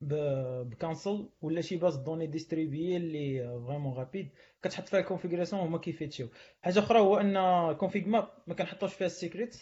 ب 0.00 0.18
Consul 0.18 1.28
ولا 1.40 1.60
شي 1.60 1.76
base 1.76 1.96
de 1.96 2.03
données 2.03 2.26
distribuée 2.26 2.96
اللي 2.96 3.38
vraiment 3.66 3.92
rapide 3.92 4.28
كتحط 4.62 4.88
فيها 4.88 5.00
ال 5.00 5.04
configuration 5.04 5.62
هما 5.62 5.78
كيفيتشيو. 5.78 6.28
حاجة 6.62 6.78
أخرى 6.78 6.98
هو 6.98 7.16
أن 7.16 7.36
config 7.76 8.08
map 8.08 8.28
ما 8.46 8.54
كنحطوش 8.54 8.94
فيها 8.94 9.06
ال 9.06 9.13
secret 9.13 9.56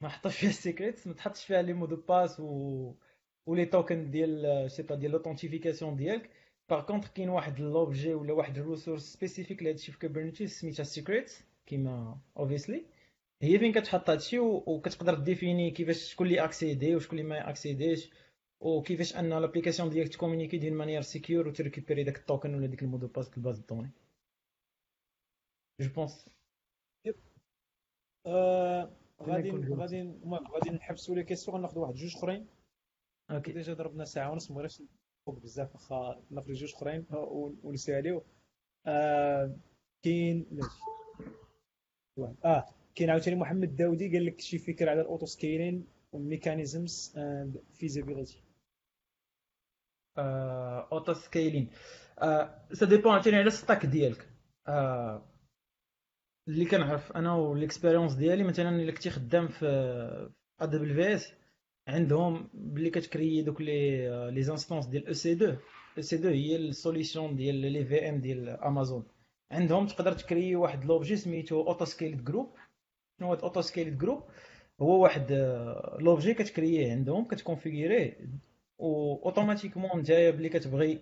ما 0.00 0.08
حطوش 0.08 0.36
فيها 0.36 0.50
ال 0.50 0.58
secret 0.58 1.06
ما 1.06 1.14
تحطش 1.14 1.44
فيها 1.44 1.62
les 1.62 1.72
mots 1.72 2.06
de 2.06 2.16
passe 2.16 2.40
و 2.40 2.94
و 3.46 3.51
les 3.51 3.66
tokens 3.66 4.10
ديال 4.10 4.70
c'est 4.70 4.82
pas 4.82 4.94
ديال 4.94 5.12
l'authentification 5.12 5.96
ديالك. 5.96 6.30
par 6.70 6.86
contre 6.86 7.08
كاين 7.08 7.28
واحد 7.28 7.60
l'objet 7.60 8.14
ولا 8.14 8.32
واحد 8.32 8.58
ال 8.58 8.62
ressource 8.62 9.02
spécifique 9.12 9.62
لهادشي 9.62 9.92
في 9.92 9.98
Kubernetes 9.98 10.52
سميتها 10.52 10.82
secret 10.84 11.32
كيما 11.66 12.18
obviously 12.36 12.86
هي 13.42 13.58
فين 13.58 13.72
كتحط 13.72 14.10
هادشي 14.10 14.38
وكتقدر 14.38 15.14
définir 15.18 15.70
كيفاش 15.70 16.12
شكون 16.12 16.26
اللي 16.26 16.44
اكسيدي 16.44 16.96
وشكون 16.96 17.18
اللي 17.18 17.30
ما 17.30 17.50
اكسيديش 17.50 18.10
وكيفاش 18.60 19.16
ان 19.16 19.28
l'application 19.28 19.90
ديالك 19.90 20.08
تكومونيكي 20.08 20.58
d'une 20.58 20.74
manière 20.74 21.02
sécure 21.02 21.48
وتريكوبيري 21.48 22.04
داك 22.04 22.16
ال 22.16 22.22
token 22.22 22.54
ولا 22.54 22.66
ديك 22.66 22.82
المودو 22.82 23.06
باس 23.06 23.36
الباز 23.36 23.58
دوني 23.58 23.90
جو 25.80 25.88
بونس 25.94 26.28
غادي 29.22 29.50
غادي 29.50 30.00
المهم 30.00 30.46
غادي 30.46 30.70
نحبسوا 30.70 31.14
les 31.14 31.24
questions 31.24 31.56
غناخذ 31.56 31.78
واحد 31.78 31.94
جوج 31.94 32.16
اخرين 32.16 32.46
OK 33.30 33.52
déjà 33.52 33.74
ضربنا 33.74 34.04
ساعه 34.04 34.32
ونص 34.32 34.50
ما 34.50 34.68
فوق 35.30 35.42
بزاف 35.42 35.74
واخا 35.74 36.22
ناخذ 36.30 36.52
جوج 36.52 36.74
اخرين 36.74 37.06
ونساليو 37.62 38.24
آه 38.86 39.56
كاين 40.04 40.46
آه 42.44 42.66
كاين 42.94 43.10
عاوتاني 43.10 43.36
محمد 43.36 43.76
داودي 43.76 44.12
قال 44.12 44.26
لك 44.26 44.40
شي 44.40 44.58
فكره 44.58 44.90
على 44.90 45.00
ال 45.00 45.05
auto 45.05 45.26
scaling 45.26 45.86
وال 46.12 46.29
mechanisms 46.29 47.14
and 47.16 47.62
visibility 47.72 48.42
auto 50.18 51.12
scaling 51.12 51.70
ça 52.72 52.86
dépend 52.88 53.12
عاوتاني 53.12 53.36
على 53.36 53.46
ال 53.46 53.53
stack 53.53 53.86
ديالك. 53.86 54.28
آه، 54.68 55.26
اللي 56.48 56.64
كنعرف 56.64 57.12
أنا 57.12 57.34
وال 57.34 57.47
expérience 57.47 58.14
ديالي 58.14 58.44
مثلا 58.44 58.68
إلا 58.68 58.92
كنتي 58.92 59.10
خدام 59.10 59.48
في 59.48 59.66
AWS 60.60 61.32
عندهم 61.88 62.50
بلي 62.54 62.90
كتكري 62.90 63.42
دوك 63.42 63.60
les 63.60 64.08
les 64.30 64.42
instances 64.42 64.86
ديال 64.86 65.06
أو 65.06 65.12
سي 65.12 65.32
2 65.32 65.56
أو 65.96 66.02
سي 66.02 66.16
2 66.16 66.34
هي 66.34 66.56
ال 66.56 66.65
solution 66.65 67.36
ديال 67.36 67.54
les 67.54 67.84
VM 67.84 68.20
ديال 68.20 68.48
امازون 68.48 69.04
عندهم 69.50 69.86
تقدر 69.86 70.12
تكري 70.12 70.56
واحد 70.56 70.84
l'objet 70.84 71.16
سميتو 71.16 71.60
auto 71.60 71.84
scaling 71.84 72.24
group 72.24 72.50
شنو 73.18 73.28
هو 73.28 73.34
auto 73.34 73.60
scaling 73.60 73.98
group 73.98 74.22
هو 74.80 75.02
واحد 75.02 75.32
l'objet 76.00 76.34
كتكرييه 76.34 76.92
عندهم 76.92 77.24
كتكونفيغيريه. 77.24 78.18
و 78.78 79.14
automatiquement 79.24 80.00
نتايا 80.00 80.30
بلي 80.30 80.48
كتبغي 80.48 81.00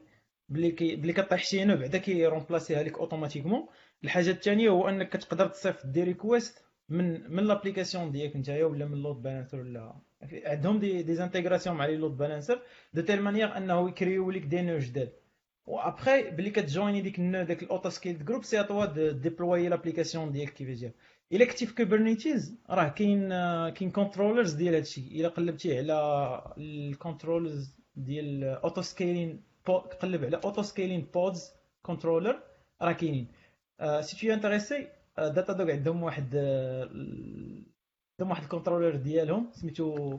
بلي 0.48 0.70
كي 0.70 0.96
بلي 0.96 1.12
كطيح 1.12 1.44
شي 1.44 1.64
nœud 1.64 1.76
بعدا 1.76 1.98
كيرومبلاسيها 1.98 2.82
لك 2.82 2.98
automatiquement 2.98 3.66
الحاجة 4.04 4.30
الثانية 4.30 4.68
هو 4.70 4.88
أنك 4.88 5.08
كتقدر 5.08 5.46
تصيفط 5.46 5.86
des 5.86 6.02
requests 6.02 6.64
من 6.88 7.30
من 7.30 7.44
l'application 7.44 8.10
ديالك 8.12 8.36
نتايا 8.36 8.64
ولا 8.64 8.86
من 8.86 9.02
load 9.02 9.22
balancer 9.22 9.60
ولا 9.60 10.00
عندهم 10.22 10.78
des 10.78 11.02
des 11.02 11.24
intégrations 11.24 11.76
مع 11.76 11.86
les 11.86 11.96
load 11.96 12.16
balancers 12.16 12.60
de 12.94 13.02
telle 13.02 13.22
manière 13.22 13.56
أنه 13.56 13.88
يكريو 13.88 14.30
لك 14.30 14.42
des 14.42 14.62
nœuds 14.62 14.78
جداد. 14.78 15.12
وابخي 15.66 16.30
بلي 16.30 16.50
كتجويني 16.50 17.00
ديك 17.00 17.18
ال 17.18 17.22
nœud 17.22 17.42
داك 17.42 17.62
ال 17.62 17.67
auto 17.67 17.88
scaling 17.88 18.24
group 18.24 18.44
c'est 18.44 19.10
à 19.12 19.17
toi 19.17 19.31
déployer 19.31 19.68
l'application 19.68 20.32
ديالك 20.32 20.52
كيفاش 20.52 20.78
دير 20.78 20.92
إلا 21.32 21.44
كنتي 21.44 21.66
في 21.66 21.74
Kubernetes 21.74 22.58
راه 22.70 22.88
كاين 22.88 23.28
كاين 23.70 23.90
controllers 23.90 24.52
ديال 24.52 24.74
هادشي. 24.74 25.00
إلا 25.00 25.28
قلبتي 25.28 25.78
على 25.78 26.54
ال 26.58 26.68
controllers 26.68 27.74
ديال 27.96 28.44
auto 28.44 28.82
scaling 28.82 29.42
قلب 30.02 30.24
على 30.24 30.40
auto 30.44 30.62
scaling 30.62 31.06
pods 31.14 31.52
controller 31.82 32.42
راه 32.82 32.92
كاينين. 32.92 33.28
si 34.00 34.26
tu 34.26 34.34
intéressé 34.34 34.88
Datadog 35.18 35.70
عندهم 35.70 36.02
واحد 36.02 36.34
عندهم 38.20 38.30
واحد 38.30 38.42
ال 38.42 38.47
controller 38.47 38.96
ديالهم 38.96 39.52
سميتو 39.52 40.18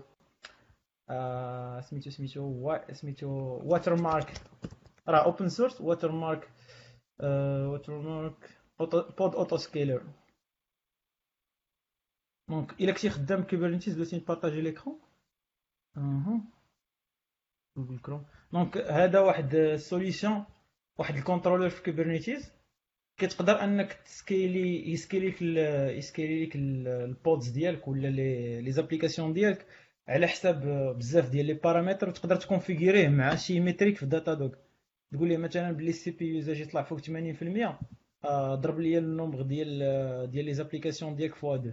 سميتو 1.82 2.10
سميتو 2.10 2.76
سميتو 2.92 3.28
Watermark 3.64 4.34
راه 5.08 5.26
open 5.26 5.50
source 5.50 5.82
Watermark 5.82 6.50
Watermark 7.72 8.60
Pod 9.18 9.36
Autoscaler 9.36 10.04
donc 12.50 12.72
الا 12.82 12.92
كنتي 12.92 13.10
خدام 13.10 13.44
Kubernetes 13.44 13.96
بغيتي 13.96 14.16
نبارطاجي 14.18 14.62
l'écran 14.62 15.00
أها 15.98 16.42
Google 17.78 18.00
Chrome 18.00 18.26
donc 18.54 18.78
هذا 18.78 19.20
واحد 19.20 19.56
ال 19.56 19.66
solution 19.66 20.46
واحد 21.00 21.16
ال 21.16 21.20
controller 21.20 21.70
في 21.70 21.84
Kubernetes 21.84 22.52
كتقدر 23.20 23.64
انك 23.64 23.94
تسكيلي 23.94 24.92
يسكيلي 24.92 25.28
لك 25.28 25.42
يسكيلي 25.98 26.46
لك 26.46 26.52
ال 26.56 26.74
pods 26.74 27.50
ديالك 27.50 27.88
ولا 27.88 28.08
les 28.08 28.62
les 28.62 28.72
applications 28.72 29.34
ديالك 29.34 29.66
على 30.08 30.28
حساب 30.28 30.68
بزاف 30.98 31.30
ديال 31.30 31.46
les 31.46 31.54
paramètres 31.54 32.10
وتقدر 32.10 32.36
تكونفيغيريه 32.36 33.10
مع 33.10 33.36
شي 33.36 33.60
métrique 33.60 33.98
في 33.98 34.06
Datadog 34.06 34.54
تقول 35.12 35.28
لي 35.30 35.38
مثلا 35.38 35.72
بلي 35.72 35.90
ال 35.90 36.12
CPU 36.12 36.26
usage 36.36 36.60
يطلع 36.60 36.84
فوق 36.84 37.00
80% 37.00 37.10
آه 38.26 38.56
ضرب 38.56 38.80
لي 38.80 38.98
ال 38.98 39.04
nombre 39.04 39.42
ديال 39.42 40.32
ديال 40.32 40.46
les 40.46 40.54
applications 40.54 41.16
ديالك 41.16 41.36
fois 41.36 41.58
deux 41.58 41.72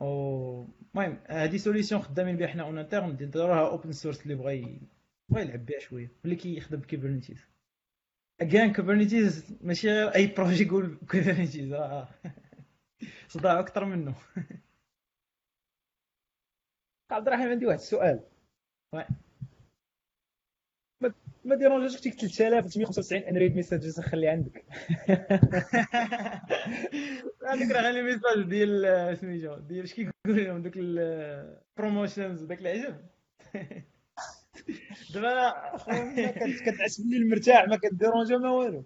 المهم 0.00 1.18
هذه 1.26 1.56
solutions 1.56 2.02
خدامين 2.02 2.36
بها 2.36 2.46
حنا 2.46 2.62
en 2.62 2.78
interne 2.78 3.16
داروها 3.16 3.68
open 3.68 3.92
source 3.92 4.22
اللي 4.22 4.34
بغى 4.34 4.80
يلعب 5.36 5.66
بها 5.66 5.78
شوية 5.78 6.12
اللي 6.24 6.36
كيخدم 6.36 6.78
ب 6.78 6.85
Kubernetes 6.85 7.53
agent 8.40 8.72
Kubernetes 8.72 9.44
ماشي 9.60 10.14
أي 10.14 10.26
projet 10.26 10.64
يقول 10.64 10.98
كوبرنيتيز 11.10 11.72
راه 11.72 12.08
صداع 13.28 13.60
أكثر 13.60 13.84
منه. 13.84 14.14
عبد 17.10 17.26
الرحيم 17.28 17.48
عندي 17.48 17.66
واحد 17.66 17.78
السؤال 17.78 18.20
ما 21.44 21.54
ديرونجاش 21.54 22.00
ديك 22.00 22.14
3995 22.14 23.18
unread 23.18 23.56
messages 23.56 24.00
خلي 24.00 24.28
عندك. 24.28 24.64
هذيك 27.48 27.70
راه 27.70 27.90
غير 27.90 28.04
message 28.04 28.42
ديال 28.48 29.18
سميتو 29.18 29.56
ديال 29.58 29.84
اش 29.84 29.94
كيقول 29.94 30.12
لهم 30.26 30.62
دوك 30.62 30.72
ال 30.76 30.91
promotions 30.91 32.42
وداك 32.42 32.60
العجب. 32.60 32.96
دابا 35.14 35.52
كتحس 36.66 37.00
بلي 37.00 37.16
المرتاح 37.16 37.68
ما 37.68 37.76
كديرونجا 37.76 38.36
ما 38.36 38.50
والو. 38.50 38.84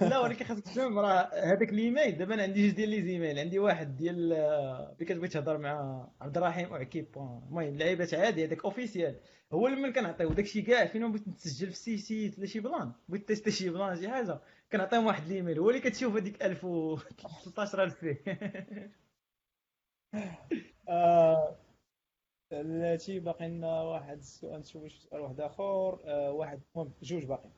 لا 0.00 0.18
ولكن 0.18 0.44
خاصك 0.44 0.64
تفهم 0.64 0.98
راه 0.98 1.30
هذاك 1.34 1.68
الإيميل 1.72 2.18
دابا 2.18 2.34
أنا 2.34 2.42
عندي 2.42 2.66
جوج 2.68 2.76
ديال 2.76 2.88
les 2.88 3.02
emails 3.02 3.38
عندي 3.38 3.58
واحد 3.58 3.96
ديال 3.96 4.32
اللي 4.32 5.04
كتبغي 5.06 5.28
تهضر 5.28 5.58
مع 5.58 6.08
عبد 6.20 6.36
الرحيم 6.36 6.72
وعكيب 6.72 7.06
المهم 7.16 7.78
لعيبات 7.78 8.14
عادي 8.14 8.44
هذاك 8.44 8.64
officiel 8.64 9.20
هو 9.52 9.66
اللي 9.66 9.80
من 9.80 9.92
كنعطيو 9.92 10.32
داكشي 10.32 10.62
كاع 10.62 10.86
فين 10.86 11.10
بغيت 11.12 11.28
نتسجل 11.28 11.66
في 11.70 11.76
شي 11.76 11.98
site 11.98 12.38
ولا 12.38 12.46
شي 12.46 12.60
بلان؟ 12.60 12.92
بغيت 13.08 13.28
تيستي 13.28 13.50
شي 13.50 13.70
بلان 13.70 13.96
شي 14.00 14.08
حاجة. 14.08 14.40
كنعطيهم 14.72 15.06
واحد 15.06 15.26
الإيميل. 15.26 15.58
هو 15.58 15.70
اللي 15.70 15.80
كتشوف 15.80 16.16
هذيك 16.16 16.42
1013 16.42 17.90
فيه 18.00 18.24
التي 22.60 23.20
باقي 23.20 23.48
لنا 23.48 23.82
واحد 23.82 24.18
السؤال 24.18 24.60
نشوف 24.60 24.92
سؤال 24.92 25.20
واحد 25.20 25.40
آخر. 25.40 26.00
آه 26.04 26.30
واحد 26.32 26.60
المهم 26.76 26.92
جوج 27.02 27.24
باقي. 27.24 27.50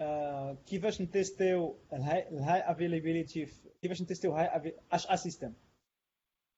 آه 0.00 0.56
كيفاش 0.66 1.00
نتيستيو 1.02 1.78
ال 1.92 2.28
high 2.28 2.54
ال 2.54 2.60
high 2.60 2.81
availability 2.81 3.46
كيفاش 3.82 4.02
نتيستيو 4.02 4.32
high 4.32 4.60
HA 4.60 4.74
system 4.92 5.52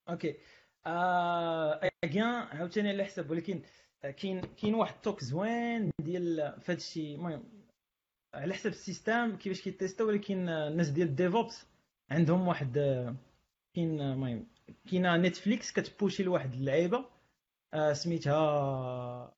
okay. 0.08 0.36
آه 0.86 1.90
عاوتاني 2.14 2.88
على 2.88 3.04
حسب 3.04 3.30
ولكن 3.30 3.62
كاين 4.02 4.40
كاين 4.40 4.74
واحد 4.74 4.94
ال 4.94 5.00
talk 5.00 5.24
زوين 5.24 5.90
ديال 6.00 6.56
فهاد 6.60 6.76
الشيء 6.76 7.14
المهم 7.14 7.44
على 8.34 8.54
حسب 8.54 8.70
ال 8.70 8.78
système 8.79 9.36
كيفاش 9.36 9.60
كيتيستو 9.62 10.06
ولكن 10.08 10.48
الناس 10.48 10.88
ديال 10.88 11.08
ال 11.08 11.17
DevOps 11.17 11.66
عندهم 12.10 12.48
واحد 12.48 12.72
كاين 13.74 14.00
المهم 14.00 14.46
كاينة 14.90 15.16
Netflix 15.16 15.72
كتبوشي 15.72 16.22
لواحد 16.22 16.52
اللعيبة 16.52 17.04
آه 17.74 17.92
سميتها 17.92 19.34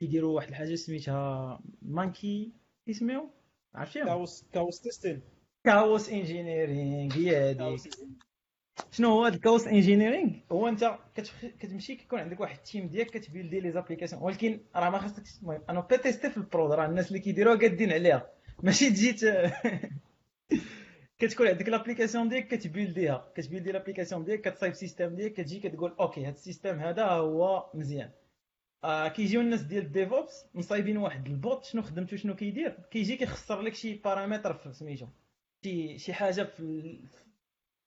كيديروا 0.00 0.36
واحد 0.36 0.48
الحاجة 0.48 0.74
سميتها 0.74 1.60
monkey 1.82 2.52
اسميو 2.90 3.30
عرفتيها 3.74 4.04
chaos 4.04 4.44
chaos 4.52 4.80
testing 4.80 5.22
chaos 5.64 6.08
engineering 6.08 7.14
هي 7.16 7.50
هذيك. 7.50 7.80
شنو 8.90 9.08
هو 9.08 9.24
هذا 9.24 9.34
ال 9.34 9.39
chaos 9.39 9.66
engineering 9.66 10.30
هو 10.52 10.68
انت 10.68 10.98
كتمشي 11.60 11.96
كيكون 11.96 12.18
عندك 12.18 12.40
واحد 12.40 12.56
ال 12.56 12.62
team 12.62 12.88
ديالك 12.88 13.10
كتبيلدي 13.10 13.60
les 13.60 13.72
applications 13.72 14.22
ولكن 14.22 14.60
راه 14.76 14.90
ما 14.90 14.98
خاصكش 14.98 15.38
المهم 15.42 15.62
أنا 15.70 15.80
بيتيستي 15.80 16.30
في 16.30 16.36
ال 16.36 16.43
prod 16.43 16.72
راه 16.72 16.86
الناس 16.86 17.08
اللي 17.08 17.18
كيديروها 17.18 17.56
قادين 17.56 17.92
عليها. 17.92 18.30
ماشي 18.62 18.90
تجي 18.90 19.16
كتكون 21.22 21.46
عندك 21.46 21.68
l'application 21.68 22.28
ديالك 22.28 22.48
كتبيلديها 22.48 23.32
كتبيلدي 23.34 23.72
l'application 23.72 24.24
ديالك 24.24 24.40
كتصايب 24.40 24.74
système 24.74 25.14
ديالك 25.14 25.32
كتجي 25.32 25.60
كتقول 25.60 25.94
okay 26.00 26.22
هذا 26.22 26.30
ال 26.30 26.36
système 26.36 26.78
هذا 26.78 27.04
هو 27.04 27.70
مزيان. 27.74 28.10
آه 28.84 29.08
كيجيو 29.08 29.40
الناس 29.40 29.62
ديال 29.62 29.84
ال 29.84 29.93
DevOps 29.93 30.46
مصايبين 30.54 30.96
واحد 30.96 31.26
ال 31.26 31.36
bot 31.36 31.64
شنو 31.64 31.82
خدمتو 31.82 32.16
شنو 32.16 32.34
كيدير؟ 32.34 32.70
كيجي 32.90 33.16
كيخسر 33.16 33.60
لك 33.60 33.74
شي 33.74 33.94
بارامتر 33.94 34.54
في 34.54 34.72
سميتو 34.72 35.06
شي 35.64 35.98
شي 35.98 36.12
حاجة 36.12 36.42
في 36.42 36.62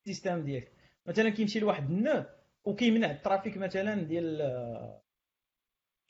ال 0.01 0.07
système 0.07 0.45
ديالك. 0.45 0.71
مثلا 1.05 1.29
كيمشي 1.29 1.59
لواحد 1.59 1.91
ال 1.91 1.98
node 1.98 2.25
وكيمنع 2.63 3.11
ال 3.11 3.17
traffic 3.17 3.57
مثلا 3.57 4.01
ديال 4.01 4.41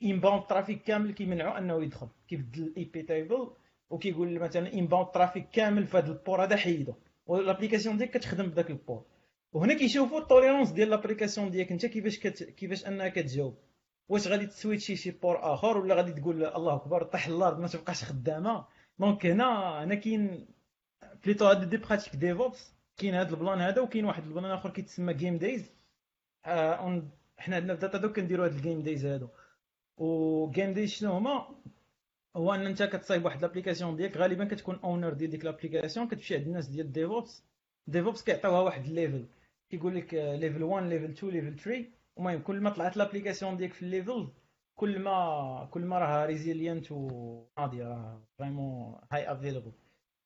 inbound 0.02 0.42
traffic 0.46 0.82
كامل 0.82 1.14
كيمنعو 1.14 1.58
أنه 1.58 1.82
يدخل. 1.82 2.08
كيبدل 2.28 2.62
ال 2.62 2.84
IP 2.84 3.02
table 3.02 3.50
وكيقول 3.90 4.38
مثلا 4.38 4.72
inbound 4.72 5.08
traffic 5.10 5.50
كامل 5.50 5.86
في 5.86 5.96
هذا 5.96 6.12
ال 6.12 6.18
port 6.18 6.44
هذا 6.44 6.56
حيدو. 6.56 6.94
و 7.26 7.31
l'application 7.31 7.96
ديالك 7.96 8.10
كتخدم 8.10 8.46
بداك 8.46 8.70
ال 8.70 8.77
port 8.77 9.04
وهنا 9.52 9.74
كيشوفوا 9.74 10.20
ال 10.20 10.25
tolérance 10.25 10.70
ديال 10.70 10.90
l'application 10.90 11.50
ديالك 11.50 11.72
انت 11.72 11.86
كيفاش 11.86 12.18
كت... 12.18 12.42
كيفاش 12.42 12.86
انها 12.86 13.08
كتجاوب 13.08 13.58
واش 14.08 14.28
غادي 14.28 14.46
تسويتشي 14.46 14.96
شي 14.96 15.10
port 15.10 15.54
آخر 15.54 15.78
ولا 15.78 15.94
غادي 15.94 16.12
تقول 16.12 16.44
الله 16.44 16.74
أكبر 16.74 17.02
طيح 17.02 17.26
الأرض 17.26 17.60
ما 17.60 17.68
تبقاش 17.68 18.04
خدامة؟ 18.04 18.64
donc 18.98 19.26
هنا 19.26 19.84
هنا 19.84 19.94
كاين 19.94 20.46
بليتو 21.24 21.46
هاد 21.46 21.70
des 21.70 21.76
pratiques 21.76 22.16
DevOps 22.16 22.74
كاين 22.96 23.14
هذا 23.14 23.30
البلان 23.30 23.60
هذا 23.60 23.80
وكاين 23.80 24.04
واحد 24.04 24.26
البلان 24.26 24.50
آخر 24.50 24.70
كيتسمى 24.70 25.14
game 25.14 25.38
days 25.38 25.70
آه 26.44 27.02
حنا 27.38 27.56
عندنا 27.56 27.74
في 27.74 27.80
Datadog 27.80 28.16
كنديروا 28.16 28.44
هاد 28.46 28.52
ال 28.54 28.60
game 28.60 28.82
days 28.82 29.06
هادو. 29.06 29.28
و 29.96 30.11
game 30.11 30.72
days 30.72 30.90
شنو 30.90 31.12
هما؟ 31.12 31.54
هو 32.36 32.54
أن 32.54 32.66
أنت 32.66 32.82
كتصايب 32.82 33.24
واحد 33.24 33.42
l'application 33.42 33.96
ديالك 33.96 34.16
غالبا 34.16 34.44
كتكون 34.44 34.78
owner 34.84 35.12
ديال 35.12 35.30
ديك 35.30 35.44
l'application 35.44 36.08
كتمشي 36.08 36.36
عند 36.36 36.46
الناس 36.46 36.68
ديال 36.68 36.92
DevOps 36.92 37.44
DevOps 37.86 38.22
كيعطيوها 38.24 38.60
واحد 38.60 38.84
ال 38.84 38.91
level 38.91 39.26
كيقول 39.70 39.96
لك 39.96 40.14
level 40.14 40.62
1 40.62 40.86
level 40.86 41.10
2 41.10 41.32
level 41.32 41.58
3 41.58 41.84
المهم 42.18 42.42
كل 42.42 42.60
ما 42.60 42.70
طلعت 42.70 42.96
l'application 42.96 43.56
ديالك 43.56 43.72
في 43.72 43.82
ال 43.82 43.90
level 43.90 44.28
كل 44.78 44.98
ما 44.98 45.68
كل 45.70 45.80
ما 45.84 45.98
راها 45.98 46.26
resilient 46.26 46.92
وناضيه 46.92 47.84
راه 47.84 48.22
vraiment 48.38 48.96
high 49.12 49.32
available 49.32 49.72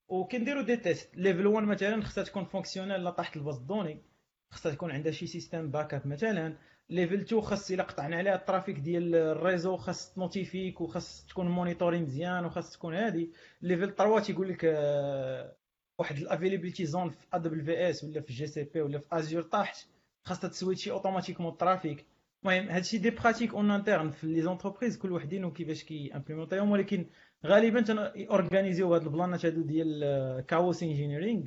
وكنديروا 0.09 0.63
des 0.63 0.77
tests 0.77 1.17
level 1.17 1.47
1 1.47 1.67
مثلا 1.67 2.03
خصها 2.03 2.25
تكون 2.25 2.45
fonctionnelle 2.45 3.05
لا 3.05 3.11
طاحت 3.11 3.37
ال 3.37 3.41
base 3.41 3.59
de 3.59 3.69
données 3.69 4.03
خصها 4.51 4.73
تكون 4.73 4.91
عندها 4.91 5.13
شي 5.13 5.27
système 5.27 5.71
backup 5.71 6.07
مثلا 6.07 6.55
level 6.91 7.21
2 7.21 7.43
خاص 7.43 7.71
إلا 7.71 7.83
قطعنا 7.83 8.17
عليها 8.17 8.35
ال 8.35 8.40
traffic 8.40 8.79
ديال 8.79 9.15
ال 9.15 9.24
réseau 9.24 9.77
خاص 9.77 10.15
تنوتيفيك 10.15 10.81
وخاص 10.81 11.27
تكون 11.29 11.49
مونيتوري 11.49 12.01
مزيان 12.01 12.45
وخاص 12.45 12.73
تكون 12.73 12.95
هادي. 12.95 13.31
level 13.63 13.95
3 13.95 14.21
تيقول 14.21 14.49
لك 14.49 14.65
آه، 14.65 15.57
واحد 15.99 16.17
ال 16.17 16.22
availability 16.22 16.85
zone 16.87 17.11
في 17.11 17.27
AWS 17.33 18.05
ولا 18.05 18.21
في 18.21 18.33
GCP 18.33 18.81
ولا 18.81 18.99
في 18.99 19.05
Azure 19.13 19.43
طاحت 19.43 19.87
خاصها 20.25 20.49
تسويتشي 20.51 20.91
automatiquement 20.91 21.53
ال 21.53 21.59
traffic 21.60 22.07
المهم 22.45 22.69
هادشي 22.69 22.99
des 22.99 23.11
pratiques 23.11 23.55
en 23.55 23.71
interne 23.71 24.11
في 24.11 24.27
les 24.27 24.43
entreprises 24.43 24.99
كل 24.99 25.13
وحدين 25.13 25.45
وكيفاش 25.45 25.85
كي 25.85 26.15
امبليمونطيهم 26.15 26.71
ولكن 26.71 27.07
غالبا 27.47 27.85
اورغانيزيو 28.31 28.95
هاد 28.95 29.03
البلانات 29.03 29.47
هادو 29.47 29.63
ديال 29.63 30.45
chaos 30.47 30.83
engineering 30.83 31.47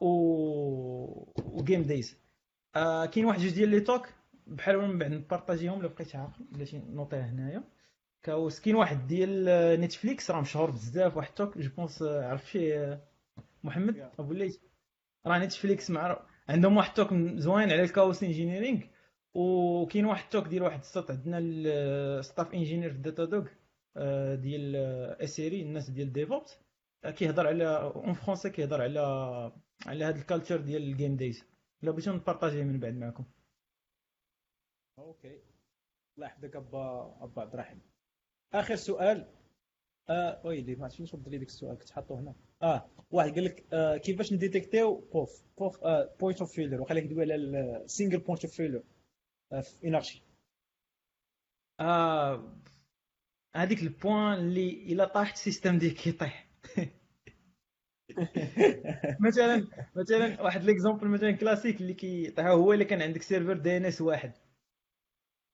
و 0.00 0.08
و 1.44 1.52
game 1.52 1.82
days 1.82 2.25
آه 2.76 3.06
كاين 3.06 3.24
واحد 3.26 3.40
جوج 3.40 3.50
ديال 3.54 3.68
les 3.68 3.80
talks 3.80 4.08
بحال 4.46 4.78
من 4.78 4.98
بعد 4.98 5.10
نبارطاجيهم 5.10 5.82
لو 5.82 5.88
بقيت 5.88 6.16
عاقل 6.16 6.44
بلاتي 6.52 6.78
نوطيه 6.78 7.20
هنايا. 7.20 7.64
chaos 8.22 8.60
كاين 8.60 8.76
واحد 8.76 9.06
ديال 9.06 9.44
Netflix 9.80 10.30
راه 10.30 10.40
مشهور 10.40 10.70
بزاف 10.70 11.16
واحد 11.16 11.34
talk 11.34 11.58
je 11.58 11.70
pense 11.76 12.02
عرف 12.02 12.50
شي 12.50 12.96
محمد؟ 13.64 14.10
أبو 14.18 14.32
الليث 14.32 14.56
راه 15.26 15.38
Netflix 15.38 15.90
معروف 15.90 16.18
عندهم 16.48 16.76
واحد 16.76 16.94
talk 16.94 17.14
زوين 17.36 17.72
على 17.72 17.82
ال 17.82 17.89
chaos 17.89 18.22
engineering 18.22 18.80
وكاين 19.34 20.04
واحد 20.06 20.28
talk 20.28 20.46
ديال 20.48 20.62
واحد 20.62 20.78
السط 20.78 21.10
عندنا 21.10 21.38
ال 21.38 21.57
staff 21.57 22.54
engineer 22.54 22.92
في 22.92 22.98
Datadog 22.98 23.46
ديال 24.34 24.76
SRE 25.22 25.62
الناس 25.62 25.90
ديال 25.90 26.12
DevOps 26.12 26.58
كيهضر 27.16 27.46
على 27.46 27.66
en 27.66 28.12
français 28.14 28.50
كيهضر 28.50 28.82
على 28.82 29.00
على 29.86 30.04
هاد 30.04 30.16
ال 30.16 30.21
culture 30.21 30.56
ديال 30.60 30.82
ال 30.82 30.89
game 30.89 31.16
days 31.16 31.44
لا 31.82 31.90
بغيتو 31.90 32.12
نبارطاجيه 32.12 32.62
من 32.62 32.80
بعد 32.80 32.94
معكم. 32.94 33.24
okay. 34.98 35.40
الله 36.16 36.26
يحفظك 36.26 36.56
أبا 36.56 37.16
أبا 37.20 37.42
عبد 37.42 37.52
الرحيم. 37.54 37.80
آخر 38.52 38.76
سؤال. 38.76 39.32
آه 40.10 40.46
ويلي 40.46 40.74
ما 40.74 40.84
عرفتش 40.84 41.10
تفضل 41.10 41.30
لي 41.30 41.38
ديك 41.38 41.48
السؤال 41.48 41.78
كنت 41.78 41.90
حاطه 41.90 42.20
هنا. 42.20 42.34
آه 42.62 42.90
واحد 43.10 43.30
قال 43.34 43.44
لك 43.44 43.74
آه 43.74 43.96
كيفاش 43.96 44.32
نديتيكتيو 44.32 44.94
POF 44.94 45.44
POF 45.58 45.84
آه 45.84 46.16
point 46.20 46.40
of 46.40 46.52
failure 46.52 46.92
لك 46.92 47.06
تقول 47.06 47.32
على 47.32 47.34
ال 47.34 47.46
single 47.46 48.18
point 48.18 48.44
of 48.44 48.54
failure 48.54 48.82
في 49.62 49.86
انرجي 49.88 50.22
آه 51.80 52.56
هذيك 53.56 53.82
ال 53.82 53.91
point 53.91 54.38
اللي 54.38 54.70
إلا 54.92 55.04
طاح 55.04 55.32
ال 55.32 55.38
système 55.38 55.78
ديالك 55.78 55.96
كيطيح 55.96 56.48
مثلا 59.26 59.66
مثلا 59.96 60.42
واحد 60.42 60.64
l'exemple 60.64 61.08
مثلا 61.08 61.32
كلاسيك 61.32 61.80
اللي 61.80 61.94
كيطيح 61.94 62.46
هو 62.46 62.72
اللي 62.72 62.84
كان 62.84 63.02
عندك 63.02 63.22
serveur 63.22 63.56
DNS 63.58 64.00
واحد. 64.00 64.32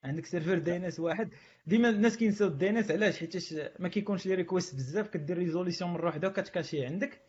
عندك 0.05 0.27
serveur 0.27 0.59
DNS 0.59 1.01
واحد. 1.01 1.31
ديما 1.67 1.89
الناس 1.89 2.17
كينساو 2.17 2.49
ال 2.49 2.69
DNS 2.71 2.91
علاش؟ 2.91 3.19
حيت 3.19 3.55
ما 3.81 3.89
كيكونش 3.89 4.27
les 4.27 4.35
requests 4.35 4.75
بزاف 4.75 5.09
كدير 5.09 5.39
résolution 5.39 5.91
مرة 5.91 6.07
واحدة 6.07 6.29
وكتكاشي 6.29 6.87
عندك. 6.87 7.23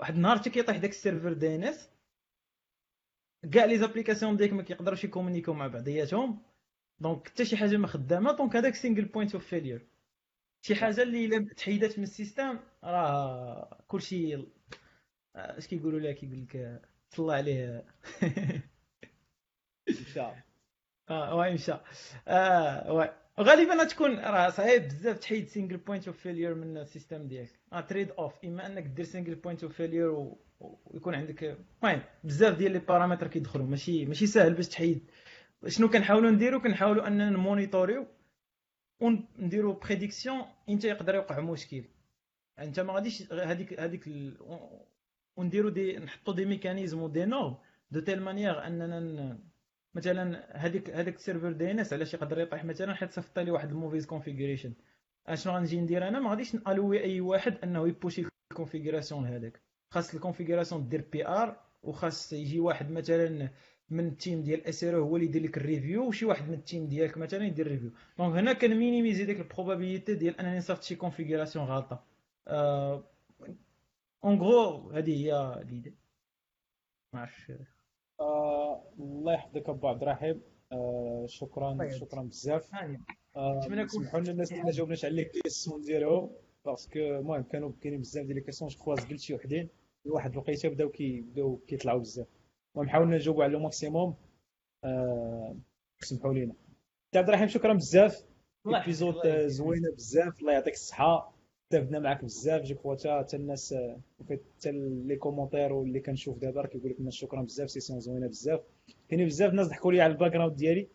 واحد 0.00 0.14
النهار 0.14 0.38
حتى 0.38 0.50
كيطيح 0.50 0.76
داك 0.76 0.90
ال 0.90 0.95
serveur 0.95 1.32
DNS. 1.32 1.90
كاع 3.52 3.64
les 3.64 3.78
applications 3.78 4.36
ديالك 4.36 4.52
ما 4.52 4.62
كيقدروش 4.62 5.04
يكومونيكيو 5.04 5.54
مع 5.54 5.66
بعضياتهم. 5.66 6.42
donc 7.00 7.28
حتى 7.28 7.44
شي 7.44 7.56
حاجة 7.56 7.76
ما 7.76 7.86
خدامة. 7.86 8.32
donc 8.36 8.56
هذاك 8.56 8.74
single 8.74 9.04
point 9.04 9.34
of 9.34 9.46
failure 9.46 9.86
شي 10.62 10.74
حاجة 10.74 11.02
اللي 11.02 11.24
إلا 11.26 11.54
تحيدات 11.54 11.98
من 11.98 12.04
ال 12.04 12.11
système 12.11 12.58
راه 12.84 13.84
كلشي 13.88 14.36
اش 15.34 15.66
كيقولوا 15.66 16.00
لها 16.00 16.12
كيقول 16.12 16.42
لك 16.42 16.82
طلع 17.16 17.34
عليه. 17.34 17.84
مشى 19.88 20.20
آه 21.10 21.36
oui 21.36 21.52
مشى 21.52 21.72
آه 22.28 23.14
غالبا 23.40 23.84
تكون 23.84 24.18
راه 24.18 24.50
صعيب 24.50 24.82
بزاف 24.82 25.18
تحيد 25.18 25.48
single 25.48 25.76
point 25.76 26.06
of 26.08 26.18
failure 26.18 26.54
من 26.54 26.78
ال 26.78 26.85
system 26.85 27.28
ديالك. 27.28 27.60
آه 27.72 27.80
trade-off 27.80 28.44
إما 28.44 28.66
أنك 28.66 28.82
دير 28.82 29.04
single 29.04 29.34
point 29.34 29.62
of 29.62 29.72
failure 29.72 30.34
ويكون 30.60 31.14
عندك 31.14 31.58
المهم 31.82 32.02
بزاف 32.24 32.58
ديال 32.58 32.72
les 32.72 32.78
paramètres 32.78 33.26
كيدخلوا. 33.26 33.66
ماشي 33.66 34.06
ماشي 34.06 34.26
ساهل 34.26 34.54
باش 34.54 34.68
تحيد. 34.68 35.10
شنو 35.68 35.88
كنحاولوا 35.88 36.30
نديرو 36.30 36.60
كنحاولوا 36.60 37.06
أننا 37.06 37.30
نمونيتوريو 37.30 38.06
ونديرو 39.00 39.72
prédiction 39.72 40.42
إمتى 40.70 40.88
يقدر 40.88 41.14
يوقع 41.14 41.40
مشكل. 41.40 41.84
أنت 42.58 42.80
ما 42.80 42.92
غاديش 42.92 43.32
هذيك 43.32 43.80
هذيك 43.80 44.06
ال... 44.06 44.36
ونديرو 45.36 45.68
des 45.68 45.96
نحطوا 45.98 46.34
des 46.34 46.44
mécanismes 46.44 47.02
و 47.02 47.07
des 47.07 47.24
normes 47.24 47.56
de 47.90 48.00
telle 48.00 48.22
manière 48.22 48.66
أننا 48.66 49.38
مثلا 49.94 50.56
هذيك 50.66 50.90
هذاك 50.90 51.14
ال 51.14 51.19
serveur 51.19 51.52
DNS 51.52 51.92
علاش 51.92 52.14
يقدر 52.14 52.38
يطيح؟ 52.40 52.64
مثلا 52.64 52.94
حيت 52.94 53.12
صيفط 53.12 53.38
لي 53.38 53.50
واحد 53.50 53.70
ال 53.70 53.74
mauvaise 53.74 54.06
configuration 54.06 54.72
اشنو 55.26 55.52
غنجي 55.52 55.80
ندير 55.80 56.08
أنا؟ 56.08 56.20
ما 56.20 56.30
غاديش 56.30 56.54
نألوي 56.54 57.04
أي 57.04 57.20
واحد 57.20 57.58
أنه 57.64 57.88
يبوشي 57.88 58.24
ال 58.52 58.57
configuration 58.57 59.26
هذاك. 59.26 59.60
خاص 59.90 60.14
ال 60.14 60.19
configuration 60.19 60.88
دير 60.88 61.04
PR 61.12 61.60
وخاص 61.82 62.32
يجي 62.32 62.60
واحد 62.60 62.90
مثلا 62.90 63.50
من 63.90 64.06
ال 64.08 64.15
team 64.15 64.42
ديال 64.42 64.66
SRE 64.66 64.96
هو 64.96 65.16
اللي 65.16 65.26
يدير 65.26 65.42
لك 65.42 65.56
ال 65.56 65.63
review 65.63 66.08
وشي 66.08 66.24
واحد 66.26 66.48
من 66.48 66.54
ال 66.54 66.60
team 66.60 66.86
ديالك 66.86 67.18
مثلا 67.18 67.44
يدير 67.44 67.66
review 67.66 67.90
donc 68.18 68.36
هنا 68.36 68.52
كنمينيميزي 68.52 69.24
ديك 69.24 69.40
ال 69.40 69.46
probabilité 69.46 70.14
ديال 70.14 70.40
أنني 70.40 70.60
صيفط 70.60 70.82
شي 70.82 70.94
configuration 70.94 71.64
غلطة. 71.64 72.04
en 74.24 74.38
gros 74.42 74.90
هذه 74.90 75.26
هي 75.26 75.62
l'idée 75.64 75.94
ما 77.14 77.20
عرفتش 77.20 77.50
آه 78.20 78.92
الله 78.98 79.32
يحفظك 79.32 79.68
أبو 79.68 79.88
عبد 79.88 80.02
الرحيم. 80.02 80.42
آه 80.72 81.24
شكرا 81.28 81.72
طيب. 81.78 81.90
شكرا 81.90 82.22
بزاف. 82.22 82.74
آه 83.36 83.58
نتمنى 83.58 83.82
نكون- 83.82 83.88
سمحوا 83.88 84.20
لنا 84.20 84.30
الناس 84.30 84.52
اللي 84.52 84.62
ما 84.62 84.70
جاوبناش 84.70 85.04
على 85.04 85.14
les 85.14 85.24
questions 85.24 85.80
ديالهم 85.80 86.30
parce 86.64 86.85
que 86.85 86.98
المهم 86.98 87.42
كانوا 87.42 87.72
كاينين 87.80 88.00
بزاف 88.00 88.24
ديال 88.26 88.36
les 88.36 88.42
questions 88.42 88.70
je 88.70 88.76
crois 88.78 88.94
قلت 88.94 89.20
شي 89.20 89.34
وحدين. 89.34 89.68
واحد 90.06 90.32
الوقيته 90.32 90.68
بداو 90.68 90.88
كي 90.90 91.20
بداو 91.20 91.56
كيطلعوا 91.56 92.00
بزاف. 92.00 92.26
المهم 92.76 92.88
حاولنا 92.88 93.16
نجاوبوا 93.16 93.44
على 93.44 93.56
ال 93.56 93.63
maximum 93.63 94.14
آه 94.84 95.56
سمحوا 96.00 96.34
لينا. 96.34 96.54
عبد 97.16 97.28
الرحيم 97.28 97.48
شكرا 97.48 97.72
بزاف. 97.72 98.24
يحفظك. 98.66 99.26
زوينه 99.46 99.90
بزاف. 99.96 100.40
الله 100.40 100.52
يعطيك 100.52 100.74
الصحة. 100.74 101.33
استفدنا 101.74 101.98
معك 101.98 102.24
بزاف 102.24 102.62
je 102.62 102.74
crois 102.76 103.18
حتى 103.18 103.36
الناس 103.36 103.72
آه، 103.72 103.96
حتى 104.30 104.72
les 105.06 105.16
commentaires 105.16 105.72
واللي 105.72 106.00
كنشوف 106.00 106.38
دابا 106.38 106.60
راه 106.60 106.66
كيقول 106.66 106.90
لك 106.90 106.98
الناس 106.98 107.14
شكرا 107.14 107.42
بزاف 107.42 107.70
session 107.70 108.00
زوينة 108.00 108.26
بزاف. 108.26 108.60
كاينين 109.08 109.26
بزاف 109.26 109.50
الناس 109.50 109.66
ضحكوا 109.66 109.92
لي 109.92 110.00
على 110.00 110.12
ال 110.12 110.32
background 110.32 110.56
ديالي. 110.56 110.88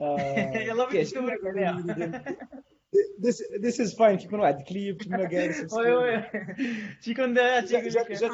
آه، 0.00 0.18
يلا 0.68 0.84
بغيت 0.84 0.90
كيعجبني 0.90 1.26
نشوفك 1.26 1.46
عليها. 1.46 2.24
this 3.60 3.80
is 3.80 3.94
fine 3.94 4.16
كيكون 4.16 4.40
واحد 4.40 4.58
الكليب 4.58 4.98
تما 4.98 5.24
جالس 5.24 5.72
oui 5.74 5.94
oui. 5.94 6.22
تيكون 7.02 7.34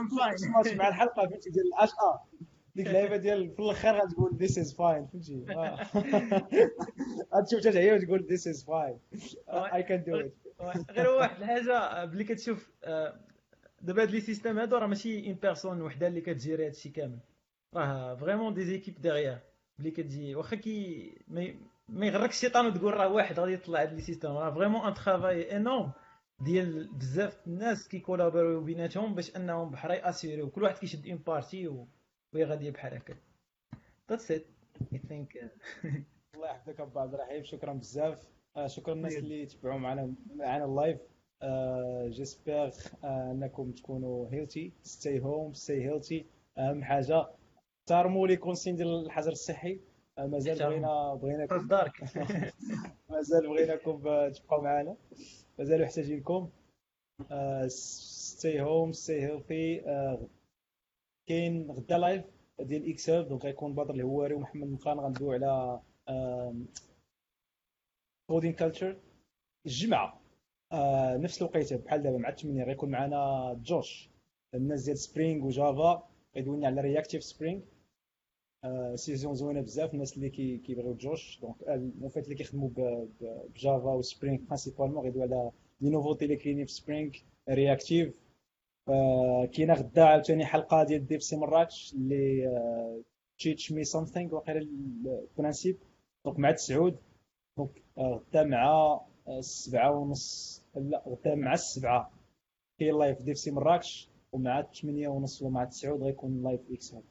fine. 0.08 0.56
match 0.56 0.72
مع 0.74 0.88
الحلقة 0.88 1.28
فهمتي؟ 1.28 1.50
ديال 1.50 1.66
الاش 1.66 1.90
ا 1.90 2.18
ديك 2.76 2.86
اللعيبة 2.86 3.16
ديال 3.16 3.50
في 3.50 3.62
الآخر 3.62 4.00
غتقول 4.00 4.36
this 4.36 4.58
is 4.58 4.74
fine 4.74 5.06
فهمتي؟ 5.06 5.44
آه. 5.50 5.86
غتشوف 7.34 7.66
هي 7.76 7.92
وتقول 7.92 8.26
this 8.26 8.48
is 8.48 8.64
fine 8.64 8.98
I 9.48 9.82
can 9.82 10.04
do 10.04 10.16
it 10.16 10.32
غير 10.90 11.08
واحد 11.08 11.42
الحاجة 11.42 12.04
بلي 12.04 12.24
كتشوف 12.24 12.70
آه، 12.84 13.20
دابا 13.82 14.02
هاد 14.02 14.10
les 14.10 14.20
systèmes 14.20 14.58
هادو 14.58 14.76
راه 14.76 14.86
ماشي 14.86 15.26
une 15.26 15.34
personne 15.34 15.82
وحدة 15.82 16.06
اللي 16.06 16.20
كتجيري 16.20 16.66
هادشي 16.66 16.88
كامل. 16.88 17.18
راه 17.74 18.14
vraiment 18.14 18.54
des 18.54 18.64
équipes 18.64 19.00
derrière 19.00 19.38
اللي 19.78 19.90
كتجي 19.90 20.34
واخا 20.34 20.56
كي 20.56 21.14
ما- 21.28 22.06
يغركش 22.06 22.34
الشيطان 22.34 22.66
وتقول 22.66 22.94
راه 22.94 23.08
واحد 23.08 23.40
غادي 23.40 23.52
يطلع 23.52 23.82
هاد 23.82 23.92
les 23.92 24.00
systèmes 24.00 24.30
راه 24.30 24.50
vraiment 24.54 24.86
un 24.86 24.94
travail 24.94 25.56
énorme 25.56 25.92
ديال 26.40 26.88
بزاف 26.92 27.46
الناس 27.46 27.88
كيكولابوريو 27.88 28.60
بيناتهم 28.60 29.14
باش 29.14 29.36
إنهم 29.36 29.70
بحال 29.70 29.90
يأسيريو. 29.90 30.50
كل 30.50 30.62
واحد 30.62 30.78
كيشد 30.78 31.06
une 31.08 31.16
partie 31.18 31.68
وهي 31.68 32.44
غادية 32.44 32.70
بحال 32.70 32.94
هكا. 32.94 33.14
that's 34.10 34.30
it 34.30 34.44
I 34.92 34.98
think 34.98 35.50
الله 36.34 36.46
يحفظك 36.50 36.80
أبو 36.80 36.98
عبد 37.00 37.14
الرحيم 37.14 37.44
شكرا 37.44 37.72
بزاف. 37.72 38.18
شكرا 38.66 38.94
الناس 38.94 39.16
اللي 39.16 39.46
تبعوا 39.46 39.78
معنا 39.78 40.14
معنا 40.36 40.64
ال 40.64 40.71
live 40.71 40.98
j'espère 42.16 42.76
أنكم 43.04 43.72
تكونوا 43.72 44.28
healthy 44.32 44.72
stay 44.82 45.20
home 45.20 45.52
stay 45.52 45.84
healthy 45.84 46.26
أهم 46.58 46.84
حاجة 46.84 47.30
احترموا 47.80 48.26
les 48.26 48.36
consignes 48.36 48.76
ديال 48.76 49.04
الحجر 49.04 49.32
الصحي. 49.32 49.80
مازال 50.18 50.58
بغينا 50.58 51.14
بغيناكم 51.14 51.68
دارك. 51.68 51.92
مازال 53.10 53.48
بغيناكم 53.48 53.98
تبقاو 54.32 54.60
معنا. 54.62 54.96
مازال 55.58 55.82
محتاجينكم. 55.82 56.50
stay 57.66 58.60
home 58.60 58.92
stay 58.92 59.20
healthy 59.22 59.80
كاين 61.28 61.70
غدا 61.70 61.98
live 61.98 62.24
ديال 62.60 62.90
إكس 62.90 63.10
هاب 63.10 63.28
donc 63.28 63.44
غيكون 63.44 63.74
بدر 63.74 63.94
الهواري 63.94 64.34
ومحمد 64.34 64.68
مقان. 64.68 65.00
غندويو 65.00 65.32
على 65.32 65.80
coding 68.30 68.52
culture 68.52 68.96
الجمعة 69.66 70.20
آه 70.72 71.16
نفس 71.16 71.42
الوقيتة 71.42 71.76
بحال 71.76 72.02
دابا 72.02 72.18
مع 72.18 72.30
8 72.30 72.64
غيكون 72.64 72.90
معنا 72.90 73.52
جوش 73.64 74.10
الناس 74.54 74.84
ديال 74.84 74.98
Spring 74.98 75.46
و 75.46 75.59
Java 75.59 76.08
غيدوينا 76.36 76.66
على 76.66 76.80
Reactive 76.80 77.22
Spring 77.22 77.60
آه 78.64 78.94
session 78.94 79.34
زوينة 79.34 79.60
بزاف 79.60 79.94
الناس 79.94 80.16
اللي 80.16 80.30
كي 80.30 80.58
كيبغيو 80.58 80.94
جوش 80.94 81.40
donc 81.40 81.62
المفات 81.68 82.24
اللي 82.24 82.34
كيخدموا 82.34 82.70
ب 83.20 83.35
Java 83.35 83.92
و 83.92 83.99
Spring 83.99 84.38
principalement 84.38 85.04
غيدوي 85.04 85.22
على 85.22 85.50
les 85.80 85.90
nouveautés 85.90 86.24
اللي 86.24 86.36
كاينين 86.36 86.66
في 86.66 86.72
Spring 86.72 87.10
Reactive 87.48 88.20
كاينة 89.52 89.74
غدا 89.74 90.04
عاوتاني 90.04 90.44
حلقة 90.46 90.84
ديال 90.84 91.06
DevC 91.06 91.36
مراكش 91.36 91.92
اللي 91.94 92.46
teach 93.38 93.72
me 93.72 93.84
something 93.84 94.34
واقيلا 94.34 94.60
ال 94.60 94.73
principe 94.73 95.78
donc 96.24 96.38
مع 96.38 96.50
تسعود 96.50 96.96
غدا 97.98 98.44
مع 98.44 99.00
السبعة 99.28 99.90
ونص 99.90 100.62
لا 100.76 101.02
غدا 101.06 101.34
مع 101.34 101.52
السبعة 101.52 102.10
كاين 102.78 102.98
live 102.98 103.22
DevC 103.22 103.50
مراكش 103.50 104.10
ومع 104.32 104.60
الثمانية 104.60 105.08
ونص 105.08 105.42
ومع 105.42 105.62
التسعود 105.62 106.02
غيكون 106.02 106.42
live 106.42 106.60
إكس 106.70 106.94
هاب 106.94 107.02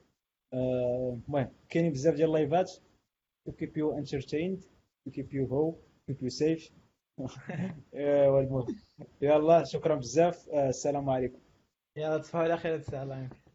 المهم 0.54 1.52
كاينين 1.70 1.92
بزاف 1.92 2.16
ديال 2.16 2.28
اللايفات 2.28 2.72
to 3.50 3.52
keep 3.52 3.76
you 3.78 3.94
entertained. 3.98 4.62
To 5.06 5.12
keep 5.12 5.34
you 5.34 5.48
home. 5.48 5.76
Keep 6.08 6.22
you 6.22 6.30
safe. 6.30 6.72
يلا 9.22 9.64
شكرا 9.64 9.96
بزاف. 9.96 10.50
السلام 10.50 11.10
عليكم. 11.10 11.40
يلا 11.98 12.18
تصبحوا 12.18 12.42
على 12.42 12.58
خير 12.58 12.76
الله. 12.94 13.16
يعينك 13.16 13.49